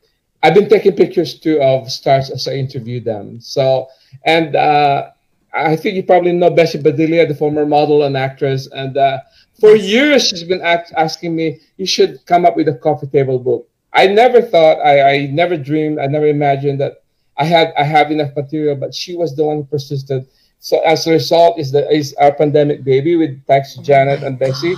I've 0.41 0.55
been 0.55 0.69
taking 0.71 0.95
pictures 0.95 1.35
too 1.39 1.59
of 1.61 1.91
stars 1.91 2.31
as 2.31 2.47
I 2.47 2.55
interview 2.55 3.03
them. 3.03 3.41
So, 3.43 3.87
and 4.23 4.55
uh, 4.55 5.11
I 5.53 5.75
think 5.75 5.95
you 5.95 6.03
probably 6.03 6.33
know 6.33 6.49
Bessie 6.49 6.79
Badilia, 6.79 7.27
the 7.27 7.35
former 7.35 7.65
model 7.65 8.03
and 8.03 8.15
actress. 8.15 8.67
And 8.71 8.95
uh, 8.97 9.19
for 9.59 9.75
years, 9.75 10.27
she's 10.27 10.43
been 10.43 10.61
act- 10.61 10.93
asking 10.95 11.35
me, 11.35 11.59
you 11.77 11.85
should 11.85 12.25
come 12.25 12.45
up 12.45 12.55
with 12.55 12.67
a 12.67 12.75
coffee 12.75 13.07
table 13.07 13.39
book. 13.39 13.67
I 13.93 14.07
never 14.07 14.41
thought, 14.41 14.79
I, 14.79 15.13
I 15.13 15.25
never 15.27 15.57
dreamed, 15.57 15.99
I 15.99 16.05
never 16.05 16.27
imagined 16.27 16.79
that 16.81 17.01
I 17.39 17.45
had 17.45 17.73
I 17.77 17.83
have 17.83 18.11
enough 18.11 18.35
material, 18.35 18.75
but 18.75 18.93
she 18.93 19.15
was 19.15 19.35
the 19.35 19.45
one 19.45 19.57
who 19.57 19.63
persisted. 19.63 20.27
So 20.59 20.81
as 20.81 21.07
a 21.07 21.11
result, 21.11 21.57
is 21.57 21.71
the 21.71 21.89
is 21.89 22.13
our 22.15 22.33
pandemic 22.33 22.83
baby 22.83 23.15
with 23.15 23.41
thanks 23.45 23.75
to 23.75 23.81
Janet 23.81 24.23
and 24.23 24.37
Bessie. 24.37 24.75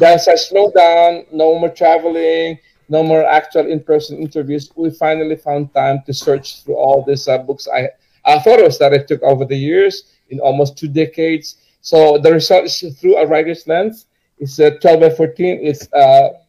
That's 0.00 0.26
I 0.26 0.36
slowed 0.36 0.74
down, 0.74 1.26
no 1.32 1.58
more 1.58 1.68
traveling, 1.68 2.58
no 2.88 3.02
more 3.02 3.24
actual 3.26 3.70
in-person 3.70 4.18
interviews. 4.18 4.72
We 4.74 4.90
finally 4.90 5.36
found 5.36 5.74
time 5.74 6.02
to 6.06 6.14
search 6.14 6.64
through 6.64 6.76
all 6.76 7.04
these 7.04 7.28
uh, 7.28 7.38
books 7.38 7.68
I 7.68 7.90
photos 8.44 8.78
that 8.78 8.92
I 8.92 9.00
took 9.00 9.22
over 9.22 9.44
the 9.44 9.56
years 9.56 10.12
in 10.28 10.40
almost 10.40 10.76
two 10.76 10.88
decades. 10.88 11.56
So 11.80 12.18
the 12.18 12.32
result 12.32 12.64
is 12.68 12.84
through 13.00 13.16
a 13.16 13.26
writer's 13.26 13.66
lens. 13.66 14.06
It's 14.38 14.58
a 14.58 14.76
12 14.78 15.00
by 15.00 15.10
14. 15.10 15.60
It's 15.62 15.88
a 15.92 16.44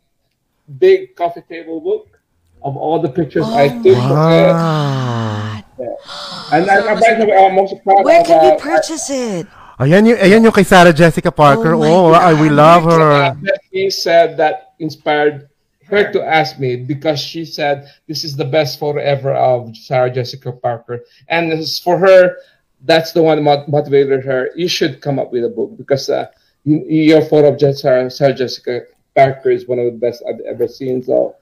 big 0.78 1.16
coffee 1.16 1.42
table 1.48 1.80
book 1.80 2.20
of 2.62 2.76
all 2.76 3.00
the 3.00 3.10
pictures 3.10 3.48
I 3.48 3.70
took. 3.82 3.98
Uh, 3.98 5.62
Wow. 5.80 6.50
and 6.52 6.70
I, 6.70 6.92
I, 6.92 7.00
by 7.00 7.14
the 7.16 7.26
way, 7.26 7.38
I'm 7.38 7.58
also 7.58 7.76
proud 7.80 8.04
Where 8.04 8.20
of, 8.20 8.28
can 8.28 8.44
we 8.44 8.52
uh, 8.52 8.60
purchase 8.60 9.10
it? 9.10 9.48
Ayan 9.80 10.12
yung, 10.12 10.20
ayan 10.20 10.44
yung 10.44 10.52
kay 10.52 10.68
Sarah 10.68 10.92
Jessica 10.92 11.32
Parker. 11.32 11.74
Oh 11.76 12.12
Oh, 12.12 12.12
I, 12.12 12.36
we 12.36 12.50
love 12.50 12.84
her. 12.84 13.32
He 13.72 13.90
said 13.90 14.36
that 14.36 14.76
inspired 14.80 15.49
her 15.90 16.12
to 16.12 16.24
ask 16.24 16.60
me 16.60 16.76
because 16.76 17.20
she 17.20 17.46
said 17.46 17.92
this 18.08 18.24
is 18.24 18.36
the 18.36 18.46
best 18.46 18.80
photo 18.80 19.00
ever 19.00 19.34
of 19.34 19.76
Sarah 19.76 20.12
Jessica 20.12 20.52
Parker, 20.52 21.02
and 21.28 21.52
it's 21.52 21.80
for 21.80 21.98
her. 21.98 22.38
that's 22.86 23.12
the 23.12 23.22
one 23.22 23.44
that 23.44 23.68
motivated 23.68 24.24
her. 24.24 24.52
You 24.56 24.70
should 24.70 25.02
come 25.02 25.20
up 25.20 25.32
with 25.34 25.44
a 25.44 25.50
book 25.50 25.76
because 25.76 26.10
uh, 26.10 26.28
you, 26.64 26.80
your 26.88 27.22
photo 27.26 27.52
of 27.54 27.60
Sarah, 27.76 28.10
Sarah 28.10 28.34
Jessica 28.34 28.88
Parker 29.16 29.52
is 29.52 29.68
one 29.68 29.80
of 29.80 29.86
the 29.86 30.00
best 30.00 30.24
I've 30.28 30.40
ever 30.48 30.68
seen. 30.68 31.04
So 31.04 31.36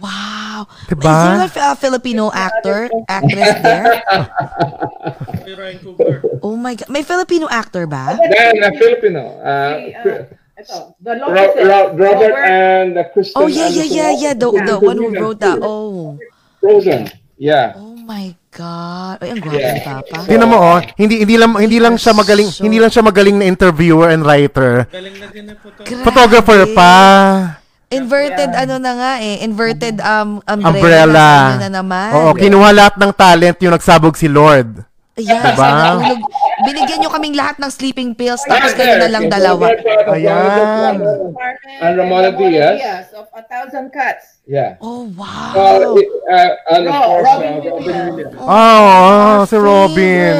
Wow. 0.00 0.68
Diba? 0.92 1.44
Is 1.44 1.52
there 1.52 1.68
a 1.68 1.72
a 1.72 1.76
Filipino 1.76 2.30
actor, 2.32 2.90
actress 3.08 3.56
there? 3.64 4.04
Si 5.40 5.52
Ryan 5.58 5.78
Coogler. 5.80 6.38
Oh 6.44 6.56
my 6.56 6.76
God. 6.76 6.88
May 6.92 7.02
Filipino 7.02 7.48
actor 7.48 7.86
ba? 7.88 8.12
then 8.20 8.60
a 8.60 8.76
Filipino, 8.76 9.40
uh, 9.40 9.80
Si, 9.80 9.94
uh, 9.96 10.24
ito, 10.60 10.78
the 11.00 11.12
Ro- 11.16 11.32
Lopez, 11.32 11.50
Ro- 11.64 11.90
Robert 11.96 12.36
and 12.44 12.90
uh, 12.94 13.04
Kristen. 13.10 13.36
Oh, 13.36 13.48
yeah, 13.48 13.66
yeah, 13.66 13.88
yeah, 13.88 14.10
yeah. 14.12 14.34
The, 14.34 14.46
the 14.46 14.76
one 14.76 14.96
who 14.96 15.08
wrote 15.10 15.40
that. 15.40 15.58
Oh. 15.60 16.20
Frozen. 16.60 17.08
Yeah. 17.34 17.72
Oh 17.72 17.96
my 17.96 18.36
God. 18.52 19.16
Ay, 19.24 19.32
ang 19.32 19.40
gwapo 19.40 19.56
Yeah. 19.56 19.72
ni 19.72 19.80
Papa. 19.80 20.16
Tingnan 20.28 20.44
mo 20.44 20.56
oh, 20.60 20.78
hindi 20.94 21.24
hindi 21.24 21.40
lang 21.40 21.56
hindi 21.56 21.78
lang 21.80 21.96
siya 21.96 22.12
magaling, 22.12 22.52
So- 22.52 22.60
hindi 22.60 22.76
lang 22.76 22.92
siya 22.92 23.00
magaling 23.00 23.40
na 23.40 23.48
interviewer 23.48 24.12
and 24.12 24.20
writer. 24.20 24.84
Galing 24.92 25.16
na 25.16 25.26
din 25.32 25.44
na 25.48 25.54
po 25.56 25.72
to. 25.72 25.80
Grabe. 25.88 26.04
Photographer 26.04 26.60
pa. 26.76 26.92
Inverted 27.88 28.52
ano 28.52 28.76
na 28.76 28.92
nga 28.92 29.12
eh. 29.18 29.40
Inverted 29.40 29.98
um, 29.98 30.38
umbrella. 30.44 30.68
Umbrella. 30.68 31.26
Ano 31.26 31.58
na 31.58 31.70
naman. 31.72 32.10
Oo, 32.12 32.30
kinuha 32.36 32.68
lahat 32.70 32.94
ng 32.94 33.10
talent 33.10 33.56
yung 33.58 33.74
nagsabog 33.74 34.14
si 34.14 34.28
Lord. 34.28 34.84
Yes, 35.18 35.42
Diba? 35.42 35.68
nahulog. 35.68 36.20
Binigyan 36.66 36.98
nyo 37.00 37.10
kaming 37.10 37.36
lahat 37.36 37.56
ng 37.62 37.70
sleeping 37.70 38.12
pills 38.14 38.42
tapos 38.48 38.74
kayo 38.74 38.98
na 39.00 39.08
lang 39.08 39.30
dalawa. 39.30 39.72
Ayan. 40.10 41.00
And 41.80 41.92
Ramona 41.96 42.32
Diaz. 42.36 43.10
of 43.20 43.28
A 43.34 43.42
Thousand 43.42 43.92
Cuts. 43.92 44.40
Yeah. 44.46 44.76
Oh, 44.80 45.04
wow. 45.14 45.52
Uh, 45.54 46.32
uh, 46.32 46.54
and 46.72 46.88
of 46.88 46.94
course, 46.94 47.24
Robin 47.24 47.52
uh, 47.52 47.60
Robin 47.60 47.84
Williams. 47.84 48.16
Williams. 48.16 48.36
Oh, 48.40 49.44
si 49.44 49.56
Robin. 49.56 50.34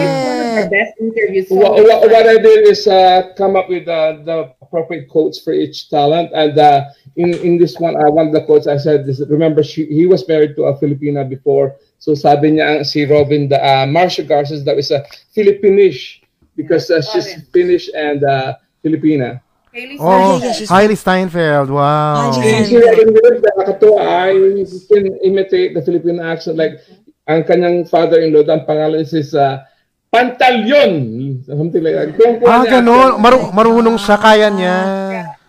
Best 0.71 0.93
interviews. 1.01 1.47
What, 1.49 1.73
what, 1.79 2.11
what 2.11 2.27
I 2.27 2.39
did 2.39 2.69
is 2.69 2.87
uh, 2.87 3.33
come 3.37 3.57
up 3.57 3.69
with 3.69 3.87
uh, 3.87 4.19
the 4.25 4.53
appropriate 4.61 5.09
quotes 5.09 5.39
for 5.41 5.53
each 5.53 5.89
talent, 5.89 6.33
and 6.35 6.59
uh, 6.59 6.85
in 7.17 7.35
in 7.41 7.59
this 7.59 7.79
one, 7.79 7.97
uh, 7.97 8.11
one 8.11 8.29
of 8.29 8.33
the 8.33 8.45
quotes 8.45 8.67
I 8.67 8.77
said 8.77 9.09
is, 9.09 9.23
remember 9.29 9.63
she, 9.63 9.87
he 9.87 10.07
was 10.07 10.27
married 10.27 10.57
to 10.57 10.65
a 10.65 10.77
Filipina 10.79 11.29
before, 11.29 11.77
so 12.01 12.17
sabi 12.17 12.57
niya 12.57 12.65
ang 12.65 12.81
si 12.83 13.05
Robin, 13.05 13.45
the 13.47 13.61
uh, 13.61 13.85
Marcia 13.85 14.25
Garces, 14.25 14.65
that 14.65 14.81
is 14.81 14.89
a 14.91 15.05
Filipinish 15.37 16.25
because 16.57 16.89
uh, 16.89 17.05
she's. 17.05 17.45
Finnish 17.53 17.93
and 17.93 18.25
uh, 18.25 18.57
Filipina. 18.81 19.39
Hailey 19.71 20.01
Oh, 20.03 20.41
Hailey 20.43 20.99
Steinfeld. 20.99 21.71
Wow. 21.71 22.35
Hailey 22.35 22.75
Williams, 22.75 23.43
nakakatuwa, 23.47 24.03
ay, 24.03 24.35
he 24.67 24.79
can 24.91 25.15
imitate 25.23 25.79
the 25.79 25.83
Filipino 25.85 26.25
accent 26.27 26.59
like 26.59 26.83
ang 27.31 27.47
kanyang 27.47 27.87
father-in-law, 27.87 28.43
ang 28.51 28.67
pangalan 28.67 29.07
is 29.07 29.31
uh, 29.37 29.63
Pantalyon. 30.11 31.39
Something 31.47 31.83
like 31.87 31.95
that. 31.95 32.09
Kung 32.19 32.43
Ah, 32.43 32.67
ganun. 32.67 33.23
Maru- 33.23 33.55
marunong 33.55 33.95
siya, 33.95 34.19
kaya 34.19 34.51
niya. 34.51 34.77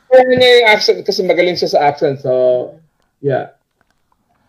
Kaya 0.05 0.23
niya 0.29 0.49
yung 0.61 0.67
accent 0.69 0.97
kasi 1.01 1.25
magaling 1.25 1.57
siya 1.57 1.73
sa 1.73 1.89
accent. 1.89 2.21
So, 2.21 2.75
yeah. 3.25 3.57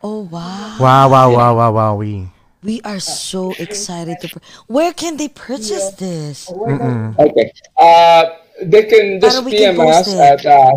Oh, 0.03 0.23
wow. 0.23 0.77
Wow, 0.81 1.11
wow, 1.11 1.33
wow, 1.33 1.57
wow, 1.57 1.73
wow. 1.73 1.97
We. 1.97 2.29
We 2.63 2.81
are 2.83 3.01
so 3.01 3.53
excited 3.59 4.19
to. 4.21 4.29
Pur- 4.29 4.41
Where 4.67 4.93
can 4.93 5.17
they 5.17 5.29
purchase 5.29 5.91
this? 5.91 6.51
Okay. 6.51 7.53
Uh, 7.77 8.25
they 8.63 8.85
can 8.85 9.21
just 9.21 9.39
Para 9.39 9.45
we 9.45 9.51
can 9.53 9.75
PM 9.75 9.81
us 9.87 10.13
at 10.15 10.47
uh, 10.47 10.71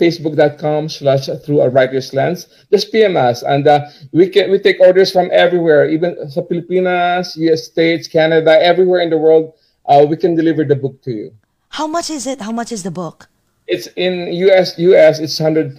facebook.com 0.00 0.88
slash 0.88 1.28
through 1.44 1.60
a 1.60 1.68
writer's 1.68 2.12
lens. 2.14 2.48
Just 2.70 2.92
PM 2.92 3.16
us. 3.16 3.42
And 3.42 3.66
uh, 3.68 3.84
we 4.12 4.28
can 4.28 4.50
we 4.50 4.58
take 4.58 4.80
orders 4.80 5.12
from 5.12 5.28
everywhere, 5.32 5.88
even 5.88 6.16
the 6.16 6.42
Pilipinas, 6.42 7.36
US 7.36 7.64
States, 7.64 8.08
Canada, 8.08 8.56
everywhere 8.62 9.00
in 9.00 9.10
the 9.10 9.18
world. 9.18 9.52
Uh, 9.84 10.06
we 10.08 10.16
can 10.16 10.34
deliver 10.34 10.64
the 10.64 10.76
book 10.76 11.00
to 11.02 11.12
you. 11.12 11.32
How 11.68 11.86
much 11.86 12.08
is 12.10 12.26
it? 12.26 12.40
How 12.40 12.52
much 12.52 12.72
is 12.72 12.82
the 12.82 12.90
book? 12.90 13.28
It's 13.66 13.90
in 13.98 14.30
US 14.46 14.78
US 14.78 15.18
it's 15.18 15.34
$125 15.38 15.74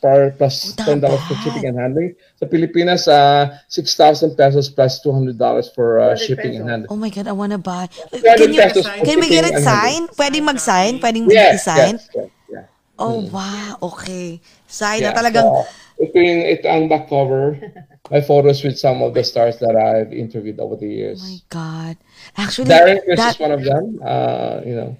per 0.00 0.30
plus 0.36 0.76
Not 0.76 1.00
$10 1.00 1.00
for 1.00 1.34
shipping 1.40 1.64
and 1.72 1.76
handling. 1.80 2.12
Sa 2.36 2.44
Pilipinas 2.44 3.08
uh 3.08 3.56
6,000 3.72 4.36
pesos 4.36 4.68
plus 4.68 5.00
$200 5.00 5.40
for 5.72 6.00
uh, 6.00 6.12
200 6.12 6.20
shipping 6.20 6.52
and 6.60 6.68
handling. 6.68 6.92
Oh 6.92 7.00
my 7.00 7.08
God, 7.08 7.24
I 7.24 7.32
wanna 7.32 7.56
buy. 7.56 7.88
Yeah, 8.12 8.36
Can 8.36 8.52
you, 8.52 8.60
can 9.04 9.16
we 9.20 9.28
get 9.32 9.48
it 9.48 9.64
signed? 9.64 10.12
Pwedeng 10.12 10.44
mag-sign? 10.44 11.00
Pwedeng 11.00 11.24
Yes, 11.32 11.64
i-sign? 11.64 11.96
yes, 11.96 12.08
yes, 12.12 12.28
yeah. 12.52 12.64
Oh, 13.00 13.24
wow. 13.32 13.80
Okay. 13.80 14.44
Sign 14.68 15.00
Yeah, 15.00 15.16
na 15.16 15.24
talagang... 15.24 15.48
so, 15.48 15.64
ito 16.04 16.16
yung 16.20 16.44
ito 16.44 16.68
ang 16.68 16.84
back 16.88 17.08
cover. 17.08 17.56
My 18.12 18.20
photos 18.20 18.60
with 18.60 18.76
some 18.76 19.00
of 19.00 19.14
the 19.14 19.22
stars 19.24 19.56
that 19.64 19.72
I've 19.76 20.12
interviewed 20.12 20.58
over 20.60 20.76
the 20.76 20.88
Oh 20.88 21.00
years. 21.00 21.22
my 21.22 21.38
God. 21.48 21.94
Actually, 22.36 22.68
Darren 22.68 23.00
that, 23.16 23.36
is 23.36 23.40
one 23.40 23.52
of 23.54 23.62
them. 23.62 24.00
Uh, 24.02 24.60
you 24.66 24.74
know, 24.74 24.96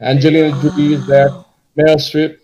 Angelina 0.00 0.50
Jolie 0.60 0.94
is 0.96 1.06
there. 1.06 1.30
Meryl 1.76 2.00
Streep, 2.00 2.40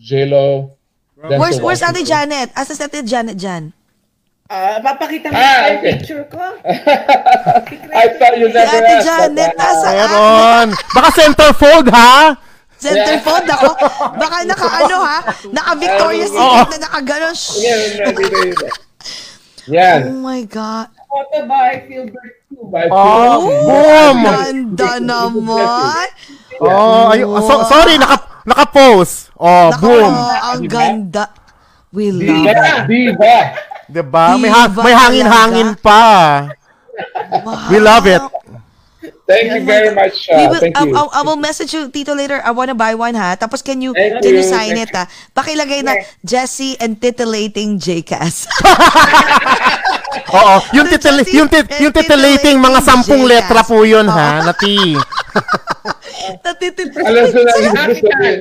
J 0.00 0.24
Lo. 0.26 0.72
where's, 1.16 1.60
where's 1.60 1.82
Ate 1.82 2.04
Janet? 2.04 2.50
Asa 2.56 2.74
si 2.74 2.82
Ate 2.82 3.04
Janet 3.04 3.36
dyan? 3.36 3.72
Ah, 4.44 4.76
papakita 4.76 5.32
mo 5.32 5.36
Ah, 5.36 5.72
yung 5.72 5.80
okay. 5.80 5.92
picture 5.96 6.24
ko. 6.28 6.40
I 7.96 8.04
thought 8.20 8.36
you 8.36 8.48
Si 8.48 8.56
never 8.56 8.76
Ate 8.76 8.92
asked. 9.00 9.06
Janet, 9.08 9.52
uh, 9.52 9.60
nasaan? 9.60 9.96
Meron. 9.96 10.68
Baka 10.92 11.08
centerfold, 11.16 11.86
ha? 11.88 12.36
Centerfold 12.76 13.46
ako. 13.48 13.68
Baka 14.20 14.36
naka 14.50 14.68
ano 14.84 14.96
ha? 15.00 15.18
Naka 15.48 15.72
Victoria's 15.80 16.32
Secret 16.36 16.68
na 16.72 16.78
naka 16.88 16.98
ganon. 17.04 17.36
Yan. 19.64 20.00
Oh 20.12 20.20
my 20.20 20.44
God. 20.44 20.92
Photo 21.08 21.38
by 21.48 21.80
Filbert 21.88 22.32
too. 22.52 22.68
By 22.68 22.84
Oh, 22.92 23.48
boom! 23.48 24.18
Ganda 24.28 24.92
naman. 25.00 26.04
Oh, 26.60 27.10
ay, 27.10 27.20
so, 27.24 27.54
sorry, 27.66 27.98
naka, 27.98 28.16
naka-pose. 28.46 29.30
Oh, 29.34 29.70
Naka, 29.70 29.80
boom. 29.80 30.12
ang 30.44 30.62
ganda. 30.68 31.24
We 31.90 32.10
love 32.10 32.46
it. 32.46 32.54
Diba? 32.54 32.74
Diba? 32.86 33.36
Diba? 33.86 34.24
May, 34.38 34.50
ha- 34.50 34.66
Diva 34.70 34.80
may 34.82 34.94
hangin-hangin 34.94 35.70
pa. 35.78 36.02
Wow. 37.42 37.70
We 37.70 37.78
love 37.78 38.06
it. 38.06 38.22
Thank 39.24 39.56
you 39.56 39.64
very 39.64 39.88
much. 39.96 40.28
We 40.28 40.36
Uh, 40.36 40.50
will, 40.52 40.60
thank 40.60 40.76
I, 40.76 40.84
you. 40.84 40.92
I, 40.96 41.00
I 41.00 41.20
will 41.24 41.40
message 41.40 41.72
you, 41.72 41.88
Tito, 41.88 42.12
later. 42.12 42.44
I 42.44 42.52
wanna 42.52 42.76
buy 42.76 42.92
one, 42.92 43.16
ha? 43.16 43.32
Tapos 43.40 43.64
can 43.64 43.80
you, 43.80 43.96
Thank 43.96 44.20
can 44.20 44.36
you 44.36 44.44
you. 44.44 44.48
sign 44.48 44.76
it, 44.76 44.92
ha? 44.92 45.08
Pakilagay 45.32 45.80
na 45.80 45.96
Jessie 46.20 46.76
and 46.76 47.00
titillating 47.00 47.80
JCAS. 47.80 48.44
Oo, 50.34 50.54
yung, 50.76 50.86
The 50.92 50.98
titil, 50.98 51.16
yung, 51.32 51.48
tit, 51.48 51.66
yung 51.80 51.94
titillating 51.94 52.60
mga 52.60 52.80
sampung 52.84 53.24
letra 53.24 53.64
po 53.64 53.82
yun, 53.82 54.04
ha, 54.06 54.44
na 54.44 54.52
T. 56.14 56.38
Natitit- 56.40 56.94
Alam 56.96 57.24
ko 57.26 57.40
na 57.40 57.52
yung 57.52 57.76
sabihin. 57.98 58.40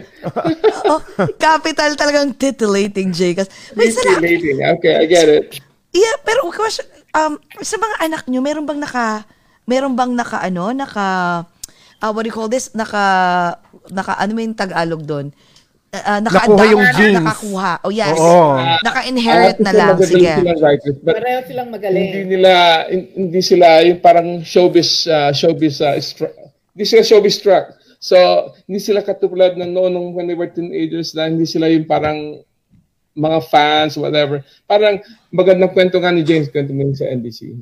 oh, 0.86 1.02
capital 1.36 1.90
talagang 1.94 2.30
titillating 2.32 3.10
JCAS. 3.10 3.50
May 3.74 3.90
sala, 3.90 4.18
Titillating. 4.18 4.62
Okay, 4.78 4.94
I 4.94 5.06
get 5.06 5.28
it. 5.28 5.46
Yeah, 5.90 6.18
pero 6.22 6.46
question, 6.48 6.86
um, 7.12 7.36
sa 7.60 7.76
mga 7.76 7.96
anak 8.02 8.22
nyo, 8.26 8.40
meron 8.40 8.64
bang 8.64 8.78
naka, 8.78 9.26
meron 9.64 9.94
bang 9.94 10.14
naka, 10.14 10.38
ano, 10.40 10.70
naka, 10.70 11.08
uh, 12.00 12.12
what 12.12 12.24
do 12.24 12.30
you 12.30 12.36
call 12.36 12.50
this? 12.50 12.74
Naka, 12.74 13.04
naka, 13.90 14.18
ano 14.18 14.34
yung 14.36 14.54
Tagalog 14.54 15.04
doon? 15.04 15.30
Uh, 15.94 16.18
naka 16.20 16.50
Nakuha 16.50 16.66
yung 16.66 16.86
genes. 16.98 17.22
Nakakuha. 17.22 17.72
Oh, 17.86 17.94
yes. 17.94 18.18
Oo. 18.18 18.58
Naka-inherit 18.82 19.62
na 19.62 19.70
lang. 19.70 19.94
Sige. 20.02 20.26
silang 20.26 20.58
writers, 20.58 20.98
but 21.06 21.14
Pareho 21.14 21.40
silang 21.46 21.70
hindi 21.70 21.78
magaling. 21.78 22.26
nila 22.26 22.52
hin- 22.90 23.10
hindi 23.14 23.40
sila 23.46 23.86
yung 23.86 24.02
parang 24.02 24.42
showbiz 24.42 25.06
uh, 25.06 25.30
showbiz 25.30 25.86
uh, 25.86 25.94
hindi 26.74 26.84
sila 26.90 27.06
showbiz 27.06 27.38
track. 27.40 27.78
So, 28.04 28.18
hindi 28.68 28.84
sila 28.84 29.00
katulad 29.00 29.56
ng 29.56 29.72
noon 29.72 29.94
nung 29.94 30.10
when 30.12 30.28
they 30.28 30.36
were 30.36 30.50
teenagers 30.50 31.16
na 31.16 31.32
hindi 31.32 31.48
sila 31.48 31.72
yung 31.72 31.88
parang 31.88 32.44
mga 33.14 33.40
fans, 33.48 33.96
whatever. 33.96 34.42
Parang 34.66 35.00
magandang 35.30 35.72
kwento 35.72 36.02
nga 36.02 36.12
ni 36.12 36.26
James 36.26 36.50
kwento 36.50 36.74
mo 36.74 36.84
sa 36.98 37.08
NBC. 37.08 37.54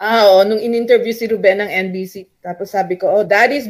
Ah, 0.00 0.28
oo. 0.28 0.44
Nung 0.44 0.60
in-interview 0.60 1.14
si 1.14 1.30
Ruben 1.30 1.62
ng 1.62 1.70
NBC, 1.70 2.28
tapos 2.42 2.72
sabi 2.72 2.98
ko, 2.98 3.08
oh, 3.08 3.24
that 3.24 3.48
is 3.54 3.64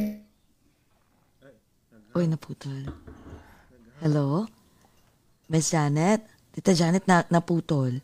Uy, 2.10 2.26
naputol. 2.26 2.90
Hello? 4.02 4.50
Miss 5.46 5.70
Janet? 5.70 6.26
Tita 6.50 6.74
Janet, 6.74 7.06
na, 7.06 7.22
naputol. 7.30 8.02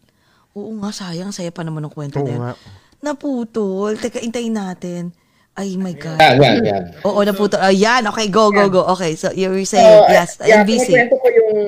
Oo 0.55 0.71
nga, 0.79 0.95
sayang. 0.95 1.35
Saya 1.35 1.51
pa 1.51 1.67
naman 1.67 1.83
ng 1.83 1.91
kwento 1.91 2.23
Oo 2.23 2.27
din. 2.27 2.39
nga. 2.39 2.55
Naputol. 3.03 3.99
Teka, 3.99 4.23
intayin 4.23 4.55
natin. 4.55 5.11
Ay, 5.57 5.73
my 5.81 5.97
God. 5.97 6.21
Yan, 6.21 6.37
yan, 6.37 6.57
yan. 6.65 6.83
Oo, 7.01 7.25
naputol. 7.25 7.57
Ayan, 7.65 8.05
okay, 8.13 8.29
go, 8.29 8.53
go, 8.53 8.69
go. 8.69 8.85
Okay, 8.93 9.17
so 9.17 9.33
you 9.33 9.49
were 9.49 9.65
So, 9.65 9.81
saying, 9.81 9.97
yes, 10.13 10.37
yeah, 10.45 10.61
NBC. 10.61 10.93
kinikwento 10.93 11.17
ko 11.17 11.29
yung, 11.33 11.59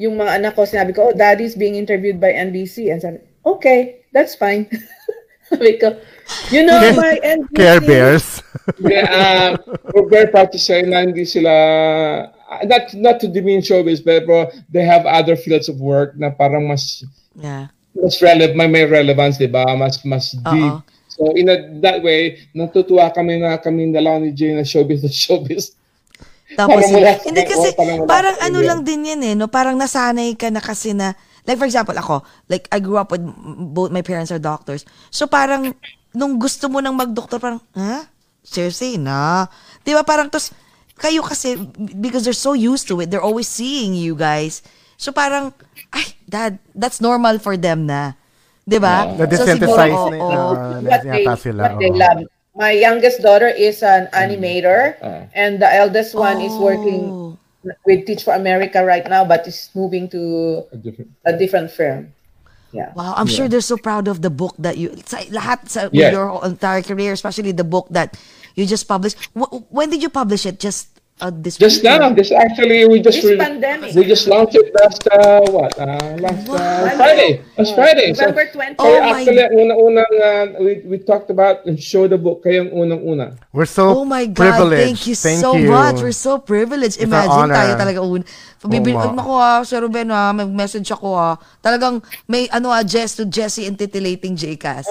yung 0.00 0.14
mga 0.16 0.40
anak 0.40 0.52
ko, 0.56 0.64
sinabi 0.64 0.96
ko, 0.96 1.12
oh, 1.12 1.14
daddy's 1.14 1.52
being 1.52 1.76
interviewed 1.76 2.16
by 2.16 2.32
NBC. 2.32 2.88
And 2.88 3.04
sabi, 3.04 3.18
okay, 3.44 4.00
that's 4.16 4.32
fine. 4.32 4.64
sabi 5.52 5.76
ko, 5.76 5.92
you 6.48 6.64
know, 6.64 6.80
by 6.96 7.20
NBC. 7.20 7.52
Care 7.52 7.80
Bears. 7.84 8.28
Yeah, 8.80 9.04
uh, 9.12 9.76
we're 9.92 10.08
very 10.08 10.32
proud 10.32 10.48
to 10.56 10.58
say 10.58 10.80
na 10.88 11.04
hindi 11.04 11.28
sila 11.28 11.52
uh, 12.24 12.64
not 12.64 12.88
not 12.96 13.20
to 13.20 13.28
demean 13.28 13.60
showbiz, 13.60 14.00
but 14.00 14.24
bro, 14.24 14.48
they 14.72 14.80
have 14.80 15.04
other 15.04 15.36
fields 15.36 15.68
of 15.68 15.76
work 15.84 16.16
na 16.16 16.32
parang 16.32 16.64
mas 16.64 17.04
Yeah. 17.36 17.68
mas 17.92 18.24
relevant, 18.24 18.56
may, 18.56 18.72
may 18.72 18.88
relevance, 18.88 19.36
di 19.36 19.52
ba? 19.52 19.68
Mas 19.76 20.00
mas 20.00 20.32
deep. 20.32 20.80
Oo. 20.80 20.80
So 21.14 21.30
in 21.30 21.46
a, 21.46 21.70
that 21.78 22.02
way, 22.02 22.42
natutuwa 22.50 23.06
kami 23.14 23.38
na 23.38 23.54
kami 23.62 23.94
dalawa 23.94 24.18
ni 24.18 24.34
Jay 24.34 24.50
na 24.50 24.66
showbiz 24.66 25.06
na 25.06 25.10
showbiz. 25.14 25.78
Tapos, 26.58 26.86
wala 26.90 27.18
hindi 27.22 27.42
kasi, 27.46 27.70
oh, 27.70 27.78
parang 27.78 27.98
wala 28.02 28.10
parang 28.10 28.36
ano 28.42 28.58
lang 28.62 28.80
din 28.82 29.10
yan 29.10 29.22
eh, 29.22 29.34
no? 29.34 29.46
Parang 29.46 29.74
nasanay 29.78 30.34
ka 30.34 30.50
na 30.50 30.62
kasi 30.62 30.92
na, 30.92 31.14
like 31.46 31.58
for 31.58 31.66
example, 31.66 31.96
ako, 31.96 32.22
like 32.50 32.66
I 32.70 32.78
grew 32.78 32.98
up 32.98 33.10
with 33.10 33.22
both 33.74 33.90
my 33.90 34.02
parents 34.02 34.30
are 34.30 34.42
doctors. 34.42 34.82
So 35.10 35.26
parang, 35.26 35.74
nung 36.14 36.38
gusto 36.38 36.66
mo 36.70 36.78
nang 36.78 36.94
magdoktor, 36.94 37.38
parang, 37.38 37.62
ha? 37.74 38.06
Seriously, 38.44 39.00
na? 39.00 39.48
Di 39.82 39.96
ba 39.96 40.04
parang, 40.04 40.30
tos, 40.30 40.52
kayo 41.00 41.24
kasi, 41.26 41.58
because 41.98 42.22
they're 42.22 42.36
so 42.36 42.54
used 42.54 42.86
to 42.86 43.00
it, 43.02 43.10
they're 43.10 43.24
always 43.24 43.48
seeing 43.50 43.94
you 43.98 44.14
guys. 44.14 44.62
So 44.94 45.10
parang, 45.10 45.50
ay, 45.90 46.14
dad, 46.28 46.62
that's 46.74 47.02
normal 47.02 47.42
for 47.42 47.58
them 47.58 47.86
na. 47.88 48.14
Di 48.64 48.78
ba? 48.80 49.12
Na 49.12 49.28
So, 49.28 49.44
siguro, 49.44 49.76
na, 49.76 49.96
oo. 50.00 50.52
na, 50.80 50.88
what 50.88 51.02
they, 51.04 51.24
sila. 51.36 51.60
what 51.68 51.74
they 51.78 51.92
oo. 51.92 52.00
love. 52.00 52.20
My 52.54 52.70
youngest 52.70 53.20
daughter 53.20 53.50
is 53.50 53.82
an 53.82 54.06
animator, 54.14 54.94
Ah. 55.02 55.26
and 55.34 55.58
the 55.60 55.66
eldest 55.68 56.14
one 56.14 56.38
is 56.40 56.54
Oh. 56.54 56.62
working 56.64 57.02
with 57.84 58.06
Teach 58.06 58.22
for 58.24 58.32
America 58.32 58.80
right 58.84 59.04
now, 59.04 59.24
but 59.26 59.44
is 59.44 59.68
moving 59.74 60.08
to 60.14 60.64
A 60.72 60.76
different- 60.78 61.10
a 61.26 61.32
different 61.36 61.68
firm. 61.74 62.14
Yeah. 62.72 62.90
Wow, 62.94 63.14
I'm 63.16 63.26
sure 63.30 63.46
they're 63.46 63.62
so 63.62 63.76
proud 63.78 64.06
of 64.08 64.22
the 64.22 64.30
book 64.30 64.54
that 64.58 64.74
you 64.78 64.94
sa 65.06 65.22
lahat 65.30 65.66
sa 65.70 65.86
with 65.90 65.94
Yes. 65.94 66.10
your 66.10 66.30
entire 66.42 66.82
career, 66.82 67.14
especially 67.14 67.54
the 67.54 67.66
book 67.66 67.86
that 67.90 68.14
you 68.58 68.66
just 68.66 68.86
published. 68.90 69.18
Wh- 69.34 69.62
when 69.70 69.90
did 69.90 70.02
you 70.02 70.10
publish 70.10 70.42
it? 70.46 70.58
Just 70.58 70.90
uh, 71.20 71.30
this 71.32 71.56
Just 71.56 71.82
week? 71.82 71.90
now, 71.90 72.10
just 72.12 72.32
actually, 72.32 72.86
we 72.88 73.00
just 73.00 73.22
This 73.22 73.30
re- 73.30 73.38
pandemic. 73.38 73.94
we 73.94 74.04
just 74.04 74.26
launched 74.26 74.56
it 74.56 74.72
last 74.74 75.06
uh, 75.06 75.40
what? 75.50 75.70
Uh, 75.78 76.16
last 76.18 76.48
uh, 76.48 76.90
Friday. 76.96 77.42
Last 77.56 77.74
Friday. 77.74 78.14
So, 78.14 78.26
November 78.26 78.46
20. 78.50 78.74
Oh 78.78 78.84
kaya 78.84 78.98
my- 79.00 79.10
actually, 79.14 79.42
ang 79.42 79.54
unang-unang 79.54 80.12
uh, 80.18 80.44
we, 80.58 80.72
we 80.84 80.96
talked 80.98 81.30
about 81.30 81.62
and 81.66 81.78
show 81.78 82.08
the 82.08 82.18
book 82.18 82.42
kayo 82.42 82.66
ang 82.66 82.72
unang-una. 82.74 83.38
We're 83.52 83.70
so 83.70 84.02
Oh 84.02 84.04
my 84.04 84.26
God, 84.26 84.58
privileged. 84.58 84.82
thank 84.82 85.00
you 85.06 85.14
so 85.14 85.54
much. 85.54 86.02
We're 86.02 86.16
so 86.16 86.38
privileged. 86.42 86.98
It's 86.98 87.06
Imagine 87.06 87.50
tayo 87.50 87.72
talaga 87.78 88.00
un. 88.02 88.24
Bibil, 88.64 88.96
Oo 88.96 89.12
nga. 89.12 89.20
ako 89.20 89.32
ah, 89.36 89.60
Sir 89.60 89.84
Ruben 89.84 90.08
ah, 90.08 90.32
may 90.32 90.48
message 90.48 90.88
ako 90.88 91.12
ah. 91.12 91.36
Talagang 91.60 92.00
may 92.24 92.48
ano 92.48 92.72
ah, 92.72 92.80
Jess 92.80 93.12
to 93.12 93.28
Jessie 93.28 93.68
and 93.68 93.76
titillating 93.76 94.32
Jcas. 94.32 94.88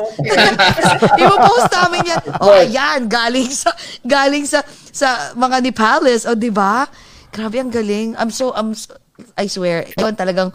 Ipo-post 1.18 1.74
namin 1.74 2.06
yan. 2.06 2.22
Oh, 2.38 2.54
ayan, 2.54 3.10
galing 3.10 3.50
sa, 3.50 3.74
galing 4.06 4.46
sa, 4.46 4.62
sa 4.94 5.34
mga 5.34 5.58
ni 5.60 5.74
Palace. 5.74 6.24
O, 6.24 6.38
di 6.38 6.48
ba? 6.48 6.86
Grabe, 7.28 7.58
ang 7.58 7.68
galing. 7.68 8.14
I'm 8.16 8.30
so, 8.30 8.54
I'm, 8.54 8.72
so- 8.72 8.94
I 9.34 9.46
swear, 9.46 9.90
yun 9.92 10.14
talagang, 10.14 10.54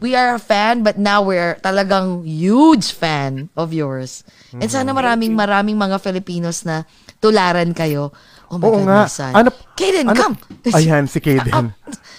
we 0.00 0.12
are 0.12 0.34
a 0.34 0.40
fan, 0.40 0.80
but 0.80 0.96
now 0.96 1.20
we're 1.20 1.56
talagang 1.60 2.24
huge 2.24 2.90
fan 2.90 3.52
of 3.54 3.70
yours. 3.70 4.24
And 4.50 4.66
sana 4.66 4.90
Mm-hmm. 4.90 4.96
maraming, 4.96 5.32
maraming 5.34 5.76
mga 5.76 6.00
Filipinos 6.00 6.64
na 6.64 6.88
tularan 7.18 7.72
kayo. 7.72 8.12
Oh 8.48 8.56
my 8.56 8.64
Oo 8.64 8.76
God, 8.78 8.86
nga. 8.86 8.98
my 8.98 9.10
son. 9.10 9.32
Ano- 9.34 9.56
Kaden, 9.74 10.06
ano- 10.06 10.14
come! 10.14 10.36
Ayan, 10.70 11.04
si 11.04 11.18
Kaden. 11.18 11.72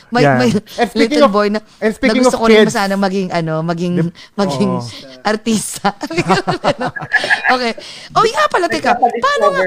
may, 0.10 0.22
Yan. 0.22 0.38
may 0.38 0.50
And 0.52 0.90
speaking 0.90 1.18
little 1.18 1.30
of- 1.30 1.34
boy 1.34 1.48
na, 1.50 1.60
and 1.80 1.94
na 1.94 2.20
gusto 2.20 2.36
of 2.36 2.42
ko 2.42 2.46
rin 2.48 2.68
sana 2.68 2.94
maging, 2.96 3.30
ano, 3.32 3.62
maging, 3.62 3.94
maging 4.36 4.72
Oo. 4.76 4.90
artista. 5.24 5.94
okay. 7.54 7.72
Oh, 8.12 8.24
nga 8.26 8.46
pala, 8.48 8.66
teka. 8.68 8.98
Paano 8.98 9.46
nga, 9.52 9.64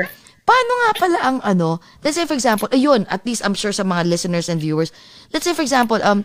paano 0.49 0.73
nga 0.81 0.91
pala 0.97 1.19
ang 1.21 1.39
ano, 1.45 1.77
let's 2.01 2.17
say 2.17 2.25
for 2.25 2.33
example, 2.33 2.73
ayun, 2.73 3.05
at 3.13 3.21
least 3.29 3.45
I'm 3.45 3.53
sure 3.53 3.77
sa 3.77 3.85
mga 3.85 4.09
listeners 4.09 4.49
and 4.49 4.57
viewers, 4.57 4.89
let's 5.29 5.45
say 5.45 5.53
for 5.53 5.61
example, 5.61 6.01
um, 6.01 6.25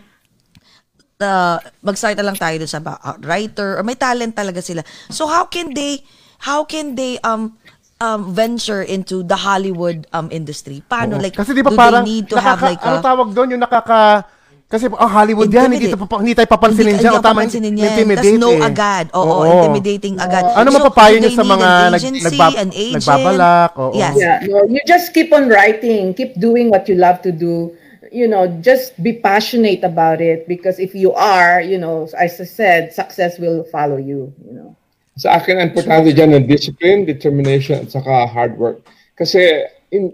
uh, 1.20 1.60
mag-start 1.84 2.16
na 2.16 2.24
lang 2.24 2.40
tayo 2.40 2.56
dun 2.56 2.70
sa 2.70 2.80
uh, 2.80 3.20
writer 3.20 3.76
or 3.76 3.84
may 3.84 3.94
talent 4.00 4.32
talaga 4.32 4.64
sila. 4.64 4.80
So 5.12 5.28
how 5.28 5.44
can 5.44 5.76
they 5.76 6.00
how 6.48 6.64
can 6.64 6.96
they 6.96 7.20
um 7.20 7.60
um 8.00 8.32
venture 8.32 8.80
into 8.80 9.20
the 9.22 9.36
Hollywood 9.36 10.08
um 10.16 10.32
industry? 10.32 10.80
Paano 10.88 11.20
Oo. 11.20 11.22
like 11.22 11.36
Kasi 11.36 11.52
di 11.52 11.60
ba 11.60 11.70
do 11.70 11.76
parang, 11.76 12.02
they 12.02 12.24
need 12.24 12.26
to 12.32 12.40
have 12.40 12.58
nakaka- 12.58 12.68
like 12.72 12.80
ano 12.80 12.98
a 12.98 13.04
tawag 13.04 13.28
doon, 13.36 13.48
yung 13.54 13.62
nakaka, 13.62 14.24
kasi 14.64 14.88
oh, 14.90 15.06
Hollywood 15.06 15.52
yan, 15.52 15.70
hindi, 15.70 15.92
ito, 15.92 16.00
hindi 16.18 16.34
tayo 16.34 16.48
papansinin 16.50 16.96
hindi, 16.96 17.04
dyan. 17.04 17.12
hindi 17.14 17.20
o 17.20 17.22
tama, 17.22 17.44
papansinin 17.46 17.74
yan. 17.76 17.84
intimidate 17.94 18.34
Tas 18.34 18.42
no 18.42 18.48
eh. 18.50 18.60
agad. 18.64 19.04
Oo, 19.14 19.22
Oo. 19.22 19.44
intimidating 19.46 20.14
agad. 20.18 20.44
Ano 20.56 20.68
So, 20.72 20.76
mapapayo 20.80 21.16
they 21.20 21.30
sa 21.30 21.44
mga 21.44 21.68
an 21.68 21.92
nag- 21.92 22.00
agency, 22.00 22.24
nagbab- 22.26 22.58
an 22.58 22.70
agent? 22.74 22.96
nagbabalak? 22.98 23.70
Oo. 23.78 23.92
Yes. 23.94 24.14
Yeah, 24.18 24.36
no, 24.48 24.64
you 24.66 24.80
just 24.88 25.12
keep 25.12 25.30
on 25.30 25.46
writing, 25.46 26.16
keep 26.16 26.34
doing 26.40 26.72
what 26.72 26.88
you 26.88 26.96
love 26.96 27.22
to 27.22 27.30
do. 27.30 27.70
You 28.10 28.26
know, 28.26 28.46
just 28.62 28.94
be 29.02 29.12
passionate 29.12 29.82
about 29.82 30.22
it 30.22 30.46
because 30.46 30.78
if 30.78 30.94
you 30.94 31.10
are, 31.12 31.58
you 31.58 31.78
know, 31.78 32.06
as 32.14 32.38
I 32.38 32.46
said, 32.46 32.94
success 32.94 33.38
will 33.42 33.66
follow 33.68 33.98
you. 33.98 34.30
You 34.42 34.54
know. 34.54 34.70
Sa 35.14 35.38
akin, 35.38 35.58
ang 35.58 35.70
importante 35.70 36.10
dyan 36.10 36.34
ng 36.34 36.46
discipline, 36.46 37.06
determination, 37.06 37.86
at 37.86 37.90
saka 37.90 38.26
hard 38.26 38.58
work. 38.58 38.82
Kasi 39.14 39.66
in, 39.94 40.10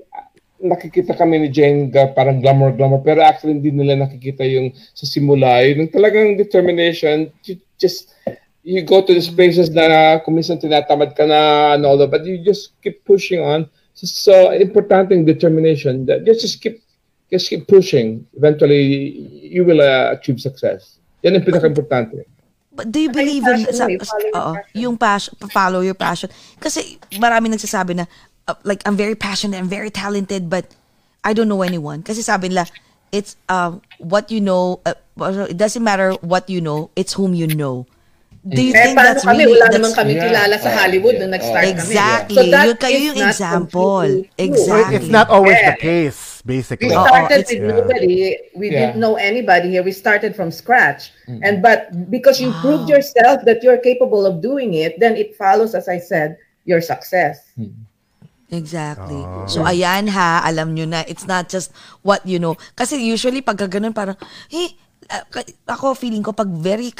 nakikita 0.60 1.16
kami 1.16 1.40
ni 1.40 1.48
Jane 1.48 1.88
ga, 1.88 2.12
parang 2.12 2.38
glamour-glamour, 2.38 3.00
pero 3.00 3.24
actually 3.24 3.56
hindi 3.56 3.72
nila 3.72 4.04
nakikita 4.04 4.44
yung 4.44 4.72
sa 4.92 5.08
simula, 5.08 5.64
yung 5.64 5.88
talagang 5.88 6.36
determination, 6.36 7.32
you 7.48 7.56
just, 7.80 8.12
you 8.62 8.84
go 8.84 9.00
to 9.00 9.12
these 9.12 9.32
places 9.32 9.72
na 9.72 10.20
kung 10.20 10.36
minsan 10.36 10.60
tinatamad 10.60 11.16
ka 11.16 11.24
na 11.24 11.74
and 11.74 11.88
all 11.88 11.96
that, 11.96 12.12
but 12.12 12.24
you 12.28 12.38
just 12.44 12.76
keep 12.84 13.00
pushing 13.08 13.40
on. 13.40 13.64
So, 13.96 14.04
so 14.06 14.34
importante 14.52 15.12
yung 15.16 15.24
determination. 15.24 16.06
That 16.06 16.24
just, 16.24 16.40
just 16.40 16.60
keep 16.60 16.80
just 17.30 17.48
keep 17.48 17.66
pushing. 17.66 18.26
Eventually, 18.36 18.82
you 19.46 19.64
will 19.64 19.80
uh, 19.80 20.12
achieve 20.12 20.40
success. 20.40 20.98
Yan 21.22 21.38
ang 21.38 21.46
pinaka-importante. 21.46 22.26
But 22.70 22.90
do 22.94 23.02
you 23.02 23.10
believe 23.10 23.42
in 23.44 23.66
passion 23.66 23.74
sa, 23.74 23.86
passion. 23.86 24.30
yung 24.78 24.96
passion, 24.96 25.34
follow 25.50 25.82
your 25.82 25.98
passion? 25.98 26.30
Kasi 26.58 26.98
marami 27.18 27.50
nagsasabi 27.50 27.98
na 27.98 28.06
uh, 28.50 28.54
like 28.66 28.82
I'm 28.86 28.96
very 28.98 29.14
passionate, 29.14 29.58
I'm 29.58 29.70
very 29.70 29.90
talented 29.90 30.50
but 30.50 30.66
I 31.22 31.32
don't 31.32 31.48
know 31.48 31.62
anyone. 31.62 32.02
Kasi 32.02 32.22
sabi 32.22 32.50
nila 32.50 32.66
it's 33.14 33.36
um 33.48 33.82
what 33.98 34.30
you 34.30 34.40
know 34.42 34.82
uh, 34.86 34.94
it 35.46 35.56
doesn't 35.56 35.82
matter 35.84 36.12
what 36.26 36.50
you 36.50 36.58
know, 36.60 36.90
it's 36.98 37.14
whom 37.14 37.34
you 37.34 37.46
know. 37.46 37.86
Do 38.40 38.56
you 38.64 38.72
Eh, 38.72 38.80
think 38.80 38.96
that's 38.96 39.20
kami? 39.20 39.44
really 39.44 39.60
Wala 39.60 39.68
that's 39.68 39.76
naman 39.76 39.92
kami 39.92 40.12
Yeah. 40.16 40.24
kilala 40.32 40.56
sa 40.56 40.72
Oh, 40.72 40.76
Hollywood 40.80 41.12
yeah. 41.12 41.20
nung 41.28 41.32
nag-start 41.36 41.60
kami. 41.60 41.76
Exactly. 41.76 42.48
that 42.48 42.66
Yun 42.72 42.76
kayo 42.80 42.98
yung 43.12 43.18
example. 43.20 44.08
Exactly. 44.40 44.96
It's 44.96 45.12
not 45.12 45.28
always 45.28 45.60
Yeah. 45.60 45.76
the 45.76 45.76
case, 45.76 46.40
basically. 46.48 46.88
Oo, 46.96 47.04
started 47.04 47.44
it's- 47.44 47.52
with 47.52 47.60
Yeah. 47.60 47.76
nobody. 47.76 48.16
We 48.56 48.66
Yeah. 48.72 48.96
didn't 48.96 48.96
know 48.96 49.20
anybody 49.20 49.68
here. 49.68 49.84
We 49.84 49.92
started 49.92 50.32
from 50.32 50.48
scratch. 50.48 51.12
And 51.28 51.60
but 51.60 51.92
because 52.08 52.40
you 52.40 52.56
proved 52.64 52.88
yourself 52.88 53.44
that 53.44 53.60
you're 53.60 53.76
capable 53.76 54.24
of 54.24 54.40
doing 54.40 54.72
it, 54.72 54.96
then 54.96 55.20
it 55.20 55.36
follows, 55.36 55.76
as 55.76 55.84
I 55.84 56.00
said, 56.00 56.40
your 56.64 56.80
success. 56.80 57.44
Exactly. 58.50 59.22
So, 59.46 59.62
ayan 59.62 60.10
ha, 60.10 60.42
alam 60.42 60.74
nyo 60.74 60.82
na, 60.84 61.06
it's 61.06 61.24
not 61.24 61.46
just 61.46 61.70
what 62.02 62.22
you 62.26 62.42
know. 62.42 62.58
Kasi 62.74 62.98
usually, 62.98 63.40
pagka 63.40 63.70
ganun, 63.70 63.94
parang, 63.94 64.18
hey, 64.50 64.74
ka- 65.06 65.46
ako 65.70 65.94
feeling 65.94 66.22
ko, 66.22 66.34
pag 66.34 66.50
very, 66.50 66.90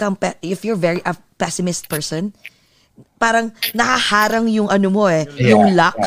if 0.42 0.62
you're 0.62 0.78
very 0.78 1.02
a 1.02 1.14
pessimist 1.38 1.90
person, 1.90 2.30
parang 3.18 3.50
nakaharang 3.74 4.46
yung 4.46 4.70
ano 4.70 4.88
mo 4.88 5.10
eh, 5.10 5.26
yung 5.42 5.74
luck. 5.74 5.98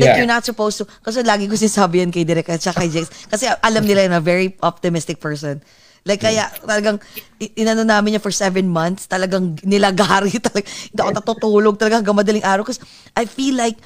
That 0.00 0.16
Yeah. 0.16 0.24
you're 0.24 0.32
not 0.32 0.40
supposed 0.48 0.80
to, 0.80 0.88
kasi 1.04 1.20
lagi 1.20 1.44
ko 1.44 1.52
sinasabi 1.52 2.00
yan 2.00 2.08
kay 2.08 2.24
Direk 2.24 2.48
at 2.48 2.64
kay 2.64 2.88
Jex, 2.88 3.28
kasi 3.28 3.44
alam 3.44 3.84
nila 3.84 4.08
na 4.08 4.24
very 4.24 4.56
optimistic 4.64 5.20
person. 5.20 5.60
Like, 6.02 6.24
kaya 6.24 6.48
talagang, 6.64 6.96
inano 7.54 7.84
namin 7.84 8.16
niya 8.16 8.22
for 8.24 8.32
seven 8.32 8.66
months, 8.66 9.04
talagang 9.06 9.54
nilagari 9.62 10.32
talaga. 10.48 10.64
Hindi 10.66 10.98
ako 10.98 11.10
natutulog 11.12 11.74
talaga 11.78 12.00
hanggang 12.00 12.18
madaling 12.18 12.42
araw. 12.42 12.64
Kasi 12.66 12.80
I 13.14 13.28
feel 13.28 13.54
like, 13.54 13.78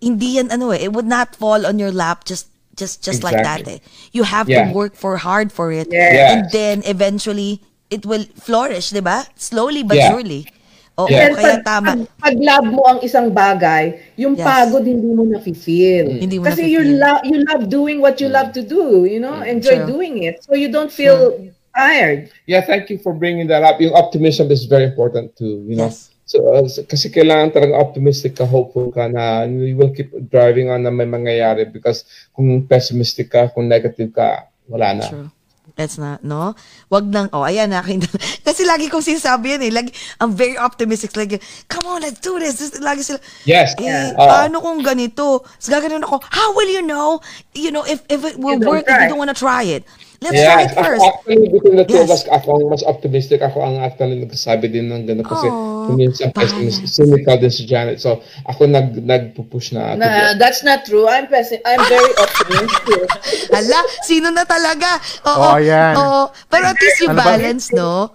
hindi 0.00 0.36
yan 0.40 0.50
ano 0.50 0.72
eh, 0.72 0.80
it 0.84 0.92
would 0.92 1.06
not 1.06 1.36
fall 1.36 1.64
on 1.68 1.78
your 1.78 1.92
lap 1.92 2.24
just 2.24 2.48
just 2.76 3.04
just 3.04 3.20
like 3.22 3.36
that 3.36 3.68
eh. 3.68 3.78
You 4.12 4.24
have 4.24 4.48
to 4.48 4.72
work 4.72 4.96
for 4.96 5.20
hard 5.20 5.52
for 5.52 5.68
it. 5.72 5.88
Yes. 5.92 6.16
And 6.32 6.40
then 6.50 6.76
eventually, 6.88 7.60
it 7.92 8.06
will 8.08 8.24
flourish, 8.40 8.90
di 8.90 9.04
ba? 9.04 9.28
Slowly 9.36 9.84
but 9.84 10.00
Yeah. 10.00 10.08
surely. 10.16 10.48
Oo, 10.96 11.08
Yeah. 11.08 11.32
Kaya 11.36 11.60
pag, 11.60 11.64
tama. 11.64 11.90
Pag, 11.92 12.00
pag 12.20 12.36
love 12.40 12.66
mo 12.72 12.82
ang 12.88 13.00
isang 13.04 13.28
bagay, 13.32 14.00
yung 14.16 14.36
Yes. 14.36 14.44
pagod 14.44 14.84
hindi 14.84 15.12
mo 15.12 15.24
na-feel. 15.28 16.20
Hindi 16.20 16.36
mo 16.40 16.48
Kasi 16.48 16.64
nafe-feel. 16.64 16.72
you 16.72 16.82
love 16.96 17.20
you 17.24 17.38
love 17.52 17.62
doing 17.68 18.00
what 18.00 18.16
you 18.20 18.28
love 18.32 18.52
to 18.56 18.64
do, 18.64 19.04
you 19.04 19.20
know? 19.20 19.40
Enjoy 19.44 19.84
True. 19.84 20.00
doing 20.00 20.24
it. 20.24 20.40
So 20.44 20.56
you 20.56 20.68
don't 20.72 20.92
feel 20.92 21.36
tired. 21.76 22.28
Yeah, 22.48 22.64
thank 22.64 22.88
you 22.88 22.96
for 23.00 23.12
bringing 23.12 23.48
that 23.48 23.62
up. 23.64 23.80
Yung 23.80 23.92
optimism 23.92 24.48
is 24.50 24.64
very 24.64 24.84
important 24.88 25.36
too, 25.36 25.64
you 25.68 25.76
know. 25.76 25.88
Yes. 25.92 26.10
So, 26.30 26.46
uh, 26.46 26.62
kasi 26.86 27.10
kailangan 27.10 27.50
talaga 27.50 27.74
optimistic 27.74 28.38
ka, 28.38 28.46
hopeful 28.46 28.94
ka 28.94 29.10
na 29.10 29.42
you 29.50 29.74
will 29.74 29.90
keep 29.90 30.14
driving 30.30 30.70
on 30.70 30.86
na 30.86 30.94
may 30.94 31.02
mangyayari 31.02 31.66
because 31.66 32.06
kung 32.30 32.46
pessimistic 32.62 33.34
ka, 33.34 33.50
kung 33.50 33.66
negative 33.66 34.14
ka, 34.14 34.46
wala 34.70 34.94
na. 34.94 35.04
True. 35.10 35.28
It's 35.74 35.96
not, 35.98 36.20
no? 36.22 36.54
Wag 36.86 37.08
nang, 37.08 37.32
oh, 37.32 37.42
ayan, 37.42 37.72
akin. 37.72 38.04
Kasi 38.46 38.62
lagi 38.62 38.86
kong 38.86 39.00
sinasabi 39.00 39.56
yan 39.56 39.62
eh. 39.64 39.72
Lagi, 39.72 39.90
I'm 40.20 40.36
very 40.36 40.54
optimistic. 40.54 41.16
Like, 41.16 41.40
come 41.66 41.88
on, 41.88 42.04
let's 42.04 42.20
do 42.20 42.36
this. 42.38 42.60
This- 42.60 42.78
Lagi 42.78 43.00
sila, 43.00 43.16
Yes. 43.42 43.72
eh, 43.80 44.12
Ah. 44.14 44.44
paano 44.44 44.60
kung 44.60 44.84
ganito? 44.84 45.40
Tapos 45.40 45.66
gaganon 45.72 46.04
ako, 46.04 46.20
how 46.28 46.52
will 46.52 46.68
you 46.68 46.84
know? 46.84 47.18
You 47.56 47.72
know, 47.72 47.82
if, 47.82 48.04
if 48.06 48.22
it 48.22 48.36
will 48.36 48.60
You 48.60 48.68
work 48.70 48.84
if 48.86 48.92
try. 48.92 49.08
you 49.08 49.10
don't 49.10 49.18
wanna 49.18 49.32
try 49.34 49.66
it. 49.66 49.82
Let's 50.20 50.36
Yeah, 50.36 50.52
try 50.52 50.62
it 50.62 50.72
first. 50.76 51.00
actually, 51.02 51.48
between 51.48 51.76
the 51.76 51.86
two 51.86 51.96
of 51.96 52.04
Yes. 52.04 52.20
us, 52.20 52.28
ako 52.28 52.48
ang 52.54 52.68
mas 52.68 52.84
optimistic. 52.84 53.40
Ako 53.40 53.56
ang 53.58 53.80
actually 53.80 54.20
nagsasabi 54.20 54.68
din 54.68 54.86
ng 54.86 55.08
gano'n 55.08 55.24
kasi 55.24 55.48
minsan 55.90 56.28
balance. 56.30 56.76
cynical 56.86 57.40
din 57.40 57.48
si 57.48 57.64
Janet. 57.64 57.98
So, 57.98 58.20
ako 58.44 58.68
nag, 58.68 59.00
nagpupush 59.00 59.72
na. 59.72 59.96
to 59.96 59.98
Nah, 59.98 60.36
that's 60.36 60.60
not 60.60 60.84
true. 60.84 61.08
I'm 61.08 61.24
pessi- 61.24 61.64
I'm 61.64 61.80
very 61.82 62.12
optimistic. 62.14 63.00
Hala, 63.54 63.80
sino 64.02 64.28
na 64.28 64.44
talaga? 64.44 65.00
Oo, 65.24 65.40
Oo, 65.46 65.58
yan. 65.58 65.94
Oo. 65.96 66.22
Pero 66.46 66.64
at 66.68 66.76
least 66.76 67.00
yung 67.00 67.10
Ano 67.10 67.18
ba? 67.18 67.26
balance, 67.32 67.66
no? 67.72 68.12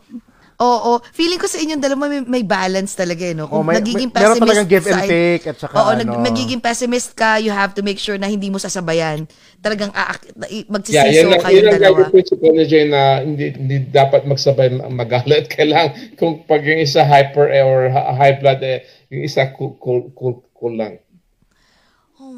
Oo. 0.57 1.03
Feeling 1.11 1.35
ko 1.35 1.45
sa 1.45 1.59
inyong 1.59 1.83
dalawa 1.83 2.07
may, 2.07 2.21
may 2.21 2.43
balance 2.43 2.95
talaga, 2.95 3.21
eh, 3.21 3.35
no? 3.35 3.45
Kung 3.45 3.59
Oh, 3.59 3.65
may- 3.65 3.75
nagiging 3.75 4.07
may- 4.07 4.15
meron 4.15 4.33
pessimist 4.33 4.43
talagang 4.45 4.69
give 4.69 4.85
and 4.85 5.01
take 5.03 5.43
at 5.45 5.57
saka 5.57 5.75
Oo, 5.75 5.91
nag, 5.93 6.07
ano. 6.07 6.23
nagiging 6.23 6.61
pessimist 6.61 7.11
ka, 7.11 7.35
you 7.35 7.51
have 7.51 7.71
to 7.71 7.81
make 7.81 7.97
sure 7.97 8.15
na 8.15 8.25
hindi 8.25 8.47
mo 8.47 8.55
sasabayan. 8.55 9.27
Talagang 9.59 9.91
aak- 9.91 10.31
i- 10.47 10.63
Yeah, 10.63 10.71
magsisiso 10.71 11.11
yun 11.11 11.33
ang, 11.33 11.43
yun 11.49 11.65
ang 11.65 11.75
dalawa. 11.75 11.97
guiding 11.99 12.13
principle 12.13 12.53
ni 12.53 12.63
Jay 12.65 12.85
na 12.85 13.01
hindi, 13.19 13.45
hindi 13.51 13.77
dapat 13.85 14.23
magsabay 14.23 14.67
ma- 14.71 14.87
magalit. 14.95 15.51
Kailangan 15.51 16.15
kung 16.15 16.43
pag 16.43 16.63
yung 16.63 16.79
isa 16.79 17.03
hyper 17.03 17.51
eh, 17.51 17.59
or 17.59 17.89
high 17.91 18.35
blood 18.35 18.63
eh, 18.63 18.79
yung 19.09 19.21
isa 19.21 19.51
cool, 19.51 19.75
cool, 19.75 20.07
cool, 20.11 20.39
cool 20.51 20.73
lang. 20.73 21.03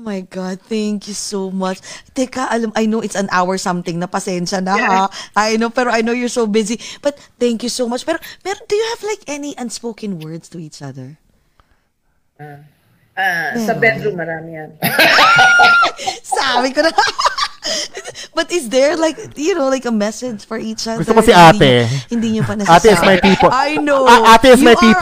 Oh 0.08 0.16
my 0.16 0.24
God, 0.24 0.64
thank 0.64 1.12
you 1.12 1.14
so 1.14 1.52
much. 1.52 1.84
Teka, 2.16 2.48
alam, 2.48 2.72
I 2.80 2.88
know 2.88 3.04
it's 3.04 3.20
an 3.20 3.28
hour 3.28 3.60
something 3.60 4.00
na 4.00 4.08
pasensya 4.08 4.64
na 4.64 4.80
ha. 4.80 5.12
I 5.36 5.60
know, 5.60 5.68
pero 5.68 5.92
I 5.92 6.00
know 6.00 6.16
you're 6.16 6.32
so 6.32 6.48
busy. 6.48 6.80
But 7.04 7.20
thank 7.36 7.60
you 7.60 7.68
so 7.68 7.92
much. 7.92 8.08
Pero, 8.08 8.16
pero 8.40 8.56
do 8.56 8.72
you 8.72 8.88
have 8.96 9.04
like 9.04 9.28
any 9.28 9.52
unspoken 9.60 10.24
words 10.24 10.48
to 10.56 10.64
each 10.64 10.80
other? 10.80 11.20
Ah, 13.20 13.52
sa 13.60 13.76
bedroom 13.76 14.16
marami 14.16 14.56
yan. 14.56 14.80
Sabi 16.24 16.72
ko 16.72 16.88
na. 16.88 16.96
But 18.38 18.52
is 18.54 18.70
there 18.70 18.96
like, 18.96 19.18
you 19.38 19.56
know, 19.58 19.70
like 19.70 19.86
a 19.86 19.92
message 19.92 20.46
for 20.46 20.58
each 20.58 20.86
other? 20.88 21.02
Gusto 21.02 21.14
ko 21.18 21.22
si 21.26 21.34
ate. 21.34 21.90
Hindi, 22.10 22.14
hindi 22.14 22.28
nyo 22.38 22.44
pa 22.46 22.54
nasasabi. 22.54 22.78
Ate 22.78 22.90
is 22.94 23.02
my 23.02 23.18
people. 23.18 23.50
I 23.50 23.70
know. 23.82 24.06
A- 24.06 24.38
ate 24.38 24.54
is 24.54 24.62
You 24.62 24.68
my 24.70 24.76
cute. 24.78 25.02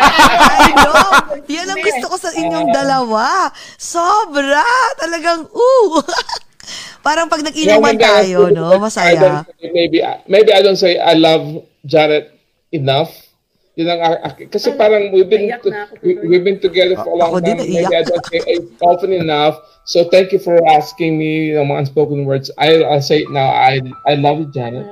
I 0.00 0.68
know. 0.72 1.00
Yan 1.52 1.66
ang 1.68 1.80
gusto 1.84 2.06
ko 2.08 2.16
sa 2.16 2.30
inyong 2.32 2.72
dalawa. 2.72 3.52
Sobra. 3.76 4.64
Talagang, 4.96 5.48
ooh. 5.52 6.00
Parang 7.06 7.26
pag 7.26 7.42
nag-inuman 7.42 7.98
Yeah, 7.98 8.22
tayo, 8.22 8.38
no? 8.54 8.78
Masaya. 8.78 9.42
maybe, 9.60 10.00
maybe 10.30 10.50
I 10.54 10.62
don't 10.62 10.78
say 10.78 10.96
I 11.02 11.18
love 11.18 11.66
Janet 11.84 12.30
enough. 12.70 13.10
Yun 13.72 13.88
ang, 13.88 14.20
kasi 14.52 14.76
parang 14.76 15.08
we've 15.16 15.32
been, 15.32 15.48
tuloy. 15.56 15.88
we've 16.28 16.44
been 16.44 16.60
together 16.60 16.92
for 17.00 17.16
a 17.16 17.16
long 17.16 17.40
time. 17.40 17.56
Maybe. 17.56 17.80
I 17.80 18.04
don't 18.04 18.26
say 18.28 18.44
it 18.44 18.68
often 18.84 19.12
enough. 19.16 19.56
So 19.88 20.12
thank 20.12 20.30
you 20.30 20.38
for 20.38 20.60
asking 20.68 21.16
me 21.16 21.52
you 21.52 21.54
know, 21.56 21.64
mga 21.64 21.88
unspoken 21.88 22.28
words. 22.28 22.50
I, 22.58 22.84
I'll 22.84 23.00
say 23.00 23.24
it 23.24 23.30
now. 23.32 23.48
I, 23.48 23.80
I 24.06 24.20
love 24.20 24.40
you, 24.40 24.46
Janet. 24.52 24.84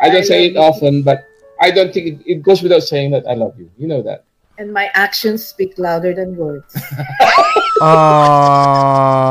I 0.00 0.08
don't 0.08 0.24
say 0.24 0.46
it 0.48 0.56
often, 0.56 1.02
but 1.02 1.28
I 1.60 1.70
don't 1.70 1.92
think 1.92 2.06
it, 2.06 2.18
it 2.24 2.42
goes 2.42 2.62
without 2.62 2.82
saying 2.82 3.12
that 3.12 3.28
I 3.28 3.34
love 3.34 3.52
you. 3.60 3.70
You 3.76 3.86
know 3.86 4.00
that. 4.02 4.24
And 4.56 4.72
my 4.72 4.90
actions 4.94 5.44
speak 5.44 5.78
louder 5.78 6.14
than 6.14 6.36
words. 6.36 6.72
Ah. 7.84 9.22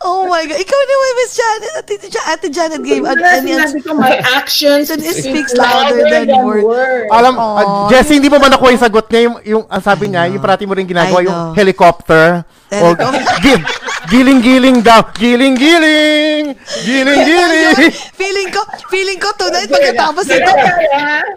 Oh 0.00 0.24
my 0.24 0.48
God. 0.48 0.56
Ikaw 0.56 0.80
naman, 0.80 1.10
Miss 1.20 1.32
Janet. 1.36 1.72
Ate, 1.76 1.94
Ate 2.08 2.48
Janet 2.48 2.80
gave 2.80 3.04
an, 3.04 3.20
an, 3.20 3.44
sinabi 3.44 3.84
ko, 3.84 3.92
my 3.92 4.16
actions 4.32 4.88
It 4.88 5.04
speak 5.04 5.44
speaks 5.44 5.52
louder 5.52 6.08
than 6.08 6.32
word. 6.40 7.12
Alam, 7.12 7.36
Aw. 7.36 7.44
uh, 7.44 7.64
Jessie, 7.92 8.16
hindi 8.16 8.32
mo 8.32 8.40
ba 8.40 8.48
nakuha 8.48 8.72
yung 8.72 8.80
sagot 8.80 9.12
niya? 9.12 9.20
Yung, 9.28 9.36
yung 9.44 9.64
ang 9.68 9.82
sabi 9.84 10.08
niya, 10.08 10.24
yung 10.32 10.40
parati 10.40 10.64
mo 10.64 10.72
rin 10.72 10.88
ginagawa, 10.88 11.20
yung 11.20 11.52
helicopter. 11.52 12.48
O, 12.72 12.96
gi- 13.44 13.64
giling-giling 14.08 14.80
daw. 14.80 15.04
Giling-giling! 15.20 16.56
Giling-giling! 16.88 17.92
feeling 18.20 18.48
ko, 18.48 18.60
feeling 18.88 19.20
ko 19.20 19.28
tonight 19.36 19.68
pagkatapos 19.68 20.24
ito. 20.32 20.52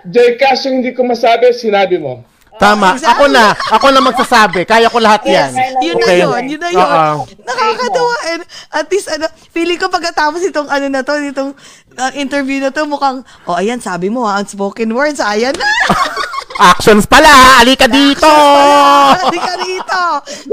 Jay, 0.08 0.40
kaso 0.40 0.72
hindi 0.72 0.96
ko 0.96 1.04
masabi, 1.04 1.52
sinabi 1.52 2.00
mo. 2.00 2.24
Tama. 2.58 2.94
exactly. 2.94 3.10
Ako 3.10 3.24
na. 3.28 3.46
Ako 3.74 3.86
na 3.90 4.02
magsasabi. 4.02 4.62
Kaya 4.64 4.88
ko 4.88 5.02
lahat 5.02 5.24
yan. 5.26 5.52
Yun 5.82 5.96
Okay. 5.98 6.22
na 6.22 6.24
yun, 6.24 6.42
yun 6.48 6.62
na 6.62 6.70
yun. 6.70 6.82
Oo. 6.82 7.26
Nakakatawa. 7.42 8.16
And 8.30 8.42
at 8.72 8.88
least, 8.88 9.08
ano, 9.10 9.26
feeling 9.50 9.78
ko 9.78 9.90
pagkatapos 9.90 10.42
itong 10.44 10.70
ano 10.70 10.86
na 10.88 11.02
to, 11.02 11.18
itong 11.18 11.52
uh, 11.96 12.12
interview 12.14 12.62
na 12.62 12.70
to, 12.70 12.86
mukhang, 12.86 13.22
oh, 13.46 13.58
ayan, 13.58 13.80
sabi 13.80 14.10
mo 14.10 14.26
ha, 14.26 14.38
unspoken 14.38 14.94
words, 14.94 15.18
ayan 15.18 15.54
na. 15.54 15.66
Actions 16.54 17.10
pala! 17.10 17.58
Alika 17.60 17.90
dito! 17.90 18.30
Hindi 19.26 19.40
ka 19.42 19.54
rito. 19.58 20.04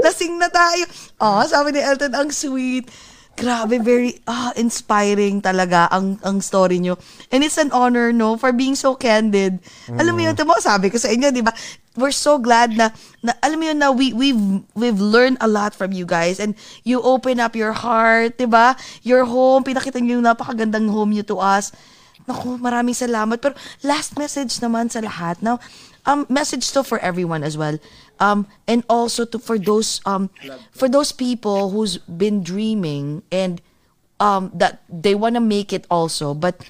Lasing 0.01 0.33
na 0.41 0.49
tayo. 0.49 0.83
Oh, 1.21 1.45
sabi 1.45 1.77
ni 1.77 1.79
Elton, 1.79 2.09
ang 2.17 2.33
sweet. 2.33 2.89
Grabe, 3.39 3.79
very 3.81 4.19
ah, 4.27 4.51
inspiring 4.59 5.41
talaga 5.41 5.87
ang 5.89 6.19
ang 6.21 6.43
story 6.43 6.77
nyo. 6.77 6.99
And 7.31 7.41
it's 7.41 7.57
an 7.57 7.71
honor, 7.71 8.11
no, 8.11 8.35
for 8.35 8.51
being 8.51 8.75
so 8.75 8.93
candid. 8.93 9.57
Alam 9.87 10.13
mo 10.13 10.21
yun, 10.27 10.35
tamo, 10.35 10.53
sabi 10.59 10.91
ko 10.91 10.99
sa 10.99 11.09
inyo, 11.09 11.31
di 11.31 11.41
ba? 11.41 11.55
We're 11.95 12.15
so 12.15 12.37
glad 12.37 12.75
na, 12.75 12.91
na 13.23 13.35
alam 13.43 13.57
mo 13.59 13.65
yun 13.67 13.79
na 13.79 13.89
we, 13.91 14.13
we've, 14.13 14.63
we've 14.75 14.99
learned 14.99 15.39
a 15.39 15.47
lot 15.47 15.75
from 15.75 15.91
you 15.91 16.05
guys 16.05 16.39
and 16.39 16.55
you 16.83 17.01
open 17.01 17.39
up 17.39 17.55
your 17.55 17.73
heart, 17.73 18.37
di 18.37 18.47
ba? 18.47 18.75
Your 19.01 19.25
home, 19.25 19.63
pinakita 19.63 19.99
nyo 19.99 20.19
yung 20.19 20.27
napakagandang 20.27 20.91
home 20.91 21.15
nyo 21.15 21.23
to 21.23 21.39
us. 21.39 21.71
Naku, 22.29 22.61
maraming 22.61 22.93
salamat. 22.93 23.41
Pero 23.41 23.57
last 23.81 24.15
message 24.19 24.61
naman 24.61 24.87
sa 24.91 25.01
lahat. 25.01 25.41
Now, 25.41 25.57
um, 26.05 26.25
message 26.29 26.71
to 26.71 26.83
for 26.83 26.99
everyone 26.99 27.43
as 27.43 27.57
well. 27.57 27.77
Um, 28.19 28.45
and 28.67 28.83
also 28.89 29.25
to 29.25 29.39
for 29.39 29.57
those 29.57 29.97
um 30.05 30.29
for 30.71 30.87
those 30.87 31.11
people 31.11 31.69
who's 31.73 31.97
been 32.05 32.43
dreaming 32.45 33.23
and 33.31 33.61
um 34.21 34.51
that 34.53 34.81
they 34.89 35.15
want 35.17 35.33
to 35.35 35.41
make 35.41 35.73
it 35.73 35.87
also, 35.89 36.33
but 36.37 36.61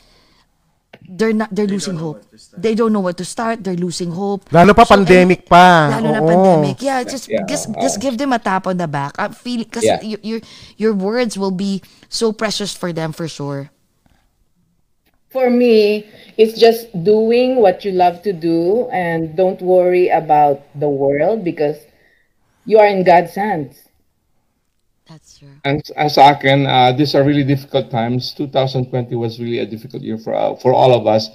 they're 1.12 1.34
not 1.36 1.52
they're 1.52 1.68
losing 1.68 1.98
hope. 1.98 2.24
They 2.56 2.76
don't 2.76 2.94
know 2.94 3.00
what 3.04 3.18
to 3.18 3.26
start. 3.26 3.64
They're 3.64 3.76
losing 3.76 4.12
hope. 4.16 4.48
Lalo 4.54 4.74
pa 4.74 4.84
So, 4.88 4.96
pandemic 4.96 5.44
and- 5.44 5.50
pa. 5.52 5.92
Lalo 5.92 6.08
na 6.12 6.22
Oo. 6.24 6.28
pandemic. 6.32 6.80
Yeah, 6.80 7.04
just 7.04 7.28
Yeah. 7.28 7.44
just 7.48 7.68
just 7.84 8.00
give 8.00 8.16
them 8.16 8.32
a 8.32 8.40
tap 8.40 8.64
on 8.68 8.78
the 8.80 8.88
back. 8.88 9.20
I 9.20 9.28
feel 9.36 9.66
kasi 9.68 9.88
Yeah. 9.92 10.00
your, 10.00 10.20
your 10.24 10.40
your 10.78 10.94
words 10.96 11.36
will 11.36 11.52
be 11.52 11.84
so 12.08 12.32
precious 12.32 12.72
for 12.72 12.94
them 12.96 13.12
for 13.12 13.28
sure. 13.28 13.72
For 15.32 15.50
me, 15.50 16.10
it's 16.38 16.60
just 16.60 16.92
doing 17.04 17.58
what 17.58 17.86
you 17.86 17.92
love 17.92 18.22
to 18.24 18.34
do 18.34 18.90
and 18.92 19.36
don't 19.36 19.62
worry 19.62 20.10
about 20.10 20.62
the 20.78 20.90
world 20.90 21.44
because 21.44 21.78
you 22.66 22.80
are 22.80 22.88
in 22.88 23.04
God's 23.04 23.34
hands. 23.36 23.88
That's 25.08 25.40
true. 25.40 25.50
And, 25.64 25.84
and 25.96 26.12
sa 26.12 26.32
akin, 26.32 26.68
uh, 26.68 26.92
these 26.94 27.16
are 27.16 27.24
really 27.24 27.44
difficult 27.44 27.92
times. 27.92 28.34
2020 28.34 29.16
was 29.16 29.40
really 29.40 29.60
a 29.60 29.66
difficult 29.66 30.04
year 30.04 30.18
for 30.18 30.34
uh, 30.34 30.56
for 30.56 30.74
all 30.74 30.94
of 30.94 31.08
us. 31.08 31.28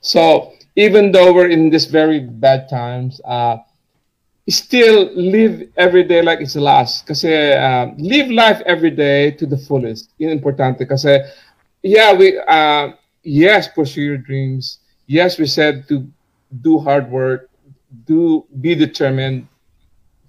So 0.00 0.52
even 0.76 1.10
though 1.10 1.32
we're 1.32 1.50
in 1.50 1.70
this 1.70 1.86
very 1.86 2.20
bad 2.20 2.68
times, 2.68 3.20
uh, 3.24 3.58
still 4.48 5.10
live 5.14 5.66
every 5.76 6.04
day 6.04 6.22
like 6.22 6.40
it's 6.40 6.54
the 6.54 6.60
last. 6.60 7.06
Kasi 7.06 7.54
uh, 7.54 7.90
live 7.98 8.30
life 8.30 8.62
every 8.66 8.90
day 8.90 9.30
to 9.32 9.46
the 9.46 9.58
fullest. 9.58 10.10
Yun 10.18 10.30
importante. 10.30 10.86
Kasi 10.86 11.18
yeah, 11.82 12.14
we 12.14 12.38
uh, 12.38 12.94
yes 13.24 13.68
pursue 13.68 14.02
your 14.02 14.18
dreams. 14.18 14.78
Yes, 15.06 15.38
we 15.38 15.46
said 15.46 15.88
to 15.88 16.06
do 16.62 16.78
hard 16.78 17.10
work, 17.10 17.50
do 18.06 18.46
be 18.60 18.74
determined, 18.74 19.48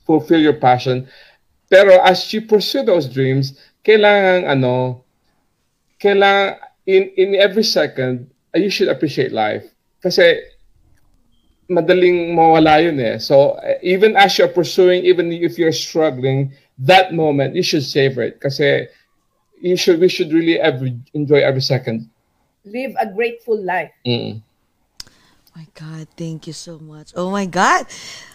fulfill 0.05 0.39
your 0.39 0.57
passion. 0.57 1.07
Pero 1.69 2.01
as 2.03 2.31
you 2.33 2.41
pursue 2.41 2.83
those 2.83 3.07
dreams, 3.07 3.59
kailangan 3.85 4.49
ano, 4.49 5.03
kailangan 5.99 6.59
in 6.85 7.09
in 7.17 7.35
every 7.35 7.63
second, 7.63 8.29
uh, 8.55 8.59
you 8.59 8.69
should 8.69 8.89
appreciate 8.89 9.31
life. 9.31 9.65
Kasi 10.01 10.45
madaling 11.65 12.37
mawala 12.37 12.77
yun 12.83 12.99
eh. 13.01 13.17
So 13.17 13.57
uh, 13.57 13.81
even 13.81 14.15
as 14.15 14.37
you're 14.37 14.51
pursuing, 14.51 15.05
even 15.05 15.33
if 15.33 15.57
you're 15.57 15.73
struggling, 15.73 16.53
that 16.77 17.13
moment 17.13 17.55
you 17.55 17.63
should 17.63 17.83
savor 17.83 18.21
it. 18.21 18.37
Kasi 18.39 18.85
you 19.61 19.75
should 19.75 19.99
we 19.99 20.09
should 20.09 20.29
really 20.29 20.59
every, 20.61 20.93
enjoy 21.13 21.41
every 21.41 21.63
second. 21.65 22.09
Live 22.65 22.97
a 22.97 23.05
grateful 23.05 23.61
life. 23.61 23.93
Mm. 24.01 24.41
my 25.55 25.67
God, 25.71 26.09
thank 26.19 26.51
you 26.51 26.53
so 26.53 26.75
much. 26.83 27.15
Oh 27.15 27.31
my 27.31 27.47
God. 27.47 27.87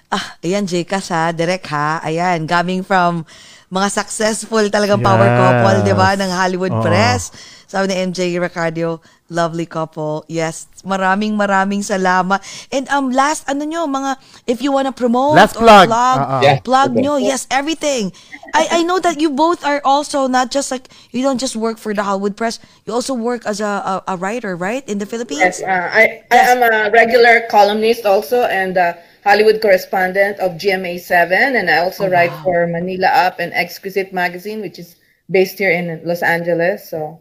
Ah, 0.08 0.40
ayan, 0.40 0.64
Jcas 0.64 1.12
ha, 1.12 1.30
direct 1.36 1.68
ha. 1.68 2.00
Ayan, 2.00 2.48
coming 2.48 2.80
from 2.80 3.28
mga 3.68 3.92
successful 3.92 4.64
talagang 4.72 5.04
power 5.04 5.28
Yes. 5.28 5.36
couple, 5.38 5.76
di 5.84 5.94
ba, 5.94 6.16
ng 6.16 6.30
Hollywood 6.32 6.74
Oo. 6.74 6.82
Press. 6.82 7.30
Sabi 7.68 7.92
ni 7.92 7.96
MJ 8.08 8.40
Ricardo, 8.40 9.04
lovely 9.30 9.64
couple. 9.64 10.26
Yes, 10.28 10.66
maraming 10.84 11.38
maraming 11.38 11.80
salamat. 11.80 12.42
And 12.74 12.84
um 12.90 13.10
last, 13.14 13.46
ano 13.48 13.64
nyo, 13.64 13.86
mga, 13.86 14.18
if 14.46 14.60
you 14.60 14.74
wanna 14.74 14.92
promote 14.92 15.34
Last 15.38 15.56
or 15.56 15.62
plug. 15.64 15.86
plug, 15.88 16.18
Oo. 16.20 16.38
Yeah, 16.42 16.58
plug 16.60 16.90
okay. 16.92 17.00
nyo, 17.00 17.16
yes, 17.16 17.46
everything. 17.48 18.12
I 18.52 18.80
I 18.80 18.80
know 18.82 18.98
that 18.98 19.22
you 19.22 19.30
both 19.30 19.62
are 19.64 19.80
also 19.86 20.26
not 20.26 20.50
just 20.50 20.70
like, 20.74 20.90
you 21.14 21.22
don't 21.22 21.38
just 21.38 21.54
work 21.56 21.78
for 21.78 21.94
the 21.94 22.02
Hollywood 22.02 22.36
Press, 22.36 22.58
you 22.84 22.92
also 22.92 23.14
work 23.14 23.46
as 23.46 23.62
a, 23.62 24.02
a, 24.04 24.14
a 24.14 24.16
writer, 24.18 24.58
right, 24.58 24.82
in 24.90 24.98
the 24.98 25.06
Philippines? 25.06 25.40
Yes, 25.40 25.62
uh, 25.62 25.88
I, 25.88 26.26
I 26.30 26.38
am 26.50 26.60
a 26.60 26.90
regular 26.90 27.46
columnist 27.48 28.04
also 28.04 28.42
and 28.44 28.76
uh, 28.76 28.94
Hollywood 29.22 29.62
correspondent 29.62 30.40
of 30.42 30.58
GMA7 30.58 31.30
and 31.54 31.70
I 31.70 31.78
also 31.78 32.08
Oh, 32.08 32.10
write 32.10 32.34
wow. 32.42 32.42
for 32.42 32.66
Manila 32.66 33.06
Up 33.06 33.38
and 33.38 33.52
Exquisite 33.54 34.12
magazine 34.12 34.60
which 34.60 34.78
is 34.78 34.96
based 35.30 35.58
here 35.58 35.70
in 35.70 36.00
Los 36.04 36.22
Angeles. 36.22 36.90
So 36.90 37.20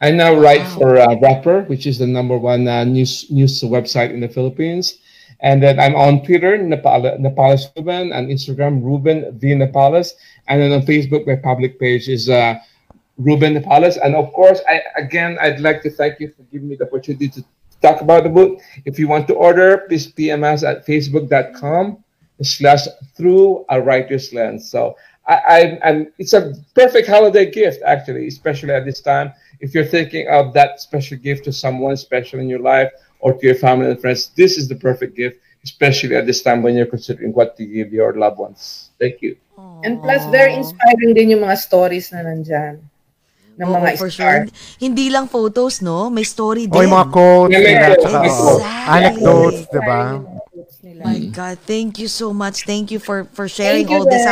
I 0.00 0.10
now 0.10 0.34
write 0.34 0.66
for 0.66 0.98
uh, 0.98 1.16
Rapper, 1.20 1.62
which 1.62 1.86
is 1.86 1.98
the 1.98 2.06
number 2.06 2.36
one 2.36 2.68
uh, 2.68 2.84
news 2.84 3.30
news 3.30 3.62
website 3.62 4.10
in 4.10 4.20
the 4.20 4.28
Philippines. 4.28 4.98
And 5.40 5.62
then 5.62 5.80
I'm 5.80 5.94
on 5.94 6.24
Twitter, 6.24 6.56
Nepal, 6.56 7.02
Nepalus 7.18 7.68
Ruben, 7.76 8.12
and 8.12 8.28
Instagram, 8.28 8.82
Ruben 8.82 9.38
the 9.38 9.52
Nepalus. 9.54 10.12
And 10.48 10.60
then 10.60 10.72
on 10.72 10.82
Facebook, 10.82 11.26
my 11.26 11.36
public 11.36 11.78
page 11.80 12.08
is 12.08 12.28
uh, 12.28 12.56
Ruben 13.16 13.54
Nepalus. 13.54 13.96
And 14.02 14.14
of 14.14 14.32
course, 14.32 14.60
I 14.68 14.82
again, 14.96 15.38
I'd 15.40 15.60
like 15.60 15.82
to 15.82 15.90
thank 15.90 16.20
you 16.20 16.32
for 16.36 16.42
giving 16.52 16.68
me 16.68 16.76
the 16.76 16.84
opportunity 16.84 17.28
to 17.28 17.44
talk 17.80 18.02
about 18.02 18.24
the 18.24 18.30
book. 18.30 18.60
If 18.84 18.98
you 18.98 19.08
want 19.08 19.26
to 19.28 19.34
order, 19.34 19.84
please 19.88 20.06
PM 20.06 20.44
us 20.44 20.62
at 20.62 20.86
facebook.com 20.86 22.04
slash 22.42 22.84
through 23.16 23.64
a 23.70 23.80
writer's 23.80 24.32
lens. 24.34 24.70
So 24.70 24.96
I, 25.26 25.34
I, 25.34 25.58
and 25.82 26.12
it's 26.18 26.34
a 26.34 26.54
perfect 26.74 27.08
holiday 27.08 27.50
gift, 27.50 27.82
actually, 27.84 28.28
especially 28.28 28.72
at 28.72 28.84
this 28.84 29.00
time. 29.00 29.32
If 29.60 29.74
you're 29.74 29.88
thinking 29.88 30.28
of 30.28 30.52
that 30.54 30.80
special 30.80 31.16
gift 31.18 31.44
to 31.44 31.52
someone 31.52 31.96
special 31.96 32.40
in 32.40 32.48
your 32.48 32.60
life 32.60 32.92
or 33.20 33.32
to 33.32 33.42
your 33.46 33.56
family 33.56 33.90
and 33.90 34.00
friends, 34.00 34.28
this 34.36 34.56
is 34.58 34.68
the 34.68 34.76
perfect 34.76 35.16
gift, 35.16 35.40
especially 35.64 36.16
at 36.16 36.26
this 36.26 36.42
time 36.42 36.62
when 36.62 36.76
you're 36.76 36.90
considering 36.90 37.32
what 37.32 37.56
to 37.56 37.64
give 37.64 37.92
your 37.92 38.12
loved 38.14 38.38
ones. 38.38 38.90
Thank 39.00 39.22
you. 39.22 39.36
And 39.56 40.00
plus, 40.00 40.24
very 40.28 40.52
inspiring 40.52 41.16
din 41.16 41.36
yung 41.36 41.42
mga 41.48 41.56
stories 41.56 42.12
na 42.12 42.20
nandyan. 42.24 42.80
Ng 43.56 43.68
mga 43.72 43.96
for 43.96 44.12
star. 44.12 44.44
sure. 44.44 44.52
Hindi 44.76 45.08
lang 45.08 45.32
photos, 45.32 45.80
no? 45.80 46.12
May 46.12 46.28
story 46.28 46.68
din. 46.68 46.76
O 46.76 46.84
yung 46.84 46.92
mga 46.92 47.08
quotes, 47.08 47.52
Yeah, 47.56 47.64
may 47.64 47.76
oo, 47.80 48.60
quotes. 48.60 48.64
anecdotes, 48.84 49.60
di 49.72 49.80
ba? 49.80 50.00
My 51.04 51.18
God, 51.28 51.58
thank 51.68 51.98
you 51.98 52.08
so 52.08 52.32
much. 52.32 52.64
Thank 52.64 52.88
you 52.88 52.96
for 52.96 53.28
for 53.36 53.48
sharing 53.48 53.84
Thank 53.84 53.92
you, 53.92 54.00
all 54.00 54.08
this. 54.08 54.24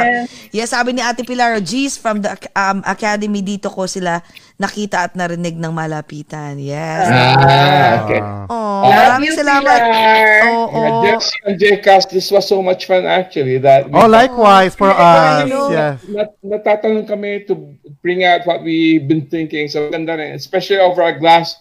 Yes, 0.48 0.72
sabi 0.72 0.96
ni 0.96 1.02
Ate 1.04 1.20
Pilar, 1.20 1.60
G's 1.60 2.00
from 2.00 2.24
the 2.24 2.32
um, 2.56 2.80
academy 2.88 3.44
dito 3.44 3.68
ko 3.68 3.84
sila 3.84 4.24
nakita 4.56 5.10
at 5.10 5.12
narinig 5.12 5.60
ng 5.60 5.72
malapitan. 5.74 6.56
Yes. 6.56 7.10
Ah, 7.10 8.06
okay. 8.06 8.20
Oh, 8.48 8.86
maraming 8.88 9.34
you, 9.34 9.36
salamat. 9.36 9.78
Pilar. 9.82 10.28
Oo. 10.48 10.78
Yeah, 10.78 11.18
Jesse 11.18 11.36
and 11.44 11.56
Jcast, 11.60 12.06
this 12.14 12.30
was 12.32 12.46
so 12.48 12.62
much 12.64 12.86
fun 12.88 13.04
actually 13.04 13.58
that 13.60 13.90
we 13.90 13.98
Oh, 13.98 14.08
likewise 14.08 14.72
for 14.72 14.88
us. 14.88 15.44
you 15.44 15.52
know, 15.52 15.68
Yes. 15.68 16.00
nat 16.08 16.32
natatanong 16.40 17.04
kami 17.04 17.44
to 17.44 17.58
bring 18.00 18.24
out 18.24 18.46
what 18.48 18.62
we've 18.64 19.04
been 19.04 19.26
thinking. 19.26 19.66
So, 19.68 19.90
ganda 19.90 20.16
rin. 20.16 20.32
Especially 20.32 20.78
over 20.80 21.02
a 21.02 21.12
glass 21.18 21.58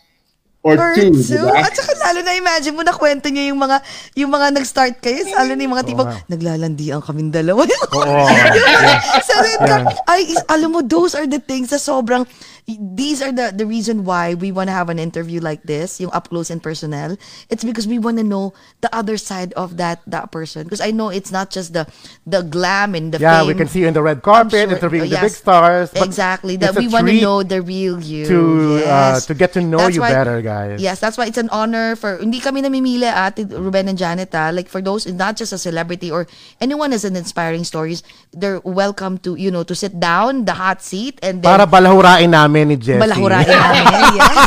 or 0.64 0.74
Or 0.74 0.96
two. 0.96 1.12
two. 1.12 1.36
diba? 1.36 1.52
At 1.54 1.76
saka 1.76 1.92
lalo 2.00 2.24
na 2.24 2.34
imagine 2.34 2.72
mo 2.72 2.82
na 2.82 2.92
kwento 2.92 3.28
niyo 3.28 3.52
yung 3.52 3.60
mga 3.60 3.84
yung 4.16 4.32
mga 4.32 4.48
nag-start 4.50 4.96
kayo. 4.98 5.28
Lalo 5.30 5.52
na 5.54 5.62
yung 5.62 5.76
mga 5.76 5.86
tipong 5.86 6.10
naglalandian 6.26 7.04
kaming 7.04 7.30
dalawa. 7.30 7.68
Oo. 7.68 8.24
sa 9.22 9.36
red 9.40 9.60
car. 9.60 9.84
Ay, 10.06 10.32
is- 10.32 10.48
alam 10.48 10.72
mo, 10.72 10.80
those 10.80 11.14
are 11.14 11.26
the 11.26 11.38
things 11.38 11.68
sa 11.68 11.78
sobrang, 11.78 12.24
these 12.68 13.22
are 13.22 13.32
the 13.32 13.52
the 13.52 13.66
reason 13.68 14.06
why 14.08 14.34
we 14.34 14.52
want 14.52 14.68
to 14.72 14.76
have 14.76 14.88
an 14.88 14.98
interview 15.00 15.42
like 15.44 15.64
this, 15.64 16.00
yung 16.00 16.12
up 16.16 16.30
close 16.30 16.50
and 16.50 16.64
personal. 16.64 17.18
It's 17.52 17.64
because 17.64 17.88
we 17.88 18.00
want 18.00 18.18
to 18.18 18.24
know 18.24 18.54
the 18.80 18.88
other 18.96 19.18
side 19.20 19.52
of 19.60 19.76
that 19.78 20.00
that 20.08 20.32
person. 20.32 20.64
Because 20.64 20.80
I 20.80 20.92
know 20.96 21.10
it's 21.12 21.28
not 21.32 21.52
just 21.52 21.74
the 21.76 21.84
the 22.24 22.40
glam 22.42 22.96
and 22.96 23.12
the 23.12 23.20
Yeah, 23.20 23.44
fame. 23.44 23.48
we 23.52 23.54
can 23.60 23.68
see 23.68 23.84
you 23.84 23.88
in 23.92 23.94
the 23.94 24.02
red 24.04 24.24
carpet, 24.24 24.70
sure- 24.72 24.80
interviewing 24.80 25.12
the 25.12 25.20
yes. 25.20 25.24
big 25.28 25.36
stars. 25.36 25.92
Exactly. 25.92 26.56
That 26.56 26.76
we 26.80 26.88
want 26.88 27.08
to 27.12 27.20
know 27.20 27.44
the 27.44 27.60
real 27.60 28.00
you. 28.00 28.24
to 28.32 28.40
uh, 28.88 29.20
Yes. 29.20 29.26
to 29.28 29.36
get 29.36 29.52
to 29.60 29.62
know 29.62 29.84
That's 29.84 30.00
you 30.00 30.02
why- 30.08 30.16
better, 30.16 30.40
guys. 30.40 30.80
Yes, 30.80 31.04
that's 31.04 31.18
why 31.20 31.28
it's 31.28 31.42
an 31.42 31.52
honor 31.52 31.96
for 32.00 32.16
hindi 32.16 32.40
kami 32.40 32.64
namimili 32.64 33.12
ate 33.12 33.44
Ruben 33.52 33.92
and 33.92 34.00
Janet 34.00 34.32
ah. 34.32 34.56
Like 34.56 34.72
for 34.72 34.80
those 34.80 35.04
not 35.12 35.36
just 35.36 35.52
a 35.52 35.60
celebrity 35.60 36.08
or 36.08 36.28
anyone 36.64 36.96
has 36.96 37.04
an 37.04 37.20
inspiring 37.20 37.68
stories, 37.68 38.08
they're 38.32 38.64
welcome 38.64 39.20
to, 39.28 39.36
you 39.36 39.52
know, 39.52 39.68
to 39.68 39.76
sit 39.76 40.00
down, 40.00 40.46
the 40.48 40.56
hot 40.56 40.80
seat 40.80 41.20
and 41.20 41.44
then 41.44 41.52
Para 41.60 41.68
balahurain 41.68 42.32
namin 42.32 42.53
ni 42.64 42.78
Jessie. 42.78 43.02
balahurain 43.02 43.42
namin. 43.50 43.84
Yes. 44.14 44.38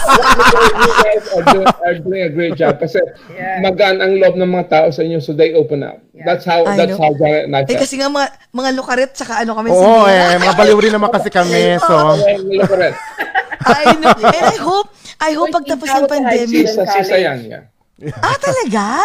are 1.29 1.45
doing, 1.45 1.67
are 1.67 1.99
doing 1.99 2.23
a 2.23 2.31
great 2.31 2.55
job 2.55 2.79
kasi 2.79 3.03
Yeah. 3.29 3.59
magaan 3.61 3.99
ang 3.99 4.17
loob 4.17 4.35
ng 4.35 4.47
mga 4.47 4.67
tao 4.69 4.87
sa 4.89 5.03
inyo 5.03 5.19
so 5.19 5.33
they 5.33 5.51
open 5.53 5.83
up. 5.83 5.99
That's 6.15 6.43
how 6.43 6.63
I 6.63 6.79
that's 6.79 6.95
know. 6.95 7.03
how 7.03 7.13
Janet 7.13 7.43
and 7.45 7.55
I 7.55 7.63
Eh, 7.65 7.75
kasi 7.75 7.99
nga 7.99 8.07
mga, 8.07 8.27
mga 8.51 8.71
lukaret 8.73 9.11
tsaka 9.11 9.43
ano 9.43 9.53
kami 9.53 9.69
Oo, 9.69 10.07
sinira. 10.07 10.33
eh, 10.33 10.39
mga 10.39 10.55
baliw 10.55 10.79
rin 10.79 10.93
naman 10.95 11.11
kasi 11.11 11.29
kami. 11.29 11.75
So. 11.83 11.95
I 13.67 13.99
know. 13.99 14.15
And 14.15 14.47
I 14.47 14.57
hope, 14.57 14.89
I 15.19 15.31
hope 15.35 15.51
pagtapos 15.51 15.89
ng 15.89 16.07
pandemic. 16.07 16.71
Sisa, 16.71 16.87
sisa 16.87 17.17
yan. 17.19 17.39
Yeah. 17.45 17.63
Ah, 17.97 18.37
talaga? 18.37 19.01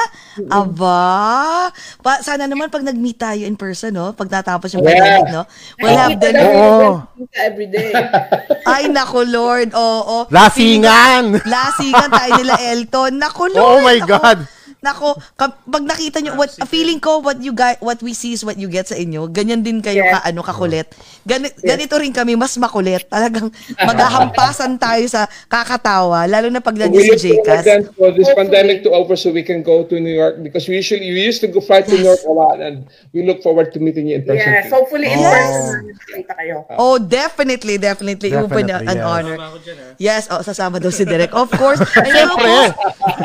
Aba. 0.51 1.71
Pa, 2.03 2.19
sana 2.19 2.43
naman 2.43 2.67
pag 2.67 2.83
nag-meet 2.83 3.15
tayo 3.15 3.39
in 3.47 3.55
person, 3.55 3.95
no? 3.95 4.11
Pag 4.11 4.27
natapos 4.27 4.67
yung 4.75 4.83
Yeah. 4.83 4.91
pandemic, 4.99 5.27
no? 5.31 5.43
We'll 5.79 5.95
have 5.95 6.19
dinner. 6.19 6.43
Oo. 6.43 6.89
every 7.31 7.71
day. 7.71 7.95
Ay, 8.67 8.91
nako, 8.91 9.23
Lord. 9.23 9.71
Oo. 9.71 10.27
lasingan! 10.27 11.39
Lasingan 11.47 12.11
tayo 12.11 12.31
nila 12.35 12.59
Elton. 12.59 13.15
Nako, 13.15 13.47
Lord. 13.47 13.63
Oh 13.63 13.79
my 13.79 13.95
Nako. 13.95 14.11
God. 14.11 14.39
Nako, 14.81 15.13
pag 15.37 15.53
nakita 15.85 16.17
nyo, 16.19 16.33
what, 16.33 16.49
feeling 16.65 16.97
ko, 16.97 17.21
what 17.21 17.37
you 17.37 17.53
guys, 17.53 17.77
what 17.85 18.01
we 18.01 18.17
see 18.17 18.33
is 18.33 18.41
what 18.41 18.57
you 18.57 18.65
get 18.65 18.89
sa 18.89 18.97
inyo. 18.97 19.29
Ganyan 19.29 19.61
din 19.61 19.77
kayo 19.77 20.01
Yes. 20.01 20.09
ka, 20.09 20.19
ano, 20.25 20.41
kakulit. 20.41 20.89
Gani, 21.21 21.53
Ganito 21.61 22.01
rin 22.01 22.09
kami, 22.09 22.33
mas 22.33 22.57
makulit. 22.57 23.05
Talagang 23.05 23.53
maghahampasan 23.77 24.81
tayo 24.81 25.05
sa 25.05 25.29
kakatawa, 25.45 26.25
lalo 26.25 26.49
na 26.49 26.65
pag 26.65 26.73
nandiyan 26.73 27.13
si 27.13 27.29
We 27.29 27.37
look 27.37 27.45
forward 27.45 27.61
Jcas. 27.61 27.65
then 27.69 27.81
for 27.93 28.09
this 28.09 28.25
Hopefully. 28.25 28.49
pandemic 28.49 28.77
to 28.81 28.89
over 28.89 29.13
so 29.13 29.29
we 29.29 29.45
can 29.45 29.61
go 29.61 29.85
to 29.85 30.01
New 30.01 30.17
York 30.17 30.41
because 30.41 30.65
we 30.65 30.81
usually 30.81 31.13
we 31.13 31.21
used 31.21 31.45
to 31.45 31.49
go 31.53 31.61
fly 31.61 31.85
to 31.85 31.93
New 31.93 32.01
York 32.01 32.25
a 32.25 32.33
lot 32.33 32.57
and 32.57 32.89
we 33.13 33.21
look 33.21 33.45
forward 33.45 33.69
to 33.69 33.79
meeting 33.79 34.09
you 34.09 34.17
in 34.17 34.25
person. 34.25 34.49
Yes, 34.49 34.65
too. 34.65 34.81
hopefully 34.81 35.13
in 35.13 35.21
Yes. 35.21 35.29
person. 35.29 35.93
Kita 36.25 36.33
kayo. 36.33 36.55
Oh, 36.73 36.97
definitely, 36.97 37.77
definitely. 37.77 38.33
Definitely, 38.33 38.81
an 38.81 38.97
yes. 38.97 39.05
honor. 39.05 39.37
Ako 39.37 39.57
dyan, 39.61 39.77
ah. 39.77 39.93
Yes, 40.01 40.25
oh, 40.33 40.41
sasama 40.41 40.81
daw 40.81 40.89
si 40.89 41.05
Derek. 41.05 41.29
Of 41.37 41.53
course. 41.53 41.77
And 42.01 42.09
we 42.09 42.17
will 42.17 42.41
boost, 42.41 42.73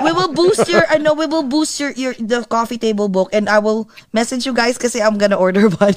we 0.05 0.11
will 0.13 0.33
boost 0.37 0.69
your, 0.69 0.85
I 0.93 1.01
know, 1.01 1.17
we 1.17 1.25
will 1.25 1.46
boost 1.47 1.79
your, 1.79 1.91
your, 1.95 2.13
the 2.15 2.45
coffee 2.45 2.77
table 2.77 3.09
book 3.09 3.31
and 3.33 3.49
I 3.49 3.59
will 3.59 3.89
message 4.13 4.45
you 4.45 4.53
guys 4.53 4.77
kasi 4.77 5.01
I'm 5.01 5.17
gonna 5.17 5.39
order 5.39 5.71
one. 5.81 5.97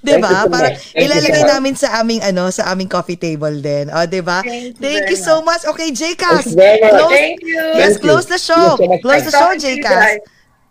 diba? 0.00 0.30
so 0.30 0.48
Para. 0.48 0.74
Thank 0.74 0.94
you 0.94 1.02
ilalagay 1.04 1.42
so 1.42 1.50
namin 1.50 1.74
sa 1.74 1.88
aming, 1.98 2.22
ano, 2.22 2.48
sa 2.48 2.70
aming 2.70 2.88
coffee 2.88 3.18
table 3.18 3.52
din. 3.58 3.90
O, 3.90 4.06
diba? 4.06 4.40
Thank 4.40 4.78
you 4.78 4.80
Thank 4.80 5.04
very 5.06 5.10
you 5.12 5.18
so 5.18 5.42
much. 5.42 5.66
Okay, 5.66 5.90
Thank 5.90 6.18
Jcas. 6.18 6.46
you 6.46 6.56
very 6.56 6.80
much. 6.80 6.90
Close, 6.90 7.10
Thank 7.12 7.38
you. 7.42 7.54
Yes, 7.54 7.74
Thank 7.76 7.94
you. 7.94 8.02
close 8.02 8.26
the 8.26 8.38
show. 8.38 8.66
Thank 8.74 8.80
you 8.80 8.96
so. 8.96 9.02
Close 9.02 9.22
the 9.22 9.32
show, 9.32 9.48
Talk 9.50 9.58
to 9.58 9.68
you 9.68 9.76
Jcas. 9.78 9.90
guys. 9.90 10.20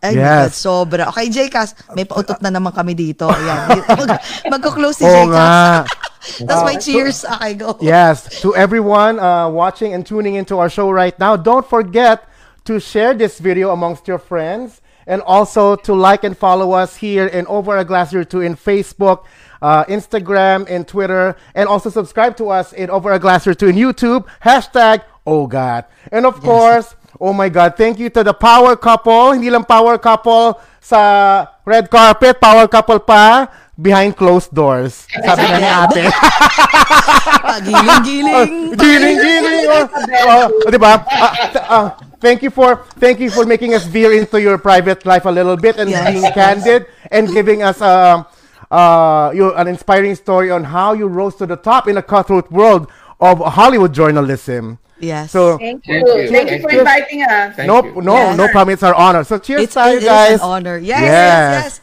Ay, 0.03 0.11
Yes. 0.11 0.19
my 0.19 0.35
God, 0.35 0.51
sobra. 0.51 1.03
Okay, 1.11 1.27
Jcas, 1.29 1.69
may 1.93 2.03
pautot 2.03 2.43
na 2.43 2.51
naman 2.51 2.75
kami 2.75 2.91
dito. 2.91 3.23
Ayan. 3.23 3.79
Mag- 4.03 4.19
Magko-close 4.51 4.99
si 4.99 5.05
Oo 5.05 5.11
Jcas. 5.25 5.31
nga. 5.31 5.87
Tapos 6.47 6.63
may 6.63 6.75
cheers. 6.75 7.23
Okay, 7.23 7.53
go. 7.55 7.75
Yes, 7.79 8.27
to 8.39 8.55
everyone 8.55 9.15
uh, 9.15 9.47
watching 9.47 9.91
and 9.91 10.03
tuning 10.03 10.35
into 10.35 10.55
our 10.55 10.67
show 10.67 10.87
right 10.87 11.15
now, 11.19 11.35
don't 11.35 11.63
forget 11.63 12.23
to 12.65 12.79
share 12.79 13.13
this 13.13 13.39
video 13.39 13.71
amongst 13.71 14.07
your 14.07 14.19
friends 14.19 14.81
and 15.05 15.21
also 15.23 15.75
to 15.75 15.93
like 15.93 16.23
and 16.23 16.37
follow 16.37 16.71
us 16.71 16.95
here 16.97 17.27
in 17.27 17.45
Over 17.47 17.77
a 17.77 17.85
Glass 17.85 18.13
Year 18.13 18.23
2 18.23 18.41
in 18.41 18.55
Facebook, 18.55 19.25
uh, 19.61 19.83
Instagram, 19.85 20.65
and 20.69 20.87
Twitter, 20.87 21.35
and 21.55 21.67
also 21.67 21.89
subscribe 21.89 22.37
to 22.37 22.49
us 22.49 22.71
in 22.71 22.89
Over 22.89 23.11
a 23.11 23.19
Glass 23.19 23.45
Year 23.45 23.55
2 23.55 23.67
in 23.67 23.75
YouTube, 23.75 24.25
hashtag 24.41 25.03
Oh 25.25 25.47
God. 25.47 25.85
And 26.11 26.25
of 26.25 26.41
course, 26.41 26.95
oh 27.19 27.31
my 27.31 27.47
God, 27.47 27.77
thank 27.77 27.97
you 27.97 28.09
to 28.11 28.23
the 28.23 28.33
power 28.33 28.75
couple, 28.75 29.31
hindi 29.31 29.49
lang 29.49 29.63
power 29.63 29.97
couple 29.97 30.59
sa 30.83 31.47
red 31.63 31.87
carpet, 31.87 32.43
power 32.43 32.67
couple 32.67 32.99
pa 32.99 33.47
behind 33.79 34.15
closed 34.15 34.53
doors. 34.53 35.07
Sabi 35.09 35.43
na 35.49 35.57
ni 35.59 35.69
ate. 35.69 36.05
Pagiling-giling. 37.43 38.73
Giling, 38.81 39.17
giling. 39.17 39.65
Oh, 39.69 39.89
oh, 39.89 40.61
oh, 40.65 40.69
diba? 40.71 41.03
Ah, 41.09 41.33
t- 41.53 41.59
ah, 41.69 41.87
thank 42.19 42.41
you 42.43 42.49
for 42.49 42.85
thank 42.99 43.19
you 43.19 43.29
for 43.29 43.45
making 43.45 43.73
us 43.73 43.85
veer 43.85 44.13
into 44.13 44.39
your 44.41 44.57
private 44.57 45.05
life 45.05 45.25
a 45.25 45.31
little 45.31 45.57
bit 45.57 45.77
and 45.77 45.89
Yes. 45.89 46.11
being 46.11 46.25
candid 46.33 46.85
and 47.11 47.27
giving 47.31 47.61
us 47.63 47.81
um 47.81 48.25
uh 48.71 49.31
your 49.35 49.53
an 49.59 49.67
inspiring 49.67 50.15
story 50.15 50.49
on 50.51 50.63
how 50.63 50.93
you 50.93 51.07
rose 51.07 51.35
to 51.37 51.45
the 51.45 51.55
top 51.57 51.87
in 51.87 51.97
a 51.97 52.01
cutthroat 52.03 52.49
world 52.51 52.87
of 53.19 53.39
Hollywood 53.39 53.93
journalism. 53.93 54.79
Yes. 54.99 55.31
So 55.31 55.57
Thank 55.57 55.83
you. 55.87 55.99
Thank 55.99 56.07
you. 56.07 56.29
Thank 56.31 56.47
you 56.51 56.59
for 56.63 56.71
inviting 56.71 57.21
us. 57.23 57.55
Thank 57.59 57.67
no 57.67 57.83
you. 57.83 58.01
no 58.01 58.13
Yes. 58.15 58.37
no 58.37 58.47
problem. 58.47 58.73
It's 58.73 58.83
our 58.83 58.95
honor. 58.95 59.23
So 59.27 59.37
cheers, 59.37 59.67
it's, 59.67 59.75
tayo, 59.75 59.99
it 59.99 60.03
is 60.03 60.07
guys. 60.07 60.39
an 60.39 60.47
honor. 60.47 60.77
Yes, 60.79 61.01
Yes. 61.01 61.11
yes, 61.11 61.63
yes. 61.63 61.73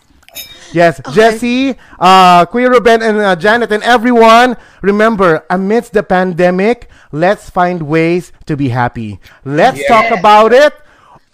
Yes, 0.72 1.00
Jesse, 1.12 1.76
uh, 1.98 2.46
Queer 2.46 2.70
Ruben, 2.70 3.02
and 3.02 3.18
uh, 3.18 3.36
Janet, 3.36 3.72
and 3.72 3.82
everyone, 3.82 4.56
remember, 4.82 5.44
amidst 5.50 5.92
the 5.92 6.02
pandemic, 6.02 6.88
let's 7.12 7.50
find 7.50 7.82
ways 7.82 8.32
to 8.46 8.56
be 8.56 8.68
happy. 8.68 9.18
Let's 9.44 9.84
talk 9.86 10.10
about 10.16 10.52
it 10.52 10.72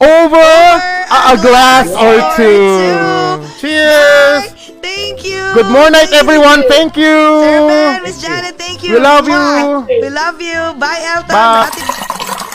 over 0.00 0.36
a, 0.36 1.32
a 1.32 1.36
glass 1.40 1.88
or 1.92 2.16
or 2.16 2.36
two. 2.36 3.44
two. 3.44 3.60
Cheers. 3.60 4.52
Bye. 4.52 4.56
Thank 4.82 5.24
you. 5.24 5.52
Good 5.54 5.70
morning, 5.72 6.06
everyone. 6.12 6.62
Thank 6.68 6.96
you. 6.96 7.04
Sir 7.04 7.68
Ben, 7.68 8.02
Miss 8.02 8.22
Janet, 8.22 8.56
thank 8.56 8.82
you. 8.82 8.94
We 8.94 9.00
love 9.00 9.26
you. 9.26 9.34
Mwah. 9.34 9.86
We 9.88 10.10
love 10.10 10.40
you. 10.40 10.80
Bye, 10.80 11.00
Elton. 11.12 11.28
Bye. 11.28 11.70
Ate 11.72 12.45